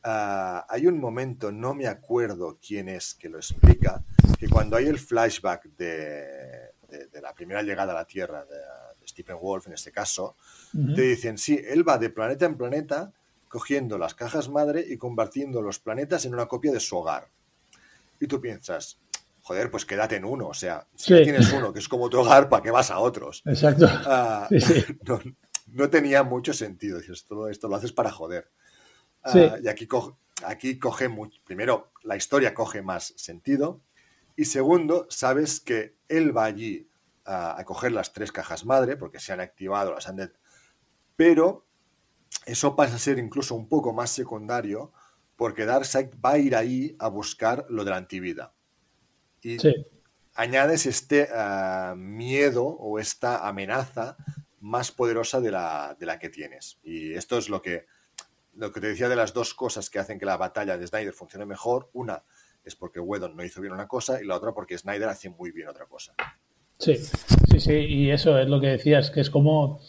ah, 0.03 0.65
hay 0.68 0.88
un 0.88 0.99
momento, 0.99 1.49
no 1.49 1.76
me 1.76 1.88
acuerdo 1.88 2.60
quién 2.60 2.89
es 2.89 3.15
que 3.15 3.30
lo 3.30 3.38
explica, 3.38 4.03
que 4.38 4.49
cuando 4.49 4.76
hay 4.76 4.88
el 4.88 4.99
flashback 4.99 5.64
de, 5.77 6.44
de, 7.11 7.22
la 7.22 7.34
primera 7.34 7.61
llegada 7.61 7.93
a 7.93 7.95
la 7.95 8.05
Tierra 8.05 8.45
de, 8.45 8.55
Stephen 9.07 9.38
Wolf, 9.39 9.67
en 9.67 9.73
este 9.73 9.91
caso, 9.91 10.35
te 10.73 11.01
dicen, 11.01 11.38
sí, 11.38 11.61
él 11.63 11.88
va 11.88 11.97
de 11.97 12.09
planeta 12.09 12.45
en 12.45 12.57
planeta 12.57 13.13
cogiendo 13.47 13.97
las 13.97 14.15
cajas 14.15 14.49
madre 14.49 14.84
y 14.85 14.97
convirtiendo 14.97 15.61
los 15.61 15.80
planetas 15.80 16.26
en 16.26 16.34
una 16.34 16.47
copia 16.47 16.72
de 16.72 16.80
su 16.80 16.97
hogar. 16.97 17.30
Y 18.19 18.27
tú 18.27 18.41
piensas, 18.41 18.97
joder, 19.41 19.69
pues 19.69 19.85
quédate 19.85 20.15
en 20.15 20.26
uno. 20.26 20.47
O 20.47 20.53
sea, 20.53 20.88
si 20.95 21.23
tienes 21.23 21.51
uno 21.53 21.72
que 21.72 21.80
es 21.80 21.88
como 21.88 22.09
tu 22.09 22.19
hogar, 22.19 22.49
¿para 22.49 22.63
qué 22.63 22.72
vas 22.72 22.91
a 22.91 22.99
otros? 22.99 23.43
Exacto. 23.45 23.85
Ah, 23.89 24.49
no, 25.67 25.89
tenía 25.89 26.23
mucho 26.23 26.51
sentido. 26.51 26.99
Dices, 26.99 27.26
todo 27.26 27.47
esto 27.47 27.67
lo 27.67 27.76
haces 27.76 27.91
para 27.91 28.11
joder. 28.11 28.49
Ah, 29.23 29.57
y 29.61 29.67
aquí, 29.67 29.88
aquí 30.43 30.80
coge, 30.80 31.09
primero, 31.45 31.91
la 32.03 32.15
historia 32.15 32.53
coge 32.53 32.81
más 32.81 33.13
sentido. 33.15 33.81
Y 34.35 34.45
segundo, 34.45 35.07
sabes 35.09 35.59
que 35.59 35.97
él 36.07 36.35
va 36.35 36.45
allí 36.45 36.89
a, 37.25 37.63
coger 37.65 37.91
las 37.91 38.13
tres 38.13 38.31
cajas 38.31 38.65
madre, 38.65 38.97
porque 38.97 39.19
se 39.19 39.33
han 39.33 39.39
activado, 39.39 39.93
las 39.93 40.07
han... 40.07 40.33
Pero 41.15 41.65
eso 42.45 42.75
pasa 42.75 42.95
a 42.95 42.99
ser 42.99 43.17
incluso 43.17 43.55
un 43.55 43.67
poco 43.67 43.93
más 43.93 44.11
secundario, 44.11 44.91
porque 45.35 45.65
Darkseid 45.65 46.09
va 46.23 46.31
a 46.31 46.37
ir 46.37 46.55
ahí 46.55 46.95
a 46.99 47.07
buscar 47.07 47.65
lo 47.69 47.83
de 47.83 47.91
la 47.91 47.97
antivida. 47.97 48.53
Y 49.41 49.57
añades 50.33 50.85
este 50.85 51.29
ah, 51.33 51.95
miedo 51.97 52.65
o 52.65 52.99
esta 52.99 53.47
amenaza 53.47 54.17
más 54.59 54.91
poderosa 54.91 55.39
de 55.39 55.51
la, 55.51 55.95
de 55.99 56.05
la, 56.05 56.19
que 56.19 56.29
tienes. 56.29 56.79
Y 56.83 57.13
esto 57.13 57.37
es 57.37 57.49
lo 57.49 57.61
que, 57.61 57.85
lo 58.53 58.71
que 58.71 58.81
te 58.81 58.87
decía 58.87 59.09
de 59.09 59.15
las 59.15 59.33
dos 59.33 59.53
cosas 59.53 59.89
que 59.89 59.99
hacen 59.99 60.19
que 60.19 60.25
la 60.25 60.37
batalla 60.37 60.77
de 60.77 60.87
Snyder 60.87 61.13
funcione 61.13 61.45
mejor. 61.45 61.89
Una, 61.93 62.23
es 62.65 62.75
porque 62.75 62.99
Whedon 62.99 63.35
no 63.35 63.43
hizo 63.43 63.61
bien 63.61 63.73
una 63.73 63.87
cosa 63.87 64.21
y 64.21 64.25
la 64.25 64.35
otra 64.35 64.51
porque 64.51 64.77
Snyder 64.77 65.07
hace 65.07 65.29
muy 65.29 65.51
bien 65.51 65.67
otra 65.67 65.85
cosa. 65.85 66.13
Sí, 66.77 66.95
sí, 66.95 67.59
sí, 67.59 67.73
y 67.73 68.09
eso 68.09 68.37
es 68.37 68.49
lo 68.49 68.59
que 68.59 68.67
decías, 68.67 69.11
que 69.11 69.21
es 69.21 69.29
como... 69.29 69.79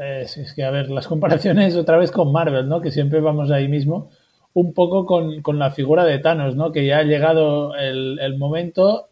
Eh, 0.00 0.22
es 0.22 0.54
que, 0.54 0.64
a 0.64 0.70
ver, 0.70 0.88
las 0.88 1.06
comparaciones 1.06 1.76
otra 1.76 1.98
vez 1.98 2.10
con 2.10 2.32
Marvel, 2.32 2.68
¿no? 2.68 2.80
Que 2.80 2.90
siempre 2.90 3.20
vamos 3.20 3.50
ahí 3.50 3.68
mismo, 3.68 4.10
un 4.54 4.72
poco 4.72 5.04
con, 5.04 5.58
la 5.58 5.70
figura 5.70 6.04
de 6.04 6.18
Thanos, 6.18 6.56
¿no? 6.56 6.72
Que 6.72 6.86
ya 6.86 6.98
ha 6.98 7.02
llegado 7.02 7.74
el, 7.76 8.38
momento, 8.38 9.10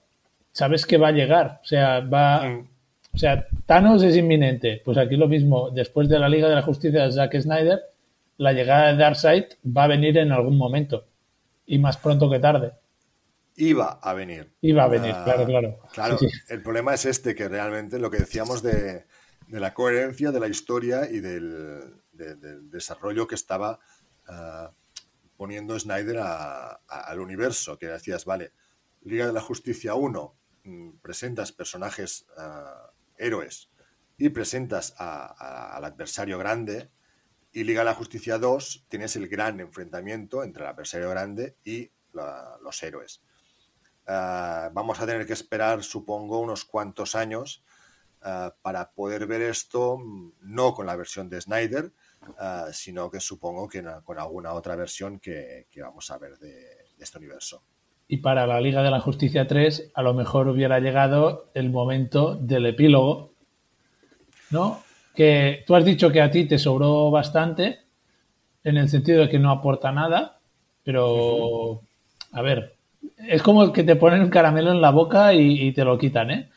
sabes 0.52 0.86
que 0.86 0.97
va 0.97 1.09
a 1.09 1.12
llegar, 1.12 1.60
o 1.62 1.66
sea, 1.66 2.01
va... 2.01 2.48
Mm. 2.48 2.70
O 3.12 3.18
sea, 3.18 3.44
Thanos 3.66 4.05
es 4.05 4.16
inminente. 4.16 4.80
Pues 4.84 4.97
aquí 4.97 5.16
lo 5.16 5.26
mismo, 5.26 5.70
después 5.70 6.09
de 6.09 6.20
la 6.20 6.28
Liga 6.28 6.48
de 6.48 6.55
la 6.55 6.62
Justicia 6.62 7.02
de 7.02 7.10
Zack 7.10 7.40
Snyder, 7.40 7.80
la 8.36 8.52
llegada 8.52 8.92
de 8.92 8.98
Darkseid 8.98 9.47
va 9.66 9.82
a 9.82 9.88
venir 9.88 10.16
en 10.16 10.30
algún 10.30 10.56
momento 10.56 11.10
y 11.66 11.78
más 11.78 11.97
pronto 11.97 12.31
que 12.31 12.39
tarde. 12.39 12.73
Iba 13.57 13.99
a 14.03 14.15
venir. 14.15 14.55
Iba 14.61 14.85
a 14.85 14.89
venir, 14.89 15.12
ah, 15.15 15.24
claro, 15.24 15.45
claro. 15.45 15.78
Claro, 15.93 16.19
el 16.49 16.62
problema 16.62 16.95
es 16.95 17.05
este, 17.05 17.35
que 17.35 17.49
realmente 17.49 17.99
lo 17.99 18.11
que 18.11 18.19
decíamos 18.19 18.62
de, 18.62 19.07
la 19.49 19.74
coherencia 19.74 20.31
de 20.31 20.41
la 20.41 20.49
historia 20.49 21.11
y 21.11 21.20
del, 21.20 22.01
desarrollo 22.70 23.27
que 23.27 23.35
estaba 23.35 23.81
ah, 24.28 24.73
poniendo 25.37 25.78
Snyder 25.78 26.19
al 26.19 27.20
universo, 27.20 27.78
que 27.78 27.87
decías, 27.87 28.24
vale, 28.24 28.53
Liga 29.03 29.27
de 29.27 29.32
la 29.32 29.41
Justicia 29.41 29.95
1, 29.95 30.37
mm, 30.65 30.91
presentas 31.03 31.53
personajes 31.53 32.27
ah, 32.37 32.93
héroes 33.16 33.70
y 34.19 34.28
presentas 34.28 34.95
al 34.99 35.85
adversario 35.85 36.39
grande, 36.39 36.91
y 37.52 37.64
Liga 37.64 37.81
de 37.81 37.86
la 37.86 37.94
Justicia 37.94 38.39
2 38.39 38.86
tienes 38.89 39.16
el 39.16 39.28
gran 39.28 39.60
enfrentamiento 39.60 40.44
entre 40.44 40.62
el 40.62 40.70
adversario 40.70 41.10
grande 41.10 41.56
y 41.64 41.90
los 42.12 42.82
héroes. 42.82 43.22
Ah, 44.06 44.70
vamos 44.72 45.01
a 45.01 45.06
tener 45.06 45.27
que 45.27 45.32
esperar, 45.32 45.82
supongo, 45.82 46.40
unos 46.40 46.64
cuantos 46.64 47.14
años 47.14 47.62
ah, 48.22 48.55
para 48.62 48.90
poder 48.93 49.27
ver 49.27 49.43
esto, 49.43 49.98
mm, 49.98 50.32
no 50.43 50.74
con 50.74 50.86
la 50.86 50.97
versión 50.97 51.28
de 51.28 51.40
Snyder, 51.40 51.93
ah, 52.39 52.68
sino 52.72 53.10
que 53.10 53.20
supongo 53.20 53.68
que 53.68 53.85
con 54.05 54.18
alguna 54.18 54.52
otra 54.52 54.77
versión 54.77 55.20
que, 55.20 55.66
vamos 55.77 56.10
a 56.10 56.18
ver 56.18 56.39
de, 56.39 56.51
de, 56.51 57.05
este 57.05 57.18
universo. 57.18 57.62
Y 58.09 58.18
para 58.18 58.47
la 58.47 58.60
Liga 58.60 58.82
de 58.82 58.90
la 58.90 59.01
Justicia 59.01 59.47
3, 59.47 59.93
a 59.94 60.02
lo 60.02 60.14
mejor 60.14 60.48
hubiera 60.48 60.81
llegado 60.81 61.51
el 61.55 61.70
momento 61.70 62.35
del 62.35 62.66
epílogo, 62.66 63.32
¿no? 64.51 64.82
Que 65.20 65.64
tú 65.66 65.74
has 65.76 65.84
dicho 65.84 66.10
que 66.10 66.22
a 66.22 66.30
ti 66.30 66.47
te 66.47 66.59
sobró 66.59 67.10
bastante, 67.10 67.80
en 68.64 68.78
el 68.78 68.88
sentido 68.88 69.20
de 69.20 69.28
que 69.28 69.38
no 69.38 69.51
aporta 69.51 69.92
nada, 69.92 70.40
pero, 70.82 71.82
a 72.32 72.40
ver, 72.40 72.74
es 73.28 73.42
como 73.42 73.70
que 73.70 73.84
te 73.84 73.97
ponen 73.97 74.22
un 74.22 74.30
caramelo 74.30 74.70
en 74.70 74.80
la 74.80 74.92
boca 74.92 75.34
y, 75.34 75.74
te 75.74 75.84
lo 75.84 75.98
quitan, 75.98 76.30
¿eh? 76.30 76.51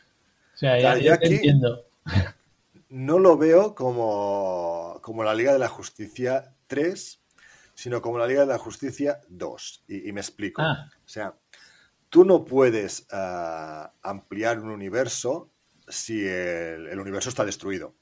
O 0.54 0.58
sea, 0.58 0.80
ya, 0.80 1.18
te 1.18 1.28
entiendo. 1.28 1.84
No 2.88 3.20
lo 3.20 3.38
veo 3.38 3.76
como, 3.76 5.00
como 5.02 5.26
la 5.26 5.36
Liga 5.36 5.52
de 5.52 5.60
la 5.60 5.68
Justicia 5.68 6.54
3, 6.68 7.20
sino 7.74 8.02
como 8.02 8.18
la 8.18 8.28
Liga 8.28 8.42
de 8.42 8.54
la 8.54 8.60
Justicia 8.60 9.20
2. 9.28 9.84
Y, 9.90 10.12
me 10.14 10.22
explico. 10.22 10.62
Ah. 10.62 10.90
O 11.04 11.10
sea, 11.10 11.34
tú 12.08 12.24
no 12.24 12.46
puedes 12.46 13.08
ah, 13.12 13.92
ampliar 14.04 14.60
un 14.60 14.70
universo 14.70 15.50
si 15.90 16.26
el, 16.26 16.98
universo 16.98 17.28
está 17.30 17.44
destruido. 17.44 17.94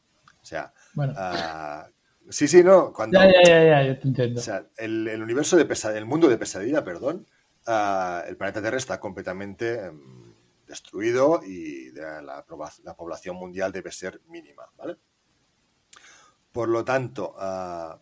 O 0.42 0.46
sea, 0.46 0.74
ah, 1.16 1.88
sí, 2.30 2.48
sí, 2.48 2.64
no. 2.64 2.92
Cuando, 2.92 3.20
ya, 3.20 3.30
ya, 3.46 3.64
ya, 3.64 3.84
yo 3.84 4.00
te 4.00 4.08
entiendo. 4.08 4.40
O 4.40 4.44
sea, 4.44 4.66
el, 4.78 5.22
universo 5.22 5.56
de 5.56 5.66
pesadilla, 5.66 6.00
el 6.00 6.06
mundo 6.06 6.28
de 6.28 6.38
pesadilla, 6.38 6.84
perdón, 6.84 7.28
ah, 7.68 8.24
el 8.28 8.38
planeta 8.38 8.62
Tierra 8.62 8.78
está 8.78 9.00
completamente 9.00 9.86
em, 9.86 10.34
destruido 10.68 11.42
y 11.46 11.92
la, 11.92 12.46
población 12.98 13.36
mundial 13.36 13.72
debe 13.72 13.92
ser 13.92 14.22
mínima, 14.28 14.64
¿vale? 14.78 14.98
Por 16.52 16.70
lo 16.70 16.84
tanto, 16.84 17.36
ah, 17.38 18.02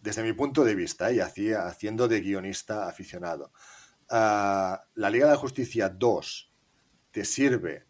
desde 0.00 0.22
mi 0.22 0.32
punto 0.32 0.64
de 0.64 0.74
vista, 0.74 1.12
y 1.12 1.20
haciendo 1.20 2.08
de 2.08 2.20
guionista 2.20 2.88
aficionado, 2.88 3.52
la 4.08 5.10
Liga 5.10 5.26
de 5.26 5.32
la 5.32 5.38
Justicia 5.38 5.88
2 5.88 6.52
te 7.12 7.24
sirve 7.24 7.86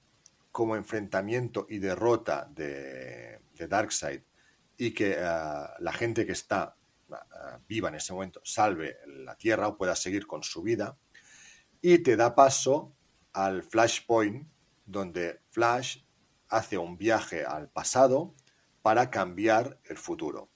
como 0.52 0.76
enfrentamiento 0.76 1.66
y 1.68 1.78
derrota 1.78 2.46
de, 2.54 3.40
de 3.62 3.68
Darkseid 3.68 4.22
y 4.76 4.92
que 4.92 5.16
la 5.16 5.92
gente 5.92 6.26
que 6.26 6.32
está 6.32 6.76
viva 7.68 7.88
en 7.88 7.96
ese 7.96 8.12
momento 8.12 8.40
salve 8.44 8.98
la 9.06 9.36
Tierra 9.36 9.68
o 9.68 9.76
pueda 9.76 9.94
seguir 9.94 10.26
con 10.26 10.42
su 10.42 10.62
vida 10.62 10.98
y 11.80 11.98
te 11.98 12.16
da 12.16 12.34
paso 12.34 12.96
al 13.32 13.62
Flashpoint 13.62 14.48
donde 14.84 15.40
Flash 15.50 15.98
hace 16.48 16.78
un 16.78 16.96
viaje 16.96 17.44
al 17.44 17.70
pasado 17.70 18.34
para 18.82 19.10
cambiar 19.10 19.80
el 19.84 19.96
futuro. 19.96 20.50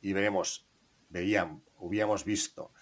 Y 0.00 0.12
veremos, 0.12 0.68
veíamos, 1.08 1.62
hubiéramos 1.76 2.24
visto 2.24 2.72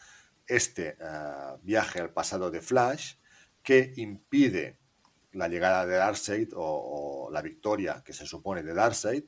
este 0.47 0.97
eh, 1.01 1.57
viaje 1.63 2.01
al 2.01 2.13
pasado 2.13 2.51
de 2.51 2.61
Flash 2.61 3.15
que 3.63 3.93
impide 3.97 4.79
la 5.33 5.49
llegada 5.49 5.85
de 5.87 5.97
Darkseid 5.97 6.53
o, 6.55 7.29
la 7.33 7.43
victoria 7.43 8.03
que 8.05 8.13
se 8.13 8.27
supone 8.27 8.63
de 8.63 8.73
Darkseid 8.73 9.25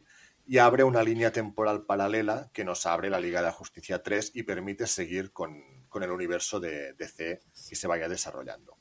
y 0.48 0.56
abre 0.56 0.82
una 0.82 1.02
línea 1.02 1.30
temporal 1.30 1.82
paralela 1.82 2.48
que 2.54 2.64
nos 2.64 2.86
abre 2.86 3.10
la 3.10 3.20
Liga 3.20 3.40
de 3.40 3.46
la 3.46 3.52
Justicia 3.52 4.02
3 4.02 4.32
y 4.34 4.44
permite 4.44 4.86
seguir 4.86 5.30
con, 5.30 5.62
el 6.00 6.10
universo 6.10 6.58
de 6.58 6.94
DC 6.94 7.40
que 7.68 7.76
se 7.76 7.86
vaya 7.86 8.08
desarrollando. 8.08 8.76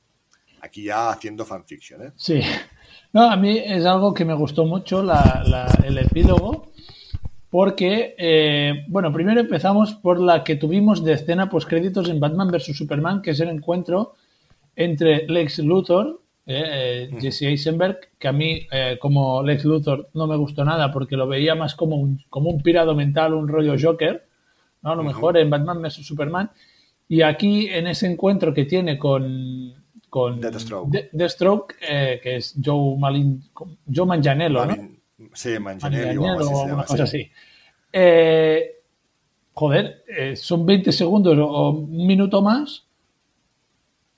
Aquí 0.61 0.83
ya 0.83 1.09
haciendo 1.09 1.45
fanfiction, 1.45 2.03
¿eh? 2.03 2.11
Sí. 2.15 2.41
No, 3.11 3.29
a 3.29 3.35
mí 3.35 3.57
es 3.57 3.85
algo 3.85 4.13
que 4.13 4.23
me 4.23 4.33
gustó 4.33 4.65
mucho 4.65 5.03
el 5.83 5.97
epílogo 5.97 6.71
porque, 7.49 8.15
eh, 8.17 8.85
bueno, 8.87 9.11
primero 9.11 9.41
empezamos 9.41 9.93
por 9.93 10.21
la 10.21 10.43
que 10.43 10.55
tuvimos 10.55 11.03
de 11.03 11.13
escena 11.13 11.49
post 11.49 11.67
créditos 11.67 12.07
en 12.09 12.19
Batman 12.19 12.49
vs. 12.49 12.77
Superman, 12.77 13.21
que 13.21 13.31
es 13.31 13.39
el 13.41 13.49
encuentro 13.49 14.13
entre 14.75 15.27
Lex 15.27 15.59
Luthor, 15.59 16.21
eh, 16.47 17.09
eh, 17.11 17.17
Jesse 17.19 17.43
Eisenberg, 17.43 17.99
que 18.17 18.27
a 18.27 18.31
mí 18.31 18.67
como 18.99 19.43
Lex 19.43 19.65
Luthor 19.65 20.09
no 20.13 20.27
me 20.27 20.35
gustó 20.35 20.65
nada 20.65 20.91
porque 20.91 21.15
lo 21.15 21.27
veía 21.27 21.55
más 21.55 21.75
como 21.75 21.97
un, 21.97 22.23
como 22.29 22.49
un 22.49 22.61
pirado 22.61 22.95
mental, 22.95 23.33
un 23.33 23.47
rollo 23.47 23.75
Joker, 23.79 24.25
¿no? 24.81 24.91
a 24.91 24.95
lo 24.95 25.03
mejor 25.03 25.37
en 25.37 25.49
Batman 25.49 25.81
vs. 25.81 26.05
Superman. 26.05 26.49
Y 27.09 27.21
aquí 27.21 27.67
en 27.69 27.87
ese 27.87 28.07
encuentro 28.07 28.53
que 28.53 28.65
tiene 28.65 28.97
con, 28.97 29.73
con 30.09 30.41
Deathstroke, 30.41 31.75
que 31.79 32.35
es 32.35 32.55
Joe, 32.63 32.97
Malin, 32.97 33.43
Joe 33.93 34.05
Manganiello, 34.05 34.65
¿no? 34.65 34.75
Sí, 35.33 35.57
Manganiello, 35.59 36.21
o 36.21 36.63
una 36.63 36.83
cosa 36.83 37.03
así. 37.03 37.29
Eh, 37.91 38.81
joder, 39.53 40.03
eh, 40.07 40.35
son 40.35 40.65
20 40.65 40.91
segundos 40.91 41.37
o 41.39 41.69
un 41.71 42.05
minuto 42.05 42.41
más 42.41 42.86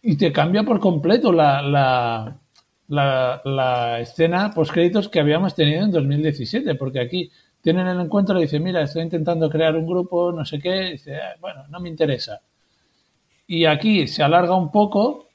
y 0.01 0.17
te 0.17 0.31
cambia 0.31 0.63
por 0.63 0.79
completo 0.79 1.31
la, 1.31 1.61
la, 1.61 3.41
la, 3.43 3.99
escena 3.99 4.51
post 4.53 4.71
créditos 4.71 5.09
que 5.09 5.19
habíamos 5.19 5.55
tenido 5.55 5.83
en 5.83 5.91
2017, 5.91 6.75
porque 6.75 6.99
aquí 6.99 7.31
tienen 7.61 7.87
el 7.87 7.99
encuentro 7.99 8.37
y 8.39 8.43
dice, 8.43 8.59
mira, 8.59 8.81
estoy 8.81 9.03
intentando 9.03 9.49
crear 9.49 9.75
un 9.75 9.85
grupo, 9.85 10.31
no 10.31 10.45
sé 10.45 10.59
qué, 10.59 10.91
dice, 10.91 11.17
ah, 11.17 11.35
bueno, 11.39 11.67
no 11.67 11.79
me 11.79 11.89
interesa. 11.89 12.41
Y 13.47 13.65
aquí 13.65 14.07
se 14.07 14.23
alarga 14.23 14.55
un 14.55 14.71
poco 14.71 15.27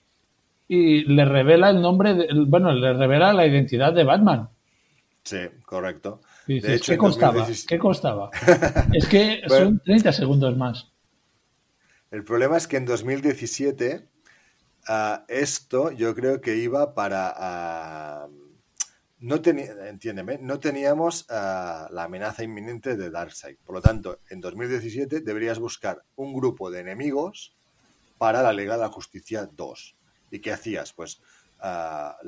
y 0.66 1.05
le 1.05 1.24
revela 1.24 1.70
el 1.70 1.82
nombre, 1.82 2.27
bueno, 2.47 2.73
le 2.73 2.95
revela 2.95 3.32
la 3.32 3.47
identidad 3.47 3.93
de 3.93 4.05
Batman. 4.05 4.49
Sí, 5.23 5.39
correcto. 5.65 6.20
de 6.47 6.74
hecho, 6.74 6.93
¿qué, 6.93 6.99
costaba? 6.99 7.47
¿Qué 7.66 7.78
costaba? 7.78 8.31
es 8.93 9.07
que 9.09 9.43
son 9.47 9.81
30 9.81 10.12
segundos 10.12 10.57
más. 10.57 10.91
El 12.11 12.24
problema 12.24 12.57
es 12.57 12.69
que 12.69 12.77
en 12.77 12.86
2017 12.86 14.14
esto 15.28 15.90
yo 15.93 16.15
creo 16.15 16.40
que 16.40 16.56
iba 16.56 16.94
para... 16.94 17.32
Ah, 17.36 18.28
no 19.20 19.36
entiéndeme, 19.36 20.39
no 20.39 20.61
teníamos 20.61 21.27
ah, 21.31 21.89
la 21.90 22.05
amenaza 22.05 22.43
inminente 22.43 22.97
de 22.97 23.11
Darkseid. 23.11 23.56
Por 23.65 23.77
lo 23.77 23.81
tanto, 23.81 24.20
en 24.28 24.40
2017 24.40 25.20
deberías 25.20 25.59
buscar 25.59 26.05
un 26.16 26.35
grupo 26.35 26.70
de 26.70 26.81
enemigos 26.81 27.56
para 28.19 28.43
la 28.43 28.52
Liga 28.52 28.74
de 28.74 28.82
la 28.82 28.90
Justicia 28.90 29.48
2. 29.51 29.97
¿Y 30.31 30.40
qué 30.40 30.52
hacías? 30.52 30.93
Pues 30.93 31.23
la, 31.61 32.19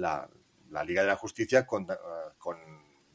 la, 0.71 0.85
Liga 0.85 1.03
de 1.03 1.09
la 1.09 1.17
Justicia 1.17 1.67
con, 1.67 1.87
con 2.39 2.57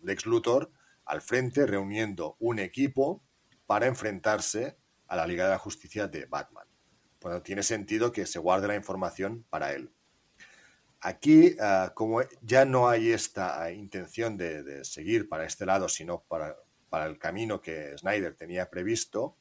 Lex 0.03 0.27
Luthor 0.27 0.71
al 1.05 1.21
frente 1.21 1.65
reuniendo 1.65 2.35
un 2.39 2.59
equipo 2.59 3.23
para 3.65 3.87
enfrentarse 3.87 4.77
a 5.07 5.15
la 5.15 5.25
Liga 5.25 5.45
de 5.45 5.51
la 5.51 5.57
Justicia 5.57 6.07
de 6.07 6.25
Batman. 6.25 6.70
Bueno, 7.21 7.41
tiene 7.41 7.63
sentido 7.63 8.11
que 8.11 8.25
se 8.25 8.39
guarde 8.39 8.67
la 8.67 8.75
información 8.75 9.45
para 9.49 9.73
él. 9.73 9.91
Aquí, 10.99 11.55
ah, 11.59 11.93
como 11.95 12.21
ya 12.41 12.65
no 12.65 12.89
hay 12.89 13.11
esta 13.11 13.71
intención 13.71 14.37
de, 14.37 14.83
seguir 14.83 15.29
para 15.29 15.45
este 15.45 15.65
lado, 15.65 15.89
sino 15.89 16.23
para, 16.27 16.55
para, 16.89 17.05
el 17.05 17.17
camino 17.17 17.61
que 17.61 17.97
Snyder 17.97 18.35
tenía 18.35 18.69
previsto, 18.69 19.35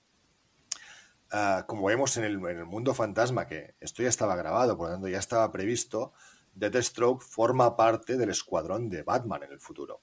ah, 1.31 1.65
como 1.67 1.87
vemos 1.87 2.17
en 2.17 2.25
el, 2.25 2.35
en 2.37 2.59
el, 2.59 2.67
mundo 2.67 2.95
fantasma, 2.95 3.47
que 3.47 3.75
esto 3.81 4.03
ya 4.03 4.09
estaba 4.09 4.37
grabado, 4.37 4.77
por 4.77 4.89
lo 4.89 4.95
tanto 4.95 5.09
ya 5.09 5.19
estaba 5.19 5.51
previsto, 5.53 6.13
Deathstroke 6.55 7.23
forma 7.23 7.77
parte 7.77 8.17
del 8.17 8.31
escuadrón 8.31 8.89
de 8.89 9.03
Batman 9.03 9.43
en 9.45 9.53
el 9.53 9.61
futuro. 9.61 10.01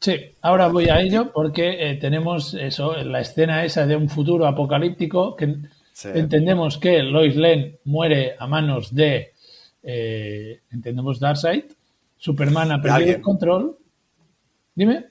Sí, 0.00 0.36
ahora 0.42 0.68
voy 0.68 0.88
a 0.88 1.00
ello 1.00 1.32
porque 1.32 1.90
eh, 1.90 1.96
tenemos 1.96 2.54
eso, 2.54 2.94
la 3.02 3.20
escena 3.20 3.64
esa 3.64 3.84
de 3.86 3.96
un 3.96 4.08
futuro 4.08 4.46
apocalíptico 4.46 5.34
que 5.34 5.56
entendemos 6.04 6.78
que 6.78 7.02
Lois 7.02 7.36
Lane 7.36 7.80
muere 7.84 8.36
a 8.38 8.46
manos 8.46 8.94
de, 8.94 9.34
eh, 9.82 10.62
entendemos 10.70 11.20
Darkseid, 11.20 11.64
Superman 12.16 12.72
ha 12.72 12.82
perdido 12.82 13.16
el 13.16 13.20
control. 13.22 13.78
Dime. 14.74 15.10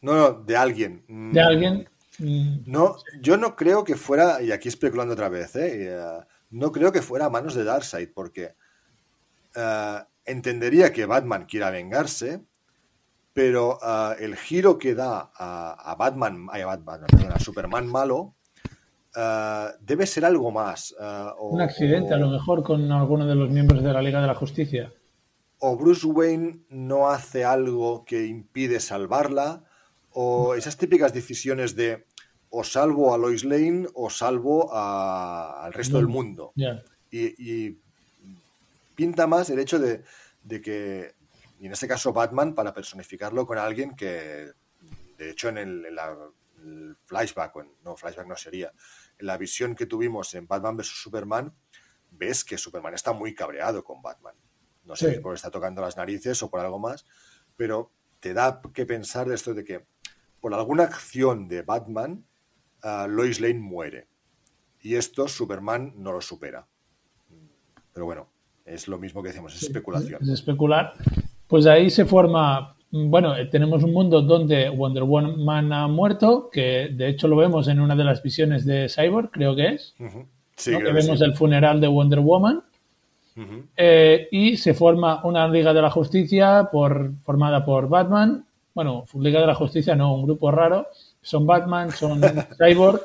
No, 0.00 0.14
no, 0.14 0.32
de 0.32 0.56
alguien. 0.56 1.04
De 1.32 1.40
alguien. 1.40 1.88
Mm. 2.18 2.64
No, 2.66 2.96
yo 3.20 3.36
no 3.36 3.56
creo 3.56 3.84
que 3.84 3.94
fuera, 3.96 4.42
y 4.42 4.52
aquí 4.52 4.68
especulando 4.68 5.14
otra 5.14 5.28
vez, 5.28 5.54
¿eh? 5.56 5.96
no 6.50 6.72
creo 6.72 6.92
que 6.92 7.02
fuera 7.02 7.26
a 7.26 7.30
manos 7.30 7.54
de 7.54 7.64
Darkseid 7.64 8.10
porque 8.14 8.54
entendería 10.24 10.92
que 10.92 11.06
Batman 11.06 11.46
quiera 11.46 11.70
vengarse 11.70 12.40
pero 13.32 13.78
el 14.18 14.36
giro 14.36 14.78
que 14.78 14.94
da 14.94 15.30
a, 15.34 15.94
Batman, 15.98 16.48
a, 16.50 16.64
Batman, 16.64 17.32
a 17.32 17.38
Superman 17.38 17.86
malo, 17.86 18.34
ah, 19.14 19.72
debe 19.80 20.06
ser 20.06 20.24
algo 20.24 20.50
más. 20.50 20.94
Ah, 20.98 21.34
Un 21.38 21.60
accidente, 21.60 22.14
a 22.14 22.18
lo 22.18 22.28
mejor, 22.28 22.62
con 22.62 22.90
alguno 22.90 23.26
de 23.26 23.34
los 23.34 23.50
miembros 23.50 23.82
de 23.82 23.92
la 23.92 24.02
Liga 24.02 24.20
de 24.20 24.26
la 24.26 24.34
Justicia. 24.34 24.92
O 25.58 25.76
Bruce 25.76 26.06
Wayne 26.06 26.60
no 26.70 27.08
hace 27.08 27.44
algo 27.44 28.04
que 28.04 28.26
impide 28.26 28.80
salvarla, 28.80 29.64
o 30.12 30.54
esas 30.54 30.76
típicas 30.76 31.14
decisiones 31.14 31.76
de 31.76 32.04
o 32.50 32.64
salvo 32.64 33.14
a 33.14 33.18
Lois 33.18 33.44
Lane 33.44 33.86
o 33.94 34.10
salvo 34.10 34.74
al 34.74 35.72
resto 35.72 35.96
del 35.96 36.08
mundo. 36.08 36.52
Y, 37.10 37.78
pinta 38.94 39.26
más 39.26 39.48
el 39.48 39.58
hecho 39.58 39.78
de 39.78 40.02
que 40.60 41.14
y 41.62 41.66
en 41.66 41.72
este 41.72 41.86
caso 41.86 42.12
Batman 42.12 42.56
para 42.56 42.74
personificarlo 42.74 43.46
con 43.46 43.56
alguien 43.56 43.94
que, 43.94 44.50
de 45.16 45.30
hecho, 45.30 45.48
en 45.48 45.58
el, 45.58 45.86
flashback, 47.04 47.54
no, 47.84 47.96
flashback 47.96 48.26
no 48.26 48.36
sería, 48.36 48.66
en 48.66 48.74
la 49.22 49.38
visión 49.38 49.74
que 49.74 49.86
tuvimos 49.86 50.34
en 50.34 50.46
Batman 50.46 50.76
vs. 50.76 51.02
Superman, 51.02 51.54
ves 52.10 52.44
que 52.44 52.58
Superman 52.58 52.94
está 52.94 53.12
muy 53.12 53.34
cabreado 53.34 53.82
con 53.82 54.02
Batman. 54.02 54.34
No 54.84 54.96
sé 54.96 55.14
si 55.14 55.20
por 55.20 55.34
está 55.34 55.50
tocando 55.50 55.80
las 55.80 55.96
narices 55.96 56.42
o 56.42 56.50
por 56.50 56.60
algo 56.60 56.78
más, 56.78 57.06
pero 57.56 57.92
te 58.20 58.34
da 58.34 58.60
que 58.74 58.84
pensar 58.84 59.28
de 59.28 59.36
esto 59.36 59.54
de 59.54 59.64
que 59.64 59.86
por 60.40 60.52
alguna 60.54 60.84
acción 60.84 61.46
de 61.46 61.62
Batman, 61.62 62.24
uh, 62.82 63.06
Lois 63.08 63.40
Lane 63.40 63.60
muere. 63.60 64.08
Y 64.80 64.96
esto 64.96 65.28
Superman 65.28 65.94
no 65.96 66.12
lo 66.12 66.20
supera. 66.20 66.66
Pero 67.92 68.06
bueno, 68.06 68.28
es 68.64 68.88
lo 68.88 68.98
mismo 68.98 69.22
que 69.22 69.28
decimos, 69.28 69.54
es 69.54 69.62
especulación. 69.62 70.20
Es 70.22 70.30
especular. 70.30 70.94
Pues 71.46 71.66
ahí 71.66 71.90
se 71.90 72.04
forma, 72.04 72.76
bueno, 72.92 73.34
eh, 73.34 73.46
tenemos 73.46 73.82
un 73.82 73.92
mundo 73.92 74.20
donde 74.20 74.68
Wonder 74.68 75.04
Woman 75.04 75.72
ha 75.72 75.88
muerto, 75.88 76.50
que 76.52 76.90
de 76.92 77.08
hecho 77.08 77.26
lo 77.26 77.36
vemos 77.36 77.66
en 77.68 77.80
una 77.80 77.96
de 77.96 78.04
las 78.04 78.22
visiones 78.22 78.66
de 78.66 78.86
Cyborg, 78.88 79.30
creo 79.30 79.56
que 79.56 79.68
es. 79.68 79.94
sí, 80.56 80.76
que 80.76 80.92
vemos 80.92 81.20
el 81.22 81.34
funeral 81.34 81.80
de 81.80 81.88
Wonder 81.88 82.20
Woman. 82.20 82.62
Eh, 83.78 84.28
y 84.30 84.58
se 84.58 84.74
forma 84.74 85.24
una 85.24 85.48
Liga 85.48 85.72
de 85.72 85.80
la 85.80 85.90
Justicia 85.90 86.68
por, 86.70 87.12
formada 87.22 87.64
por 87.64 87.88
Batman. 87.88 88.44
Bueno, 88.74 89.06
Liga 89.18 89.40
de 89.40 89.46
la 89.46 89.54
Justicia 89.54 89.96
no, 89.96 90.14
un 90.14 90.24
grupo 90.24 90.50
raro. 90.50 90.88
Son 91.22 91.46
Batman, 91.46 91.90
son 91.92 92.20
Cyborg, 92.58 93.04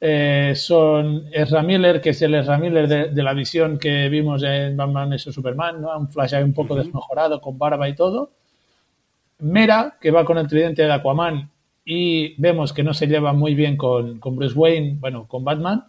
eh, 0.00 0.54
son 0.56 1.26
Ezra 1.30 1.62
Miller, 1.62 2.00
que 2.00 2.10
es 2.10 2.22
el 2.22 2.34
Ezra 2.34 2.56
Miller 2.56 3.12
de, 3.12 3.22
la 3.22 3.34
visión 3.34 3.78
que 3.78 4.08
vimos 4.08 4.42
en 4.42 4.74
Batman 4.74 5.10
vs 5.10 5.34
Superman, 5.34 5.82
¿no? 5.82 5.98
un 5.98 6.08
flash 6.08 6.34
ahí 6.34 6.42
un 6.42 6.54
poco 6.54 6.74
desmejorado, 6.74 7.42
con 7.42 7.58
barba 7.58 7.90
y 7.90 7.94
todo. 7.94 8.30
Mera, 9.40 9.96
que 10.00 10.10
va 10.10 10.24
con 10.24 10.38
el 10.38 10.48
tridente 10.48 10.82
de 10.82 10.92
Aquaman 10.92 11.50
y 11.84 12.34
vemos 12.40 12.72
que 12.72 12.82
no 12.82 12.92
se 12.92 13.06
lleva 13.06 13.32
muy 13.32 13.54
bien 13.54 13.76
con, 13.76 14.20
Bruce 14.20 14.54
Wayne, 14.54 14.96
bueno, 15.00 15.26
con 15.26 15.44
Batman, 15.44 15.84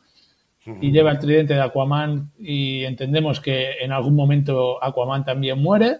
y 0.81 0.91
lleva 0.91 1.11
el 1.11 1.19
tridente 1.19 1.55
de 1.55 1.61
Aquaman 1.61 2.31
y 2.37 2.83
entendemos 2.83 3.41
que 3.41 3.71
en 3.81 3.91
algún 3.91 4.15
momento 4.15 4.81
Aquaman 4.83 5.25
también 5.25 5.59
muere. 5.61 5.97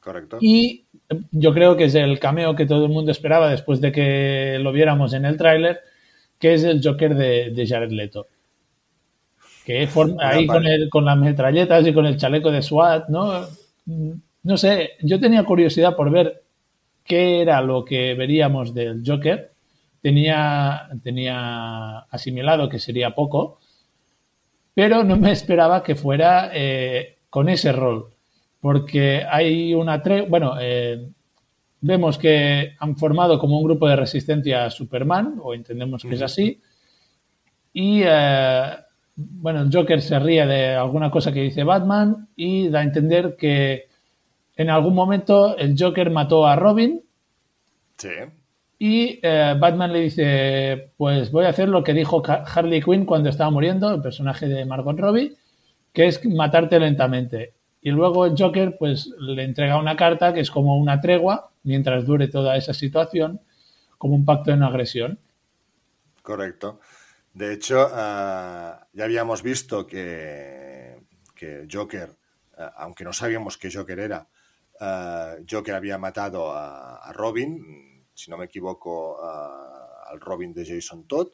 Correcto. 0.00 0.38
Y 0.40 0.84
yo 1.30 1.54
creo 1.54 1.76
que 1.76 1.84
es 1.84 1.94
el 1.94 2.18
cameo 2.18 2.54
que 2.54 2.66
todo 2.66 2.84
el 2.84 2.92
mundo 2.92 3.12
esperaba 3.12 3.48
después 3.48 3.80
de 3.80 3.92
que 3.92 4.58
lo 4.60 4.72
viéramos 4.72 5.14
en 5.14 5.24
el 5.24 5.36
tráiler, 5.36 5.80
que 6.38 6.54
es 6.54 6.64
el 6.64 6.82
Joker 6.84 7.14
de, 7.14 7.50
de 7.50 7.66
Jared 7.66 7.92
Leto. 7.92 8.26
Que 9.64 9.86
forma, 9.86 10.28
ahí 10.28 10.46
con, 10.46 10.66
el, 10.66 10.90
con 10.90 11.06
las 11.06 11.16
metralletas 11.16 11.86
y 11.86 11.94
con 11.94 12.04
el 12.04 12.18
chaleco 12.18 12.50
de 12.50 12.60
SWAT, 12.60 13.08
¿no? 13.08 13.46
No 14.42 14.56
sé, 14.58 14.90
yo 15.00 15.18
tenía 15.18 15.44
curiosidad 15.44 15.96
por 15.96 16.10
ver 16.10 16.43
qué 17.04 17.42
era 17.42 17.60
lo 17.60 17.84
que 17.84 18.14
veríamos 18.14 18.74
del 18.74 19.02
Joker. 19.06 19.52
Tenía, 20.00 20.88
tenía 21.02 22.00
asimilado 22.10 22.68
que 22.68 22.78
sería 22.78 23.14
poco, 23.14 23.58
pero 24.74 25.04
no 25.04 25.16
me 25.16 25.32
esperaba 25.32 25.82
que 25.82 25.94
fuera 25.94 26.50
eh, 26.52 27.18
con 27.30 27.48
ese 27.48 27.72
rol, 27.72 28.10
porque 28.60 29.24
hay 29.28 29.74
una... 29.74 30.02
Bueno, 30.28 30.56
eh, 30.60 31.08
vemos 31.80 32.18
que 32.18 32.74
han 32.78 32.96
formado 32.96 33.38
como 33.38 33.58
un 33.58 33.64
grupo 33.64 33.86
de 33.88 33.96
resistencia 33.96 34.64
a 34.64 34.70
Superman, 34.70 35.38
o 35.42 35.54
entendemos 35.54 36.02
que 36.02 36.14
es 36.14 36.22
así, 36.22 36.60
y 37.72 38.02
eh, 38.04 38.70
bueno, 39.16 39.62
el 39.62 39.70
Joker 39.72 40.00
se 40.00 40.18
ríe 40.18 40.46
de 40.46 40.74
alguna 40.74 41.10
cosa 41.10 41.32
que 41.32 41.42
dice 41.42 41.64
Batman 41.64 42.28
y 42.36 42.68
da 42.68 42.80
a 42.80 42.84
entender 42.84 43.36
que 43.36 43.88
en 44.56 44.70
algún 44.70 44.94
momento 44.94 45.56
el 45.56 45.74
Joker 45.78 46.10
mató 46.10 46.46
a 46.46 46.56
Robin. 46.56 47.02
Sí. 47.96 48.10
Y 48.78 49.20
eh, 49.22 49.54
Batman 49.58 49.92
le 49.92 50.00
dice, 50.00 50.92
pues 50.96 51.30
voy 51.30 51.44
a 51.44 51.50
hacer 51.50 51.68
lo 51.68 51.82
que 51.82 51.94
dijo 51.94 52.22
Harley 52.26 52.82
Quinn 52.82 53.06
cuando 53.06 53.30
estaba 53.30 53.50
muriendo, 53.50 53.92
el 53.94 54.02
personaje 54.02 54.46
de 54.46 54.64
Margot 54.64 54.98
Robbie, 54.98 55.36
que 55.92 56.06
es 56.06 56.24
matarte 56.26 56.78
lentamente. 56.78 57.54
Y 57.80 57.90
luego 57.90 58.26
el 58.26 58.34
Joker 58.36 58.76
pues 58.78 59.10
le 59.18 59.44
entrega 59.44 59.78
una 59.78 59.96
carta 59.96 60.32
que 60.32 60.40
es 60.40 60.50
como 60.50 60.76
una 60.78 61.00
tregua 61.00 61.50
mientras 61.62 62.04
dure 62.04 62.28
toda 62.28 62.56
esa 62.56 62.74
situación, 62.74 63.40
como 63.98 64.14
un 64.14 64.24
pacto 64.24 64.50
de 64.50 64.56
no 64.56 64.66
agresión. 64.66 65.18
Correcto. 66.22 66.80
De 67.32 67.52
hecho, 67.52 67.88
ah, 67.92 68.86
ya 68.92 69.04
habíamos 69.04 69.42
visto 69.42 69.86
que, 69.86 70.96
que 71.34 71.66
Joker, 71.70 72.10
ah, 72.56 72.72
aunque 72.78 73.04
no 73.04 73.12
sabíamos 73.12 73.58
qué 73.58 73.70
Joker 73.72 73.98
era, 73.98 74.26
uh, 74.84 75.44
Joker 75.48 75.74
había 75.74 75.98
matado 75.98 76.52
a, 76.52 77.12
Robin, 77.12 78.06
si 78.14 78.30
no 78.30 78.36
me 78.36 78.46
equivoco, 78.46 79.22
al 79.22 80.20
Robin 80.20 80.52
de 80.52 80.66
Jason 80.66 81.06
Todd, 81.06 81.28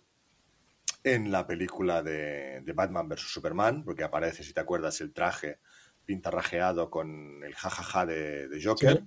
en 1.02 1.30
la 1.30 1.46
película 1.46 2.02
de, 2.02 2.62
Batman 2.74 3.08
vs. 3.08 3.32
Superman, 3.32 3.84
porque 3.84 4.04
aparece, 4.04 4.42
si 4.42 4.52
te 4.52 4.60
acuerdas, 4.60 5.00
el 5.00 5.12
traje 5.12 5.60
pintarrajeado 6.04 6.90
con 6.90 7.42
el 7.44 7.54
jajaja 7.54 8.06
de, 8.06 8.60
Joker. 8.62 9.04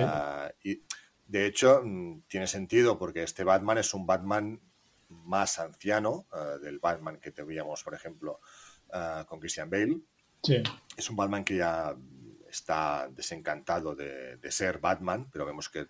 Ah, 0.00 0.50
y 0.62 0.82
de 1.26 1.46
hecho, 1.46 1.82
mm, 1.84 2.22
tiene 2.28 2.46
sentido 2.46 2.98
porque 2.98 3.22
este 3.22 3.44
Batman 3.44 3.78
es 3.78 3.94
un 3.94 4.06
Batman 4.06 4.60
más 5.08 5.58
anciano 5.58 6.26
del 6.62 6.78
Batman 6.80 7.18
que 7.20 7.30
teníamos, 7.30 7.82
por 7.82 7.94
ejemplo, 7.94 8.40
con 9.28 9.38
Christian 9.38 9.70
Bale. 9.70 10.00
Es 10.96 11.08
un 11.08 11.16
Batman 11.16 11.44
que 11.44 11.56
ya 11.56 11.96
está 12.54 13.08
desencantado 13.10 13.94
de, 13.94 14.38
ser 14.50 14.78
Batman, 14.78 15.28
pero 15.30 15.44
vemos 15.44 15.68
que 15.68 15.88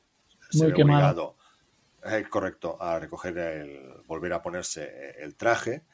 se 0.50 0.66
ve 0.66 0.72
obligado, 0.82 1.36
eh, 2.04 2.24
correcto, 2.28 2.80
a 2.80 2.98
recoger 2.98 3.36
el, 3.38 4.02
volver 4.06 4.32
a 4.32 4.42
ponerse 4.42 5.14
el 5.18 5.36
traje. 5.36 5.84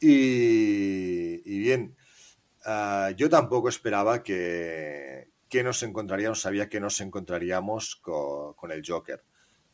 Y, 0.00 1.58
bien, 1.58 1.96
ah, 2.64 3.10
yo 3.16 3.28
tampoco 3.28 3.68
esperaba 3.68 4.22
que, 4.22 5.30
que, 5.48 5.64
nos 5.64 5.82
encontraríamos, 5.82 6.40
sabía 6.40 6.68
que 6.68 6.80
nos 6.80 7.00
encontraríamos 7.00 7.96
con, 7.96 8.70
el 8.70 8.82
Joker. 8.86 9.24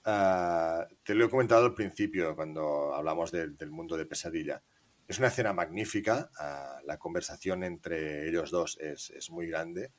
Ah, 0.07 0.87
te 1.03 1.15
lo 1.15 1.27
he 1.27 1.31
comentado 1.31 1.67
al 1.67 1.75
principio 1.75 2.35
cuando 2.35 2.95
hablamos 2.95 3.31
del 3.31 3.71
mundo 3.71 3.97
de 3.97 4.07
pesadilla. 4.07 4.63
Es 5.07 5.19
una 5.19 5.29
escena 5.29 5.53
magnífica, 5.53 6.31
ah, 6.39 6.79
la 6.87 6.99
conversación 6.99 7.63
entre 7.63 8.27
ellos 8.29 8.51
dos 8.51 8.79
es, 8.81 9.11
es 9.11 9.31
muy 9.31 9.49
grande, 9.49 9.93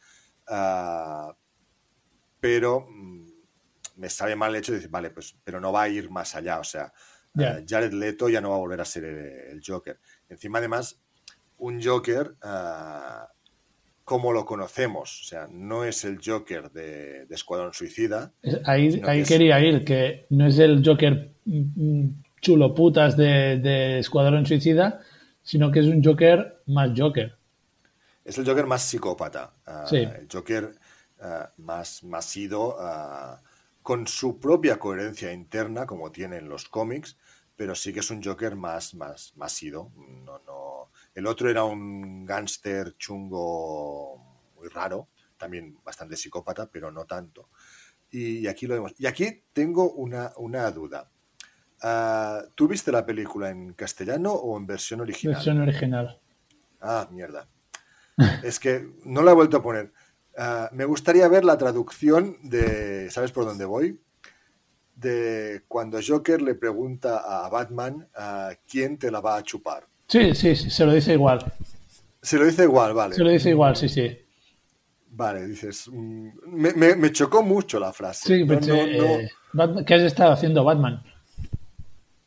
ah, 0.48 1.36
pero 2.40 2.88
mm, 2.90 3.28
me 3.98 4.10
sabe 4.10 4.36
mal 4.36 4.52
el 4.52 4.60
hecho 4.60 4.72
de 4.72 4.80
decir, 4.80 4.92
vale, 4.92 5.10
pues, 5.10 5.36
pero 5.44 5.60
no 5.60 5.72
va 5.72 5.84
a 5.84 5.90
ir 5.90 6.10
más 6.10 6.36
allá, 6.36 6.60
o 6.60 6.64
sea, 6.64 6.92
ah, 7.40 7.60
Jared 7.68 7.94
Leto 7.94 8.30
ya 8.30 8.42
no 8.42 8.50
va 8.50 8.56
a 8.56 8.60
volver 8.60 8.82
a 8.82 8.86
ser 8.86 9.06
el, 9.06 9.62
Joker. 9.66 10.00
Encima, 10.30 10.60
además, 10.60 11.00
un 11.58 11.82
Joker 11.82 12.36
como 14.06 14.32
lo 14.32 14.46
conocemos, 14.46 15.22
o 15.24 15.26
sea, 15.26 15.48
no 15.52 15.84
es 15.84 16.06
el 16.06 16.20
Joker 16.24 16.72
de, 16.72 17.26
Escuadrón 17.32 17.74
Suicida. 17.74 18.32
Ahí, 18.64 19.02
ahí 19.04 19.24
quería 19.24 19.60
ir, 19.60 19.84
que 19.84 20.28
no 20.30 20.46
es 20.46 20.60
el 20.60 20.84
Joker 20.86 21.34
mm, 21.44 22.04
mm, 22.04 22.24
chulo 22.40 22.76
putas 22.76 23.18
de, 23.18 23.98
Escuadrón 24.00 24.46
Suicida, 24.46 25.02
sino 25.42 25.72
que 25.72 25.80
es 25.80 25.88
un 25.88 26.04
Joker 26.04 26.62
más 26.68 26.92
Joker. 26.96 27.36
Es 28.26 28.40
el 28.40 28.46
Joker 28.46 28.66
más 28.66 28.82
psicópata. 28.82 29.54
Ah, 29.68 29.86
el 29.92 30.28
Joker 30.32 30.76
ah, 31.22 31.52
más, 31.58 32.04
más 32.04 32.36
ido 32.36 32.76
ah, 32.80 33.40
con 33.84 34.08
su 34.08 34.40
propia 34.40 34.80
coherencia 34.80 35.32
interna, 35.32 35.86
como 35.86 36.12
tienen 36.12 36.50
los 36.50 36.68
cómics, 36.68 37.18
pero 37.56 37.76
sí 37.76 37.94
que 37.94 38.00
es 38.00 38.10
un 38.10 38.24
Joker 38.24 38.56
más, 38.56 38.96
más, 38.96 39.34
más 39.38 39.62
ido. 39.62 39.92
No, 39.96 40.40
no. 40.40 40.90
El 41.14 41.28
otro 41.28 41.52
era 41.52 41.64
un 41.64 42.26
gángster 42.26 42.98
chungo 42.98 44.50
muy 44.56 44.70
raro, 44.70 45.10
también 45.38 45.78
bastante 45.86 46.18
psicópata, 46.18 46.68
pero 46.70 46.92
no 46.92 47.06
tanto. 47.06 47.50
Y 48.10 48.48
aquí 48.48 48.66
lo 48.66 48.74
vemos. 48.74 48.94
Y 48.98 49.06
aquí 49.06 49.44
tengo 49.54 49.92
una, 49.92 50.34
una 50.38 50.72
duda. 50.72 51.12
¿Tú 52.56 52.68
viste 52.68 52.92
la 52.92 53.06
película 53.06 53.52
en 53.52 53.74
castellano 53.74 54.32
o 54.32 54.58
en 54.58 54.66
versión 54.66 55.02
original? 55.02 55.36
Versión 55.36 55.62
original. 55.62 56.20
Ah, 56.82 57.08
mierda. 57.12 57.48
Es 58.44 58.60
que 58.60 58.88
no 59.04 59.22
la 59.22 59.32
he 59.32 59.36
vuelto 59.36 59.58
a 59.58 59.64
poner. 59.64 59.92
Ah, 60.38 60.70
me 60.74 60.86
gustaría 60.86 61.28
ver 61.28 61.46
la 61.46 61.58
traducción 61.58 62.38
de. 62.44 63.10
¿Sabes 63.10 63.32
por 63.32 63.46
dónde 63.46 63.66
voy? 63.66 64.00
De 64.96 65.64
cuando 65.68 66.00
Joker 66.06 66.42
le 66.42 66.56
pregunta 66.56 67.18
a 67.18 67.50
Batman 67.50 68.08
quién 68.70 68.98
te 68.98 69.12
la 69.12 69.20
va 69.20 69.38
a 69.38 69.44
chupar. 69.44 69.86
Sí, 70.08 70.36
sí, 70.36 70.56
sí, 70.56 70.70
se 70.70 70.86
lo 70.86 70.94
dice 70.94 71.14
igual. 71.14 71.54
Se 72.22 72.38
lo 72.38 72.46
dice 72.46 72.64
igual, 72.64 72.94
vale. 72.94 73.16
Se 73.16 73.24
lo 73.24 73.30
dice 73.30 73.50
igual, 73.50 73.76
sí, 73.76 73.90
sí. 73.90 74.18
Vale, 75.12 75.48
dices. 75.48 75.88
Mm, 75.92 76.30
me, 76.48 77.12
chocó 77.12 77.42
mucho 77.44 77.80
la 77.80 77.94
frase. 77.94 78.28
Sí, 78.28 78.48
¿qué 79.86 79.94
has 79.94 80.02
estado 80.02 80.32
haciendo 80.34 80.64
Batman? 80.64 81.02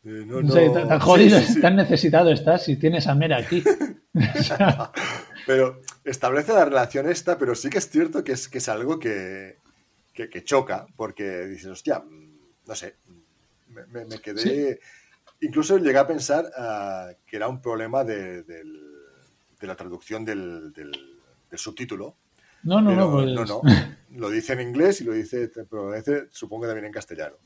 Eh, 0.04 0.24
no, 0.26 0.50
sé, 0.50 0.70
tan 0.70 0.98
jodido, 1.00 1.38
tan 1.60 1.76
necesitado 1.76 2.30
estás 2.30 2.64
si 2.64 2.76
tienes 2.76 3.06
a 3.06 3.14
Mera 3.14 3.36
aquí. 3.38 3.62
pero 5.48 5.80
establece 6.04 6.52
la 6.52 6.66
relación 6.66 7.08
esta, 7.08 7.38
pero 7.38 7.54
sí 7.54 7.70
que 7.70 7.78
es 7.78 7.88
cierto 7.88 8.22
que 8.22 8.32
es, 8.32 8.50
que 8.50 8.58
es 8.58 8.68
algo 8.68 8.98
que, 8.98 9.56
choca, 10.44 10.86
porque 10.94 11.46
dices, 11.46 11.68
hostia, 11.68 12.04
no 12.66 12.74
sé, 12.74 12.96
me, 13.68 14.06
quedé... 14.20 14.78
Incluso 15.40 15.78
llegué 15.78 15.96
a 15.96 16.06
pensar 16.06 16.52
ah, 16.54 17.12
que 17.26 17.36
era 17.36 17.48
un 17.48 17.62
problema 17.62 18.04
de, 18.04 18.44
la 19.62 19.74
traducción 19.74 20.22
del, 20.22 20.70
subtítulo. 21.54 22.14
No, 22.64 22.82
no, 22.82 22.94
no, 22.94 23.10
pues 23.10 23.32
no, 23.32 23.46
no. 23.46 23.62
Lo 24.18 24.28
dice 24.28 24.52
en 24.52 24.60
inglés 24.60 25.00
y 25.00 25.04
lo 25.04 25.14
dice, 25.14 25.48
pero 25.48 25.94
supongo 26.30 26.62
que 26.62 26.68
también 26.68 26.86
en 26.86 26.92
castellano. 26.92 27.36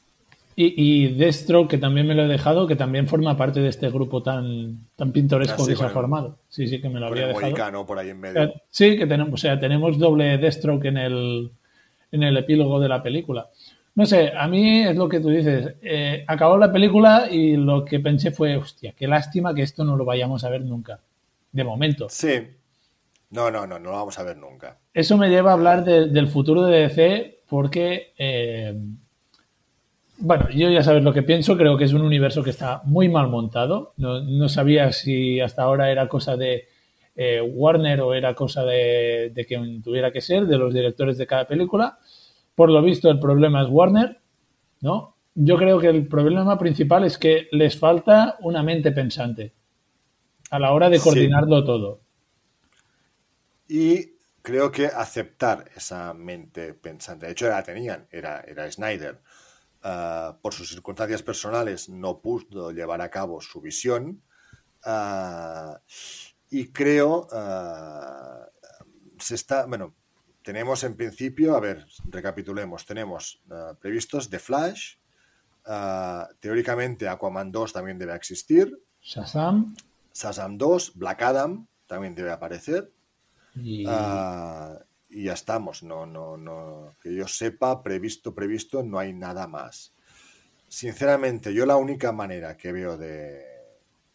Y, 0.55 0.75
y 0.77 1.09
Destro, 1.15 1.67
que 1.67 1.79
también 1.79 2.07
me 2.07 2.15
lo 2.15 2.25
he 2.25 2.29
dejado, 2.29 2.67
que 2.67 2.77
también 2.77 3.09
forma 3.09 3.37
parte 3.37 3.61
de 3.61 3.69
este 3.69 3.89
grupo 3.91 4.23
tan, 4.23 4.89
tan 4.97 5.13
pintoresco 5.13 5.65
ah, 5.65 5.67
que 5.67 5.77
se 5.77 5.85
ha 5.85 5.89
formado. 5.91 6.39
Sí, 6.49 6.67
sí, 6.67 6.81
que 6.81 6.89
me 6.89 7.01
lo 7.01 7.07
habría 7.07 7.29
dejado. 7.29 7.87
por 7.87 7.99
ahí 7.99 8.11
en 8.11 8.21
medio. 8.21 8.53
Sí, 8.71 8.99
que 8.99 9.07
tenemos, 9.07 9.35
o 9.35 9.37
sea, 9.37 9.59
tenemos 9.59 9.99
doble 9.99 10.37
Deathstroke 10.39 10.87
en 10.87 10.99
el, 10.99 11.53
en 12.11 12.23
el 12.23 12.37
epílogo 12.37 12.81
de 12.81 12.89
la 12.89 13.03
película. 13.03 13.49
No 13.95 14.07
sé, 14.07 14.33
a 14.35 14.49
mí 14.49 14.83
es 14.83 14.97
lo 14.97 15.09
que 15.09 15.21
tú 15.21 15.29
dices. 15.29 15.75
Eh, 15.83 16.25
acabó 16.27 16.57
la 16.57 16.73
película 16.73 17.29
y 17.31 17.57
lo 17.57 17.85
que 17.85 18.01
pensé 18.01 18.31
fue, 18.31 18.57
hostia, 18.57 18.95
qué 18.97 19.07
lástima 19.07 19.55
que 19.55 19.63
esto 19.63 19.85
no 19.85 19.97
lo 19.97 20.05
vayamos 20.05 20.45
a 20.45 20.51
ver 20.51 20.63
nunca. 20.63 21.01
De 21.51 21.65
momento. 21.65 22.09
Sí. 22.09 22.49
No, 23.31 23.51
no, 23.51 23.67
no, 23.67 23.79
no 23.79 23.91
lo 23.91 23.97
vamos 23.97 24.19
a 24.19 24.23
ver 24.23 24.37
nunca. 24.37 24.79
Eso 24.93 25.17
me 25.17 25.29
lleva 25.29 25.51
a 25.51 25.55
hablar 25.55 25.85
del 25.85 26.29
futuro 26.29 26.63
de 26.65 26.81
DC 26.81 27.41
porque 27.49 28.13
eh, 28.19 28.75
bueno, 30.23 30.49
yo 30.51 30.71
ya 30.71 30.85
sabes 30.85 31.03
lo 31.03 31.13
que 31.13 31.25
pienso, 31.25 31.57
creo 31.57 31.77
que 31.77 31.83
es 31.83 31.93
un 31.93 32.03
universo 32.03 32.45
que 32.45 32.51
está 32.51 32.81
muy 32.85 33.09
mal 33.09 33.29
montado. 33.29 33.93
No, 33.97 34.49
sabía 34.49 34.93
si 34.93 35.41
hasta 35.41 35.63
ahora 35.63 35.91
era 35.91 36.09
cosa 36.09 36.37
de 36.37 36.69
eh, 37.17 37.41
Warner 37.41 38.01
o 38.03 38.15
era 38.15 38.33
cosa 38.33 38.65
de, 38.65 39.33
de 39.35 39.45
quien 39.45 39.83
tuviera 39.83 40.13
que 40.13 40.21
ser, 40.21 40.47
de 40.47 40.59
los 40.59 40.73
directores 40.73 41.19
de 41.19 41.27
cada 41.27 41.49
película. 41.49 41.99
Por 42.55 42.71
lo 42.71 42.81
visto, 42.83 43.11
el 43.11 43.19
problema 43.19 43.63
es 43.63 43.69
Warner, 43.69 44.21
¿no? 44.81 45.17
Yo 45.35 45.57
creo 45.57 45.81
que 45.81 45.89
el 45.89 46.07
problema 46.07 46.57
principal 46.57 47.05
es 47.05 47.19
que 47.19 47.49
les 47.51 47.77
falta 47.77 48.37
una 48.43 48.63
mente 48.63 48.93
pensante 48.93 49.53
a 50.51 50.61
la 50.61 50.73
hora 50.73 50.89
de 50.89 51.01
coordinarlo 51.01 51.65
todo. 51.65 52.01
Y 53.67 54.13
creo 54.43 54.71
que 54.71 54.87
aceptar 54.87 55.65
esa 55.75 56.15
mente 56.15 56.75
pensante, 56.75 57.27
de 57.27 57.33
hecho 57.33 57.49
la 57.49 57.63
tenían, 57.65 58.07
era, 58.13 58.41
era 58.47 58.71
Snyder, 58.71 59.19
ah, 59.83 60.39
por 60.41 60.55
sus 60.55 60.69
circunstancias 60.69 61.23
personales 61.23 61.89
no 61.89 62.21
pudo 62.21 62.71
llevar 62.73 63.01
a 63.01 63.11
cabo 63.11 63.41
su 63.41 63.61
visión 63.61 64.23
ah, 64.85 65.81
y 66.51 66.69
creo 66.69 67.29
se 69.19 69.35
está, 69.37 69.67
bueno, 69.67 69.95
tenemos 70.43 70.83
en 70.83 70.97
principio, 70.97 71.57
a 71.57 71.61
ver, 71.61 71.87
recapitulemos, 72.11 72.85
tenemos 72.85 73.41
previstos 73.81 74.29
The 74.29 74.39
Flash, 74.39 74.97
teóricamente 76.41 77.09
Aquaman 77.09 77.53
2 77.53 77.73
también 77.73 77.99
debe 77.99 78.15
existir, 78.17 78.77
Shazam, 79.01 79.75
Shazam 80.13 80.59
2, 80.59 80.97
Black 80.97 81.23
Adam 81.23 81.67
también 81.87 82.15
debe 82.15 82.33
aparecer. 82.33 82.93
y 83.55 83.85
y 85.13 85.25
ya 85.25 85.35
estamos. 85.35 85.83
No, 85.83 86.07
no, 86.07 86.37
no. 86.37 86.97
Que 87.03 87.15
yo 87.15 87.29
sepa, 87.29 87.83
previsto, 87.83 88.35
previsto, 88.35 88.83
no 88.83 88.99
hay 88.99 89.13
nada 89.13 89.47
más. 89.47 89.95
Sinceramente, 90.69 91.53
yo 91.53 91.67
la 91.67 91.77
única 91.77 92.13
manera 92.13 92.57
que 92.57 92.73
veo 92.73 92.97
de, 92.97 93.43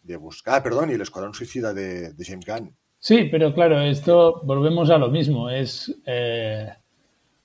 de 0.01 0.15
buscar. 0.17 0.55
Ah, 0.55 0.63
perdón, 0.63 0.89
y 0.89 0.93
el 0.93 1.01
Escuadrón 1.01 1.33
Suicida 1.33 1.73
de, 1.73 2.13
de 2.13 2.25
James 2.25 2.45
Gunn. 2.45 2.75
Sí, 2.99 3.27
pero 3.29 3.53
claro, 3.53 3.79
esto 3.81 4.41
volvemos 4.43 4.89
a 4.89 4.97
lo 4.97 5.09
mismo. 5.09 5.49
Es, 5.49 5.93
eh, 6.05 6.67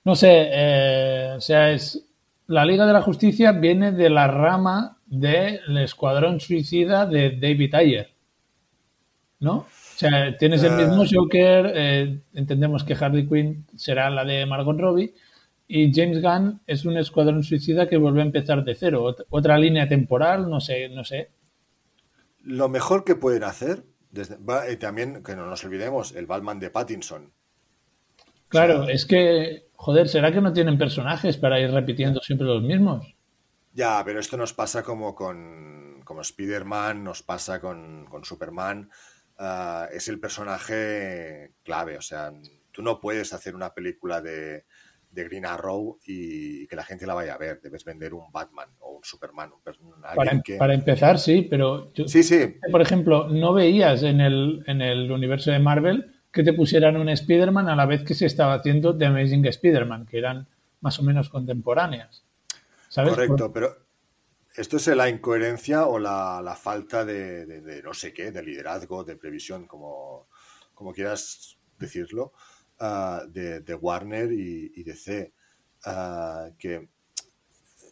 no 0.03 0.15
sé, 0.15 0.49
eh, 0.51 1.33
o 1.37 1.41
sea, 1.41 1.71
es 1.71 2.09
la 2.47 2.65
Liga 2.65 2.85
de 2.85 2.93
la 2.93 3.01
Justicia 3.01 3.51
viene 3.51 3.91
de 3.91 4.09
la 4.09 4.27
rama 4.27 4.97
del 5.05 5.77
Escuadrón 5.77 6.39
Suicida 6.39 7.05
de 7.05 7.37
David 7.39 7.75
Ayer, 7.75 8.13
¿no? 9.39 9.67
O 10.05 10.09
sea, 10.09 10.37
tienes 10.37 10.63
el 10.63 10.73
mismo 10.73 11.03
Ah. 11.03 11.07
Joker, 11.11 11.71
eh, 11.75 12.19
entendemos 12.33 12.83
que 12.83 12.93
Harley 12.99 13.27
Quinn 13.27 13.65
será 13.75 14.09
la 14.09 14.25
de 14.25 14.45
Margot 14.45 14.77
Robbie 14.79 15.13
y 15.67 15.93
James 15.93 16.21
Gunn 16.21 16.61
es 16.67 16.85
un 16.85 16.97
Escuadrón 16.97 17.43
Suicida 17.43 17.87
que 17.87 17.97
vuelve 17.97 18.21
a 18.21 18.25
empezar 18.25 18.63
de 18.63 18.75
cero, 18.75 19.03
Ot- 19.05 19.25
otra 19.29 19.57
línea 19.57 19.87
temporal, 19.87 20.49
no 20.49 20.59
sé, 20.59 20.89
no 20.89 21.03
sé. 21.03 21.29
Lo 22.43 22.67
mejor 22.69 23.05
que 23.05 23.15
pueden 23.15 23.43
hacer, 23.43 23.83
desde, 24.11 24.35
va- 24.37 24.63
también, 24.79 25.23
que 25.23 25.35
no 25.35 25.45
nos 25.47 25.63
olvidemos, 25.63 26.11
el 26.13 26.25
Batman 26.25 26.59
de 26.59 26.69
Pattinson. 26.69 27.31
Claro, 28.49 28.81
O 28.81 28.85
sea, 28.85 28.93
es 28.93 29.05
que, 29.05 29.67
joder, 29.75 30.09
¿será 30.09 30.31
que 30.31 30.41
no 30.41 30.53
tienen 30.53 30.77
personajes 30.77 31.37
para 31.37 31.59
ir 31.59 31.71
repitiendo 31.71 32.19
siempre 32.21 32.45
los 32.45 32.61
mismos? 32.61 33.15
Ya, 33.73 34.01
pero 34.05 34.19
esto 34.19 34.37
nos 34.37 34.53
pasa 34.53 34.83
como 34.83 35.15
con 35.15 36.01
como 36.03 36.19
Spider-Man, 36.21 37.01
nos 37.03 37.23
pasa 37.23 37.61
con, 37.61 38.05
con 38.09 38.25
Superman. 38.25 38.89
Ah, 39.37 39.87
es 39.91 40.07
el 40.07 40.19
personaje 40.19 41.53
clave. 41.63 41.97
O 41.97 42.01
sea, 42.01 42.31
tú 42.71 42.81
no 42.81 42.99
puedes 42.99 43.33
hacer 43.33 43.55
una 43.55 43.73
película 43.73 44.21
de, 44.21 44.65
de 45.11 45.23
Green 45.25 45.45
Arrow 45.45 45.99
y, 46.05 46.67
que 46.67 46.75
la 46.75 46.83
gente 46.83 47.05
la 47.05 47.13
vaya 47.13 47.35
a 47.35 47.37
ver. 47.37 47.61
Debes 47.61 47.85
vender 47.85 48.13
un 48.13 48.31
Batman 48.31 48.69
o 48.79 48.97
un 48.97 49.03
Superman. 49.03 49.51
Un, 49.53 50.01
Para, 50.15 50.41
que... 50.41 50.57
para 50.57 50.73
empezar, 50.73 51.19
sí, 51.19 51.47
pero 51.49 51.93
yo, 51.93 52.07
Sí, 52.07 52.23
sí. 52.23 52.55
por 52.71 52.81
ejemplo, 52.81 53.27
no 53.29 53.53
veías 53.53 54.03
en 54.03 54.21
el, 54.21 54.63
en 54.67 54.81
el 54.81 55.11
universo 55.11 55.51
de 55.51 55.59
Marvel 55.59 56.13
que 56.31 56.43
te 56.43 56.53
pusieran 56.53 56.97
un 56.97 57.09
Spider-Man 57.09 57.69
a 57.69 57.75
la 57.75 57.85
vez 57.85 58.03
que 58.03 58.15
se 58.15 58.25
estaba 58.25 58.55
haciendo 58.55 58.97
The 58.97 59.05
Amazing 59.05 59.45
Spider-Man, 59.45 60.07
que 60.07 60.17
eran 60.17 60.47
más 60.81 60.99
o 60.99 61.03
menos 61.03 61.29
contemporáneas. 61.29 62.25
¿Sabes? 62.89 63.13
Correcto, 63.13 63.51
pero 63.53 63.82
esto 64.55 64.77
es 64.77 64.87
la 64.87 65.09
incoherencia 65.09 65.87
o 65.87 65.97
la, 65.99 66.41
la 66.43 66.55
falta 66.55 67.03
de, 67.05 67.45
de- 67.45 67.61
de 67.61 67.81
no 67.83 67.93
sé 67.93 68.13
qué, 68.13 68.31
de 68.31 68.43
liderazgo, 68.43 69.03
de 69.03 69.15
previsión, 69.17 69.67
como, 69.67 70.27
como 70.73 70.93
quieras 70.93 71.57
decirlo, 71.79 72.33
ah, 72.79 73.23
de, 73.29 73.61
de 73.61 73.75
Warner 73.75 74.31
y, 74.31 74.71
y 74.75 74.83
DC, 74.83 75.33
ah, 75.85 76.49
que 76.59 76.89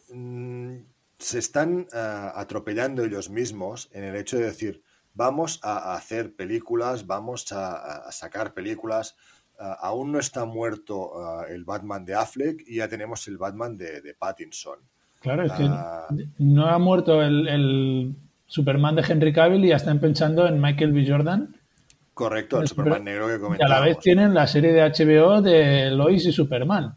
mm, 0.09 0.77
se 1.17 1.39
están 1.39 1.87
ah, 1.93 2.33
atropellando 2.35 3.03
ellos 3.03 3.29
mismos 3.29 3.89
en 3.93 4.03
el 4.03 4.15
hecho 4.15 4.37
de 4.37 4.45
decir, 4.45 4.83
vamos 5.13 5.59
a, 5.63 5.95
hacer 5.95 6.35
películas, 6.35 7.05
vamos 7.07 7.51
a, 7.51 8.11
sacar 8.11 8.53
películas. 8.53 9.15
aún 9.57 10.11
no 10.11 10.19
está 10.19 10.45
muerto 10.45 11.45
el 11.47 11.65
Batman 11.65 12.05
de 12.05 12.15
Affleck 12.15 12.63
y 12.65 12.77
ya 12.77 12.87
tenemos 12.87 13.27
el 13.27 13.37
Batman 13.37 13.77
de, 13.77 14.01
de 14.01 14.13
Pattinson. 14.15 14.79
Claro, 15.21 15.43
es 15.43 15.51
que 15.53 15.69
no 16.39 16.65
ha 16.67 16.77
muerto 16.79 17.21
el, 17.21 17.47
el 17.47 18.15
Superman 18.47 18.95
de 18.95 19.05
Henry 19.07 19.31
Cavill 19.31 19.63
y 19.65 19.69
ya 19.69 19.75
están 19.77 19.99
pensando 19.99 20.47
en 20.47 20.59
Michael 20.59 20.91
B. 20.93 21.05
Jordan. 21.07 21.55
Correcto, 22.13 22.59
el 22.59 22.67
Superman 22.67 23.03
negro 23.03 23.27
que 23.27 23.33
Y 23.33 23.35
a 23.35 23.37
la 23.37 23.43
comentábamos. 23.43 23.85
vez 23.85 23.99
tienen 23.99 24.33
la 24.33 24.47
serie 24.47 24.73
de 24.73 24.81
HBO 24.81 25.41
de 25.41 25.91
Lois 25.91 26.25
y 26.25 26.31
Superman. 26.31 26.95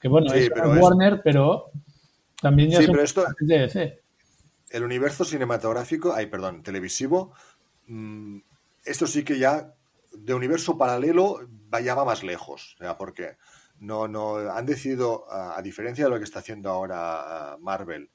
Que 0.00 0.08
bueno, 0.08 0.28
Sí, 0.30 0.38
es 0.40 0.50
pero 0.54 0.74
es- 0.74 0.80
Warner, 0.82 1.20
pero 1.22 1.70
también 2.40 2.70
ya 2.70 2.78
Sí, 2.78 2.84
son 2.86 2.92
pero 2.92 3.04
esto- 3.04 3.24
de 3.40 3.58
DC. 3.58 4.00
El 4.70 4.84
universo 4.84 5.24
cinematográfico, 5.24 6.12
ay, 6.14 6.26
perdón, 6.26 6.62
televisivo, 6.62 7.32
mm, 7.86 8.38
esto 8.84 9.06
sí 9.06 9.24
que 9.24 9.38
ya 9.38 9.72
de 10.12 10.34
universo 10.34 10.76
paralelo 10.76 11.38
ya 11.84 11.94
va 11.94 12.04
más 12.04 12.22
lejos. 12.22 12.74
O 12.80 12.82
sea, 12.82 12.96
porque 12.98 13.36
no, 13.80 14.08
no 14.08 14.36
han 14.36 14.66
decidido, 14.66 15.30
a, 15.30 15.60
diferencia 15.62 16.04
de 16.04 16.10
lo 16.10 16.18
que 16.18 16.24
está 16.24 16.40
haciendo 16.40 16.70
ahora 16.70 17.52
ah, 17.52 17.58
Marvel, 17.60 18.10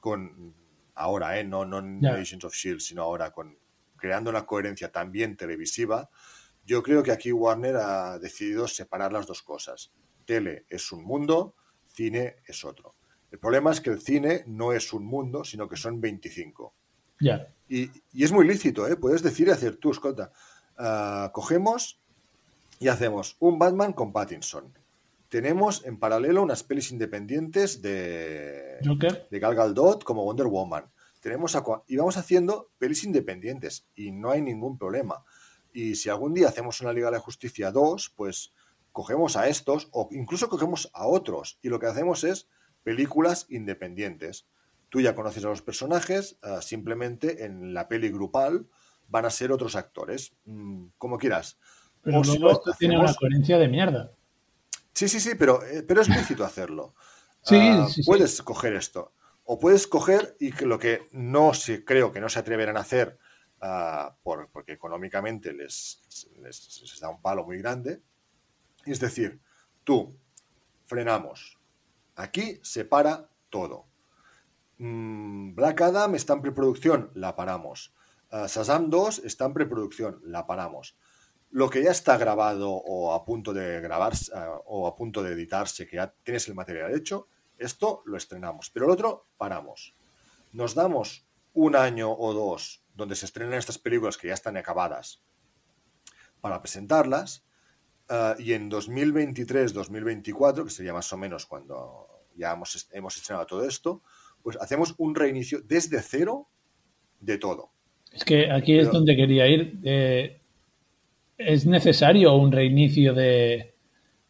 con 0.00 0.54
ahora, 0.94 1.38
¿eh? 1.38 1.44
no, 1.44 1.64
no 1.64 1.78
en 1.78 2.00
Ya. 2.00 2.14
Agents 2.14 2.44
of 2.44 2.54
Shield, 2.54 2.80
sino 2.80 3.02
ahora 3.02 3.30
con 3.30 3.58
creando 3.96 4.30
una 4.30 4.46
coherencia 4.46 4.92
también 4.92 5.36
televisiva. 5.36 6.10
Yo 6.64 6.82
creo 6.82 7.02
que 7.02 7.12
aquí 7.12 7.32
Warner 7.32 7.76
ha 7.76 8.18
decidido 8.18 8.68
separar 8.68 9.12
las 9.12 9.26
dos 9.26 9.42
cosas. 9.42 9.92
Tele 10.24 10.66
es 10.68 10.92
un 10.92 11.04
mundo, 11.04 11.54
cine 11.86 12.36
es 12.46 12.64
otro. 12.64 12.94
El 13.30 13.38
problema 13.38 13.72
es 13.72 13.80
que 13.80 13.90
el 13.90 14.00
cine 14.00 14.44
no 14.46 14.72
es 14.72 14.92
un 14.92 15.04
mundo, 15.04 15.44
sino 15.44 15.68
que 15.68 15.76
son 15.76 16.00
25. 16.00 16.74
Ya. 17.20 17.48
Y, 17.68 17.90
y 18.12 18.24
es 18.24 18.32
muy 18.32 18.46
lícito, 18.46 18.86
¿eh? 18.86 18.96
Puedes 18.96 19.22
decir 19.22 19.48
y 19.48 19.50
hacer 19.50 19.76
tú, 19.76 19.90
escolta. 19.90 20.32
ah, 20.76 21.30
cogemos 21.32 22.00
y 22.78 22.88
hacemos 22.88 23.36
un 23.40 23.58
Batman 23.58 23.92
con 23.92 24.12
Pattinson. 24.12 24.72
Tenemos 25.40 25.84
en 25.84 25.98
paralelo 25.98 26.42
unas 26.42 26.62
pelis 26.62 26.90
independientes 26.90 27.82
de, 27.82 28.78
Joker. 28.82 29.28
de 29.30 29.38
Gal 29.38 29.54
Gadot 29.54 30.02
como 30.02 30.24
Wonder 30.24 30.46
Woman. 30.46 30.86
Tenemos 31.20 31.54
Aqua- 31.54 31.82
y 31.86 31.98
vamos 31.98 32.16
haciendo 32.16 32.70
pelis 32.78 33.04
independientes 33.04 33.86
y 33.94 34.12
no 34.12 34.30
hay 34.30 34.40
ningún 34.40 34.78
problema. 34.78 35.24
Y 35.74 35.96
si 35.96 36.08
algún 36.08 36.32
día 36.32 36.48
hacemos 36.48 36.80
una 36.80 36.94
Liga 36.94 37.08
de 37.08 37.18
la 37.18 37.20
Justicia 37.20 37.70
2, 37.70 38.14
pues 38.16 38.54
cogemos 38.92 39.36
a 39.36 39.46
estos 39.46 39.88
o 39.92 40.08
incluso 40.10 40.48
cogemos 40.48 40.88
a 40.94 41.06
otros 41.06 41.58
y 41.60 41.68
lo 41.68 41.78
que 41.78 41.84
hacemos 41.86 42.24
es 42.24 42.48
películas 42.82 43.44
independientes. 43.50 44.46
Tú 44.88 45.02
ya 45.02 45.14
conoces 45.14 45.44
a 45.44 45.48
los 45.48 45.60
personajes, 45.60 46.38
ah, 46.40 46.62
simplemente 46.62 47.44
en 47.44 47.74
la 47.74 47.88
peli 47.88 48.08
grupal 48.08 48.68
van 49.06 49.26
a 49.26 49.30
ser 49.30 49.52
otros 49.52 49.76
actores, 49.76 50.32
Mm, 50.46 50.86
como 50.96 51.18
quieras. 51.18 51.58
Pero 52.00 52.20
O 52.20 52.24
si 52.24 52.38
luego 52.38 52.44
no, 52.46 52.52
esto 52.52 52.72
tiene 52.78 52.98
una 52.98 53.12
coherencia 53.12 53.58
de 53.58 53.68
mierda. 53.68 54.12
Sí, 54.96 55.08
sí, 55.08 55.20
sí, 55.20 55.34
pero, 55.34 55.62
eh, 55.64 55.82
pero 55.86 56.00
es 56.00 56.08
lícito 56.08 56.44
hacerlo. 56.44 56.94
Sí, 57.42 57.56
Ah, 57.60 57.86
sí, 57.88 58.02
sí. 58.02 58.06
puedes 58.08 58.40
coger 58.42 58.72
esto. 58.74 59.12
O 59.44 59.58
puedes 59.58 59.86
coger 59.86 60.36
y 60.40 60.52
que 60.52 60.66
lo 60.66 60.78
que 60.78 61.08
no 61.12 61.52
se, 61.54 61.84
creo 61.84 62.10
que 62.12 62.20
no 62.20 62.28
se 62.28 62.38
atreverán 62.40 62.76
a 62.78 62.80
hacer 62.80 63.18
ah, 63.60 64.16
por- 64.22 64.48
porque 64.50 64.72
económicamente 64.72 65.52
les, 65.52 66.00
les, 66.42 66.80
les 66.82 67.00
da 67.00 67.08
un 67.10 67.20
palo 67.22 67.44
muy 67.44 67.58
grande. 67.58 68.00
Es 68.86 68.98
decir, 69.00 69.40
tú, 69.84 70.16
frenamos. 70.86 71.58
Aquí 72.16 72.58
se 72.62 72.84
para 72.84 73.28
todo. 73.50 73.86
Mm, 74.78 75.54
Black 75.54 75.80
Adam 75.82 76.14
está 76.14 76.34
en 76.34 76.42
preproducción, 76.42 77.10
la 77.14 77.36
paramos. 77.36 77.94
Ah, 78.30 78.46
Shazam 78.48 78.90
2 78.90 79.20
está 79.24 79.44
en 79.46 79.54
preproducción, 79.54 80.20
la 80.24 80.46
paramos. 80.46 80.96
Lo 81.50 81.70
que 81.70 81.82
ya 81.82 81.90
está 81.90 82.18
grabado 82.18 82.70
o 82.70 83.12
a 83.12 83.24
punto 83.24 83.52
de 83.54 83.80
grabarse 83.80 84.32
ah, 84.34 84.58
o 84.66 84.86
a 84.86 84.96
punto 84.96 85.22
de 85.22 85.32
editarse, 85.32 85.86
que 85.86 85.96
ya 85.96 86.12
tienes 86.22 86.48
el 86.48 86.54
material 86.54 86.94
hecho, 86.94 87.28
esto 87.58 88.02
lo 88.04 88.16
estrenamos. 88.16 88.70
Pero 88.70 88.86
el 88.86 88.92
otro, 88.92 89.28
paramos. 89.36 89.94
Nos 90.52 90.74
damos 90.74 91.26
un 91.54 91.76
año 91.76 92.12
o 92.12 92.32
dos 92.34 92.84
donde 92.94 93.14
se 93.14 93.26
estrenan 93.26 93.54
estas 93.54 93.78
películas 93.78 94.16
que 94.16 94.28
ya 94.28 94.34
están 94.34 94.56
acabadas 94.56 95.22
para 96.40 96.60
presentarlas. 96.60 97.44
ah, 98.08 98.36
y 98.38 98.52
en 98.52 98.70
2023-2024, 98.70 100.64
que 100.64 100.70
sería 100.70 100.92
más 100.92 101.12
o 101.12 101.16
menos 101.16 101.46
cuando 101.46 102.06
ya 102.36 102.52
hemos, 102.52 102.88
hemos 102.92 103.16
estrenado 103.16 103.46
todo 103.46 103.66
esto, 103.66 104.02
pues 104.42 104.56
hacemos 104.60 104.94
un 104.98 105.14
reinicio 105.14 105.60
desde 105.62 106.00
cero 106.02 106.48
de 107.20 107.38
todo. 107.38 107.72
Es 108.12 108.24
que 108.24 108.50
aquí 108.50 108.78
es 108.78 108.90
donde 108.90 109.16
quería 109.16 109.48
ir. 109.48 109.78
Eh, 109.82 110.40
es 111.38 111.66
necesario 111.66 112.34
un 112.34 112.52
reinicio 112.52 113.14
de, 113.14 113.74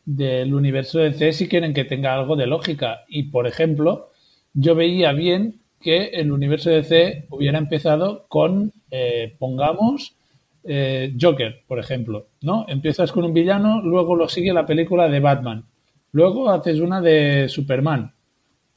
del 0.05 0.55
universo 0.55 0.99
de 0.99 1.11
DC 1.11 1.33
si 1.33 1.49
quieren 1.49 1.75
que 1.75 1.85
tenga 1.85 2.15
algo 2.15 2.37
de 2.37 2.47
lógica. 2.47 3.05
Y, 3.09 3.25
por 3.25 3.47
ejemplo, 3.47 4.11
yo 4.55 4.75
veía 4.75 5.13
bien 5.13 5.61
que 5.81 6.07
el 6.07 6.33
universo 6.33 6.71
de 6.71 6.77
DC 6.77 7.27
hubiera 7.31 7.59
empezado 7.59 8.27
con, 8.29 8.73
eh, 8.91 9.37
pongamos, 9.39 10.17
eh, 10.65 11.15
Joker, 11.21 11.63
por 11.67 11.79
ejemplo, 11.79 12.29
¿no? 12.41 12.65
Empiezas 12.69 13.13
con 13.13 13.25
un 13.25 13.35
villano, 13.35 13.83
luego 13.83 14.17
lo 14.17 14.29
sigue 14.29 14.53
la 14.53 14.67
película 14.67 15.09
de 15.09 15.21
Batman, 15.21 15.67
luego 16.11 16.51
haces 16.51 16.81
una 16.81 17.01
de 17.01 17.49
Superman, 17.49 18.15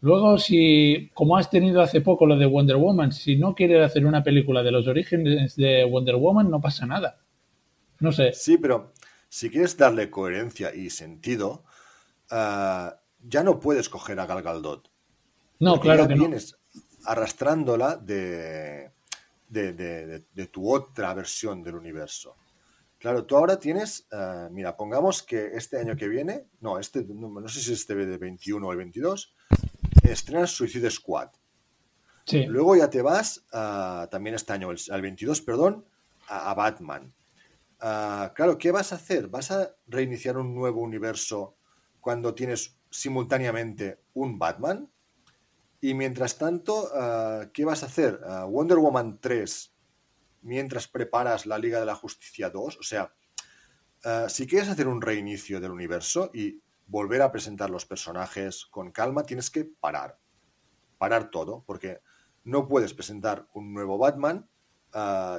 luego 0.02 0.38
si, 0.38 1.10
como 1.16 1.36
has 1.36 1.50
tenido 1.50 1.82
hace 1.82 2.02
poco 2.02 2.28
lo 2.28 2.38
de 2.38 2.46
Wonder 2.46 2.78
Woman, 2.78 3.12
si 3.12 3.38
no 3.38 3.56
quieres 3.56 3.82
hacer 3.82 4.06
una 4.06 4.24
película 4.24 4.62
de 4.62 4.72
los 4.72 4.88
orígenes 4.88 5.56
de 5.56 5.84
Wonder 5.84 6.16
Woman, 6.18 6.52
no 6.52 6.62
pasa 6.62 6.86
nada. 6.86 7.18
No 8.00 8.12
sé. 8.12 8.34
Sí, 8.34 8.58
pero 8.58 8.94
si 9.30 9.50
quieres 9.50 9.78
darle 9.78 10.10
coherencia 10.10 10.74
y 10.74 10.90
sentido, 10.90 11.64
uh, 12.32 12.90
ya 13.22 13.44
no 13.44 13.60
puedes 13.60 13.90
coger 13.90 14.20
a 14.20 14.26
Gal 14.26 14.42
Gadot. 14.42 14.90
No, 15.60 15.80
claro 15.80 16.08
que 16.08 16.16
vienes 16.16 16.56
arrastrándola 17.06 17.96
de, 17.98 18.92
de, 19.48 19.74
de, 19.74 20.26
de, 20.32 20.48
tu 20.48 20.72
otra 20.72 21.14
versión 21.14 21.62
del 21.64 21.76
universo. 21.76 22.38
Claro, 22.98 23.26
tú 23.26 23.38
ahora 23.38 23.60
tienes, 23.60 24.08
uh, 24.12 24.50
mira, 24.52 24.76
pongamos 24.76 25.24
que 25.24 25.52
este 25.54 25.80
año 25.80 25.96
que 25.96 26.08
viene, 26.08 26.48
no, 26.62 26.80
este, 26.80 27.06
no, 27.06 27.30
no 27.30 27.48
sé 27.48 27.62
si 27.62 27.74
este 27.74 27.96
de 27.96 28.18
21 28.18 28.66
o 28.66 28.72
el 28.72 28.78
22, 28.78 29.34
estrenas 30.04 30.52
Suicide 30.52 30.92
Squad. 30.92 31.30
Sí. 32.26 32.46
Luego 32.46 32.76
ya 32.76 32.90
te 32.90 33.02
vas, 33.02 33.44
uh, 33.54 34.08
también 34.08 34.36
este 34.36 34.54
año, 34.54 34.70
al 34.70 35.02
22, 35.02 35.42
perdón, 35.42 35.86
a, 36.28 36.52
a 36.52 36.54
Batman. 36.54 37.14
Uh, 37.82 38.34
claro, 38.34 38.58
¿qué 38.58 38.72
vas 38.72 38.92
a 38.92 38.96
hacer? 38.96 39.30
¿Vas 39.30 39.52
a 39.52 39.74
reiniciar 39.88 40.38
un 40.38 40.54
nuevo 40.54 40.82
universo 40.82 41.56
cuando 42.02 42.36
tienes 42.36 42.78
simultáneamente 42.90 44.02
un 44.14 44.38
Batman? 44.38 44.92
Y 45.80 45.94
mientras 45.94 46.38
tanto, 46.38 46.90
uh, 46.94 47.50
¿qué 47.54 47.64
vas 47.64 47.84
a 47.84 47.86
hacer? 47.86 48.20
Uh, 48.22 48.50
Wonder 48.50 48.78
Woman 48.80 49.20
3 49.22 49.74
mientras 50.42 50.90
preparas 50.90 51.46
la 51.46 51.58
Liga 51.58 51.80
de 51.80 51.86
la 51.86 51.96
Justicia 51.96 52.50
2. 52.50 52.78
O 52.80 52.84
sea, 52.84 53.14
si 54.30 54.48
quieres 54.48 54.70
hacer 54.70 54.88
un 54.88 55.02
reinicio 55.02 55.60
del 55.60 55.72
universo 55.72 56.32
y 56.34 56.62
volver 56.88 57.22
a 57.22 57.30
presentar 57.30 57.70
los 57.70 57.86
personajes 57.86 58.66
con 58.66 58.94
calma, 58.94 59.24
tienes 59.24 59.50
que 59.50 59.66
parar. 59.66 60.18
Parar 60.98 61.30
todo, 61.30 61.66
porque 61.68 62.00
no 62.46 62.70
puedes 62.70 62.94
presentar 62.94 63.50
un 63.54 63.74
nuevo 63.74 63.98
Batman 63.98 64.50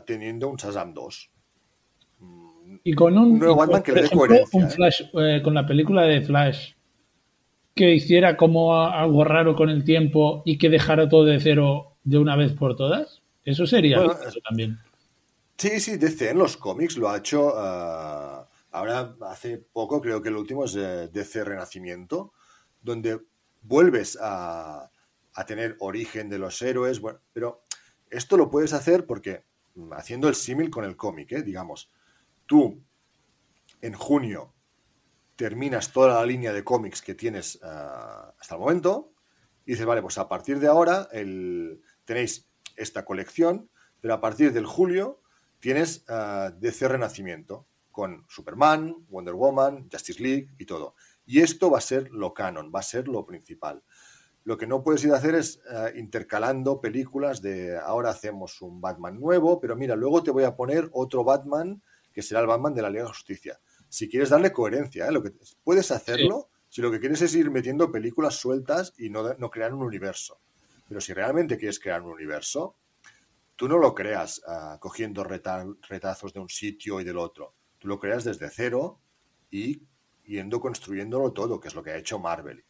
teniendo 0.04 0.48
un 0.48 0.56
Shazam 0.56 0.92
2 0.92 1.32
y 2.84 2.94
con 2.94 3.16
un, 3.16 3.38
nuevo 3.38 3.56
Batman 3.56 3.82
que 3.82 3.92
le 3.92 4.02
dé 4.02 4.10
coherencia. 4.10 4.60
Un 4.60 4.70
Flash, 4.70 5.02
eh, 5.14 5.40
con 5.42 5.54
la 5.54 5.66
película 5.66 6.02
de 6.02 6.22
Flash, 6.22 6.72
que 7.74 7.94
hiciera 7.94 8.36
como 8.36 8.74
algo 8.74 9.24
raro 9.24 9.54
con 9.54 9.70
el 9.70 9.84
tiempo 9.84 10.42
y 10.44 10.58
que 10.58 10.70
dejara 10.70 11.08
todo 11.08 11.24
de 11.24 11.40
cero 11.40 11.96
de 12.04 12.18
una 12.18 12.36
vez 12.36 12.52
por 12.52 12.76
todas. 12.76 13.22
Eso 13.44 13.66
sería 13.66 13.98
Bueno, 13.98 14.14
eso 14.26 14.40
también. 14.46 14.78
Sí, 15.56 15.80
sí, 15.80 15.96
DC 15.96 16.30
en 16.30 16.38
los 16.38 16.56
cómics 16.56 16.96
lo 16.96 17.10
ha 17.10 17.18
hecho. 17.18 17.48
uh, 17.48 18.46
ahora, 18.72 19.14
hace 19.28 19.58
poco, 19.58 20.00
creo 20.00 20.22
que 20.22 20.30
el 20.30 20.36
último 20.36 20.64
es 20.64 20.74
eh, 20.76 21.08
DC 21.12 21.44
Renacimiento, 21.44 22.32
donde 22.80 23.20
vuelves 23.62 24.18
a, 24.20 24.90
a 25.34 25.46
tener 25.46 25.76
origen 25.80 26.28
de 26.28 26.38
los 26.38 26.60
héroes. 26.62 27.00
Bueno, 27.00 27.20
pero 27.32 27.62
esto 28.08 28.36
lo 28.36 28.50
puedes 28.50 28.72
hacer 28.72 29.06
porque, 29.06 29.44
mm, 29.74 29.92
haciendo 29.92 30.28
el 30.28 30.34
símil 30.34 30.70
con 30.70 30.84
el 30.84 30.96
cómic, 30.96 31.32
¿eh? 31.32 31.42
digamos, 31.42 31.90
tú 32.50 32.82
en 33.80 33.94
junio 33.94 34.52
terminas 35.36 35.92
toda 35.92 36.14
la 36.14 36.26
línea 36.26 36.52
de 36.52 36.64
cómics 36.64 37.00
que 37.00 37.14
tienes 37.14 37.60
uh, 37.62 38.34
hasta 38.40 38.56
el 38.56 38.60
momento 38.60 39.12
y 39.64 39.72
dices, 39.72 39.86
vale, 39.86 40.02
pues 40.02 40.18
a 40.18 40.28
partir 40.28 40.58
de 40.58 40.66
ahora 40.66 41.08
el, 41.12 41.80
tenéis 42.04 42.50
esta 42.74 43.04
colección, 43.04 43.70
pero 44.00 44.14
a 44.14 44.20
partir 44.20 44.52
del 44.52 44.66
julio 44.66 45.22
tienes 45.60 46.04
uh, 46.08 46.50
DC 46.58 46.88
Renacimiento 46.88 47.68
con 47.92 48.26
Superman, 48.28 48.96
Wonder 49.08 49.34
Woman, 49.34 49.88
Justice 49.88 50.20
League 50.20 50.48
y 50.58 50.66
todo. 50.66 50.96
Y 51.24 51.42
esto 51.42 51.70
va 51.70 51.78
a 51.78 51.82
ser 51.82 52.10
lo 52.10 52.34
canon, 52.34 52.72
va 52.74 52.80
a 52.80 52.82
ser 52.82 53.06
lo 53.06 53.24
principal. 53.24 53.84
Lo 54.42 54.58
que 54.58 54.66
no 54.66 54.82
puedes 54.82 55.04
ir 55.04 55.12
a 55.12 55.18
hacer 55.18 55.36
es 55.36 55.60
uh, 55.70 55.96
intercalando 55.96 56.80
películas 56.80 57.42
de 57.42 57.78
ahora 57.78 58.10
hacemos 58.10 58.60
un 58.60 58.80
Batman 58.80 59.20
nuevo, 59.20 59.60
pero 59.60 59.76
mira, 59.76 59.94
luego 59.94 60.24
te 60.24 60.32
voy 60.32 60.42
a 60.42 60.56
poner 60.56 60.90
otro 60.92 61.22
Batman 61.22 61.80
que 62.20 62.26
será 62.26 62.40
el 62.40 62.46
Batman 62.46 62.74
de 62.74 62.82
la 62.82 62.90
Liga 62.90 63.04
de 63.04 63.08
Justicia. 63.08 63.58
Si 63.88 64.08
quieres 64.08 64.28
darle 64.28 64.52
coherencia, 64.52 65.06
¿eh? 65.06 65.12
lo 65.12 65.22
que, 65.22 65.32
puedes 65.64 65.90
hacerlo 65.90 66.50
sí. 66.52 66.58
si 66.68 66.82
lo 66.82 66.90
que 66.90 67.00
quieres 67.00 67.22
es 67.22 67.34
ir 67.34 67.50
metiendo 67.50 67.90
películas 67.90 68.34
sueltas 68.34 68.92
y 68.98 69.08
no, 69.08 69.34
no, 69.34 69.50
crear 69.50 69.72
un 69.72 69.82
universo. 69.82 70.38
Pero 70.86 71.00
si 71.00 71.14
realmente 71.14 71.56
quieres 71.56 71.80
crear 71.80 72.02
un 72.02 72.12
universo, 72.12 72.76
tú 73.56 73.68
no 73.68 73.78
lo 73.78 73.94
creas 73.94 74.42
uh, 74.46 74.78
cogiendo 74.78 75.24
reta, 75.24 75.66
retazos 75.88 76.34
de 76.34 76.40
un 76.40 76.50
sitio 76.50 77.00
y 77.00 77.04
del 77.04 77.16
otro. 77.16 77.54
Tú 77.78 77.88
lo 77.88 77.98
creas 77.98 78.24
desde 78.24 78.50
cero 78.50 79.00
y 79.50 79.82
yendo 80.26 80.60
construyéndolo 80.60 81.32
todo, 81.32 81.58
que 81.58 81.68
es 81.68 81.74
lo 81.74 81.82
que 81.82 81.90
ha 81.90 81.96
hecho 81.96 82.18
Marvel. 82.18 82.62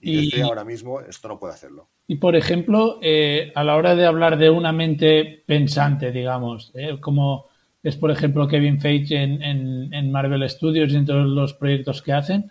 Y, 0.00 0.10
y 0.10 0.30
DC 0.30 0.42
ahora 0.42 0.64
mismo 0.64 1.00
esto 1.00 1.28
no 1.28 1.38
puede 1.38 1.54
hacerlo. 1.54 1.88
Y 2.08 2.16
por 2.16 2.34
ejemplo, 2.34 2.98
eh, 3.00 3.52
a 3.54 3.62
la 3.62 3.76
hora 3.76 3.94
de 3.94 4.06
hablar 4.06 4.38
de 4.38 4.50
una 4.50 4.72
mente 4.72 5.44
pensante, 5.46 6.10
digamos, 6.10 6.72
eh, 6.74 6.98
como 7.00 7.46
es, 7.82 7.96
por 7.96 8.10
ejemplo, 8.10 8.48
Kevin 8.48 8.80
Feige 8.80 9.22
en, 9.22 9.42
en, 9.42 9.94
en, 9.94 10.10
Marvel 10.10 10.48
Studios 10.48 10.92
y 10.92 10.96
en 10.96 11.06
todos 11.06 11.26
los 11.26 11.54
proyectos 11.54 12.02
que 12.02 12.12
hacen. 12.12 12.50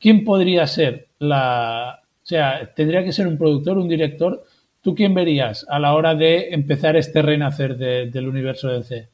¿Quién 0.00 0.24
podría 0.24 0.66
ser 0.66 1.08
la... 1.18 2.00
O 2.22 2.26
sea, 2.28 2.72
tendría 2.74 3.04
que 3.04 3.12
ser 3.12 3.26
un 3.26 3.38
productor, 3.38 3.78
un 3.78 3.88
director. 3.88 4.44
¿Tú 4.80 4.94
quién 4.94 5.14
verías 5.14 5.66
a 5.68 5.78
la 5.78 5.94
hora 5.94 6.14
de 6.14 6.50
empezar 6.50 6.96
este 6.96 7.22
renacer 7.22 7.76
de, 7.76 8.10
del 8.10 8.28
universo 8.28 8.68
DC? 8.68 9.08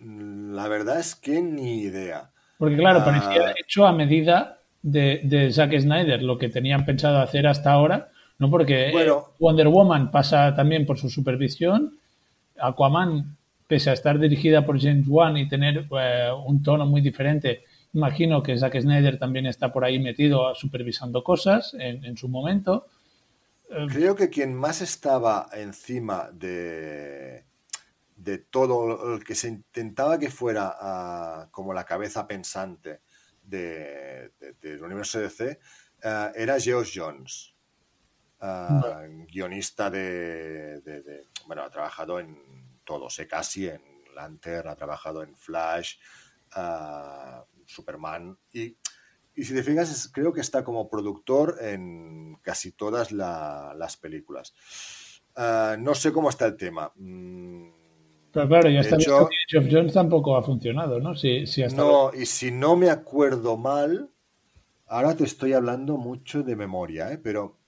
La 0.00 0.68
verdad 0.68 1.00
es 1.00 1.14
que 1.14 1.40
ni 1.40 1.80
idea. 1.80 2.30
Porque 2.58 2.76
claro, 2.76 3.04
parecía 3.04 3.42
uh... 3.42 3.54
hecho 3.58 3.86
a 3.86 3.92
medida 3.92 4.58
de, 4.82 5.20
de, 5.24 5.52
Zack 5.52 5.78
Snyder, 5.78 6.22
lo 6.22 6.38
que 6.38 6.48
tenían 6.48 6.84
pensado 6.84 7.18
hacer 7.18 7.46
hasta 7.46 7.72
ahora, 7.72 8.08
¿no? 8.38 8.50
Porque 8.50 8.90
bueno, 8.92 9.32
Wonder 9.38 9.68
Woman 9.68 10.10
pasa 10.10 10.54
también 10.54 10.86
por 10.86 10.98
su 10.98 11.10
supervisión, 11.10 11.98
Aquaman 12.58 13.36
pese 13.66 13.90
a 13.90 13.92
estar 13.92 14.18
dirigida 14.18 14.64
por 14.64 14.80
James 14.80 15.06
Wan 15.08 15.36
y 15.36 15.48
tener 15.48 15.86
eh, 15.98 16.30
un 16.46 16.62
tono 16.62 16.86
muy 16.86 17.00
diferente, 17.00 17.64
imagino 17.92 18.42
que 18.42 18.56
Zack 18.58 18.80
Snyder 18.80 19.18
también 19.18 19.46
está 19.46 19.72
por 19.72 19.84
ahí 19.84 19.98
metido 19.98 20.54
supervisando 20.54 21.24
cosas 21.24 21.74
en, 21.78 22.04
en 22.04 22.16
su 22.16 22.28
momento. 22.28 22.86
Creo 23.88 24.14
que 24.14 24.30
quien 24.30 24.54
más 24.54 24.80
estaba 24.80 25.48
encima 25.52 26.30
de, 26.32 27.44
de 28.16 28.38
todo 28.38 29.14
el 29.14 29.24
que 29.24 29.34
se 29.34 29.48
intentaba 29.48 30.18
que 30.18 30.30
fuera 30.30 30.76
uh, 30.80 31.50
como 31.50 31.74
la 31.74 31.84
cabeza 31.84 32.26
pensante 32.26 33.02
del 33.42 34.32
de, 34.40 34.54
de, 34.60 34.82
universo 34.82 35.20
DC 35.20 35.58
uh, 36.04 36.08
era 36.34 36.58
Geoff 36.58 36.90
Jones, 36.92 37.54
uh, 38.40 39.26
guionista 39.30 39.90
de, 39.90 40.80
de, 40.80 41.26
Bueno, 41.46 41.62
ha 41.62 41.70
trabajado 41.70 42.20
en 42.20 42.36
todo, 42.86 43.10
sé 43.10 43.26
casi 43.26 43.68
en 43.68 43.82
Lantern, 44.14 44.68
ha 44.68 44.76
trabajado 44.76 45.22
en 45.22 45.36
Flash, 45.36 45.96
uh, 46.56 47.44
Superman 47.66 48.38
y, 48.52 48.76
y, 49.34 49.44
si 49.44 49.52
te 49.52 49.62
fijas 49.62 50.10
creo 50.12 50.32
que 50.32 50.40
está 50.40 50.64
como 50.64 50.88
productor 50.88 51.58
en 51.60 52.36
casi 52.42 52.72
todas 52.72 53.12
la, 53.12 53.74
las 53.76 53.98
películas. 53.98 54.54
Uh, 55.36 55.78
no 55.78 55.94
sé 55.94 56.12
cómo 56.12 56.30
está 56.30 56.46
el 56.46 56.56
tema. 56.56 56.90
Mm, 56.94 57.68
Pero 58.32 58.48
claro, 58.48 58.70
ya 58.70 58.80
está 58.80 58.96
hecho, 58.96 59.28
que 59.48 59.68
Jones 59.70 59.92
tampoco 59.92 60.36
ha 60.36 60.42
funcionado, 60.42 60.98
¿no? 60.98 61.14
Si, 61.14 61.46
si 61.46 61.62
hasta 61.62 61.82
no, 61.82 62.10
y 62.14 62.24
si 62.24 62.50
no 62.50 62.76
me 62.76 62.88
acuerdo 62.88 63.58
mal, 63.58 64.10
ahora 64.86 65.14
te 65.14 65.24
estoy 65.24 65.52
hablando 65.52 65.98
mucho 65.98 66.42
de 66.42 66.56
memoria, 66.56 67.12
¿eh? 67.12 67.18
pero 67.18 67.58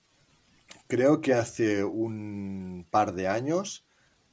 creo 0.86 1.20
que 1.20 1.34
hace 1.34 1.84
un 1.84 2.86
par 2.90 3.12
de 3.12 3.28
años 3.28 3.87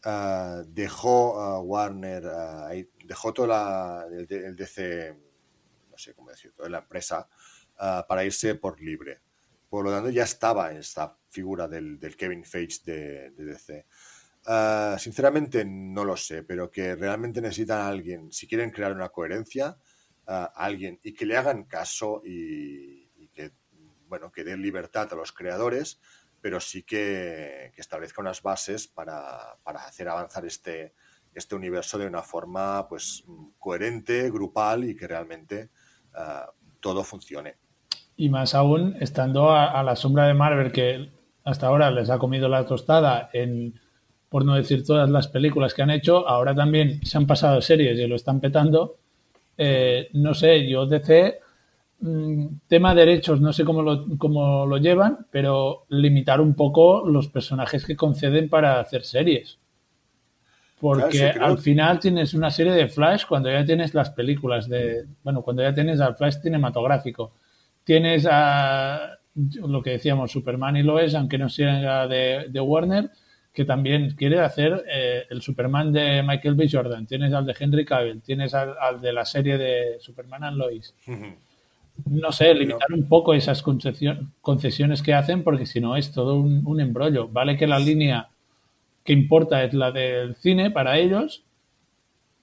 Uh, 0.05 0.63
dejó 0.67 1.33
uh, 1.33 1.63
Warner, 1.63 2.23
uh, 2.27 3.07
dejó 3.07 3.33
toda 3.33 3.47
la, 3.47 4.05
el, 4.11 4.27
el, 4.29 4.55
DC, 4.55 5.17
no 5.89 5.97
sé 5.97 6.13
cómo 6.13 6.29
decir, 6.29 6.53
toda 6.55 6.69
la 6.69 6.77
empresa 6.77 7.27
para 8.07 8.23
irse 8.23 8.53
por 8.53 8.79
libre. 8.79 9.19
Por 9.67 9.83
lo 9.83 9.91
tanto, 9.91 10.11
ya 10.11 10.23
estaba 10.23 10.71
en 10.71 10.77
esta 10.77 11.17
figura 11.29 11.67
del, 11.67 11.99
del 11.99 12.15
Kevin 12.15 12.45
Feige 12.45 12.81
de, 12.85 13.31
de 13.31 13.45
DC. 13.45 13.85
sinceramente, 14.99 15.65
no 15.65 16.05
lo 16.05 16.15
sé, 16.15 16.43
pero 16.43 16.69
que 16.69 16.95
realmente 16.95 17.41
necesitan 17.41 17.79
a 17.79 17.87
alguien, 17.87 18.31
si 18.31 18.47
quieren 18.47 18.69
crear 18.69 18.93
una 18.93 19.09
coherencia, 19.09 19.75
alguien 20.27 20.99
y 21.03 21.13
que 21.15 21.25
le 21.25 21.35
hagan 21.35 21.63
caso 21.63 22.21
y, 22.23 23.09
y 23.17 23.27
que, 23.33 23.53
bueno, 24.07 24.31
que 24.31 24.43
den 24.43 24.61
libertad 24.61 25.11
a 25.11 25.15
los 25.15 25.31
creadores 25.31 25.99
pero 26.45 26.59
sí 26.59 26.83
que, 26.83 27.71
que 27.73 27.81
establezca 27.81 28.21
unas 28.21 28.43
bases 28.43 28.87
para, 28.87 29.57
para, 29.63 29.79
hacer 29.79 30.07
avanzar 30.07 30.45
este, 30.45 30.93
este 31.33 31.55
universo 31.55 31.97
de 31.97 32.05
una 32.05 32.21
forma 32.21 32.87
pues, 32.87 33.23
coherente, 33.57 34.29
grupal 34.29 34.83
y 34.83 34.95
que 34.95 35.07
realmente 35.07 35.71
uh, 36.13 36.47
todo 36.79 37.03
funcione. 37.03 37.55
Y 38.15 38.29
más 38.29 38.53
aún 38.53 38.95
estando 38.99 39.49
a, 39.49 39.71
a, 39.71 39.81
la 39.81 39.95
sombra 39.95 40.27
de 40.27 40.35
Marvel, 40.35 40.71
que 40.71 41.09
hasta 41.43 41.65
ahora 41.65 41.89
les 41.89 42.11
ha 42.11 42.19
comido 42.19 42.47
la 42.47 42.63
tostada 42.63 43.31
en 43.33 43.81
por 44.29 44.45
no 44.45 44.53
decir 44.53 44.85
todas 44.85 45.09
las 45.09 45.27
películas 45.27 45.73
que 45.73 45.81
han 45.81 45.89
hecho, 45.89 46.29
ahora 46.29 46.53
también 46.53 47.03
se 47.03 47.17
han 47.17 47.25
pasado 47.25 47.59
series 47.59 47.97
y 47.97 48.05
lo 48.05 48.17
están 48.17 48.39
petando. 48.39 48.99
Eh, 49.57 50.09
no 50.13 50.35
sé, 50.35 50.69
yo 50.69 50.85
DC, 50.85 51.39
mm, 52.05 52.47
tema 52.67 52.95
derechos, 52.95 53.41
no 53.41 53.53
sé 53.53 53.65
cómo 53.65 53.81
lo, 53.81 54.17
cómo 54.17 54.65
lo 54.65 54.77
llevan, 54.77 55.27
pero 55.31 55.85
limitar 55.89 56.41
un 56.41 56.55
poco 56.55 57.07
los 57.07 57.27
personajes 57.27 57.85
que 57.85 57.95
conceden 57.95 58.49
para 58.49 58.79
hacer 58.79 59.03
series. 59.03 59.59
Porque 60.79 61.29
al 61.29 61.57
final 61.57 61.99
tienes 61.99 62.33
una 62.33 62.51
serie 62.51 62.73
de 62.73 62.87
Flash 62.87 63.25
cuando 63.25 63.49
ya 63.49 63.63
tienes 63.65 63.93
las 63.93 64.09
películas 64.11 64.67
de. 64.67 65.05
Bueno, 65.23 65.41
cuando 65.41 65.63
ya 65.63 65.73
tienes 65.73 66.01
al 66.01 66.15
Flash 66.15 66.41
cinematográfico. 66.41 67.31
Tienes 67.83 68.27
a 68.29 69.17
lo 69.35 69.81
que 69.81 69.91
decíamos, 69.91 70.31
Superman 70.31 70.77
y 70.77 70.83
Lois, 70.83 71.13
aunque 71.15 71.37
no 71.37 71.49
sea 71.49 72.07
de, 72.07 72.47
de 72.49 72.59
Warner, 72.59 73.11
que 73.55 73.65
también 73.65 74.11
quiere 74.15 74.39
hacer 74.39 74.83
eh, 74.91 75.23
el 75.29 75.41
Superman 75.41 75.91
de 75.91 76.23
Michael 76.23 76.55
B. 76.55 76.67
Jordan, 76.71 77.05
tienes 77.05 77.33
al 77.33 77.45
de 77.45 77.55
Henry 77.57 77.85
Cavill, 77.85 78.21
tienes 78.21 78.53
al, 78.53 79.01
de 79.01 79.13
la 79.13 79.25
serie 79.25 79.57
de 79.57 79.97
Superman 79.99 80.43
and 80.43 80.57
Lois. 80.57 80.93
No 82.03 82.31
sé, 82.31 82.53
limitar 82.53 82.91
un 82.93 83.07
poco 83.07 83.33
esas 83.33 83.63
concesiones 83.63 85.01
que 85.01 85.13
hacen, 85.13 85.43
porque 85.43 85.65
si 85.65 85.79
no 85.79 85.95
es 85.95 86.11
todo 86.11 86.35
un, 86.35 86.79
embrollo. 86.79 87.27
Vale 87.29 87.57
que 87.57 87.67
la 87.67 87.79
línea 87.79 88.29
que 89.03 89.13
importa 89.13 89.63
es 89.63 89.73
la 89.73 89.91
del 89.91 90.35
cine 90.35 90.71
para 90.71 90.97
ellos, 90.97 91.45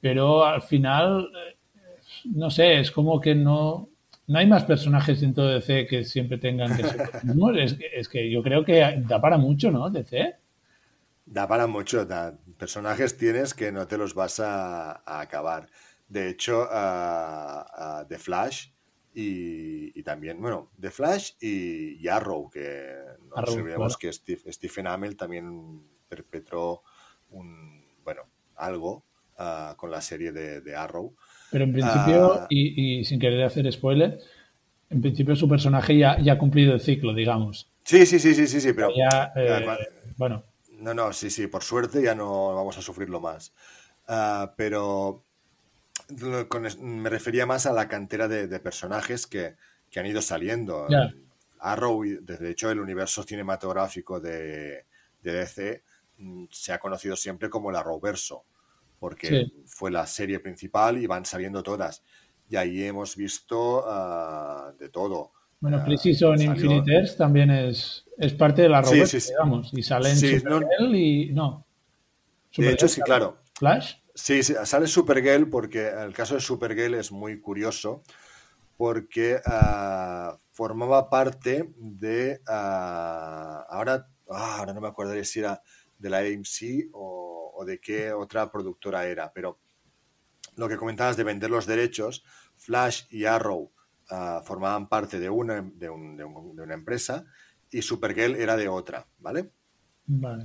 pero 0.01 0.45
al 0.45 0.63
final, 0.63 1.31
eh, 1.35 1.57
no 2.25 2.51
sé, 2.51 2.81
es 2.81 2.91
como 2.91 3.21
que 3.21 3.35
no, 3.35 3.89
no 4.27 4.39
hay 4.39 4.47
más 4.47 4.65
personajes 4.65 5.21
dentro 5.21 5.45
de 5.45 5.55
DC 5.55 5.87
que 5.87 6.05
siempre 6.05 6.39
tengan 6.39 6.77
que 6.77 6.85
ser 6.85 7.11
es, 7.59 7.77
es 7.93 8.09
que 8.09 8.31
yo 8.31 8.43
creo 8.43 8.65
que 8.65 9.03
da 9.07 9.21
para 9.21 9.37
mucho, 9.37 9.71
¿no? 9.71 9.91
DC. 9.91 10.35
Da 11.27 11.47
para 11.47 11.67
mucho. 11.67 12.07
personajes 12.59 13.17
tienes 13.17 13.55
que 13.55 13.73
no 13.73 13.87
te 13.87 13.99
los 13.99 14.15
vas 14.15 14.41
a, 14.41 15.03
acabar. 15.05 15.69
De 16.09 16.29
hecho, 16.29 16.63
uh, 16.63 18.07
The 18.09 18.19
Flash 18.19 18.72
y, 19.15 20.03
también, 20.03 20.41
bueno, 20.41 20.71
The 20.81 20.91
Flash 20.91 21.33
y, 21.41 22.07
Arrow, 22.09 22.51
que 22.51 22.95
no 23.37 23.89
que 23.99 24.13
Stephen 24.13 24.87
Amell 24.87 25.17
también 25.17 25.83
perpetró 26.09 26.83
un, 27.31 27.85
bueno, 28.05 28.23
algo 28.57 29.05
ah, 29.39 29.75
con 29.77 29.91
la 29.91 30.01
serie 30.01 30.33
de, 30.33 30.77
Arrow. 30.77 31.15
Pero 31.51 31.65
en 31.65 31.73
principio, 31.73 32.47
y, 32.49 33.05
sin 33.05 33.21
querer 33.21 33.45
hacer 33.45 33.71
spoiler, 33.73 34.19
en 34.91 35.01
principio 35.01 35.37
su 35.37 35.49
personaje 35.49 35.97
ya, 35.97 36.19
ya 36.21 36.35
ha 36.35 36.39
cumplido 36.39 36.75
el 36.75 36.81
ciclo, 36.81 37.15
digamos. 37.15 37.71
Sí, 37.85 38.07
sí, 38.07 38.19
sí, 38.19 38.35
sí, 38.35 38.47
sí, 38.47 38.61
sí 38.61 38.73
pero... 38.73 38.91
Eh, 39.37 39.67
bueno, 40.17 40.45
no, 40.79 40.95
no, 40.95 41.13
sí, 41.13 41.31
sí, 41.31 41.47
por 41.47 41.63
suerte 41.63 42.03
ya 42.03 42.15
no 42.15 42.55
vamos 42.55 42.77
a 42.79 42.83
sufrirlo 42.83 43.21
más. 43.21 43.53
Ah, 44.09 44.55
pero 44.57 45.25
me 46.09 47.09
refería 47.09 47.47
más 47.47 47.67
a 47.67 47.73
la 47.73 47.89
cantera 47.89 48.29
de, 48.29 48.61
personajes 48.61 49.27
que, 49.27 49.55
han 49.97 50.07
ido 50.07 50.23
saliendo. 50.23 50.87
Arrow, 51.61 52.03
de 52.03 52.51
hecho, 52.51 52.71
el 52.71 52.81
universo 52.81 53.23
cinematográfico 53.23 54.21
de, 54.21 54.85
DC 55.23 55.83
mm, 56.19 56.45
se 56.51 56.73
ha 56.73 56.79
conocido 56.79 57.15
siempre 57.15 57.49
como 57.49 57.71
el 57.71 57.77
Arrowverso, 57.77 58.45
porque 58.99 59.47
fue 59.67 59.91
la 59.91 60.07
serie 60.07 60.41
principal 60.41 60.99
y 60.99 61.07
van 61.07 61.25
saliendo 61.25 61.63
todas. 61.63 62.03
Y 62.49 62.57
ahí 62.57 62.85
hemos 62.85 63.17
visto 63.17 63.85
ah, 63.87 64.73
de 64.79 64.89
todo. 64.89 65.33
Bueno, 65.61 65.79
uh, 65.79 65.85
Precision 65.85 66.43
Infinite 66.43 67.15
también 67.17 67.51
es, 67.51 68.05
es 68.19 68.35
parte 68.35 68.63
de 68.63 68.69
la 68.69 68.83
robot, 68.83 69.11
digamos, 69.11 69.73
y 69.73 69.83
sale 69.83 70.11
en 70.11 70.17
Supergirl 70.19 70.95
y 70.97 71.33
no. 71.33 71.65
de 72.57 72.73
hecho, 72.73 72.89
sí, 72.89 73.01
claro. 73.01 73.39
Flash. 73.55 73.95
Sí, 74.15 74.43
sale 74.43 74.87
Supergirl 74.87 75.49
porque 75.49 75.89
el 75.89 76.13
caso 76.13 76.35
de 76.35 76.41
Supergirl 76.41 76.95
es 76.95 77.13
muy 77.13 77.41
curioso 77.41 78.03
porque 78.77 79.41
uh, 79.47 80.37
formaba 80.51 81.09
parte 81.09 81.73
de 81.77 82.41
uh, 82.47 83.65
ahora, 83.69 84.09
ahora 84.29 84.73
no 84.75 84.81
me 84.81 84.89
acuerdo 84.89 85.23
si 85.25 85.41
era 85.41 85.63
de 85.99 86.11
la 86.11 86.19
AMC 86.19 86.91
o, 86.93 87.53
o 87.55 87.65
de 87.65 87.81
qué 87.81 88.13
otra 88.13 88.51
productora 88.51 89.07
era, 89.07 89.33
pero 89.33 89.59
lo 90.57 90.69
que 90.69 90.77
comentabas 90.77 91.17
de 91.17 91.25
vender 91.25 91.51
los 91.51 91.67
derechos, 91.67 92.25
Flash 92.57 93.05
y 93.11 93.25
Arrow 93.25 93.73
Ah, 94.15 94.43
formaban 94.45 94.91
parte 94.91 95.19
de 95.19 95.31
una, 95.31 95.63
de, 95.63 95.89
una 95.89 96.75
empresa 96.75 97.25
y 97.71 97.81
Supergirl 97.81 98.35
era 98.35 98.59
de 98.59 98.69
otra, 98.69 99.07
¿vale? 99.21 99.53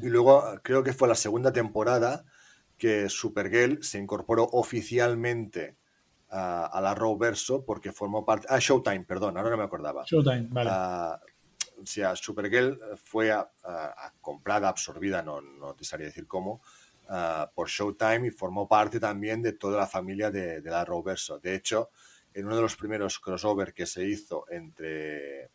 Y 0.01 0.07
luego 0.07 0.41
creo 0.63 0.83
que 0.83 0.93
fue 0.93 1.09
la 1.09 1.15
segunda 1.15 1.51
temporada 1.51 2.23
que 2.77 3.09
Supergirl 3.09 3.83
se 3.83 3.97
incorporó 3.97 4.43
oficialmente 4.51 5.77
a, 6.29 6.79
la 6.81 6.95
Verso 7.17 7.63
porque 7.65 7.91
formó 7.91 8.25
parte... 8.25 8.47
Ah, 8.49 8.59
Showtime, 8.59 9.05
perdón, 9.05 9.37
ahora 9.37 9.51
no 9.51 9.57
me 9.57 9.63
acordaba. 9.63 10.03
Showtime, 10.05 10.47
vale. 10.49 10.69
Ah, 10.71 11.19
o 11.81 11.85
sea, 11.85 12.15
Supergirl 12.15 12.79
fue 13.03 13.33
comprada, 14.21 14.69
absorbida, 14.69 15.21
no, 15.21 15.41
no 15.41 15.75
te 15.75 15.85
sabría 15.85 16.07
decir 16.07 16.27
cómo, 16.27 16.61
ah, 17.09 17.49
por 17.53 17.69
Showtime 17.69 18.27
y 18.27 18.31
formó 18.31 18.67
parte 18.67 18.99
también 18.99 19.41
de 19.41 19.53
toda 19.53 19.77
la 19.77 19.87
familia 19.87 20.29
de, 20.31 20.61
de 20.61 20.69
la 20.69 20.85
Verso. 21.03 21.39
De 21.39 21.55
hecho, 21.55 21.91
en 22.33 22.45
uno 22.45 22.55
de 22.55 22.61
los 22.61 22.75
primeros 22.75 23.19
crossover 23.19 23.73
que 23.73 23.85
se 23.85 24.05
hizo 24.05 24.45
entre 24.49 25.49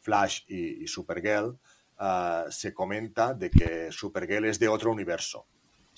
Flash 0.00 0.42
y, 0.46 0.86
Supergirl, 0.86 1.58
se 2.50 2.72
comenta 2.72 3.34
de 3.34 3.50
que 3.50 3.90
Supergirl 3.90 4.44
es 4.44 4.58
de 4.58 4.68
otro 4.68 4.92
universo. 4.92 5.46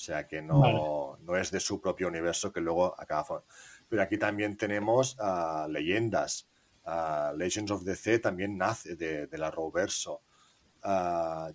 O 0.00 0.02
sea, 0.02 0.26
que 0.26 0.40
no, 0.40 1.18
no 1.20 1.36
es 1.36 1.50
de 1.50 1.60
su 1.60 1.78
propio 1.78 2.08
universo 2.08 2.50
que 2.50 2.60
luego 2.60 2.98
acaba. 2.98 3.44
Pero 3.86 4.00
aquí 4.00 4.16
también 4.16 4.56
tenemos 4.56 5.16
uh, 5.18 5.68
leyendas. 5.68 6.48
Uh, 6.86 7.36
Legends 7.36 7.70
of 7.70 7.84
the 7.84 7.90
DC 7.90 8.20
también 8.20 8.56
nace 8.56 8.96
de, 8.96 9.26
de 9.26 9.38
la 9.38 9.50
Roverso. 9.50 10.22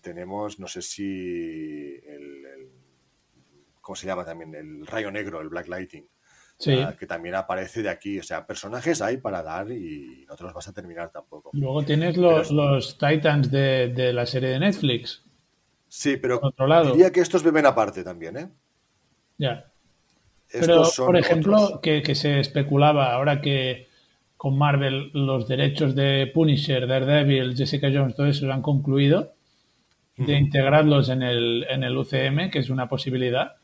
tenemos, 0.02 0.60
no 0.60 0.68
sé 0.68 0.84
si 0.84 2.00
el, 2.06 2.72
¿Cómo 3.82 3.96
se 3.96 4.06
llama 4.06 4.26
también? 4.26 4.54
El 4.54 4.86
rayo 4.86 5.10
negro, 5.12 5.42
el 5.42 5.50
Black 5.50 5.68
Lighting. 5.68 6.08
Ah, 6.84 6.96
que 6.98 7.06
también 7.06 7.36
aparece 7.36 7.82
de 7.82 7.90
aquí. 7.90 8.20
O 8.20 8.24
sea, 8.24 8.46
personajes 8.46 9.02
hay 9.02 9.18
para 9.18 9.44
dar 9.44 9.72
y 9.72 10.26
no 10.28 10.36
te 10.36 10.44
los 10.44 10.54
vas 10.54 10.68
a 10.68 10.74
terminar 10.74 11.12
tampoco. 11.12 11.50
Luego 11.54 11.84
tienes 11.84 12.16
los, 12.16 12.52
los 12.52 12.98
Titans 12.98 13.52
de, 13.52 14.12
la 14.14 14.26
serie 14.26 14.50
de 14.50 14.60
Netflix. 14.60 15.24
Sí, 15.88 16.18
pero 16.18 16.42
diría 16.92 17.12
que 17.12 17.22
estos 17.22 17.44
beben 17.44 17.66
aparte 17.66 18.04
también, 18.04 18.38
¿eh? 18.38 18.50
Ya. 19.38 19.66
pero, 20.52 20.84
por 20.98 21.18
ejemplo, 21.18 21.80
que, 21.82 22.16
se 22.16 22.40
especulaba 22.40 23.14
ahora 23.14 23.42
que 23.42 23.88
con 24.38 24.58
Marvel 24.58 25.12
los 25.14 25.48
derechos 25.48 25.96
de 25.96 26.30
Punisher, 26.34 26.88
Daredevil, 26.88 27.56
Jessica 27.56 27.90
Jones, 27.94 28.16
todo 28.16 28.28
eso 28.28 28.52
han 28.52 28.62
concluido, 28.62 29.34
de 30.18 30.38
integrarlos 30.38 31.10
en 31.10 31.24
el, 31.24 31.66
en 31.70 31.84
el 31.84 31.98
UCM, 31.98 32.50
que 32.50 32.60
es 32.60 32.70
una 32.70 32.88
posibilidad 32.88 33.56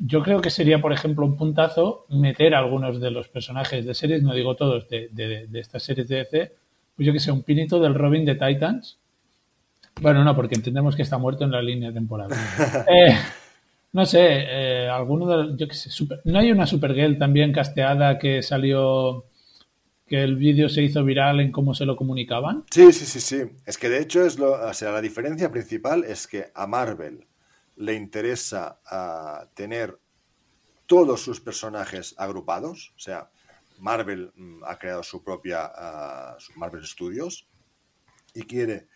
yo 0.00 0.22
creo 0.22 0.40
que 0.40 0.50
sería, 0.50 0.80
por 0.80 0.92
ejemplo, 0.92 1.26
un 1.26 1.36
puntazo 1.36 2.06
meter 2.08 2.54
algunos 2.54 3.00
de 3.00 3.10
los 3.10 3.28
personajes 3.28 3.84
de 3.84 3.94
series, 3.94 4.22
no 4.22 4.34
digo 4.34 4.56
todos, 4.56 4.88
de, 4.88 5.08
de, 5.12 5.60
estas 5.60 5.82
series 5.82 6.08
de 6.08 6.16
DC, 6.16 6.52
pues 6.96 7.06
yo 7.06 7.12
que 7.12 7.20
sé, 7.20 7.30
un 7.30 7.42
pinito 7.42 7.78
del 7.80 7.94
Robin 7.94 8.24
de 8.24 8.34
Titans. 8.34 8.98
Bueno, 10.00 10.24
no, 10.24 10.34
porque 10.34 10.54
entendemos 10.54 10.96
que 10.96 11.02
está 11.02 11.18
muerto 11.18 11.44
en 11.44 11.50
la 11.52 11.62
línea 11.62 11.92
temporal. 11.92 12.30
Eh, 12.88 13.16
no 13.92 14.06
sé, 14.06 14.20
eh, 14.20 14.88
alguno 14.88 15.26
de 15.26 15.56
yo 15.56 15.66
que 15.66 15.74
sé, 15.74 15.90
no 16.24 16.38
hay 16.38 16.52
una 16.52 16.66
Supergirl 16.66 17.18
también 17.18 17.52
casteada 17.52 18.18
que 18.18 18.42
salió 18.42 19.24
que 20.06 20.22
el 20.22 20.36
vídeo 20.36 20.68
se 20.68 20.82
hizo 20.82 21.04
viral 21.04 21.40
en 21.40 21.52
cómo 21.52 21.74
se 21.74 21.86
lo 21.86 21.96
comunicaban. 21.96 22.64
Sí, 22.70 22.92
sí, 22.92 23.06
sí, 23.06 23.20
sí. 23.20 23.42
Es 23.64 23.78
que 23.78 23.88
de 23.88 24.00
hecho 24.00 24.24
es 24.24 24.38
lo, 24.38 24.52
o 24.52 24.74
sea, 24.74 24.90
la 24.90 25.00
diferencia 25.00 25.50
principal 25.50 26.04
es 26.04 26.26
que 26.26 26.50
a 26.54 26.66
Marvel 26.66 27.26
le 27.76 27.94
interesa 27.94 28.80
ah, 28.86 29.46
tener 29.54 29.98
todos 30.86 31.22
sus 31.22 31.40
personajes 31.40 32.14
agrupados, 32.18 32.92
o 32.96 32.98
sea, 32.98 33.30
Marvel 33.78 34.32
mm, 34.34 34.64
ha 34.64 34.78
creado 34.78 35.02
su 35.02 35.22
propia 35.22 35.70
ah, 35.72 36.36
Marvel 36.56 36.84
Studios 36.84 37.48
y 38.34 38.42
quiere 38.42 38.88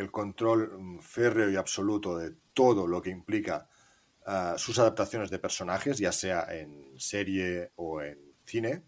el 0.00 0.10
control 0.10 0.72
mm, 0.78 1.00
férreo 1.00 1.50
y 1.50 1.56
absoluto 1.56 2.16
de 2.16 2.34
todo 2.54 2.86
lo 2.86 3.02
que 3.02 3.10
implica 3.10 3.68
ah, 4.26 4.54
sus 4.56 4.78
adaptaciones 4.78 5.30
de 5.30 5.38
personajes, 5.38 5.98
ya 5.98 6.12
sea 6.12 6.46
en 6.50 6.98
serie 6.98 7.72
o 7.76 8.02
en 8.02 8.18
cine. 8.44 8.84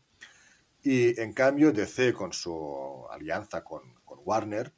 Y 0.83 1.21
en 1.21 1.33
cambio, 1.33 1.71
DC, 1.73 2.13
con 2.13 2.33
su 2.33 3.07
alianza 3.11 3.63
con, 3.63 3.83
Warner, 4.25 4.75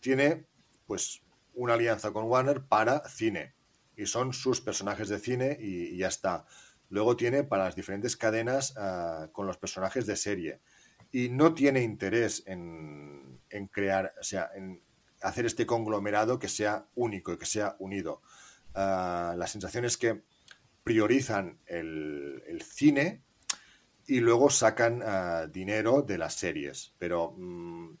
tiene 0.00 0.46
pues 0.86 1.22
una 1.54 1.74
alianza 1.74 2.12
con 2.12 2.24
Warner 2.24 2.64
para 2.64 3.06
cine. 3.08 3.54
Y 3.96 4.06
son 4.06 4.32
sus 4.32 4.60
personajes 4.60 5.08
de 5.08 5.18
cine 5.18 5.56
y, 5.60 5.96
ya 5.96 6.08
está. 6.08 6.46
Luego 6.88 7.16
tiene 7.16 7.44
para 7.44 7.64
las 7.64 7.76
diferentes 7.76 8.16
cadenas 8.16 8.74
ah, 8.76 9.28
con 9.32 9.46
los 9.46 9.56
personajes 9.56 10.06
de 10.06 10.16
serie. 10.16 10.60
Y 11.12 11.28
no 11.28 11.54
tiene 11.54 11.82
interés 11.82 12.42
en, 12.46 13.29
en, 13.50 13.66
crear, 13.66 14.12
o 14.18 14.22
sea, 14.22 14.50
en 14.54 14.82
hacer 15.22 15.46
este 15.46 15.66
conglomerado 15.66 16.38
que 16.38 16.48
sea 16.48 16.86
único 16.94 17.32
y 17.32 17.38
que 17.38 17.46
sea 17.46 17.76
unido. 17.78 18.22
Ah, 18.74 19.34
la 19.36 19.46
sensación 19.46 19.84
es 19.84 19.96
que 19.96 20.22
priorizan 20.82 21.58
el, 21.66 22.62
cine 22.62 23.22
y 24.06 24.20
luego 24.20 24.50
sacan 24.50 25.02
ah, 25.04 25.46
dinero 25.46 26.02
de 26.02 26.18
las 26.18 26.34
series. 26.34 26.94
Pero 26.98 27.34
mm, 27.36 27.94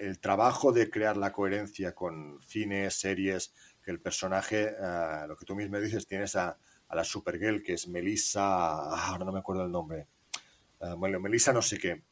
el 0.00 0.18
trabajo 0.20 0.72
de 0.72 0.90
crear 0.90 1.16
la 1.16 1.32
coherencia 1.32 1.94
con 1.94 2.40
cine, 2.42 2.90
series, 2.90 3.52
que 3.82 3.90
el 3.90 4.00
personaje, 4.00 4.74
ah, 4.80 5.26
lo 5.28 5.36
que 5.36 5.44
tú 5.44 5.54
mismo 5.54 5.78
dices, 5.80 6.06
tienes 6.06 6.36
a, 6.36 6.58
a 6.88 6.96
la 6.96 7.04
Supergirl, 7.04 7.62
que 7.62 7.74
es 7.74 7.88
Melissa, 7.88 9.08
ahora 9.08 9.24
no 9.24 9.32
me 9.32 9.40
acuerdo 9.40 9.64
el 9.64 9.72
nombre, 9.72 10.06
bueno, 10.98 11.18
Melissa 11.18 11.54
no 11.54 11.62
sé 11.62 11.78
qué, 11.78 12.02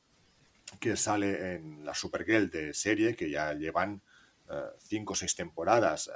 que 0.78 0.96
sale 0.96 1.54
en 1.54 1.84
la 1.84 1.94
Supergirl 1.94 2.50
de 2.50 2.74
serie, 2.74 3.14
que 3.16 3.30
ya 3.30 3.52
llevan 3.54 4.02
cinco 4.78 5.14
o 5.14 5.16
seis 5.16 5.34
temporadas 5.34 6.10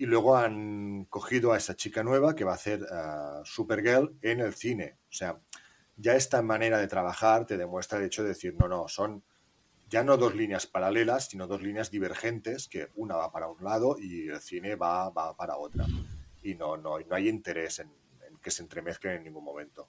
y 0.00 0.06
luego 0.06 0.34
han 0.34 1.04
cogido 1.10 1.52
a 1.52 1.58
esa 1.58 1.76
chica 1.76 2.02
nueva 2.02 2.34
que 2.34 2.42
va 2.42 2.52
a 2.52 2.54
hacer 2.54 2.80
uh, 2.84 3.44
Supergirl 3.44 4.16
en 4.22 4.40
el 4.40 4.54
cine. 4.54 4.96
O 5.10 5.12
sea, 5.12 5.38
ya 5.98 6.14
esta 6.14 6.40
manera 6.40 6.78
de 6.78 6.88
trabajar 6.88 7.44
te 7.44 7.58
demuestra 7.58 7.98
el 7.98 8.06
hecho 8.06 8.22
de 8.22 8.30
decir, 8.30 8.54
no, 8.58 8.66
no, 8.66 8.88
son 8.88 9.22
ya 9.90 10.02
no 10.02 10.16
dos 10.16 10.34
líneas 10.34 10.66
paralelas, 10.66 11.28
sino 11.28 11.46
dos 11.46 11.60
líneas 11.60 11.90
divergentes, 11.90 12.66
que 12.66 12.88
una 12.94 13.16
va 13.16 13.30
para 13.30 13.48
un 13.48 13.62
lado 13.62 13.96
y 13.98 14.28
el 14.28 14.40
cine 14.40 14.74
va, 14.74 15.10
va 15.10 15.36
para 15.36 15.58
otra. 15.58 15.84
Y 16.42 16.54
no, 16.54 16.78
no, 16.78 16.98
no 16.98 17.14
hay 17.14 17.28
interés 17.28 17.80
en, 17.80 17.92
que 18.40 18.50
se 18.50 18.62
entremezclen 18.62 19.18
en 19.18 19.24
ningún 19.24 19.44
momento. 19.44 19.86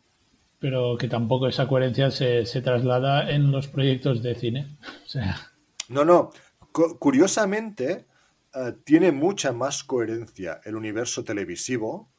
Pero 0.61 0.95
que 0.97 1.09
tampoco 1.09 1.47
esa 1.47 1.67
coherencia 1.67 2.09
se, 2.11 2.45
se 2.45 2.61
traslada 2.61 3.29
en 3.29 3.51
los 3.51 3.67
proyectos 3.67 4.23
de 4.23 4.35
cine. 4.35 4.77
O 5.05 5.09
sea... 5.09 5.35
No, 5.89 6.05
no. 6.05 6.31
curiosamente, 6.71 8.05
eh, 8.53 8.73
tiene 8.85 9.11
mucha 9.11 9.51
más 9.51 9.83
coherencia 9.83 10.61
el 10.63 10.75
universo 10.75 11.23
televisivo 11.23 12.09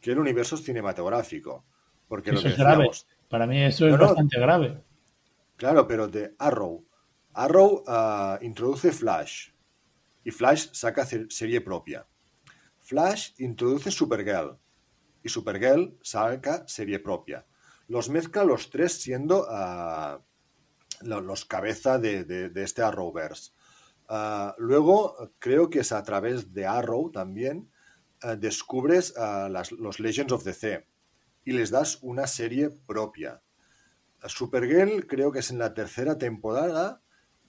que 0.00 0.10
el 0.10 0.18
universo 0.18 0.56
cinematográfico. 0.56 1.64
Porque 2.08 2.30
eso 2.30 2.48
es 2.48 2.58
grave. 2.58 2.90
Para 3.28 3.46
mí 3.46 3.62
eso 3.62 3.86
es 3.86 3.96
bastante 3.96 4.38
grave. 4.38 4.82
Claro, 5.56 5.86
pero 5.86 6.08
de 6.08 6.34
Arrow. 6.38 6.84
Arrow 7.34 7.84
eh, 7.86 8.38
introduce 8.42 8.92
Flash 8.92 9.50
y 10.24 10.30
Flash 10.30 10.68
saca 10.72 11.06
serie 11.06 11.60
propia. 11.60 12.06
Flash 12.80 13.30
introduce 13.38 13.90
Supergirl 13.90 14.58
y 15.22 15.28
Supergirl 15.28 15.96
saca 16.02 16.66
serie 16.66 16.98
propia. 16.98 17.46
Los 17.92 18.08
mezcla 18.08 18.42
los 18.42 18.70
tres 18.70 19.02
siendo 19.02 19.46
uh, 19.46 20.18
los 21.02 21.44
cabeza 21.44 21.98
de, 21.98 22.50
este 22.54 22.80
Arrowverse. 22.80 23.52
Ah, 24.08 24.54
luego, 24.56 25.34
creo 25.38 25.68
que 25.68 25.80
es 25.80 25.92
a 25.92 26.02
través 26.02 26.54
de 26.54 26.64
Arrow 26.64 27.10
también, 27.12 27.70
ah, 28.22 28.34
descubres 28.34 29.12
las, 29.14 29.72
los 29.72 30.00
Legends 30.00 30.32
of 30.32 30.42
the 30.42 30.54
Sea 30.54 30.86
y 31.44 31.52
les 31.52 31.68
das 31.70 31.98
una 32.00 32.26
serie 32.26 32.70
propia. 32.70 33.42
Supergirl, 34.26 35.06
creo 35.06 35.30
que 35.30 35.40
es 35.40 35.50
en 35.50 35.58
la 35.58 35.74
tercera 35.74 36.16
temporada, 36.16 37.02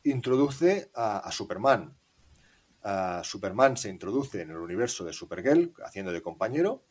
introduce 0.04 0.92
a, 0.94 1.32
Superman. 1.32 1.96
Superman 3.24 3.78
se 3.78 3.88
introduce 3.88 4.42
en 4.42 4.50
el 4.50 4.58
universo 4.58 5.06
de 5.06 5.14
Supergirl, 5.14 5.74
haciendo 5.86 6.12
de 6.12 6.22
compañero, 6.22 6.84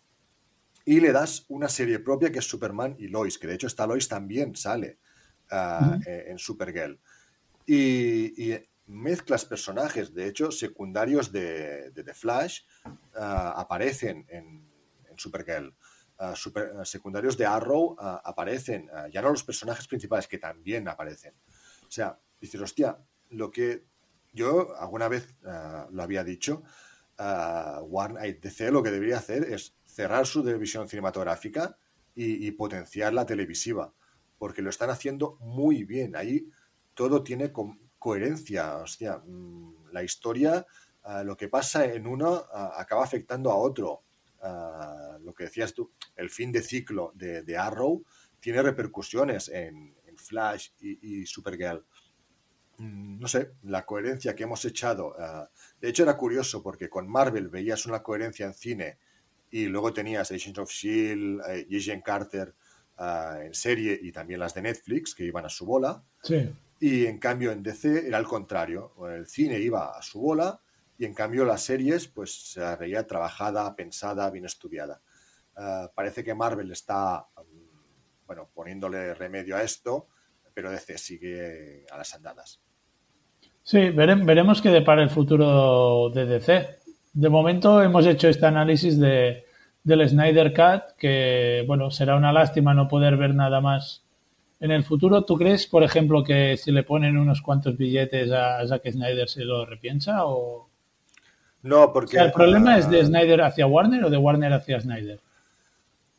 y 0.84 1.00
le 1.00 1.12
das 1.12 1.44
una 1.48 1.68
serie 1.68 1.98
propia 1.98 2.30
que 2.30 2.38
es 2.40 2.48
Superman 2.48 2.96
y 2.98 3.08
Lois, 3.08 3.38
que 3.38 3.46
de 3.46 3.54
hecho 3.54 3.66
esta 3.66 3.86
Lois 3.86 4.08
también 4.08 4.56
sale 4.56 4.98
e, 5.50 6.24
en 6.28 6.38
Supergirl. 6.38 6.98
Y, 7.66 8.52
y, 8.52 8.68
mezclas 8.86 9.44
personajes, 9.44 10.14
de 10.14 10.26
hecho, 10.26 10.50
secundarios 10.50 11.32
de, 11.32 11.92
The 11.94 12.14
Flash 12.14 12.60
ah, 13.16 13.54
aparecen 13.56 14.26
en, 14.28 14.70
Supergirl. 15.16 15.74
Ah, 16.18 16.34
ah, 16.34 16.84
secundarios 16.84 17.36
de 17.36 17.46
Arrow 17.46 17.96
aparecen, 17.98 18.88
ya 19.10 19.22
no 19.22 19.30
los 19.30 19.44
personajes 19.44 19.86
principales 19.86 20.26
que 20.26 20.38
también 20.38 20.88
aparecen. 20.88 21.34
O 21.82 21.90
sea, 21.90 22.18
dices, 22.40 22.60
hostia, 22.60 22.98
lo 23.30 23.50
que 23.50 23.84
yo 24.32 24.74
alguna 24.76 25.08
vez 25.08 25.34
lo 25.42 26.02
había 26.02 26.24
dicho, 26.24 26.62
Warner 27.18 28.40
DC 28.40 28.70
lo 28.70 28.82
que 28.82 28.90
debería 28.90 29.18
hacer 29.18 29.44
es 29.52 29.74
cerrar 29.92 30.26
su 30.26 30.42
televisión 30.42 30.88
cinematográfica 30.88 31.76
y, 32.14 32.46
y 32.46 32.50
potenciar 32.52 33.12
la 33.12 33.26
televisiva, 33.26 33.92
porque 34.38 34.62
lo 34.62 34.70
están 34.70 34.90
haciendo 34.90 35.36
muy 35.40 35.84
bien. 35.84 36.16
Ahí 36.16 36.48
todo 36.94 37.22
tiene 37.22 37.52
coherencia. 37.98 38.78
Hostia, 38.78 39.18
mm, 39.18 39.92
la 39.92 40.02
historia, 40.02 40.66
ah, 41.02 41.22
lo 41.22 41.36
que 41.36 41.48
pasa 41.48 41.84
en 41.84 42.06
uno 42.06 42.44
ah, 42.52 42.72
acaba 42.76 43.04
afectando 43.04 43.50
a 43.50 43.56
otro. 43.56 44.04
Ah, 44.40 45.18
lo 45.20 45.34
que 45.34 45.44
decías 45.44 45.72
tú, 45.72 45.92
el 46.16 46.30
fin 46.30 46.50
de 46.50 46.62
ciclo 46.62 47.12
de, 47.14 47.56
Arrow 47.56 48.04
tiene 48.40 48.62
repercusiones 48.62 49.48
en, 49.48 49.94
Flash 50.14 50.72
y, 50.78 51.24
Supergirl. 51.24 51.84
Mm, 52.76 53.18
no 53.18 53.26
sé, 53.26 53.52
la 53.62 53.84
coherencia 53.86 54.34
que 54.34 54.42
hemos 54.44 54.64
echado. 54.64 55.16
de 55.80 55.88
hecho, 55.88 56.02
era 56.02 56.16
curioso 56.16 56.62
porque 56.62 56.90
con 56.90 57.08
Marvel 57.08 57.48
veías 57.48 57.86
una 57.86 58.02
coherencia 58.02 58.46
en 58.46 58.54
cine 58.54 58.98
y 59.52 59.66
luego 59.66 59.92
tenías 59.92 60.32
Agents 60.32 60.58
of 60.58 60.70
Shield 60.70 61.42
eh, 61.48 61.66
Agent 61.76 62.02
Carter 62.04 62.54
en 62.98 63.52
serie 63.52 63.98
y 64.00 64.12
también 64.12 64.38
las 64.38 64.54
de 64.54 64.62
Netflix 64.62 65.14
que 65.14 65.24
iban 65.24 65.44
a 65.44 65.48
su 65.48 65.66
bola. 65.66 66.02
Sí. 66.22 66.48
Y 66.78 67.06
en 67.06 67.18
cambio 67.18 67.50
en 67.50 67.62
DC 67.62 68.06
era 68.06 68.18
al 68.18 68.26
contrario. 68.26 68.94
El 69.08 69.26
cine 69.26 69.58
iba 69.58 69.96
a 69.96 70.02
su 70.02 70.20
bola 70.20 70.60
y 70.96 71.04
en 71.04 71.14
cambio 71.14 71.44
las 71.44 71.62
series 71.62 72.06
pues 72.06 72.52
se 72.52 72.76
veía 72.76 73.06
trabajada, 73.06 73.74
pensada, 73.74 74.30
bien 74.30 74.44
estudiada. 74.44 75.00
Eh, 75.58 75.88
parece 75.94 76.24
que 76.24 76.34
Marvel 76.34 76.70
está 76.70 77.26
mm, 77.36 78.26
bueno, 78.26 78.48
poniéndole 78.54 79.14
remedio 79.14 79.56
a 79.56 79.62
esto, 79.62 80.08
pero 80.54 80.70
DC 80.70 80.96
sigue 80.96 81.86
a 81.90 81.98
las 81.98 82.14
andadas. 82.14 82.60
Sí, 83.64 83.90
veremos 83.90 84.60
qué 84.60 84.70
depara 84.70 85.02
el 85.02 85.10
futuro 85.10 86.10
de 86.10 86.26
DC. 86.26 86.81
De 87.12 87.28
momento 87.28 87.82
hemos 87.82 88.06
hecho 88.06 88.28
este 88.28 88.46
análisis 88.46 88.98
de, 88.98 89.44
del 89.84 90.08
Snyder 90.08 90.52
Cut, 90.52 90.96
que 90.98 91.64
bueno, 91.66 91.90
será 91.90 92.16
una 92.16 92.32
lástima 92.32 92.74
no 92.74 92.88
poder 92.88 93.16
ver 93.16 93.34
nada 93.34 93.60
más 93.60 94.02
en 94.62 94.70
el 94.70 94.84
futuro, 94.84 95.24
¿tú 95.24 95.36
crees, 95.36 95.66
por 95.66 95.82
ejemplo, 95.82 96.22
que 96.22 96.56
si 96.56 96.70
le 96.70 96.84
ponen 96.84 97.18
unos 97.18 97.42
cuantos 97.42 97.76
billetes 97.76 98.30
a 98.30 98.64
Zack 98.64 98.92
Snyder 98.92 99.28
se 99.28 99.44
lo 99.44 99.66
repiensa 99.66 100.24
o...? 100.24 100.68
No, 101.62 101.92
porque... 101.92 102.18
¿El 102.18 102.30
problema 102.30 102.78
es 102.78 102.88
de 102.88 103.04
Snyder 103.04 103.42
hacia 103.42 103.66
Warner 103.66 104.04
o 104.04 104.10
de 104.10 104.16
Warner 104.18 104.52
hacia 104.52 104.80
Snyder? 104.80 105.18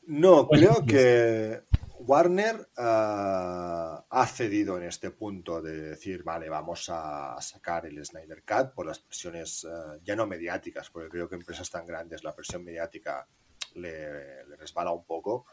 No, 0.07 0.45
pues 0.45 0.59
creo 0.59 0.85
que 0.85 1.61
Warner 2.05 2.69
ah, 2.77 4.05
ha 4.09 4.27
cedido 4.27 4.77
en 4.77 4.83
este 4.83 5.11
punto 5.11 5.61
de 5.61 5.77
decir, 5.77 6.23
vale, 6.23 6.49
vamos 6.49 6.89
a 6.89 7.37
sacar 7.39 7.85
el 7.85 8.03
Snyder 8.05 8.43
Cut 8.43 8.73
por 8.73 8.85
las 8.85 8.99
presiones 8.99 9.65
ah, 9.65 9.97
ya 10.03 10.15
no 10.15 10.27
mediáticas, 10.27 10.89
porque 10.89 11.09
creo 11.09 11.29
que 11.29 11.35
empresas 11.35 11.69
tan 11.69 11.85
grandes 11.85 12.23
la 12.23 12.35
presión 12.35 12.63
mediática 12.63 13.27
le 13.75 14.43
resbala 14.57 14.91
un 14.91 15.05
poco, 15.05 15.45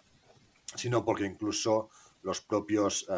sino 0.74 1.04
porque 1.04 1.24
incluso 1.24 1.90
los 2.22 2.40
propios 2.40 3.06
eh, 3.08 3.14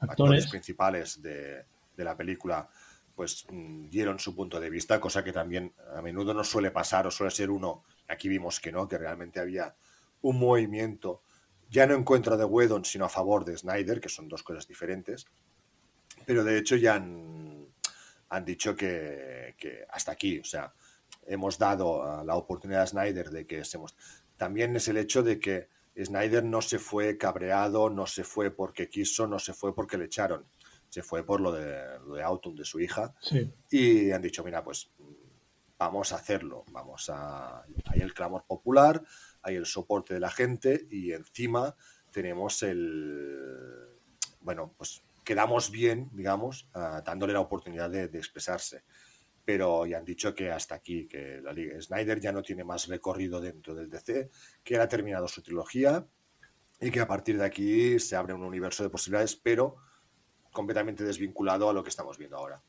actores. 0.00 0.48
principales 0.48 1.22
de, 1.22 1.64
la 1.96 2.16
película 2.16 2.68
pues 3.14 3.46
mm, 3.48 3.88
dieron 3.88 4.18
su 4.18 4.34
punto 4.34 4.60
de 4.60 4.68
vista, 4.68 5.00
cosa 5.00 5.24
que 5.24 5.32
también 5.32 5.72
a 5.94 6.02
menudo 6.02 6.34
no 6.34 6.44
suele 6.44 6.70
pasar 6.70 7.06
o 7.06 7.10
suele 7.10 7.30
ser 7.30 7.50
uno, 7.50 7.84
aquí 8.08 8.28
vimos 8.28 8.60
que 8.60 8.72
no, 8.72 8.86
que 8.86 8.98
realmente 8.98 9.40
había 9.40 9.74
un 10.20 10.38
movimiento, 10.38 11.22
ya 11.70 11.86
no 11.86 11.94
en 11.94 12.04
contra 12.04 12.36
de 12.36 12.44
Whedon, 12.44 12.84
sino 12.84 13.04
a 13.04 13.08
favor 13.08 13.44
de 13.44 13.56
Snyder, 13.56 14.00
que 14.00 14.08
son 14.08 14.28
dos 14.28 14.42
cosas 14.42 14.66
diferentes, 14.66 15.26
pero 16.24 16.44
de 16.44 16.58
hecho 16.58 16.76
ya 16.76 16.94
han, 16.94 18.44
dicho 18.44 18.74
que, 18.74 19.54
hasta 19.90 20.12
aquí, 20.12 20.38
o 20.38 20.44
sea, 20.44 20.72
hemos 21.26 21.58
dado 21.58 22.24
la 22.24 22.34
oportunidad 22.36 22.82
a 22.82 22.86
Snyder 22.86 23.30
de 23.30 23.46
que 23.46 23.64
se... 23.64 23.78
También 24.36 24.76
es 24.76 24.88
el 24.88 24.98
hecho 24.98 25.22
de 25.22 25.38
que 25.40 25.68
Snyder 26.04 26.44
no 26.44 26.60
se 26.60 26.78
fue 26.78 27.16
cabreado, 27.16 27.88
no 27.88 28.06
se 28.06 28.22
fue 28.22 28.50
porque 28.50 28.88
quiso, 28.88 29.26
no 29.26 29.38
se 29.38 29.54
fue 29.54 29.74
porque 29.74 29.96
le 29.96 30.06
echaron. 30.06 30.44
Se 30.88 31.02
fue 31.02 31.24
por 31.24 31.40
lo 31.40 31.52
de, 31.52 31.98
lo 32.06 32.14
de 32.14 32.22
Autumn, 32.22 32.54
de 32.54 32.64
su 32.64 32.80
hija. 32.80 33.14
Y 33.70 34.10
han 34.10 34.22
dicho, 34.22 34.44
mira, 34.44 34.62
pues 34.62 34.90
vamos 35.78 36.12
a 36.12 36.16
hacerlo. 36.16 36.64
Vamos 36.70 37.08
a... 37.08 37.64
Hay 37.86 38.00
el 38.00 38.12
clamor 38.12 38.44
popular, 38.46 39.02
hay 39.46 39.56
el 39.56 39.66
soporte 39.66 40.14
de 40.14 40.20
la 40.20 40.30
gente 40.30 40.86
y 40.90 41.12
encima 41.12 41.74
tenemos 42.10 42.62
el... 42.62 43.88
Bueno, 44.40 44.74
pues 44.76 45.02
quedamos 45.24 45.70
bien, 45.70 46.10
digamos, 46.12 46.68
ah, 46.74 47.02
dándole 47.04 47.32
la 47.32 47.40
oportunidad 47.40 47.90
de 47.90 48.04
expresarse 48.04 48.84
pero 49.46 49.86
ya 49.86 49.98
han 49.98 50.04
dicho 50.04 50.34
que 50.34 50.50
hasta 50.50 50.74
aquí, 50.74 51.06
que 51.06 51.40
la 51.40 51.52
Liga 51.52 51.80
Snyder 51.80 52.20
ya 52.20 52.32
no 52.32 52.42
tiene 52.42 52.64
más 52.64 52.88
recorrido 52.88 53.40
dentro 53.40 53.76
del 53.76 53.88
DC, 53.88 54.28
que 54.64 54.74
él 54.74 54.80
ha 54.80 54.88
terminado 54.88 55.28
su 55.28 55.40
trilogía 55.40 56.04
y 56.80 56.90
que 56.90 57.00
a 57.00 57.06
partir 57.06 57.38
de 57.38 57.44
aquí 57.44 58.00
se 58.00 58.16
abre 58.16 58.34
un 58.34 58.42
universo 58.42 58.82
de 58.82 58.90
posibilidades, 58.90 59.36
pero 59.36 59.76
completamente 60.50 61.04
desvinculado 61.04 61.70
a 61.70 61.72
lo 61.72 61.84
que 61.84 61.90
estamos 61.90 62.18
viendo 62.18 62.36
ahora. 62.36 62.60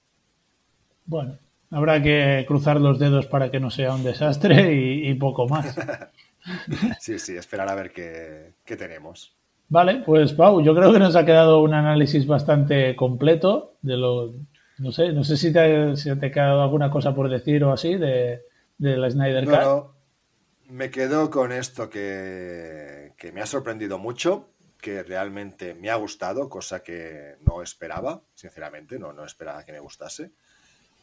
Bueno, 1.06 1.40
Habrá 1.70 2.02
que 2.02 2.46
cruzar 2.48 2.80
los 2.80 2.98
dedos 2.98 3.26
para 3.26 3.52
que 3.52 3.60
no 3.60 3.70
sea 3.70 3.94
un 3.94 4.04
desastre 4.04 4.74
y, 4.74 5.14
poco 5.16 5.50
más. 5.50 5.76
sí, 7.00 7.20
sí, 7.20 7.36
esperar 7.36 7.70
a 7.70 7.76
ver 7.76 7.92
qué, 7.92 8.54
tenemos. 8.78 9.36
Vale, 9.70 10.04
pues 10.06 10.34
Pau, 10.34 10.62
yo 10.62 10.74
creo 10.74 10.94
que 10.94 11.00
nos 11.00 11.16
ha 11.16 11.26
quedado 11.26 11.62
un 11.62 11.74
análisis 11.74 12.26
bastante 12.26 12.96
completo 12.96 13.76
de 13.82 13.98
lo, 13.98 14.34
no 14.78 14.92
sé, 14.92 15.12
no 15.12 15.24
sé 15.24 15.36
si 15.36 15.52
te, 15.52 15.94
te 15.94 16.26
ha 16.26 16.32
quedado 16.32 16.62
alguna 16.62 16.90
cosa 16.90 17.14
por 17.14 17.30
decir 17.30 17.64
o 17.64 17.74
así 17.74 17.96
de, 17.96 18.44
la 18.78 19.10
Snyder 19.10 19.46
Cut. 19.46 19.92
me 20.70 20.90
quedo 20.90 21.30
con 21.30 21.52
esto 21.52 21.90
que, 21.90 23.14
que 23.18 23.32
me 23.34 23.42
ha 23.42 23.46
sorprendido 23.46 23.98
mucho, 23.98 24.48
que 24.80 25.04
realmente 25.04 25.74
me 25.74 25.90
ha 25.90 25.96
gustado, 25.96 26.50
cosa 26.50 26.82
que 26.82 27.36
no 27.46 27.62
esperaba, 27.62 28.22
sinceramente, 28.36 28.98
no, 29.00 29.12
no 29.12 29.26
esperaba 29.26 29.66
que 29.66 29.74
me 29.74 29.80
gustase. 29.80 30.32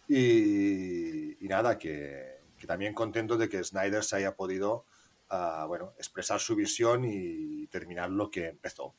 Y, 0.09 1.37
nada, 1.43 1.79
que, 1.79 2.41
también 2.67 2.95
contento 2.95 3.37
de 3.37 3.49
que 3.49 3.63
Snyder 3.63 4.05
se 4.05 4.17
haya 4.17 4.35
podido 4.35 4.87
bueno, 5.67 5.93
expresar 5.99 6.41
su 6.41 6.57
visión 6.57 7.05
y 7.05 7.67
terminar 7.69 8.11
lo 8.11 8.31
que 8.31 8.49
empezó. 8.49 8.95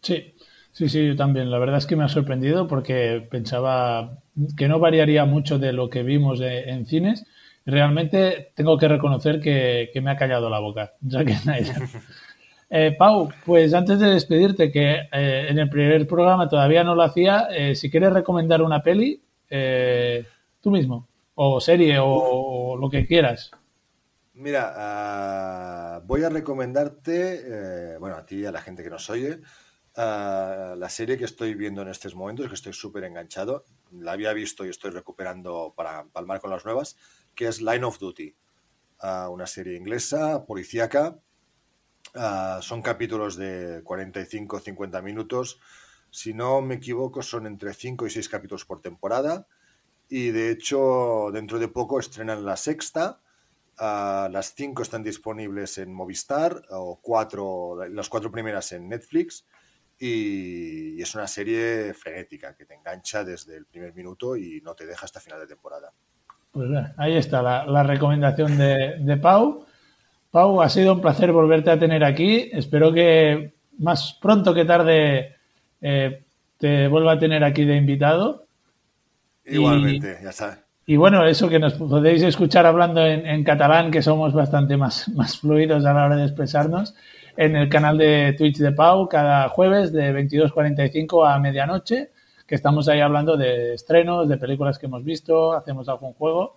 Sí, 0.00 0.34
sí, 0.72 0.88
sí, 0.88 1.08
yo 1.08 1.16
también. 1.16 1.50
La 1.50 1.58
verdad 1.58 1.78
es 1.78 1.86
que 1.86 1.96
me 1.96 2.04
ha 2.04 2.08
sorprendido 2.08 2.66
porque 2.66 3.26
pensaba 3.30 4.18
que 4.56 4.68
no 4.68 4.78
variaría 4.78 5.24
mucho 5.24 5.58
de 5.58 5.72
lo 5.72 5.88
que 5.90 6.02
vimos 6.02 6.40
en 6.40 6.86
cines. 6.86 7.24
Realmente 7.66 8.52
tengo 8.54 8.76
que 8.76 8.88
reconocer 8.88 9.40
que, 9.40 9.90
me 10.02 10.10
ha 10.10 10.16
callado 10.16 10.50
la 10.50 10.58
boca, 10.58 10.94
ya 11.00 11.24
que 11.24 11.34
Snyder. 11.34 11.74
Eh, 12.76 12.96
Pau, 12.98 13.28
pues 13.44 13.72
antes 13.72 14.00
de 14.00 14.08
despedirte, 14.08 14.72
que 14.72 14.94
eh, 15.12 15.46
en 15.48 15.58
el 15.60 15.68
primer 15.68 16.08
programa 16.08 16.48
todavía 16.48 16.82
no 16.82 16.96
lo 16.96 17.02
hacía, 17.02 17.46
eh, 17.52 17.76
si 17.76 17.88
quieres 17.88 18.12
recomendar 18.12 18.62
una 18.62 18.82
peli, 18.82 19.22
tú 20.60 20.70
mismo, 20.72 21.06
o 21.36 21.60
serie, 21.60 21.98
o, 22.00 22.76
lo 22.76 22.90
que 22.90 23.06
quieras. 23.06 23.52
Mira, 24.36 24.72
ah, 24.76 26.02
voy 26.04 26.24
a 26.24 26.28
recomendarte, 26.28 27.94
eh, 27.94 27.98
bueno, 27.98 28.16
a 28.16 28.26
ti 28.26 28.36
y 28.40 28.46
a 28.46 28.50
la 28.52 28.60
gente 28.60 28.82
que 28.82 28.90
nos 28.90 29.08
oye, 29.08 29.40
ah, 29.96 30.74
la 30.76 30.88
serie 30.90 31.16
que 31.16 31.24
estoy 31.24 31.54
viendo 31.54 31.82
en 31.82 31.88
estos 31.88 32.16
momentos, 32.16 32.48
que 32.48 32.54
estoy 32.54 32.72
súper 32.72 33.04
enganchado, 33.04 33.64
la 33.92 34.10
había 34.12 34.32
visto 34.32 34.66
y 34.66 34.70
estoy 34.70 34.90
recuperando 34.90 35.72
para 35.76 36.06
palmar 36.06 36.40
con 36.40 36.50
las 36.50 36.64
nuevas, 36.64 36.96
que 37.36 37.46
es 37.46 37.60
Line 37.60 37.84
of 37.84 38.00
Duty, 38.00 38.34
ah, 39.00 39.28
una 39.30 39.46
serie 39.46 39.76
inglesa, 39.76 40.44
policíaca, 40.46 41.20
son 42.60 42.82
capítulos 42.82 43.36
de 43.36 43.82
45-50 43.84 45.02
minutos, 45.02 45.60
si 46.10 46.34
no 46.34 46.60
me 46.60 46.76
equivoco, 46.76 47.22
son 47.22 47.46
entre 47.46 47.72
5 47.74 48.06
y 48.06 48.10
6 48.10 48.28
capítulos 48.28 48.64
por 48.64 48.80
temporada. 48.80 49.48
Y 50.08 50.30
de 50.30 50.50
hecho, 50.52 51.30
dentro 51.32 51.58
de 51.58 51.66
poco 51.66 51.98
estrenan 51.98 52.44
la 52.44 52.56
sexta. 52.56 53.20
Las 53.78 54.54
5 54.54 54.82
están 54.82 55.02
disponibles 55.02 55.78
en 55.78 55.92
Movistar, 55.92 56.62
o 56.70 57.00
cuatro, 57.02 57.86
las 57.88 58.08
cuatro 58.08 58.30
primeras 58.30 58.72
en 58.72 58.88
Netflix. 58.88 59.46
Y, 59.98 61.00
es 61.00 61.14
una 61.14 61.26
serie 61.26 61.94
frenética 61.94 62.54
que 62.54 62.66
te 62.66 62.74
engancha 62.74 63.24
desde 63.24 63.56
el 63.56 63.66
primer 63.66 63.94
minuto 63.94 64.36
y 64.36 64.60
no 64.62 64.74
te 64.74 64.86
deja 64.86 65.04
hasta 65.04 65.20
final 65.20 65.40
de 65.40 65.46
temporada. 65.46 65.92
Pues 66.50 66.70
ahí 66.96 67.16
está 67.16 67.42
la, 67.42 67.82
recomendación 67.82 68.56
de, 68.56 68.96
de 69.00 69.16
Pau. 69.16 69.66
Pau, 70.30 70.62
ha 70.62 70.68
sido 70.68 70.94
un 70.94 71.00
placer 71.00 71.32
volverte 71.32 71.70
a 71.70 71.78
tener 71.78 72.04
aquí. 72.04 72.50
Espero 72.52 72.92
que 72.92 73.54
más 73.78 74.18
pronto 74.20 74.54
que 74.54 74.64
tarde 74.64 75.36
eh, 75.80 76.24
te 76.58 76.88
vuelvo 76.88 77.10
a 77.10 77.18
tener 77.18 77.44
aquí 77.44 77.64
de 77.64 77.76
invitado. 77.76 78.46
Igualmente, 79.44 80.18
ya 80.22 80.32
sabes. 80.32 80.63
Y 80.86 80.96
bueno, 80.96 81.24
eso 81.26 81.48
que 81.48 81.58
nos 81.58 81.74
podéis 81.74 82.22
escuchar 82.22 82.66
hablando 82.66 83.04
en, 83.04 83.42
catalán, 83.42 83.90
que 83.90 84.02
somos 84.02 84.34
bastante 84.34 84.76
más, 84.76 85.08
más 85.14 85.38
fluidos 85.38 85.84
a 85.84 85.94
la 85.94 86.04
hora 86.04 86.16
de 86.16 86.24
expresarnos, 86.24 86.94
en 87.36 87.56
el 87.56 87.68
canal 87.68 87.98
de 87.98 88.34
Twitch 88.36 88.58
de 88.58 88.72
Pau 88.72 89.08
cada 89.08 89.48
jueves 89.48 89.92
de 89.92 90.12
22.45 90.12 91.26
a 91.28 91.38
medianoche, 91.38 92.10
que 92.46 92.54
estamos 92.54 92.88
ahí 92.88 93.00
hablando 93.00 93.36
de 93.36 93.74
estrenos, 93.74 94.28
de 94.28 94.36
películas 94.36 94.78
que 94.78 94.86
hemos 94.86 95.02
visto, 95.04 95.54
hacemos 95.54 95.88
algún 95.88 96.12
juego. 96.12 96.56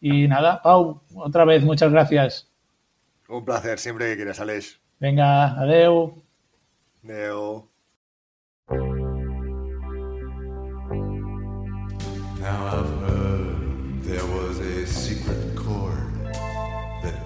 Y 0.00 0.26
nada, 0.26 0.62
Pau, 0.62 1.02
otra 1.14 1.44
vez 1.44 1.62
muchas 1.62 1.92
gracias. 1.92 2.48
Un 3.28 3.44
placer, 3.44 3.78
siempre 3.78 4.10
que 4.10 4.16
quieras, 4.16 4.40
Alex. 4.40 4.80
Venga, 5.00 5.60
adeu. 5.60 6.22
Adeu. 7.04 7.68
Now 12.44 12.66
I've 12.66 12.93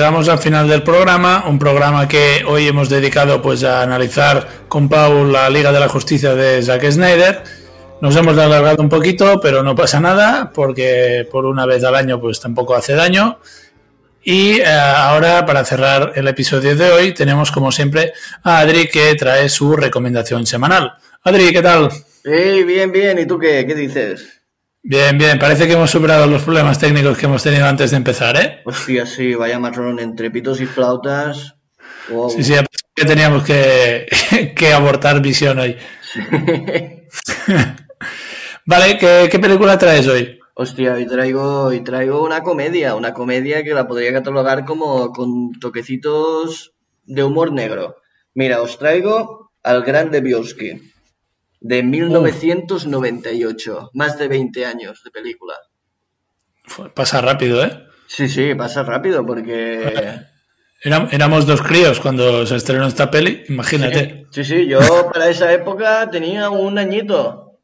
Llegamos 0.00 0.30
al 0.30 0.38
final 0.38 0.66
del 0.66 0.82
programa, 0.82 1.44
un 1.46 1.58
programa 1.58 2.08
que 2.08 2.42
hoy 2.46 2.66
hemos 2.66 2.88
dedicado 2.88 3.42
pues 3.42 3.62
a 3.64 3.82
analizar 3.82 4.64
con 4.66 4.88
Paul 4.88 5.30
la 5.30 5.50
Liga 5.50 5.72
de 5.72 5.78
la 5.78 5.90
Justicia 5.90 6.34
de 6.34 6.62
Zack 6.62 6.90
Snyder. 6.90 7.42
Nos 8.00 8.16
hemos 8.16 8.38
alargado 8.38 8.82
un 8.82 8.88
poquito, 8.88 9.38
pero 9.42 9.62
no 9.62 9.76
pasa 9.76 10.00
nada, 10.00 10.52
porque 10.54 11.28
por 11.30 11.44
una 11.44 11.66
vez 11.66 11.84
al 11.84 11.94
año 11.94 12.18
pues 12.18 12.40
tampoco 12.40 12.74
hace 12.74 12.94
daño. 12.94 13.40
Y 14.24 14.60
eh, 14.60 14.64
ahora, 14.66 15.44
para 15.44 15.66
cerrar 15.66 16.12
el 16.14 16.26
episodio 16.28 16.74
de 16.74 16.90
hoy, 16.90 17.12
tenemos 17.12 17.52
como 17.52 17.70
siempre 17.70 18.14
a 18.42 18.60
Adri 18.60 18.88
que 18.88 19.14
trae 19.16 19.50
su 19.50 19.76
recomendación 19.76 20.46
semanal. 20.46 20.94
Adri, 21.24 21.52
¿qué 21.52 21.60
tal? 21.60 21.90
Hey, 22.24 22.64
bien, 22.64 22.90
bien. 22.90 23.18
¿Y 23.18 23.26
tú 23.26 23.38
qué? 23.38 23.66
¿Qué 23.66 23.74
dices? 23.74 24.39
Bien, 24.82 25.18
bien, 25.18 25.38
parece 25.38 25.66
que 25.66 25.74
hemos 25.74 25.90
superado 25.90 26.26
los 26.26 26.42
problemas 26.42 26.78
técnicos 26.78 27.18
que 27.18 27.26
hemos 27.26 27.42
tenido 27.42 27.66
antes 27.66 27.90
de 27.90 27.98
empezar, 27.98 28.36
¿eh? 28.36 28.62
Hostia, 28.64 29.04
sí, 29.04 29.34
vaya 29.34 29.58
marrón 29.58 29.98
entre 30.00 30.30
pitos 30.30 30.60
y 30.60 30.66
flautas. 30.66 31.54
Sí, 32.30 32.42
sí, 32.42 32.54
que 32.94 33.04
teníamos 33.04 33.44
que, 33.44 34.06
que 34.56 34.72
abortar 34.72 35.20
visión 35.20 35.58
hoy. 35.58 35.76
vale, 38.66 38.98
¿qué, 38.98 39.38
película 39.38 39.76
traes 39.76 40.08
hoy? 40.08 40.38
Hostia, 40.54 40.94
hoy 40.94 41.06
traigo, 41.06 41.64
hoy 41.64 41.80
traigo 41.80 42.24
una 42.24 42.42
comedia, 42.42 42.94
una 42.94 43.12
comedia 43.12 43.62
que 43.62 43.74
la 43.74 43.86
podría 43.86 44.14
catalogar 44.14 44.64
como 44.64 45.12
con 45.12 45.52
toquecitos 45.60 46.72
de 47.04 47.22
humor 47.22 47.52
negro. 47.52 47.96
Mira, 48.34 48.62
os 48.62 48.78
traigo 48.78 49.52
al 49.62 49.82
grande 49.82 50.20
Biolsky 50.20 50.90
de 51.60 51.82
1998, 51.82 53.90
más 53.94 54.18
de 54.18 54.28
20 54.28 54.66
años 54.66 55.02
de 55.04 55.10
película. 55.10 55.54
Pasa 56.94 57.20
rápido, 57.20 57.64
¿eh? 57.64 57.86
Sí, 58.06 58.28
sí, 58.28 58.54
pasa 58.54 58.82
rápido 58.82 59.24
porque... 59.24 60.20
Éramos 60.82 61.46
dos 61.46 61.60
críos 61.60 62.00
cuando 62.00 62.46
se 62.46 62.56
estrenó 62.56 62.86
esta 62.86 63.10
peli, 63.10 63.44
imagínate. 63.50 64.26
Sí, 64.30 64.44
sí, 64.44 64.66
yo 64.66 64.78
para 65.12 65.28
esa 65.28 65.52
época 65.52 66.08
tenía 66.10 66.48
un 66.48 66.78
añito. 66.78 67.58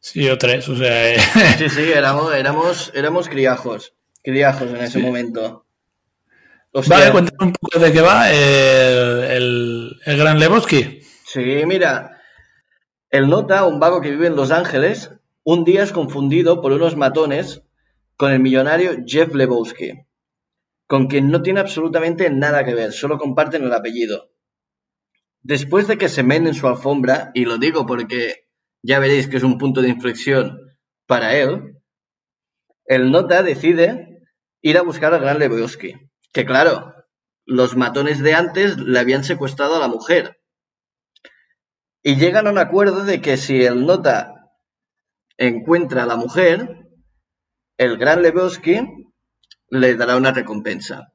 Sí, 0.00 0.26
o 0.30 0.38
tres, 0.38 0.66
o 0.70 0.76
sea... 0.76 1.14
Eh. 1.14 1.18
Sí, 1.58 1.68
sí, 1.68 1.92
éramos, 1.92 2.34
éramos, 2.34 2.90
éramos 2.94 3.28
criajos, 3.28 3.92
criajos 4.22 4.70
en 4.70 4.76
ese 4.76 4.98
momento. 4.98 5.66
vale, 6.72 7.10
cuéntame 7.10 7.50
un 7.50 7.52
poco 7.52 7.78
de 7.78 7.92
qué 7.92 8.00
va 8.00 8.32
el, 8.32 10.00
El 10.06 10.16
gran 10.16 10.38
Lebowski. 10.38 11.02
Sí, 11.26 11.42
mira. 11.66 12.17
El 13.10 13.28
nota, 13.28 13.64
un 13.64 13.80
vago 13.80 14.02
que 14.02 14.10
vive 14.10 14.26
en 14.26 14.36
Los 14.36 14.50
Ángeles, 14.50 15.10
un 15.42 15.64
día 15.64 15.82
es 15.82 15.92
confundido 15.92 16.60
por 16.60 16.72
unos 16.72 16.94
matones 16.94 17.62
con 18.16 18.32
el 18.32 18.40
millonario 18.40 19.04
Jeff 19.06 19.34
Lebowski, 19.34 20.04
con 20.86 21.06
quien 21.06 21.30
no 21.30 21.40
tiene 21.40 21.60
absolutamente 21.60 22.28
nada 22.28 22.64
que 22.64 22.74
ver, 22.74 22.92
solo 22.92 23.16
comparten 23.16 23.64
el 23.64 23.72
apellido. 23.72 24.30
Después 25.40 25.88
de 25.88 25.96
que 25.96 26.10
se 26.10 26.22
menen 26.22 26.52
su 26.52 26.68
alfombra, 26.68 27.30
y 27.32 27.46
lo 27.46 27.56
digo 27.56 27.86
porque 27.86 28.48
ya 28.82 28.98
veréis 28.98 29.26
que 29.26 29.38
es 29.38 29.42
un 29.42 29.56
punto 29.56 29.80
de 29.80 29.88
inflexión 29.88 30.58
para 31.06 31.34
él, 31.34 31.78
el 32.84 33.10
nota 33.10 33.42
decide 33.42 34.22
ir 34.60 34.76
a 34.76 34.82
buscar 34.82 35.14
al 35.14 35.20
gran 35.20 35.38
Lebowski. 35.38 35.94
Que 36.32 36.44
claro, 36.44 36.92
los 37.46 37.74
matones 37.74 38.22
de 38.22 38.34
antes 38.34 38.76
le 38.76 38.98
habían 38.98 39.24
secuestrado 39.24 39.76
a 39.76 39.80
la 39.80 39.88
mujer. 39.88 40.37
Y 42.08 42.16
llegan 42.16 42.46
a 42.46 42.50
un 42.50 42.56
acuerdo 42.56 43.04
de 43.04 43.20
que 43.20 43.36
si 43.36 43.62
el 43.62 43.84
nota 43.84 44.50
encuentra 45.36 46.04
a 46.04 46.06
la 46.06 46.16
mujer, 46.16 46.88
el 47.76 47.98
gran 47.98 48.22
Lebowski 48.22 48.80
le 49.68 49.94
dará 49.94 50.16
una 50.16 50.32
recompensa. 50.32 51.12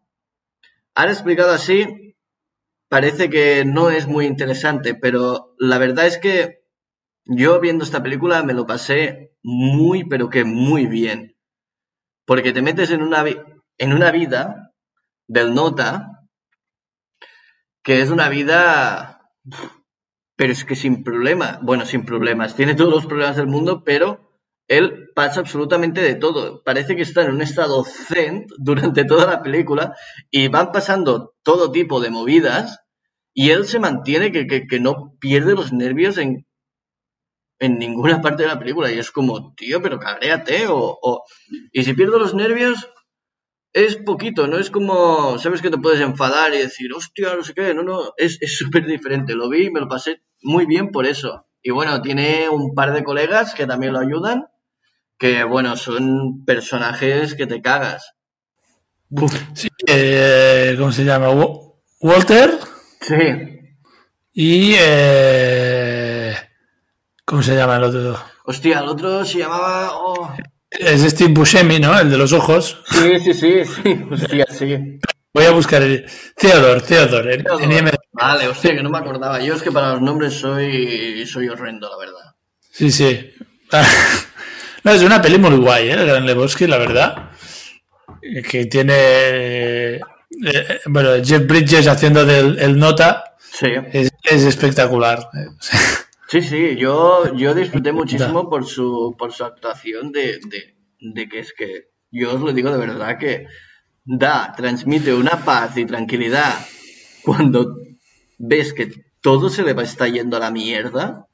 Ahora 0.93 1.11
explicado 1.13 1.51
así, 1.51 2.15
parece 2.89 3.31
que 3.31 3.65
no 3.65 3.89
es 3.89 4.05
muy 4.05 4.27
interesante, 4.27 4.93
pero 4.93 5.55
la 5.57 5.79
verdad 5.79 6.05
es 6.05 6.19
que 6.19 6.63
yo 7.25 7.59
viendo 7.59 7.83
esta 7.83 8.03
película 8.03 8.43
me 8.43 8.53
lo 8.53 8.67
pasé 8.67 9.35
muy, 9.41 10.03
pero 10.03 10.29
que 10.29 10.43
muy 10.43 10.85
bien. 10.85 11.35
Porque 12.23 12.53
te 12.53 12.61
metes 12.61 12.91
en 12.91 13.01
una, 13.01 13.25
en 13.79 13.93
una 13.93 14.11
vida 14.11 14.75
del 15.27 15.55
nota 15.55 16.27
que 17.81 18.03
es 18.03 18.11
una 18.11 18.29
vida, 18.29 19.31
pero 20.43 20.51
es 20.51 20.65
que 20.65 20.75
sin 20.75 21.05
problema, 21.05 21.57
bueno, 21.61 21.85
sin 21.85 22.03
problemas, 22.03 22.53
tiene 22.53 22.75
todos 22.75 22.91
los 22.91 23.05
problemas 23.05 23.37
del 23.37 23.47
mundo, 23.47 23.85
pero 23.85 24.29
él 24.67 25.09
pasa 25.15 25.39
absolutamente 25.39 26.01
de 26.01 26.15
todo. 26.15 26.61
Parece 26.65 26.97
que 26.97 27.03
está 27.03 27.23
en 27.23 27.31
un 27.31 27.41
estado 27.41 27.85
zen 27.85 28.47
durante 28.57 29.05
toda 29.05 29.25
la 29.25 29.41
película 29.41 29.95
y 30.29 30.49
van 30.49 30.73
pasando 30.73 31.33
todo 31.43 31.71
tipo 31.71 32.01
de 32.01 32.09
movidas 32.09 32.81
y 33.33 33.51
él 33.51 33.65
se 33.65 33.79
mantiene 33.79 34.33
que, 34.33 34.67
que, 34.67 34.79
no 34.81 35.15
pierde 35.17 35.55
los 35.55 35.71
nervios 35.71 36.17
en, 36.17 36.45
en 37.59 37.77
ninguna 37.79 38.21
parte 38.21 38.43
de 38.43 38.49
la 38.49 38.59
película. 38.59 38.91
Y 38.91 38.99
es 38.99 39.11
como, 39.11 39.53
tío, 39.55 39.81
pero 39.81 39.97
cabréate. 39.97 40.67
O, 40.67 40.99
o... 41.01 41.23
Y 41.71 41.85
si 41.85 41.93
pierdo 41.93 42.19
los 42.19 42.33
nervios, 42.33 42.89
es 43.71 43.95
poquito, 43.95 44.45
no 44.47 44.57
es 44.59 44.69
como, 44.69 45.39
sabes 45.39 45.61
que 45.61 45.71
te 45.71 45.79
puedes 45.79 46.01
enfadar 46.01 46.53
y 46.53 46.57
decir, 46.59 46.93
hostia, 46.93 47.33
no 47.33 47.43
sé 47.43 47.53
qué, 47.53 47.73
no, 47.73 47.81
no, 47.81 48.13
es 48.17 48.37
súper 48.57 48.85
diferente. 48.85 49.35
Lo 49.35 49.49
vi 49.49 49.67
y 49.67 49.71
me 49.71 49.79
lo 49.79 49.87
pasé 49.87 50.21
muy 50.43 50.65
bien 50.65 50.91
por 50.91 51.05
eso. 51.05 51.45
Y 51.61 51.71
bueno, 51.71 52.01
tiene 52.01 52.49
un 52.49 52.75
par 52.75 52.93
de 52.93 53.03
colegas 53.03 53.53
que 53.53 53.65
también 53.65 53.93
lo 53.93 53.99
ayudan 53.99 54.47
que 55.23 55.45
bueno, 55.45 55.77
son 55.77 56.43
personajes 56.45 57.35
que 57.35 57.47
te 57.47 57.61
cagas. 57.61 58.13
Sí, 59.53 59.69
eh, 59.87 60.75
¿cómo 60.77 60.91
se 60.91 61.05
llama? 61.05 61.29
Walter. 62.01 62.59
Sí. 62.99 63.15
Y 64.33 64.75
eh, 64.77 66.35
¿cómo 67.23 67.41
se 67.41 67.55
llama 67.55 67.77
el 67.77 67.83
otro? 67.83 68.19
Hostia, 68.45 68.79
el 68.79 68.89
otro 68.89 69.23
se 69.23 69.39
llamaba. 69.39 69.91
Oh. 69.93 70.35
Es 70.69 71.01
Steve 71.03 71.31
Buscemi, 71.31 71.79
¿no? 71.79 71.97
El 71.97 72.09
de 72.09 72.17
los 72.17 72.33
ojos. 72.33 72.83
Sí, 72.89 73.19
sí, 73.21 73.33
sí, 73.33 73.63
sí. 73.63 74.05
Hostia, 74.11 74.45
sí. 74.49 74.99
Voy 75.33 75.45
a 75.45 75.51
buscar 75.51 75.81
el 75.81 76.05
Theodore, 76.35 76.81
Theodore. 76.81 77.43
Vale, 78.11 78.47
hostia, 78.47 78.75
que 78.75 78.83
no 78.83 78.89
me 78.91 78.99
acordaba. 78.99 79.41
Yo 79.41 79.55
es 79.55 79.63
que 79.63 79.71
para 79.71 79.93
los 79.93 80.01
nombres 80.01 80.33
soy 80.33 81.25
soy 81.25 81.49
horrendo, 81.49 81.89
la 81.89 81.97
verdad. 81.97 82.35
Sí, 82.69 82.91
sí. 82.91 83.33
No, 84.83 84.91
es 84.91 85.01
una 85.01 85.21
peli 85.21 85.37
muy 85.37 85.55
guay, 85.55 85.87
¿eh? 85.87 85.93
El 85.93 86.05
Gran 86.05 86.25
Lebowski, 86.25 86.67
la 86.67 86.77
verdad. 86.77 87.31
Que 88.21 88.65
tiene. 88.65 89.95
Eh, 89.95 90.01
bueno, 90.87 91.11
Jeff 91.23 91.47
Bridges 91.47 91.87
haciendo 91.87 92.25
del 92.25 92.59
el 92.59 92.77
nota. 92.77 93.35
Sí. 93.39 93.67
Es, 93.93 94.11
espectacular. 94.23 95.29
Sí, 96.25 96.41
sí, 96.41 96.75
yo, 96.77 97.31
yo 97.35 97.53
disfruté 97.53 97.91
muchísimo 97.91 98.49
por 98.49 98.65
su, 98.65 99.15
por 99.19 99.31
su 99.31 99.43
actuación 99.43 100.11
de, 100.11 100.39
de, 100.99 101.29
que 101.29 101.37
es 101.37 101.53
que 101.53 101.89
yo 102.09 102.33
os 102.33 102.41
lo 102.41 102.51
digo 102.53 102.71
de 102.71 102.79
verdad 102.79 103.19
que 103.19 103.45
da, 104.05 104.53
transmite 104.55 105.13
una 105.13 105.43
paz 105.43 105.77
y 105.77 105.85
tranquilidad 105.85 106.53
cuando 107.23 107.77
ves 108.37 108.73
que 108.73 108.91
todo 109.21 109.49
se 109.49 109.63
le 109.63 109.73
va 109.73 109.83
está 109.83 110.07
yendo 110.07 110.37
a 110.37 110.41
la 110.41 110.51
mierda. 110.51 111.27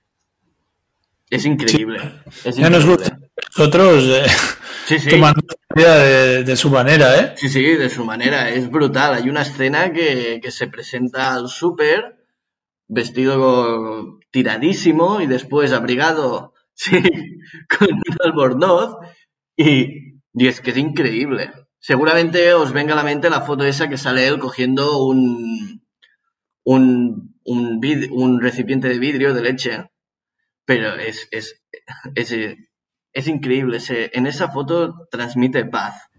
Es 1.29 1.45
increíble. 1.45 1.99
Es 2.43 2.55
Ya 2.55 2.69
nos 2.69 2.85
gusta 2.85 3.19
nosotros 3.57 4.03
eh, 4.05 4.25
sí, 4.85 4.99
sí. 4.99 5.09
de, 5.75 6.43
de, 6.43 6.55
su 6.55 6.69
manera, 6.69 7.19
¿eh? 7.19 7.33
Sí, 7.35 7.49
sí, 7.49 7.63
de 7.63 7.89
su 7.89 8.05
manera. 8.05 8.49
Es 8.49 8.69
brutal. 8.69 9.15
Hay 9.15 9.29
una 9.29 9.41
escena 9.41 9.91
que, 9.91 10.39
que 10.41 10.51
se 10.51 10.67
presenta 10.67 11.33
al 11.33 11.49
súper 11.49 12.17
vestido 12.87 14.19
tiradísimo 14.31 15.21
y 15.21 15.27
después 15.27 15.71
abrigado 15.73 16.53
sí, 16.73 17.01
con 17.77 17.87
un 17.91 18.17
albornoz 18.23 18.97
y, 19.55 20.19
y 20.33 20.47
es 20.47 20.61
que 20.61 20.71
es 20.71 20.77
increíble. 20.77 21.51
Seguramente 21.79 22.53
os 22.53 22.71
venga 22.71 22.93
a 22.93 22.97
la 22.97 23.03
mente 23.03 23.29
la 23.29 23.41
foto 23.41 23.63
esa 23.63 23.89
que 23.89 23.97
sale 23.97 24.27
él 24.27 24.39
cogiendo 24.39 25.03
un, 25.03 25.81
un, 26.63 27.35
un, 27.43 28.41
recipiente 28.41 28.89
de 28.89 28.99
vidrio 28.99 29.33
de 29.33 29.41
leche. 29.41 29.89
Pero 30.65 30.95
es, 30.95 31.27
es, 31.31 31.61
es, 32.15 32.35
es 33.13 33.27
increíble. 33.27 33.79
Se, 33.79 34.11
en 34.13 34.27
esa 34.27 34.49
foto 34.49 35.07
transmite 35.09 35.65
paz. 35.65 36.09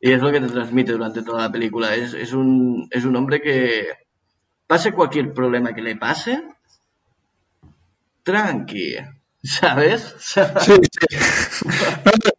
Y 0.00 0.12
es 0.12 0.22
lo 0.22 0.30
que 0.30 0.40
te 0.40 0.48
transmite 0.48 0.92
durante 0.92 1.22
toda 1.22 1.42
la 1.42 1.52
película. 1.52 1.94
Es, 1.94 2.14
es, 2.14 2.32
un, 2.32 2.88
es 2.90 3.04
un 3.04 3.16
hombre 3.16 3.42
que, 3.42 3.88
pase 4.68 4.92
cualquier 4.92 5.32
problema 5.32 5.74
que 5.74 5.82
le 5.82 5.96
pase, 5.96 6.44
tranqui. 8.22 8.96
¿Sabes? 9.42 10.14
Sí, 10.18 10.40
sí. 10.60 11.16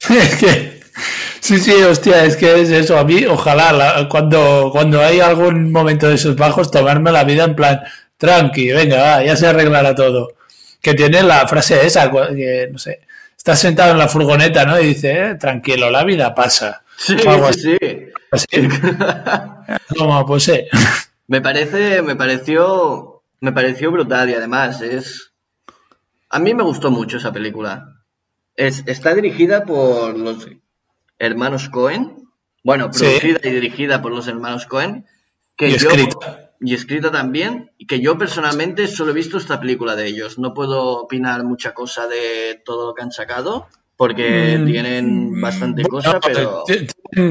es 0.16 0.36
que, 0.38 0.79
sí, 1.40 1.60
sí, 1.60 1.74
hostia, 1.84 2.26
es 2.26 2.36
que 2.36 2.62
es 2.62 2.70
eso. 2.70 2.98
A 2.98 3.04
mí, 3.04 3.26
ojalá, 3.26 4.08
cuando, 4.10 4.70
cuando 4.72 5.02
hay 5.02 5.20
algún 5.20 5.72
momento 5.72 6.08
de 6.08 6.16
esos 6.16 6.36
bajos, 6.36 6.72
tomarme 6.72 7.12
la 7.12 7.24
vida 7.24 7.46
en 7.46 7.56
plan, 7.56 7.82
tranqui, 8.18 8.72
venga, 8.72 9.24
ya 9.24 9.36
se 9.36 9.48
arreglará 9.48 9.96
todo. 9.96 10.34
Que 10.82 10.94
tiene 10.94 11.24
la 11.24 11.48
frase 11.48 11.86
esa, 11.86 12.10
que 12.12 12.70
no 12.72 12.78
sé, 12.78 13.02
está 13.36 13.56
sentado 13.56 13.92
en 13.92 13.98
la 13.98 14.08
furgoneta, 14.08 14.66
¿no? 14.66 14.80
Y 14.80 14.88
dice, 14.88 15.32
eh, 15.32 15.36
tranquilo, 15.36 15.90
la 15.90 16.04
vida 16.04 16.36
pasa. 16.36 16.84
Sí, 16.98 17.18
sí, 17.54 17.78
sí. 18.34 18.68
Como, 19.98 20.26
pues 20.26 20.44
sí. 20.44 20.66
Me 21.28 21.42
parece, 21.42 22.02
me 22.02 22.16
pareció, 22.16 23.24
me 23.40 23.52
pareció 23.52 23.92
brutal 23.92 24.30
y 24.30 24.34
además 24.34 24.82
es, 24.82 25.32
a 26.30 26.40
mí 26.40 26.54
me 26.54 26.64
gustó 26.64 26.92
mucho 26.92 27.18
esa 27.18 27.32
película. 27.32 28.04
Es, 28.56 28.84
está 28.88 29.14
dirigida 29.16 29.64
por 29.64 30.18
los 30.18 30.48
hermanos 31.20 31.70
Cohen, 31.70 32.28
bueno, 32.64 32.90
producida 32.90 33.40
y 33.44 33.52
dirigida 33.52 34.02
por 34.02 34.12
los 34.12 34.28
hermanos 34.28 34.66
Cohen, 34.66 35.06
que 35.56 35.70
y 35.70 35.74
escrita 35.76 36.50
y 36.62 36.74
escrita 36.74 37.12
también, 37.12 37.72
y 37.78 37.88
que 37.88 38.02
yo 38.02 38.18
personalmente 38.18 38.88
solo 38.88 39.12
he 39.12 39.16
visto 39.16 39.38
esta 39.38 39.60
película 39.60 39.96
de 39.96 40.08
ellos. 40.08 40.38
No 40.38 40.54
puedo 40.54 41.02
opinar 41.02 41.44
mucha 41.44 41.74
cosa 41.74 42.08
de 42.08 42.62
todo 42.66 42.88
lo 42.88 42.94
que 42.94 43.02
han 43.02 43.12
sacado, 43.12 43.68
porque 43.96 44.58
mm, 44.58 44.66
tienen 44.66 45.42
bastante 45.42 45.84
cosa, 45.84 46.20
pero... 46.20 46.64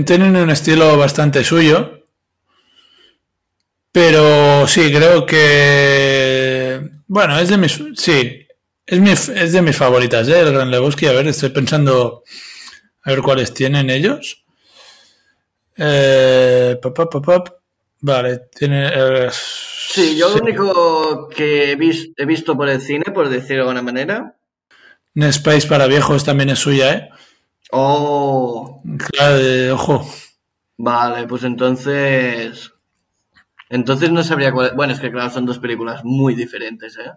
Tienen 0.04 0.36
un 0.36 0.50
estilo 0.50 0.96
bastante 0.96 1.44
suyo, 1.44 2.04
pero 3.92 4.66
sí, 4.66 4.90
creo 4.92 5.26
que... 5.26 6.80
Bueno, 7.06 7.38
es 7.38 7.48
de 7.50 7.58
mis... 7.58 7.82
Sí, 7.96 8.46
es, 8.86 9.00
mi, 9.00 9.10
es 9.10 9.52
de 9.52 9.62
mis 9.62 9.76
favoritas, 9.76 10.26
¿eh? 10.28 10.40
El 10.40 10.52
Gran 10.52 10.70
Lebowski. 10.70 11.06
A 11.06 11.12
ver, 11.12 11.28
estoy 11.28 11.50
pensando 11.50 12.22
a 13.02 13.10
ver 13.10 13.22
cuáles 13.22 13.54
tienen 13.54 13.90
ellos. 13.90 14.44
Eh, 15.76 16.78
pop, 16.82 16.94
pop, 16.96 17.24
pop, 17.24 17.48
Vale, 18.00 18.48
tiene. 18.54 18.90
Eh, 18.94 19.28
sí, 19.32 20.16
yo 20.16 20.28
lo 20.28 20.42
único 20.42 21.28
que 21.28 21.72
he, 21.72 21.78
he, 22.16 22.26
visto 22.26 22.56
por 22.56 22.68
el 22.68 22.80
cine, 22.80 23.06
por 23.12 23.28
decirlo 23.28 23.64
de 23.64 23.70
alguna 23.70 23.82
manera. 23.82 24.36
Space 25.14 25.66
para 25.66 25.88
viejos 25.88 26.24
también 26.24 26.50
es 26.50 26.60
suya, 26.60 26.92
¿eh? 26.92 27.10
Oh. 27.72 28.82
Claro, 28.98 29.74
ojo. 29.74 30.08
Vale, 30.76 31.26
pues 31.26 31.42
entonces. 31.42 32.72
Entonces 33.68 34.10
no 34.10 34.22
sabría 34.22 34.52
cuál. 34.52 34.72
Bueno, 34.76 34.92
es 34.92 35.00
que 35.00 35.10
claro, 35.10 35.30
son 35.30 35.44
dos 35.44 35.58
películas 35.58 36.04
muy 36.04 36.34
diferentes, 36.34 36.96
¿eh? 36.98 37.12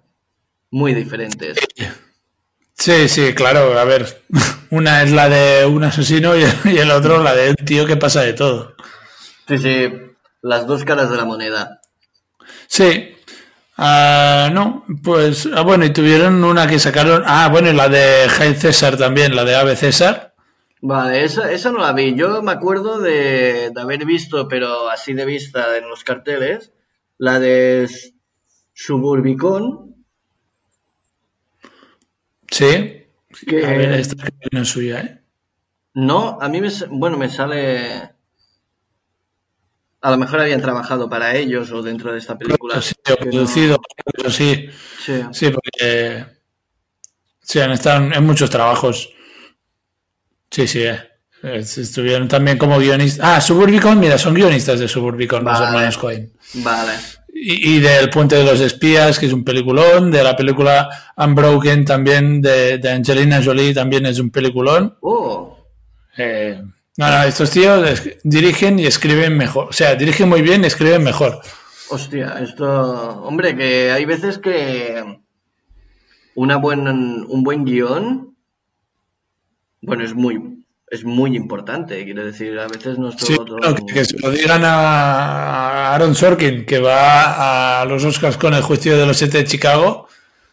Muy 0.72 0.96
diferentes. 0.96 1.58
Sí, 2.84 3.08
sí, 3.08 3.34
claro. 3.34 3.78
A 3.80 3.86
ver, 3.86 4.22
una 4.72 5.04
es 5.04 5.12
la 5.12 5.30
de 5.30 5.66
un 5.66 5.84
asesino 5.84 6.34
y 6.36 6.78
el 6.78 6.92
otro 6.92 7.22
la 7.24 7.36
de 7.36 7.52
un 7.52 7.66
tío 7.66 7.86
que 7.86 7.98
pasa 7.98 8.22
de 8.22 8.34
todo. 8.34 8.76
Sí, 9.48 9.58
sí 9.58 9.90
las 10.42 10.66
dos 10.66 10.84
caras 10.84 11.10
de 11.12 11.18
la 11.18 11.26
moneda. 11.26 11.80
Sí. 12.68 13.16
Ah, 13.78 14.50
no, 14.54 14.86
pues, 15.04 15.48
ah, 15.56 15.62
bueno, 15.62 15.86
y 15.86 15.94
tuvieron 15.94 16.44
una 16.44 16.68
que 16.68 16.80
sacaron, 16.80 17.24
ah, 17.26 17.50
bueno, 17.52 17.70
y 17.70 17.74
la 17.74 17.90
de 17.90 18.28
Jaime 18.30 18.56
César 18.56 18.98
también, 18.98 19.36
la 19.36 19.44
de 19.46 19.56
Ave 19.56 19.76
César. 19.76 20.34
Vale, 20.82 21.24
esa, 21.24 21.52
esa 21.52 21.72
no 21.72 21.80
la 21.80 21.94
vi. 21.94 22.16
Yo 22.16 22.42
me 22.42 22.52
acuerdo 22.52 23.00
de, 23.00 23.70
de 23.74 23.82
haber 23.82 24.06
visto, 24.06 24.48
pero 24.48 24.90
así 24.90 25.14
de 25.14 25.26
vista 25.26 25.78
en 25.78 25.88
los 25.90 26.04
carteles, 26.04 26.74
la 27.18 27.40
de 27.40 27.84
S- 27.84 28.14
Suburbicon, 28.74 29.91
Sí. 32.52 33.06
que 33.48 33.66
A 33.66 33.70
ver, 33.72 33.94
esta 33.94 34.16
es 34.52 34.68
suya, 34.68 35.00
¿eh? 35.02 35.18
no, 35.96 36.38
a 36.40 36.48
mí 36.50 36.62
me, 36.62 36.70
bueno, 36.90 37.18
me 37.18 37.30
sale... 37.30 38.12
A 40.04 40.10
lo 40.12 40.18
mejor 40.18 40.40
habían 40.42 40.62
trabajado 40.62 41.08
para 41.10 41.36
ellos 41.36 41.72
o 41.72 41.82
dentro 41.84 42.12
de 42.12 42.18
esta 42.20 42.38
película. 42.38 42.82
Sí, 42.82 42.94
o 43.08 43.26
no- 43.26 43.46
sí. 44.30 44.70
Sí. 45.06 45.22
Sí, 45.32 45.50
porque 45.52 46.26
sí, 47.42 47.60
han 47.60 47.72
estado 47.72 48.12
en 48.12 48.26
muchos 48.26 48.50
trabajos. 48.50 49.10
Sí, 50.50 50.68
sí, 50.68 50.84
eh. 50.84 51.00
Estuvieron 51.44 52.28
también 52.28 52.58
como 52.58 52.80
guionistas. 52.80 53.26
Ah, 53.38 53.42
Suburbicon, 53.42 54.00
mira, 54.00 54.18
son 54.18 54.34
guionistas 54.34 54.80
de 54.80 54.88
Suburbicon, 54.88 55.44
los 55.44 55.60
hermanos 55.60 55.98
Cohen. 55.98 56.32
Vale. 56.56 56.94
Y, 57.44 57.78
y 57.78 57.80
del 57.80 58.10
Puente 58.12 58.36
de 58.36 58.44
los 58.44 58.60
Espías, 58.60 59.18
que 59.18 59.26
es 59.26 59.34
un 59.34 59.44
peliculón, 59.44 60.12
de 60.12 60.24
la 60.24 60.36
película 60.36 60.90
Unbroken 61.18 61.86
también, 61.86 62.40
de, 62.40 62.78
de 62.78 62.92
Angelina 62.92 63.42
Jolie, 63.44 63.74
también 63.74 64.06
es 64.06 64.20
un 64.20 64.30
peliculón. 64.30 64.96
Oh, 65.02 65.58
Eh, 66.18 66.62
no, 66.98 67.10
no, 67.10 67.24
estos 67.24 67.50
tíos 67.50 67.90
es- 67.90 68.18
dirigen 68.24 68.78
y 68.78 68.86
escriben 68.86 69.36
mejor. 69.38 69.70
O 69.70 69.74
sea, 69.74 69.96
dirigen 69.96 70.30
muy 70.30 70.42
bien 70.44 70.64
y 70.64 70.68
escriben 70.68 71.04
mejor. 71.04 71.42
hostia, 71.90 72.38
esto... 72.44 72.68
Hombre, 73.24 73.56
que 73.56 73.92
hay 73.92 74.06
veces 74.06 74.38
que 74.38 75.04
una 76.36 76.58
buen, 76.58 76.88
un 76.88 77.44
buen 77.44 77.66
guion, 77.66 78.36
bueno, 79.82 80.04
es 80.04 80.14
muy, 80.14 80.61
es 80.92 81.06
muy 81.06 81.36
importante. 81.38 82.04
Quiero 82.04 82.26
decir, 82.26 82.60
a 82.60 82.68
veces 82.68 83.00
no 83.00 83.10
es 83.10 83.16
Sí, 83.18 83.34
todo... 83.36 83.56
que, 83.76 83.94
que 83.94 84.06
se 84.06 84.20
lo 84.20 84.30
digan 84.30 84.62
a 84.66 85.94
Aaron 85.96 86.14
Sorkin, 86.14 86.66
que 86.66 86.80
va 86.80 87.82
a 87.82 87.86
los 87.86 88.04
Oscars 88.04 88.38
con 88.38 88.54
el 88.54 88.62
juicio 88.62 88.98
de 88.98 89.06
los 89.06 89.18
siete 89.18 89.40
de 89.40 89.46
Chicago, 89.46 90.10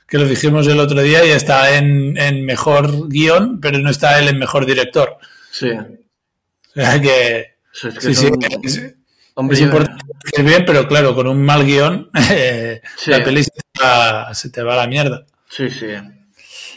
que 0.06 0.16
lo 0.16 0.26
dijimos 0.26 0.66
el 0.68 0.78
otro 0.78 1.02
día 1.02 1.26
y 1.26 1.30
está 1.30 1.76
en, 1.76 2.16
en 2.16 2.44
mejor 2.46 3.08
guion, 3.08 3.60
pero 3.60 3.78
no 3.78 3.90
está 3.90 4.18
él 4.20 4.28
en 4.28 4.38
mejor 4.38 4.64
director. 4.64 5.18
Sí. 5.50 5.70
O 5.72 6.80
sea 6.80 7.00
que, 7.00 7.56
Eso 7.74 7.88
es 7.88 7.94
que 7.98 8.14
sí, 8.14 8.14
sí, 8.14 8.30
es, 8.62 8.94
Hombre, 9.34 9.56
es 9.56 9.60
importante 9.62 10.04
que 10.32 10.42
bien, 10.42 10.64
pero 10.64 10.86
claro, 10.86 11.14
con 11.16 11.26
un 11.26 11.42
mal 11.44 11.64
guion, 11.64 12.10
eh, 12.30 12.80
Sí. 12.96 13.10
la 13.10 13.24
peli 13.24 13.42
se 13.42 13.50
te, 13.50 13.82
va, 13.82 14.32
se 14.34 14.50
te 14.50 14.62
va 14.62 14.74
a 14.74 14.76
la 14.76 14.86
mierda. 14.86 15.26
Sí, 15.50 15.68
sí. 15.68 15.86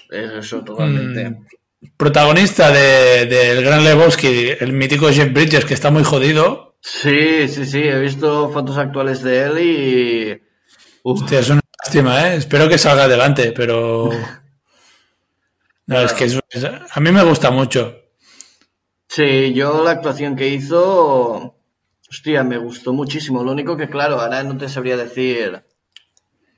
Es 0.10 0.32
Eso 0.32 0.64
totalmente. 0.64 1.30
Mm, 1.30 1.46
protagonista 1.98 2.72
de- 2.72 3.26
del 3.26 3.64
Gran 3.64 3.84
Lebowski, 3.84 4.50
el 4.60 4.74
mítico 4.74 5.10
Jeff 5.10 5.32
Bridges, 5.34 5.66
que 5.66 5.74
está 5.74 5.92
muy 5.92 6.04
jodido. 6.04 6.76
Sí, 6.82 7.48
sí, 7.48 7.66
sí. 7.66 7.80
He 7.80 8.00
visto 8.00 8.50
fotos 8.50 8.78
actuales 8.78 9.22
de 9.24 9.44
él 9.44 9.60
y... 9.60 10.42
Uf, 11.04 11.22
Hostia, 11.24 11.40
es 11.40 11.50
una 11.50 11.62
lástima, 11.84 12.28
¿eh? 12.28 12.36
Espero 12.38 12.68
que 12.70 12.78
salga 12.78 13.04
adelante, 13.06 13.52
pero... 13.56 14.10
No, 15.88 16.00
es 16.00 16.14
que 16.14 16.26
es- 16.26 16.40
es- 16.52 16.64
a 16.66 17.00
mí 17.02 17.12
me 17.12 17.24
gusta 17.24 17.52
mucho. 17.52 17.98
Sí, 19.10 19.54
yo 19.54 19.84
la 19.84 19.92
actuación 19.92 20.38
que 20.38 20.48
hizo, 20.48 21.56
hostia, 22.10 22.44
me 22.46 22.58
gustó 22.58 22.94
muchísimo. 22.94 23.44
Lo 23.44 23.52
único 23.52 23.76
que, 23.76 23.90
claro, 23.90 24.22
ahora 24.22 24.42
no 24.44 24.58
te 24.58 24.70
sabría 24.70 24.96
decir 24.96 25.64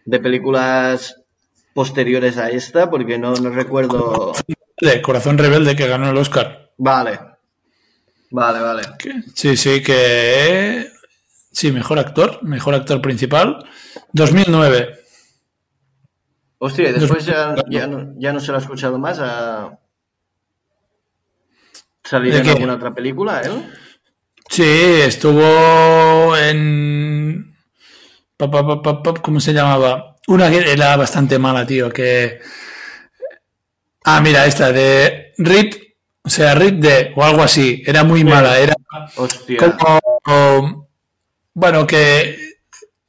de 0.06 0.20
películas 0.20 1.24
posteriores 1.74 2.38
a 2.38 2.52
esta, 2.52 2.92
porque 2.92 3.18
no, 3.18 3.34
no 3.34 3.50
recuerdo. 3.50 4.34
De 4.84 5.02
Corazón 5.02 5.38
Rebelde, 5.38 5.78
que 5.78 5.88
ganó 5.88 6.10
el 6.10 6.18
Oscar. 6.18 6.72
Vale, 6.78 7.18
vale, 8.32 8.60
vale. 8.60 8.82
Sí, 9.34 9.56
sí, 9.56 9.82
que... 9.82 10.90
Sí, 11.52 11.72
mejor 11.72 12.00
actor, 12.00 12.44
mejor 12.44 12.76
actor 12.76 13.02
principal. 13.02 13.64
2009. 14.12 15.00
Hostia, 16.58 16.90
y 16.90 16.94
después 16.94 17.26
ya, 17.26 17.56
ya, 17.70 17.88
no, 17.88 18.14
ya 18.18 18.34
no 18.34 18.40
se 18.42 18.52
lo 18.52 18.58
ha 18.58 18.62
escuchado 18.62 19.00
más 19.00 19.20
a 19.22 19.80
salir 22.04 22.34
¿De 22.34 22.40
en 22.40 22.46
qué? 22.46 22.52
alguna 22.52 22.76
otra 22.76 22.94
película, 22.94 23.42
¿eh? 23.42 23.70
Sí, 24.50 24.64
estuvo 24.66 26.36
en... 26.36 27.56
¿Cómo 29.22 29.40
se 29.40 29.54
llamaba? 29.54 30.18
Una 30.28 30.50
que 30.50 30.74
era 30.74 30.98
bastante 30.98 31.40
mala, 31.40 31.66
tío, 31.66 31.90
que... 31.90 32.42
Ah, 34.04 34.22
mira, 34.22 34.46
esta 34.46 34.72
de 34.72 35.34
Rip, 35.38 35.74
o 36.24 36.30
sea, 36.30 36.56
Rip 36.56 36.76
de, 36.80 37.14
o 37.16 37.24
algo 37.24 37.44
así, 37.44 37.82
era 37.86 38.04
muy 38.04 38.24
mala, 38.24 38.60
era 38.60 38.76
Hostia. 39.16 39.58
como... 39.58 40.00
como- 40.24 40.84
bueno, 41.56 41.86
que 41.86 42.36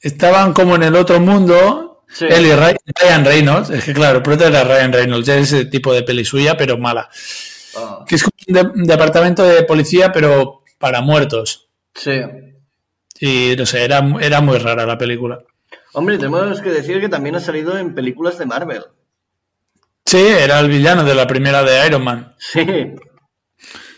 estaban 0.00 0.52
como 0.52 0.76
en 0.76 0.82
el 0.82 0.94
otro 0.96 1.18
mundo, 1.20 2.04
Sí. 2.08 2.26
él 2.28 2.46
y 2.46 2.50
Ry- 2.52 2.76
Ryan 3.00 3.24
Reynolds, 3.24 3.70
es 3.70 3.84
que 3.84 3.92
claro, 3.94 4.18
el 4.18 4.22
prota 4.22 4.46
era 4.46 4.62
Ryan 4.62 4.92
Reynolds, 4.92 5.26
ya 5.26 5.36
es 5.36 5.52
ese 5.52 5.64
tipo 5.64 5.92
de 5.92 6.02
peli 6.04 6.24
suya, 6.24 6.56
pero 6.56 6.76
mala. 6.78 7.08
Ah, 7.76 8.04
Que 8.06 8.14
es 8.16 8.22
como 8.22 8.36
un, 8.46 8.54
de- 8.84 8.86
departamento 8.92 9.42
de 9.42 9.62
policía, 9.64 10.12
pero 10.12 10.62
para 10.78 11.00
muertos. 11.00 11.68
sí. 11.94 12.20
Y 13.20 13.54
no 13.56 13.64
sé, 13.64 13.84
era, 13.84 14.02
era 14.20 14.40
muy 14.40 14.58
rara 14.58 14.84
la 14.86 14.98
película. 14.98 15.38
Hombre, 15.92 16.18
tenemos 16.18 16.60
que 16.60 16.70
decir 16.70 17.00
que 17.00 17.08
también 17.08 17.36
ha 17.36 17.40
salido 17.40 17.78
en 17.78 17.94
películas 17.94 18.38
de 18.38 18.44
Marvel. 18.46 18.82
Sí, 20.06 20.18
era 20.18 20.60
el 20.60 20.68
villano 20.68 21.04
de 21.04 21.14
la 21.14 21.26
primera 21.26 21.62
de 21.62 21.86
Iron 21.86 22.04
Man. 22.04 22.34
Sí. 22.38 22.64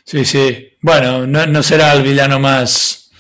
Sí, 0.05 0.24
sí. 0.24 0.77
Bueno, 0.81 1.27
no, 1.27 1.47
no 1.47 1.62
será 1.62 1.93
el 1.93 2.03
villano 2.03 2.39
más, 2.39 3.11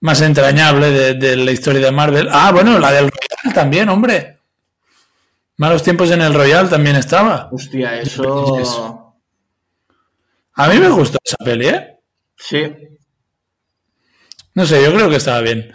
más 0.00 0.20
entrañable 0.20 0.90
de, 0.90 1.14
de 1.14 1.36
la 1.36 1.52
historia 1.52 1.80
de 1.80 1.92
Marvel. 1.92 2.28
Ah, 2.30 2.50
bueno, 2.52 2.78
la 2.78 2.90
del 2.90 3.10
Royal 3.10 3.54
también, 3.54 3.88
hombre. 3.88 4.38
Malos 5.56 5.82
tiempos 5.82 6.10
en 6.10 6.22
el 6.22 6.34
Royal 6.34 6.68
también 6.68 6.96
estaba. 6.96 7.48
Hostia, 7.52 8.00
eso. 8.00 9.16
A 10.54 10.68
mí 10.68 10.78
me 10.78 10.88
gustó 10.88 11.18
esa 11.24 11.36
peli, 11.36 11.68
¿eh? 11.68 11.98
Sí. 12.36 12.62
No 14.54 14.66
sé, 14.66 14.82
yo 14.82 14.92
creo 14.92 15.08
que 15.08 15.16
estaba 15.16 15.40
bien. 15.40 15.72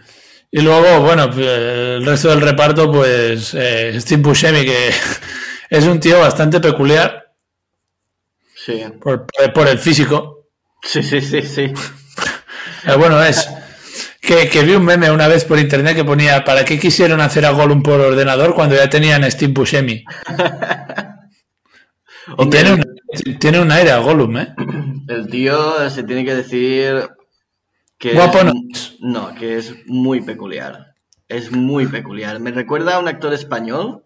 Y 0.51 0.61
luego, 0.61 1.01
bueno, 1.01 1.30
pues, 1.31 1.47
el 1.47 2.05
resto 2.05 2.30
del 2.30 2.41
reparto, 2.41 2.91
pues 2.91 3.53
eh, 3.53 3.99
Steve 3.99 4.21
Buscemi, 4.21 4.65
que 4.65 4.91
es 5.73 5.85
un 5.87 5.99
tío 5.99 6.19
bastante 6.19 6.59
peculiar 6.59 7.33
Sí. 8.55 8.81
por, 9.01 9.25
por 9.53 9.67
el 9.67 9.79
físico. 9.79 10.45
Sí, 10.81 11.01
sí, 11.03 11.19
sí, 11.21 11.41
sí. 11.41 11.73
Eh, 12.85 12.95
bueno, 12.97 13.21
es 13.23 13.49
que, 14.19 14.49
que 14.49 14.63
vi 14.63 14.73
un 14.73 14.83
meme 14.83 15.09
una 15.09 15.29
vez 15.29 15.45
por 15.45 15.57
internet 15.57 15.95
que 15.95 16.03
ponía 16.03 16.43
¿para 16.43 16.65
qué 16.65 16.77
quisieron 16.77 17.21
hacer 17.21 17.45
a 17.45 17.51
Gollum 17.51 17.81
por 17.81 17.99
ordenador 18.01 18.53
cuando 18.53 18.75
ya 18.75 18.89
tenían 18.89 19.23
a 19.23 19.31
Steve 19.31 19.53
Buscemi? 19.53 20.03
Y 22.37 22.49
tiene, 22.49 22.73
un, 22.73 23.39
tiene 23.39 23.59
un 23.59 23.71
aire 23.71 23.91
a 23.91 23.99
Gollum, 23.99 24.37
¿eh? 24.37 24.53
el 25.07 25.27
tío 25.27 25.89
se 25.89 26.03
tiene 26.03 26.23
que 26.25 26.35
decir 26.35 27.09
que 27.97 28.13
Guapo 28.13 28.39
es, 28.39 28.45
no 28.45 29.29
no, 29.29 29.35
que 29.35 29.57
es 29.57 29.75
muy 29.87 30.21
peculiar. 30.21 30.93
Es 31.27 31.51
muy 31.51 31.87
peculiar. 31.87 32.39
Me 32.39 32.51
recuerda 32.51 32.95
a 32.95 32.99
un 32.99 33.07
actor 33.07 33.33
español 33.33 34.02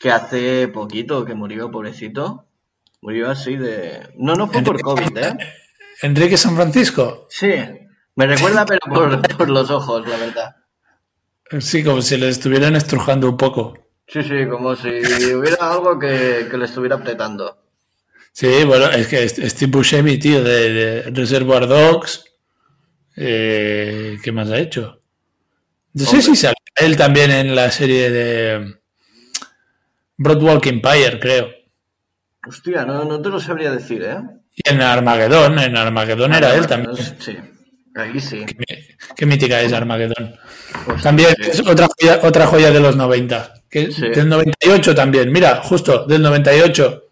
que 0.00 0.10
hace 0.10 0.66
poquito 0.68 1.26
que 1.26 1.34
murió, 1.34 1.70
pobrecito. 1.70 2.46
Murió 3.02 3.30
así 3.30 3.56
de... 3.56 4.08
No, 4.16 4.34
no 4.34 4.48
fue 4.48 4.62
por 4.62 4.80
COVID, 4.80 5.16
¿eh? 5.18 5.36
Enrique 6.02 6.38
San 6.38 6.56
Francisco. 6.56 7.26
Sí. 7.28 7.52
Me 8.16 8.26
recuerda, 8.26 8.64
pero 8.64 8.80
por, 8.92 9.36
por 9.36 9.50
los 9.50 9.70
ojos, 9.70 10.08
la 10.08 10.16
verdad. 10.16 10.56
Sí, 11.60 11.84
como 11.84 12.00
si 12.00 12.16
le 12.16 12.30
estuvieran 12.30 12.76
estrujando 12.76 13.28
un 13.28 13.36
poco. 13.36 13.74
Sí, 14.06 14.22
sí, 14.22 14.46
como 14.48 14.74
si 14.74 14.88
hubiera 14.88 15.70
algo 15.70 15.98
que, 15.98 16.48
que 16.50 16.56
le 16.56 16.64
estuviera 16.64 16.96
apretando. 16.96 17.58
Sí, 18.32 18.64
bueno, 18.64 18.86
es 18.90 19.06
que 19.06 19.28
Steve 19.28 19.70
Buscemi, 19.70 20.18
tío, 20.18 20.42
de, 20.42 20.72
de 20.72 21.10
Reservoir 21.10 21.66
Dogs. 21.66 22.24
Eh, 23.16 24.16
¿Qué 24.22 24.32
más 24.32 24.50
ha 24.50 24.58
hecho? 24.58 25.02
No 25.92 26.04
sé 26.04 26.16
Hombre. 26.16 26.22
si 26.22 26.36
sale 26.36 26.54
él 26.76 26.96
también 26.96 27.30
en 27.30 27.54
la 27.54 27.70
serie 27.70 28.10
de 28.10 28.79
Broadwalk 30.20 30.66
Empire, 30.66 31.18
creo. 31.18 31.48
Hostia, 32.46 32.84
no, 32.84 33.06
no 33.06 33.22
te 33.22 33.30
lo 33.30 33.40
sabría 33.40 33.70
decir, 33.70 34.02
¿eh? 34.02 34.18
Y 34.54 34.68
en 34.68 34.82
Armageddon, 34.82 35.58
en 35.58 35.74
Armageddon 35.74 36.34
era 36.34 36.54
él 36.54 36.66
también. 36.66 36.94
Sí, 37.18 37.38
ahí 37.94 38.20
sí. 38.20 38.44
Qué 39.16 39.24
mítica 39.24 39.62
es 39.62 39.72
Armageddon. 39.72 40.34
Hostia, 40.86 41.02
También 41.02 41.34
sí. 41.40 41.50
es 41.52 41.60
otra 41.66 41.88
joya, 41.98 42.20
otra 42.22 42.46
joya 42.46 42.70
de 42.70 42.80
los 42.80 42.96
90. 42.96 43.54
Que, 43.70 43.90
Sí. 43.90 44.10
Del 44.10 44.28
98 44.28 44.94
también, 44.94 45.32
mira, 45.32 45.62
justo, 45.62 46.04
del 46.04 46.20
98. 46.20 47.02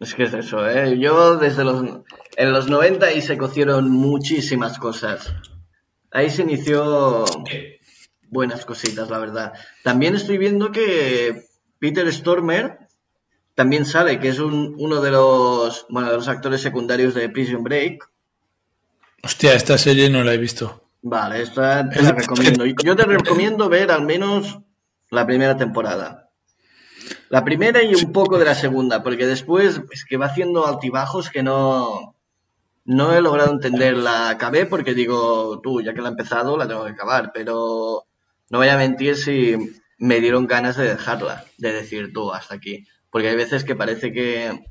Es 0.00 0.14
que 0.14 0.24
es 0.24 0.34
eso, 0.34 0.68
¿eh? 0.68 0.98
Yo 0.98 1.36
desde 1.38 1.64
los... 1.64 1.82
En 2.36 2.52
los 2.52 2.68
90 2.68 3.06
ahí 3.06 3.22
se 3.22 3.38
cocieron 3.38 3.90
muchísimas 3.90 4.78
cosas. 4.78 5.32
Ahí 6.10 6.28
se 6.28 6.42
inició 6.42 7.24
buenas 8.28 8.66
cositas, 8.66 9.08
la 9.08 9.18
verdad. 9.18 9.52
También 9.82 10.14
estoy 10.14 10.36
viendo 10.36 10.72
que 10.72 11.44
Peter 11.84 12.10
Stormer 12.10 12.78
también 13.54 13.84
sale, 13.84 14.18
que 14.18 14.28
es 14.28 14.38
un- 14.38 14.74
uno 14.78 15.02
de 15.02 15.10
los, 15.10 15.84
bueno, 15.90 16.08
de 16.08 16.16
los 16.16 16.28
actores 16.28 16.62
secundarios 16.62 17.12
de 17.12 17.28
Prison 17.28 17.62
Break. 17.62 18.08
Hostia, 19.22 19.52
esta 19.52 19.76
serie 19.76 20.08
no 20.08 20.24
la 20.24 20.32
he 20.32 20.38
visto. 20.38 20.88
Vale, 21.02 21.42
esta 21.42 21.86
te 21.90 22.00
la 22.00 22.12
recomiendo. 22.12 22.64
Yo 22.64 22.96
te 22.96 23.04
recomiendo 23.04 23.68
ver 23.68 23.90
al 23.90 24.00
menos 24.00 24.60
la 25.10 25.26
primera 25.26 25.58
temporada. 25.58 26.30
La 27.28 27.44
primera 27.44 27.82
y 27.82 27.94
un 27.94 28.12
poco 28.12 28.38
de 28.38 28.46
la 28.46 28.54
segunda, 28.54 29.02
porque 29.02 29.26
después 29.26 29.82
es 29.92 30.06
que 30.06 30.16
va 30.16 30.24
haciendo 30.24 30.66
altibajos 30.66 31.28
que 31.28 31.42
no, 31.42 32.16
no 32.86 33.12
he 33.12 33.20
logrado 33.20 33.52
entender. 33.52 33.94
La 33.98 34.30
acabé 34.30 34.64
porque 34.64 34.94
digo, 34.94 35.60
tú, 35.60 35.82
ya 35.82 35.92
que 35.92 36.00
la 36.00 36.08
he 36.08 36.12
empezado, 36.12 36.56
la 36.56 36.66
tengo 36.66 36.86
que 36.86 36.92
acabar, 36.92 37.30
pero 37.34 38.06
no 38.48 38.58
voy 38.58 38.68
a 38.68 38.78
mentir 38.78 39.16
si 39.16 39.54
me 39.98 40.20
dieron 40.20 40.46
ganas 40.46 40.76
de 40.76 40.88
dejarla, 40.88 41.44
de 41.58 41.72
decir 41.72 42.12
tú, 42.12 42.32
hasta 42.32 42.54
aquí. 42.56 42.86
Porque 43.10 43.28
hay 43.28 43.36
veces 43.36 43.64
que 43.64 43.76
parece 43.76 44.12
que 44.12 44.64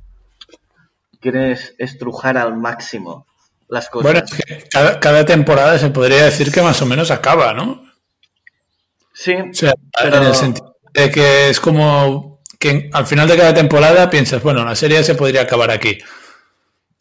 quieres 1.21 1.75
estrujar 1.77 2.37
al 2.37 2.57
máximo 2.57 3.25
las 3.69 3.89
cosas. 3.89 4.11
Bueno, 4.11 4.25
es 4.25 4.33
que 4.45 4.67
cada, 4.69 4.99
cada 4.99 5.25
temporada 5.25 5.79
se 5.79 5.89
podría 5.89 6.25
decir 6.25 6.51
que 6.51 6.61
más 6.61 6.81
o 6.81 6.85
menos 6.85 7.11
acaba, 7.11 7.53
¿no? 7.53 7.83
sí, 9.13 9.33
O 9.35 9.53
sea, 9.53 9.73
Pero- 10.01 10.17
en 10.17 10.23
el 10.23 10.35
sentido 10.35 10.75
de 10.93 11.09
que 11.11 11.49
es 11.49 11.59
como 11.59 12.41
que 12.59 12.89
al 12.93 13.05
final 13.07 13.27
de 13.27 13.37
cada 13.37 13.53
temporada 13.53 14.09
piensas, 14.09 14.41
bueno, 14.43 14.63
la 14.65 14.75
serie 14.75 15.03
se 15.03 15.15
podría 15.15 15.41
acabar 15.41 15.71
aquí. 15.71 15.97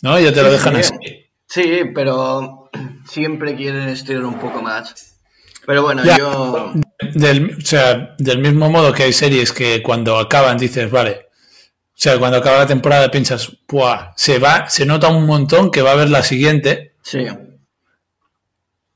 ¿No? 0.02 0.18
Ya 0.18 0.32
te 0.32 0.42
lo 0.42 0.48
Sí, 0.48 0.52
dejan 0.54 0.74
sí. 0.74 0.80
así. 0.80 1.26
Sí, 1.46 1.80
pero 1.94 2.70
siempre 3.06 3.54
quieren 3.54 3.88
estirar 3.88 4.24
un 4.24 4.38
poco 4.38 4.62
más. 4.62 5.11
Pero 5.66 5.82
bueno, 5.82 6.04
Ya. 6.04 6.18
yo... 6.18 6.72
Del, 7.14 7.56
o 7.58 7.60
sea, 7.60 8.14
del 8.18 8.38
mismo 8.38 8.70
modo 8.70 8.92
que 8.92 9.04
hay 9.04 9.12
series 9.12 9.52
que 9.52 9.82
cuando 9.82 10.18
acaban 10.18 10.58
dices, 10.58 10.90
vale. 10.90 11.28
O 11.88 11.94
sea, 12.02 12.18
cuando 12.18 12.38
acaba 12.38 12.58
la 12.58 12.66
temporada 12.66 13.10
piensas, 13.10 13.52
¡buah! 13.68 14.12
Se 14.16 14.38
va, 14.38 14.68
se 14.68 14.86
nota 14.86 15.08
un 15.08 15.26
montón 15.26 15.70
que 15.70 15.82
va 15.82 15.90
a 15.90 15.92
haber 15.94 16.10
la 16.10 16.22
siguiente. 16.22 16.94
Sí, 17.02 17.26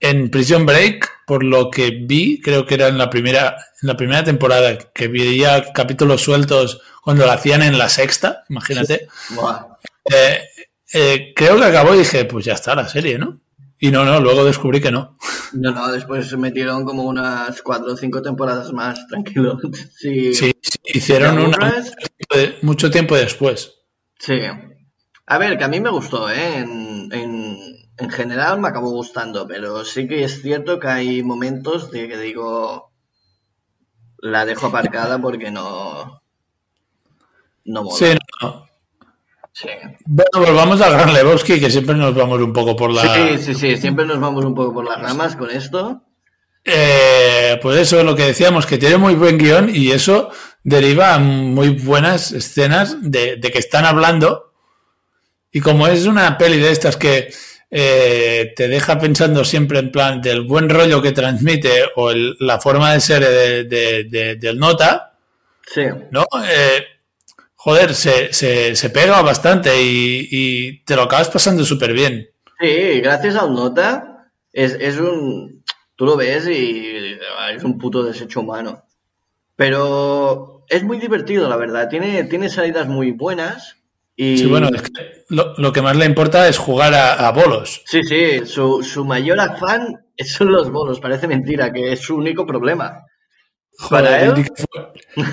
En 0.00 0.30
Prison 0.30 0.66
Break, 0.66 1.08
por 1.26 1.44
lo 1.44 1.70
que 1.70 1.90
vi, 1.90 2.40
creo 2.40 2.66
que 2.66 2.74
era 2.74 2.88
en 2.88 2.98
la 2.98 3.10
primera, 3.10 3.56
en 3.82 3.86
la 3.88 3.96
primera 3.96 4.24
temporada, 4.24 4.76
que 4.78 5.08
veía 5.08 5.72
capítulos 5.72 6.22
sueltos 6.22 6.80
cuando 7.02 7.26
lo 7.26 7.32
hacían 7.32 7.62
en 7.62 7.78
la 7.78 7.88
sexta, 7.88 8.44
imagínate. 8.48 9.06
Eh, 10.04 10.40
eh, 10.92 11.32
creo 11.34 11.56
que 11.58 11.64
acabó 11.64 11.94
y 11.94 11.98
dije, 11.98 12.24
pues 12.24 12.44
ya 12.44 12.54
está 12.54 12.74
la 12.74 12.88
serie, 12.88 13.18
¿no? 13.18 13.40
Y 13.78 13.90
no, 13.90 14.04
no, 14.04 14.20
luego 14.20 14.44
descubrí 14.44 14.80
que 14.80 14.90
no. 14.90 15.18
No, 15.52 15.70
no, 15.70 15.92
después 15.92 16.28
se 16.28 16.36
metieron 16.36 16.84
como 16.84 17.04
unas 17.04 17.60
cuatro 17.62 17.92
o 17.92 17.96
cinco 17.96 18.22
temporadas 18.22 18.72
más, 18.72 19.06
tranquilo. 19.08 19.58
Sí, 19.94 20.34
Sí, 20.34 20.52
sí, 20.62 20.78
hicieron 20.84 21.36
¿Te 21.36 21.44
una 21.44 21.74
mucho 22.62 22.90
tiempo 22.90 23.14
después. 23.16 23.74
sí. 24.18 24.40
A 25.28 25.38
ver, 25.38 25.58
que 25.58 25.64
a 25.64 25.68
mí 25.68 25.80
me 25.80 25.90
gustó, 25.90 26.30
¿eh? 26.30 26.58
En, 26.58 27.08
en, 27.12 27.58
en 27.98 28.10
general 28.10 28.60
me 28.60 28.68
acabó 28.68 28.90
gustando, 28.90 29.46
pero 29.48 29.84
sí 29.84 30.06
que 30.06 30.22
es 30.22 30.40
cierto 30.40 30.78
que 30.78 30.86
hay 30.86 31.22
momentos 31.24 31.90
de 31.90 32.06
que 32.06 32.16
digo, 32.16 32.92
la 34.18 34.44
dejo 34.44 34.66
aparcada 34.68 35.20
porque 35.20 35.50
no... 35.50 36.22
No 37.64 37.82
mola. 37.82 37.96
Sí, 37.96 38.16
no. 38.40 38.68
Sí. 39.60 39.68
Bueno, 40.04 40.30
volvamos 40.52 40.80
a 40.80 40.90
Gran 40.90 41.12
Lebowski, 41.12 41.58
que 41.60 41.70
siempre 41.70 41.94
nos 41.94 42.14
vamos 42.14 42.40
un 42.40 42.52
poco 42.52 42.76
por 42.76 42.92
la... 42.92 43.02
Sí, 43.02 43.38
sí, 43.38 43.54
sí, 43.54 43.76
siempre 43.76 44.04
nos 44.04 44.20
vamos 44.20 44.44
un 44.44 44.54
poco 44.54 44.74
por 44.74 44.84
las 44.84 45.00
ramas 45.00 45.34
con 45.36 45.50
esto. 45.50 46.02
Eh, 46.64 47.58
pues 47.62 47.78
eso, 47.78 48.02
lo 48.02 48.14
que 48.16 48.24
decíamos, 48.26 48.66
que 48.66 48.76
tiene 48.78 48.96
muy 48.96 49.14
buen 49.14 49.38
guion 49.38 49.70
y 49.72 49.92
eso 49.92 50.30
deriva 50.64 51.14
a 51.14 51.18
muy 51.18 51.70
buenas 51.70 52.32
escenas 52.32 52.96
de, 53.00 53.36
de 53.36 53.50
que 53.50 53.58
están 53.60 53.84
hablando. 53.84 54.52
Y 55.52 55.60
como 55.60 55.86
es 55.86 56.06
una 56.06 56.36
peli 56.36 56.58
de 56.58 56.72
estas 56.72 56.96
que 56.96 57.32
eh, 57.70 58.52
te 58.56 58.68
deja 58.68 58.98
pensando 58.98 59.44
siempre 59.44 59.78
en 59.78 59.90
plan 59.92 60.20
del 60.20 60.42
buen 60.42 60.68
rollo 60.68 61.00
que 61.00 61.12
transmite 61.12 61.70
o 61.96 62.10
el- 62.10 62.36
la 62.40 62.60
forma 62.60 62.92
de 62.92 63.00
ser 63.00 63.22
de- 63.68 64.36
del 64.38 64.58
nota, 64.58 65.12
Sí, 65.68 65.82
¿no? 66.12 66.24
Eh, 66.48 66.84
joder, 67.66 67.94
se, 67.94 68.32
se, 68.32 68.76
se 68.76 68.90
pega 68.90 69.20
bastante 69.22 69.82
y, 69.82 70.28
y 70.30 70.84
te 70.84 70.94
lo 70.96 71.02
acabas 71.02 71.28
pasando 71.30 71.64
súper 71.64 71.92
bien. 71.92 72.30
sí, 72.60 73.00
gracias 73.00 73.36
al 73.36 73.52
nota 73.54 74.30
es, 74.52 74.72
es 74.80 74.98
un... 74.98 75.64
Tú 75.96 76.04
lo 76.06 76.16
ves 76.16 76.46
y 76.48 77.16
ah, 77.38 77.52
es 77.52 77.64
un 77.64 77.78
puto 77.78 78.02
desecho 78.02 78.40
humano. 78.40 78.82
Pero 79.56 80.64
es 80.68 80.82
muy 80.84 80.98
divertido, 80.98 81.48
la 81.48 81.56
verdad. 81.56 81.88
Tiene, 81.88 82.24
tiene 82.24 82.48
salidas 82.50 82.86
muy 82.88 83.12
buenas 83.12 83.76
y... 84.16 84.38
Sí, 84.38 84.46
bueno, 84.46 84.68
es 84.74 84.82
que 84.82 85.24
lo, 85.28 85.54
lo 85.56 85.72
que 85.72 85.82
más 85.82 85.96
le 85.96 86.04
importa 86.06 86.48
es 86.48 86.58
jugar 86.58 86.94
a, 86.94 87.28
a 87.28 87.32
bolos. 87.32 87.82
Sí, 87.84 88.02
sí, 88.04 88.44
su, 88.46 88.82
su 88.82 89.04
mayor 89.04 89.40
afán 89.40 90.04
son 90.18 90.52
los 90.52 90.70
bolos. 90.70 91.00
Parece 91.00 91.28
mentira, 91.28 91.72
que 91.72 91.92
es 91.92 92.00
su 92.00 92.16
único 92.16 92.46
problema. 92.46 93.06
Para 93.90 94.22
él- 94.22 94.46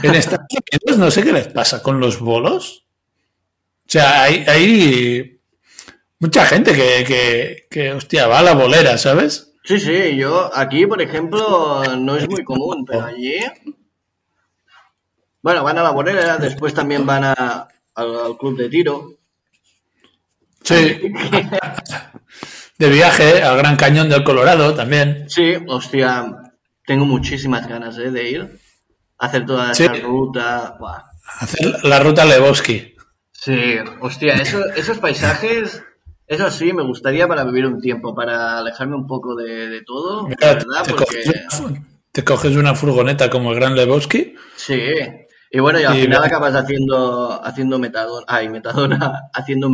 En 0.03 0.15
Estados 0.15 0.45
Unidos 0.51 0.97
no 0.97 1.11
sé 1.11 1.23
qué 1.23 1.31
les 1.33 1.47
pasa 1.47 1.81
con 1.81 1.99
los 1.99 2.19
bolos. 2.19 2.85
O 3.85 3.89
sea, 3.89 4.23
hay, 4.23 4.43
hay 4.47 5.39
mucha 6.19 6.45
gente 6.45 6.73
que, 6.73 7.03
que, 7.05 7.67
que, 7.69 7.91
hostia, 7.93 8.27
va 8.27 8.39
a 8.39 8.43
la 8.43 8.53
bolera, 8.53 8.97
¿sabes? 8.97 9.53
Sí, 9.65 9.79
sí, 9.79 10.15
yo 10.17 10.51
aquí, 10.55 10.85
por 10.85 11.01
ejemplo, 11.01 11.83
no 11.97 12.15
es 12.17 12.27
muy 12.29 12.43
común, 12.43 12.83
pero 12.85 13.05
allí. 13.05 13.35
Bueno, 15.41 15.63
van 15.63 15.77
a 15.77 15.83
la 15.83 15.91
bolera, 15.91 16.37
después 16.37 16.73
también 16.73 17.05
van 17.05 17.23
a- 17.25 17.67
al, 17.95 18.19
al 18.19 18.37
club 18.37 18.57
de 18.57 18.69
tiro. 18.69 19.13
Sí. 20.63 20.99
De 22.77 22.89
viaje 22.89 23.41
al 23.43 23.57
Gran 23.57 23.75
Cañón 23.75 24.09
del 24.09 24.23
Colorado 24.23 24.73
también. 24.73 25.29
Sí, 25.29 25.53
hostia, 25.67 26.25
tengo 26.85 27.05
muchísimas 27.05 27.67
ganas 27.67 27.97
¿eh? 27.97 28.11
de 28.11 28.29
ir. 28.29 28.59
Hacer 29.17 29.45
toda 29.45 29.73
Sí. 29.73 29.83
esa 29.83 29.93
ruta. 29.95 30.75
Buah. 30.79 31.03
Hacer 31.39 31.83
la 31.83 31.99
ruta 31.99 32.25
Lebowski. 32.25 32.95
Sí, 33.31 33.75
hostia, 33.99 34.35
eso- 34.35 34.65
esos 34.75 34.97
paisajes, 34.99 35.83
eso 36.27 36.49
sí, 36.51 36.71
me 36.73 36.83
gustaría 36.83 37.27
para 37.27 37.43
vivir 37.43 37.65
un 37.65 37.79
tiempo, 37.81 38.15
para 38.15 38.57
alejarme 38.59 38.95
un 38.95 39.05
poco 39.07 39.35
de, 39.35 39.67
de 39.69 39.81
todo, 39.83 40.23
la 40.23 40.29
Mira, 40.29 40.53
verdad, 40.53 40.83
te, 40.83 40.93
porque. 40.93 41.05
coges 41.23 41.59
una, 41.59 41.83
te 42.11 42.23
coges 42.23 42.55
una 42.55 42.75
furgoneta 42.75 43.29
como 43.29 43.51
el 43.51 43.55
Gran 43.59 43.75
Lebowski. 43.75 44.35
Sí. 44.55 44.79
Y 45.51 45.59
bueno, 45.59 45.79
y 45.79 45.83
al 45.83 45.97
Y 45.97 46.01
final 46.03 46.23
acabas 46.23 46.55
haciendo, 46.55 47.39
haciendo 47.45 47.77
metadona, 47.79 48.25
ay, 48.27 48.49
metadona, 48.49 49.21
haciendo. 49.33 49.67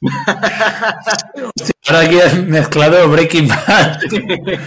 Hostia, 0.00 1.74
ahora 1.88 2.00
aquí 2.06 2.18
has 2.20 2.34
mezclado 2.44 3.08
Breaking 3.08 3.48
Bad. 3.48 4.00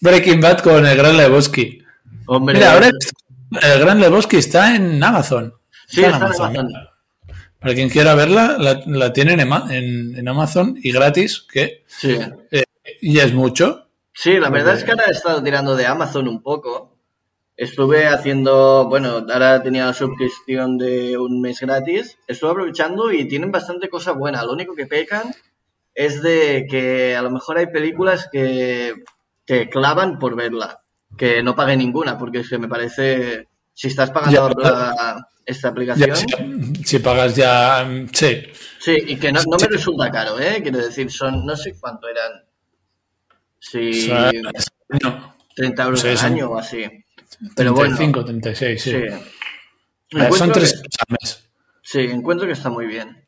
Breaking 0.00 0.40
Bad 0.40 0.58
con 0.60 0.86
el 0.86 0.96
Gran 0.96 1.16
Lebowski. 1.16 1.82
Hombre, 2.26 2.54
Mira, 2.54 2.72
ahora 2.72 2.88
el 2.88 3.80
Gran 3.80 4.00
Lebowski 4.00 4.36
está 4.36 4.74
en 4.74 5.02
Amazon. 5.02 5.54
sí, 5.86 6.02
está 6.02 6.16
en 6.16 6.22
Amazon. 6.22 6.72
Para 7.58 7.74
quien 7.74 7.90
quiera 7.90 8.14
verla, 8.14 8.56
la, 8.58 8.80
la 8.86 9.12
tienen 9.12 9.40
en, 9.40 9.52
Ama- 9.52 9.66
en- 9.70 10.16
en 10.16 10.28
Amazon 10.28 10.78
y 10.82 10.92
gratis, 10.92 11.46
que 11.52 11.84
Sí. 11.86 12.16
eh, 12.50 12.64
ya 13.02 13.24
es 13.24 13.34
mucho. 13.34 13.86
Sí, 14.14 14.38
la 14.38 14.48
verdad 14.50 14.74
es 14.76 14.84
que 14.84 14.92
ahora 14.92 15.04
he 15.08 15.12
estado 15.12 15.42
tirando 15.42 15.76
de 15.76 15.86
Amazon 15.86 16.26
un 16.28 16.42
poco. 16.42 16.96
Estuve 17.56 18.06
haciendo, 18.06 18.86
bueno, 18.88 19.26
ahora 19.30 19.62
tenía 19.62 19.84
la 19.84 19.92
suscripción 19.92 20.78
de 20.78 21.18
un 21.18 21.42
mes 21.42 21.60
gratis. 21.60 22.16
Estuve 22.26 22.50
aprovechando 22.52 23.12
y 23.12 23.28
tienen 23.28 23.52
bastante 23.52 23.90
cosa 23.90 24.12
buena. 24.12 24.42
Lo 24.42 24.52
único 24.52 24.74
que 24.74 24.86
pecan 24.86 25.34
es 25.94 26.22
de 26.22 26.66
que 26.70 27.14
a 27.14 27.20
lo 27.20 27.30
mejor 27.30 27.58
hay 27.58 27.66
películas 27.66 28.28
que 28.32 28.94
te 29.50 29.68
clavan 29.68 30.16
por 30.16 30.36
verla. 30.36 30.80
Que 31.18 31.42
no 31.42 31.56
pague 31.56 31.76
ninguna, 31.76 32.16
porque 32.16 32.38
es 32.38 32.48
que 32.48 32.56
me 32.56 32.68
parece, 32.68 33.48
si 33.74 33.88
estás 33.88 34.12
pagando 34.12 34.48
Ya, 34.62 34.70
la- 34.70 35.28
esta 35.44 35.70
aplicación, 35.70 36.14
si, 36.76 36.84
si 36.84 36.98
pagas 37.00 37.34
ya, 37.34 37.84
mm, 37.84 38.10
sí. 38.12 38.42
sí, 38.78 38.96
y 39.08 39.16
que 39.16 39.32
no, 39.32 39.40
no 39.50 39.56
me 39.60 39.66
resulta 39.66 40.08
caro, 40.08 40.38
¿eh? 40.38 40.60
Quiero 40.62 40.78
decir, 40.78 41.10
son, 41.10 41.44
no 41.44 41.56
sé 41.56 41.74
cuánto 41.80 42.06
eran. 42.08 42.44
Sí, 43.58 43.90
O 43.90 44.14
sea, 44.14 44.30
no, 45.02 45.34
30 45.56 45.82
euros 45.82 46.04
al 46.04 46.18
año 46.18 46.50
o 46.50 46.58
así. 46.58 46.84
Pero 47.56 47.72
bueno, 47.72 47.96
35, 47.96 48.24
36, 48.24 48.80
sí. 48.82 48.92
sí. 48.92 50.28
Son 50.38 50.48
que- 50.52 50.60
tres 50.60 50.80
mes. 51.08 51.50
Sí, 51.82 51.98
encuentro 52.02 52.46
que 52.46 52.52
está 52.52 52.70
muy 52.70 52.86
bien. 52.86 53.26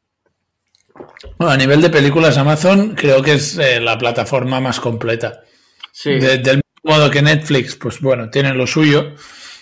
Bueno, 1.36 1.52
a 1.52 1.56
nivel 1.56 1.80
de 1.82 1.90
películas, 1.90 2.38
Amazon 2.38 2.94
creo 2.94 3.20
que 3.22 3.32
es 3.34 3.58
eh, 3.58 3.80
la 3.80 3.98
plataforma 3.98 4.60
más 4.60 4.78
completa. 4.78 5.42
Sí, 6.02 6.10
De- 6.18 6.38
del 6.38 6.56
mismo 6.56 6.96
modo 6.96 7.10
que 7.10 7.22
Netflix, 7.22 7.76
pues 7.76 8.00
bueno, 8.00 8.28
tiene 8.30 8.52
lo 8.54 8.66
suyo, 8.66 9.14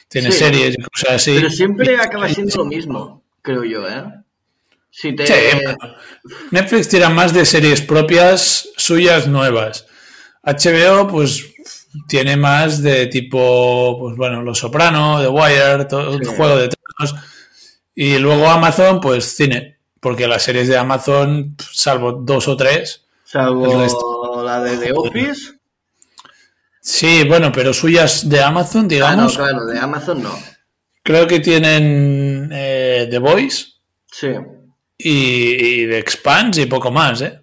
tiene 0.09 0.33
Sí. 0.33 0.39
series 0.39 0.75
y 0.79 0.83
cosas 0.83 1.11
así. 1.17 1.35
pero 1.37 1.51
siempre 1.51 1.97
acaba 2.01 2.29
siendo 2.29 2.57
lo 2.57 2.65
mismo, 2.65 3.23
creo 3.43 3.65
yo, 3.65 3.87
¿eh? 3.89 4.05
Si 4.91 5.15
te... 5.15 5.27
Sí. 5.27 5.35
Netflix 6.51 6.89
tira 6.89 7.09
más 7.11 7.33
de 7.33 7.45
series 7.47 7.81
propias 7.83 8.69
suyas 8.77 9.27
nuevas. 9.29 9.87
HBO, 10.43 11.07
pues 11.07 11.45
tiene 12.09 12.37
más 12.37 12.83
de 12.83 13.07
tipo, 13.07 13.99
pues 14.01 14.17
bueno, 14.17 14.43
Los 14.43 14.59
Soprano, 14.59 15.21
The 15.21 15.29
Wire, 15.29 15.85
todo 15.85 16.19
Sí. 16.19 16.25
Juego 16.25 16.57
de 16.57 16.69
Tronos. 16.69 17.15
Y 17.95 18.19
luego 18.19 18.49
Amazon, 18.49 19.01
pues 19.01 19.25
cine, 19.37 19.79
porque 20.01 20.27
las 20.27 20.43
series 20.43 20.69
de 20.69 20.77
Amazon, 20.79 21.55
salvo 21.73 22.13
dos 22.13 22.49
o 22.49 22.57
tres, 22.57 23.05
Salvo 23.25 23.81
resto. 23.83 24.43
la 24.45 24.61
de 24.63 24.77
The 24.79 24.93
Office. 24.95 25.53
Sí, 26.81 27.25
bueno, 27.29 27.53
pero 27.53 27.73
suyas 27.73 28.29
de 28.29 28.43
Amazon, 28.43 28.81
Ah, 28.81 28.83
no, 28.85 28.89
digamos, 28.89 29.37
claro, 29.37 29.67
de 29.67 29.79
Amazon 29.79 30.23
no. 30.23 30.39
creo 31.03 31.27
que 31.27 31.41
tienen 31.41 32.51
eh, 32.53 33.07
The 33.11 33.19
Voice 33.19 33.67
Sí, 34.11 34.29
y, 34.99 35.83
y 35.83 35.87
The 35.89 35.99
Expanse 35.99 36.63
y 36.63 36.67
poco 36.67 36.91
más, 36.91 37.21
¿eh? 37.23 37.41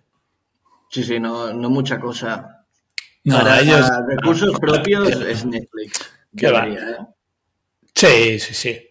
sí, 0.90 1.04
sí, 1.04 1.20
no, 1.20 1.54
no 1.54 1.70
mucha 1.70 2.00
cosa. 2.00 2.66
No, 3.24 3.38
Para 3.40 3.60
ellos... 3.62 3.86
recursos 4.08 4.58
propios 4.60 5.10
es 5.22 5.44
Netflix. 5.46 6.00
Qué 6.36 6.50
va. 6.52 6.66
¿eh? 6.68 6.98
Sí, 7.94 8.40
sí, 8.40 8.54
sí. 8.54 8.82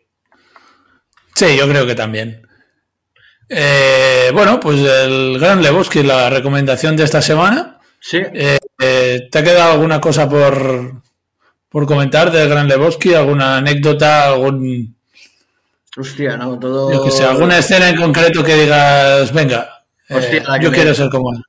Sí, 1.35 1.57
yo 1.57 1.67
creo 1.69 1.87
que 1.87 1.95
también. 1.95 2.47
Eh, 3.49 4.31
bueno, 4.35 4.59
pues 4.61 4.81
el 4.81 5.39
Gran 5.39 5.63
Lebowski, 5.63 6.03
la 6.03 6.29
recomendación 6.29 6.97
de 6.97 7.05
esta 7.05 7.23
semana. 7.23 7.79
Sí, 8.01 8.19
Eh, 8.33 8.59
eh, 8.79 9.29
¿Te 9.31 9.39
ha 9.39 9.43
quedado 9.43 9.73
alguna 9.73 10.01
cosa 10.01 10.29
por, 10.29 11.03
por 11.69 11.87
comentar 11.87 12.31
del 12.31 12.49
Gran 12.49 12.69
Lebowski? 12.69 13.15
¿Alguna 13.15 13.59
anécdota? 13.59 14.27
¿Algún, 14.29 14.97
hostia, 15.97 16.37
no, 16.37 16.59
todo. 16.59 16.93
yo 16.93 17.05
que 17.05 17.11
sé, 17.11 17.25
alguna 17.25 17.59
escena 17.59 17.89
en 17.89 17.97
concreto 17.97 18.43
que 18.45 18.55
digas, 18.55 19.33
venga, 19.33 19.85
eh, 20.09 20.15
Hostia, 20.17 20.43
yo 20.61 20.71
me- 20.71 20.77
quiero 20.77 20.95
ser 20.95 21.09
como 21.11 21.33
él? 21.33 21.43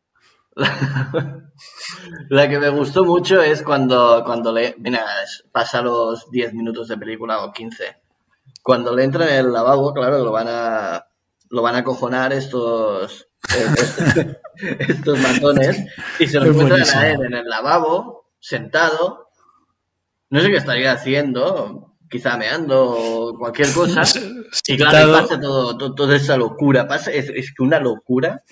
La 2.30 2.48
que 2.50 2.60
me 2.60 2.70
gustó 2.70 3.06
mucho 3.06 3.42
es 3.42 3.64
cuando, 3.64 4.24
cuando 4.26 4.52
le. 4.52 4.76
Mira, 4.80 5.06
pasa 5.52 5.82
los 5.82 6.30
10 6.30 6.54
minutos 6.54 6.88
de 6.88 6.98
película 6.98 7.44
o 7.44 7.52
15. 7.52 7.98
Cuando 8.62 8.94
le 8.96 9.04
entra 9.04 9.30
en 9.30 9.46
el 9.46 9.54
lavabo, 9.54 9.94
claro, 9.94 10.20
lo 10.24 10.32
van 10.32 10.48
a. 10.50 11.06
Lo 11.50 11.62
van 11.62 11.76
a 11.76 11.84
cojonar 11.84 12.34
estos. 12.34 13.28
eh, 13.56 14.38
estos 14.80 15.20
matones. 15.20 15.86
Y 16.20 16.28
se 16.28 16.40
lo 16.40 16.46
Es 16.46 16.52
encuentran 16.52 16.80
buenísimo. 16.80 17.02
a 17.02 17.08
él 17.10 17.20
en 17.26 17.34
el 17.34 17.48
lavabo, 17.48 18.30
sentado. 18.40 19.30
No 20.30 20.42
sé 20.42 20.50
qué 20.50 20.58
estaría 20.58 20.92
haciendo. 20.92 21.94
Quizá 22.10 22.38
meando 22.38 22.86
o 22.90 23.38
cualquier 23.38 23.72
cosa. 23.74 24.04
Y 24.68 24.78
claro, 24.78 25.10
y 25.10 25.12
pasa 25.14 25.40
todo, 25.40 25.78
to- 25.78 25.94
toda 25.94 26.16
esa 26.16 26.38
locura. 26.38 26.88
Pasa, 26.88 27.12
es, 27.12 27.30
es 27.30 27.54
que 27.54 27.64
una 27.64 27.80
locura 27.82 28.44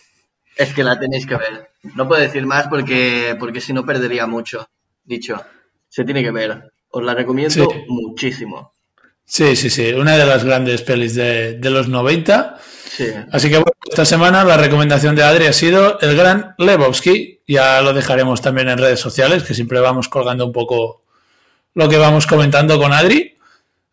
es 0.58 0.74
que 0.74 0.84
la 0.84 1.00
tenéis 1.00 1.26
que 1.26 1.36
ver. 1.38 1.70
No 1.96 2.08
puedo 2.08 2.22
decir 2.22 2.46
más 2.46 2.68
porque, 2.68 3.36
porque 3.40 3.62
si 3.62 3.72
no 3.72 3.86
perdería 3.86 4.28
mucho. 4.28 4.68
Dicho, 5.06 5.42
se 5.88 6.04
tiene 6.04 6.22
que 6.22 6.32
ver. 6.32 6.72
Os 6.90 7.04
la 7.04 7.14
recomiendo 7.14 7.54
Sí. 7.54 7.66
muchísimo. 7.88 8.74
Sí, 9.24 9.56
sí, 9.56 9.70
sí, 9.70 9.92
una 9.94 10.18
de 10.18 10.26
las 10.26 10.44
grandes 10.44 10.82
pelis 10.82 11.16
de, 11.16 11.54
de 11.58 11.70
los 11.70 11.88
90. 11.88 12.60
Sí. 12.96 13.08
Así 13.32 13.50
que 13.50 13.56
bueno, 13.58 13.72
esta 13.90 14.06
semana 14.06 14.44
la 14.44 14.58
recomendación 14.58 15.16
de 15.16 15.24
Adri 15.24 15.46
ha 15.48 15.54
sido 15.54 16.00
el 16.00 16.16
gran 16.16 16.56
Lebowski. 16.58 17.42
Ya 17.48 17.82
lo 17.82 17.94
dejaremos 17.94 18.42
también 18.42 18.70
en 18.70 18.78
redes 18.78 19.00
sociales, 19.00 19.44
que 19.44 19.54
siempre 19.54 19.80
vamos 19.80 20.08
colgando 20.10 20.46
un 20.46 20.54
poco 20.54 21.04
lo 21.74 21.90
que 21.90 21.98
vamos 21.98 22.26
comentando 22.28 22.80
con 22.80 22.94
Adri. 22.94 23.38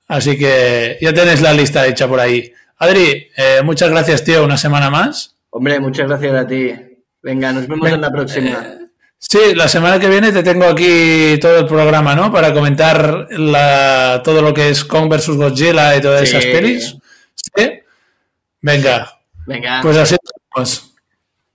Así 0.08 0.38
que 0.38 0.98
ya 1.00 1.12
tenéis 1.12 1.40
la 1.40 1.52
lista 1.52 1.86
hecha 1.86 2.06
por 2.06 2.20
ahí. 2.20 2.52
Adri, 2.78 3.28
eh, 3.36 3.60
muchas 3.64 3.90
gracias, 3.90 4.24
tío, 4.24 4.44
una 4.44 4.56
semana 4.58 4.90
más. 4.90 5.36
Hombre, 5.50 5.80
muchas 5.80 6.08
gracias 6.08 6.34
a 6.34 6.46
ti. 6.46 6.72
Venga, 7.22 7.52
nos 7.52 7.66
vemos 7.68 7.84
Venga, 7.84 7.94
en 7.96 8.00
la 8.02 8.10
próxima. 8.10 8.66
Sí, 9.18 9.54
la 9.54 9.68
semana 9.68 10.00
que 10.00 10.08
viene 10.08 10.32
te 10.32 10.42
tengo 10.42 10.64
aquí 10.64 11.38
todo 11.40 11.58
el 11.60 11.66
programa, 11.66 12.14
¿no? 12.16 12.32
Para 12.32 12.52
comentar 12.52 13.28
la, 13.30 14.20
todo 14.24 14.42
lo 14.42 14.52
que 14.52 14.70
es 14.70 14.84
Kong 14.84 15.08
vs. 15.08 15.28
Godzilla 15.36 15.96
y 15.96 16.00
todas 16.00 16.28
Sí. 16.28 16.36
esas 16.36 16.44
pelis. 16.46 16.96
¿Sí? 17.56 17.70
Venga, 18.62 19.18
Venga, 19.46 19.80
pues 19.82 19.96
así 19.96 20.16
vamos. 20.54 20.94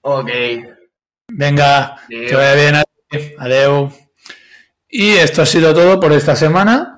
ok. 0.01 0.29
Venga, 1.29 1.95
Adeu. 1.95 2.27
que 2.29 2.35
vaya 2.35 2.53
bien. 2.53 2.75
Adri. 2.75 3.35
Adeu. 3.37 3.91
Y 4.89 5.11
esto 5.13 5.41
ha 5.41 5.45
sido 5.45 5.73
todo 5.73 5.99
por 5.99 6.13
esta 6.13 6.35
semana. 6.35 6.97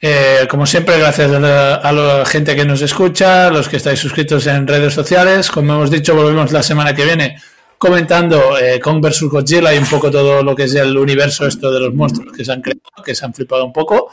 Eh, 0.00 0.46
como 0.50 0.66
siempre, 0.66 0.98
gracias 0.98 1.30
a 1.32 1.40
la, 1.40 1.74
a 1.76 1.92
la 1.92 2.26
gente 2.26 2.54
que 2.54 2.64
nos 2.64 2.82
escucha, 2.82 3.50
los 3.50 3.68
que 3.68 3.76
estáis 3.78 3.98
suscritos 3.98 4.46
en 4.46 4.66
redes 4.66 4.94
sociales. 4.94 5.50
Como 5.50 5.74
hemos 5.74 5.90
dicho, 5.90 6.14
volvemos 6.14 6.52
la 6.52 6.62
semana 6.62 6.94
que 6.94 7.04
viene 7.04 7.40
comentando 7.78 8.58
eh, 8.58 8.80
Kong 8.80 9.00
vs. 9.04 9.22
Godzilla 9.22 9.74
y 9.74 9.78
un 9.78 9.86
poco 9.86 10.10
todo 10.10 10.42
lo 10.42 10.54
que 10.54 10.64
es 10.64 10.74
el 10.74 10.96
universo 10.96 11.46
esto 11.46 11.70
de 11.72 11.80
los 11.80 11.94
monstruos 11.94 12.32
que 12.36 12.44
se 12.44 12.52
han 12.52 12.62
creado, 12.62 12.80
que 13.04 13.14
se 13.14 13.24
han 13.24 13.34
flipado 13.34 13.64
un 13.64 13.72
poco. 13.72 14.10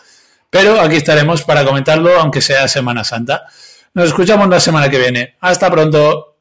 Pero 0.49 0.79
aquí 0.79 0.97
estaremos 0.97 1.43
para 1.43 1.63
comentarlo, 1.65 2.19
aunque 2.19 2.41
sea 2.41 2.67
Semana 2.67 3.03
Santa. 3.03 3.45
Nos 3.95 4.07
escuchamos 4.07 4.49
la 4.49 4.59
semana 4.59 4.89
que 4.89 4.97
viene. 4.97 5.35
Hasta 5.39 5.69
pronto. 5.69 6.32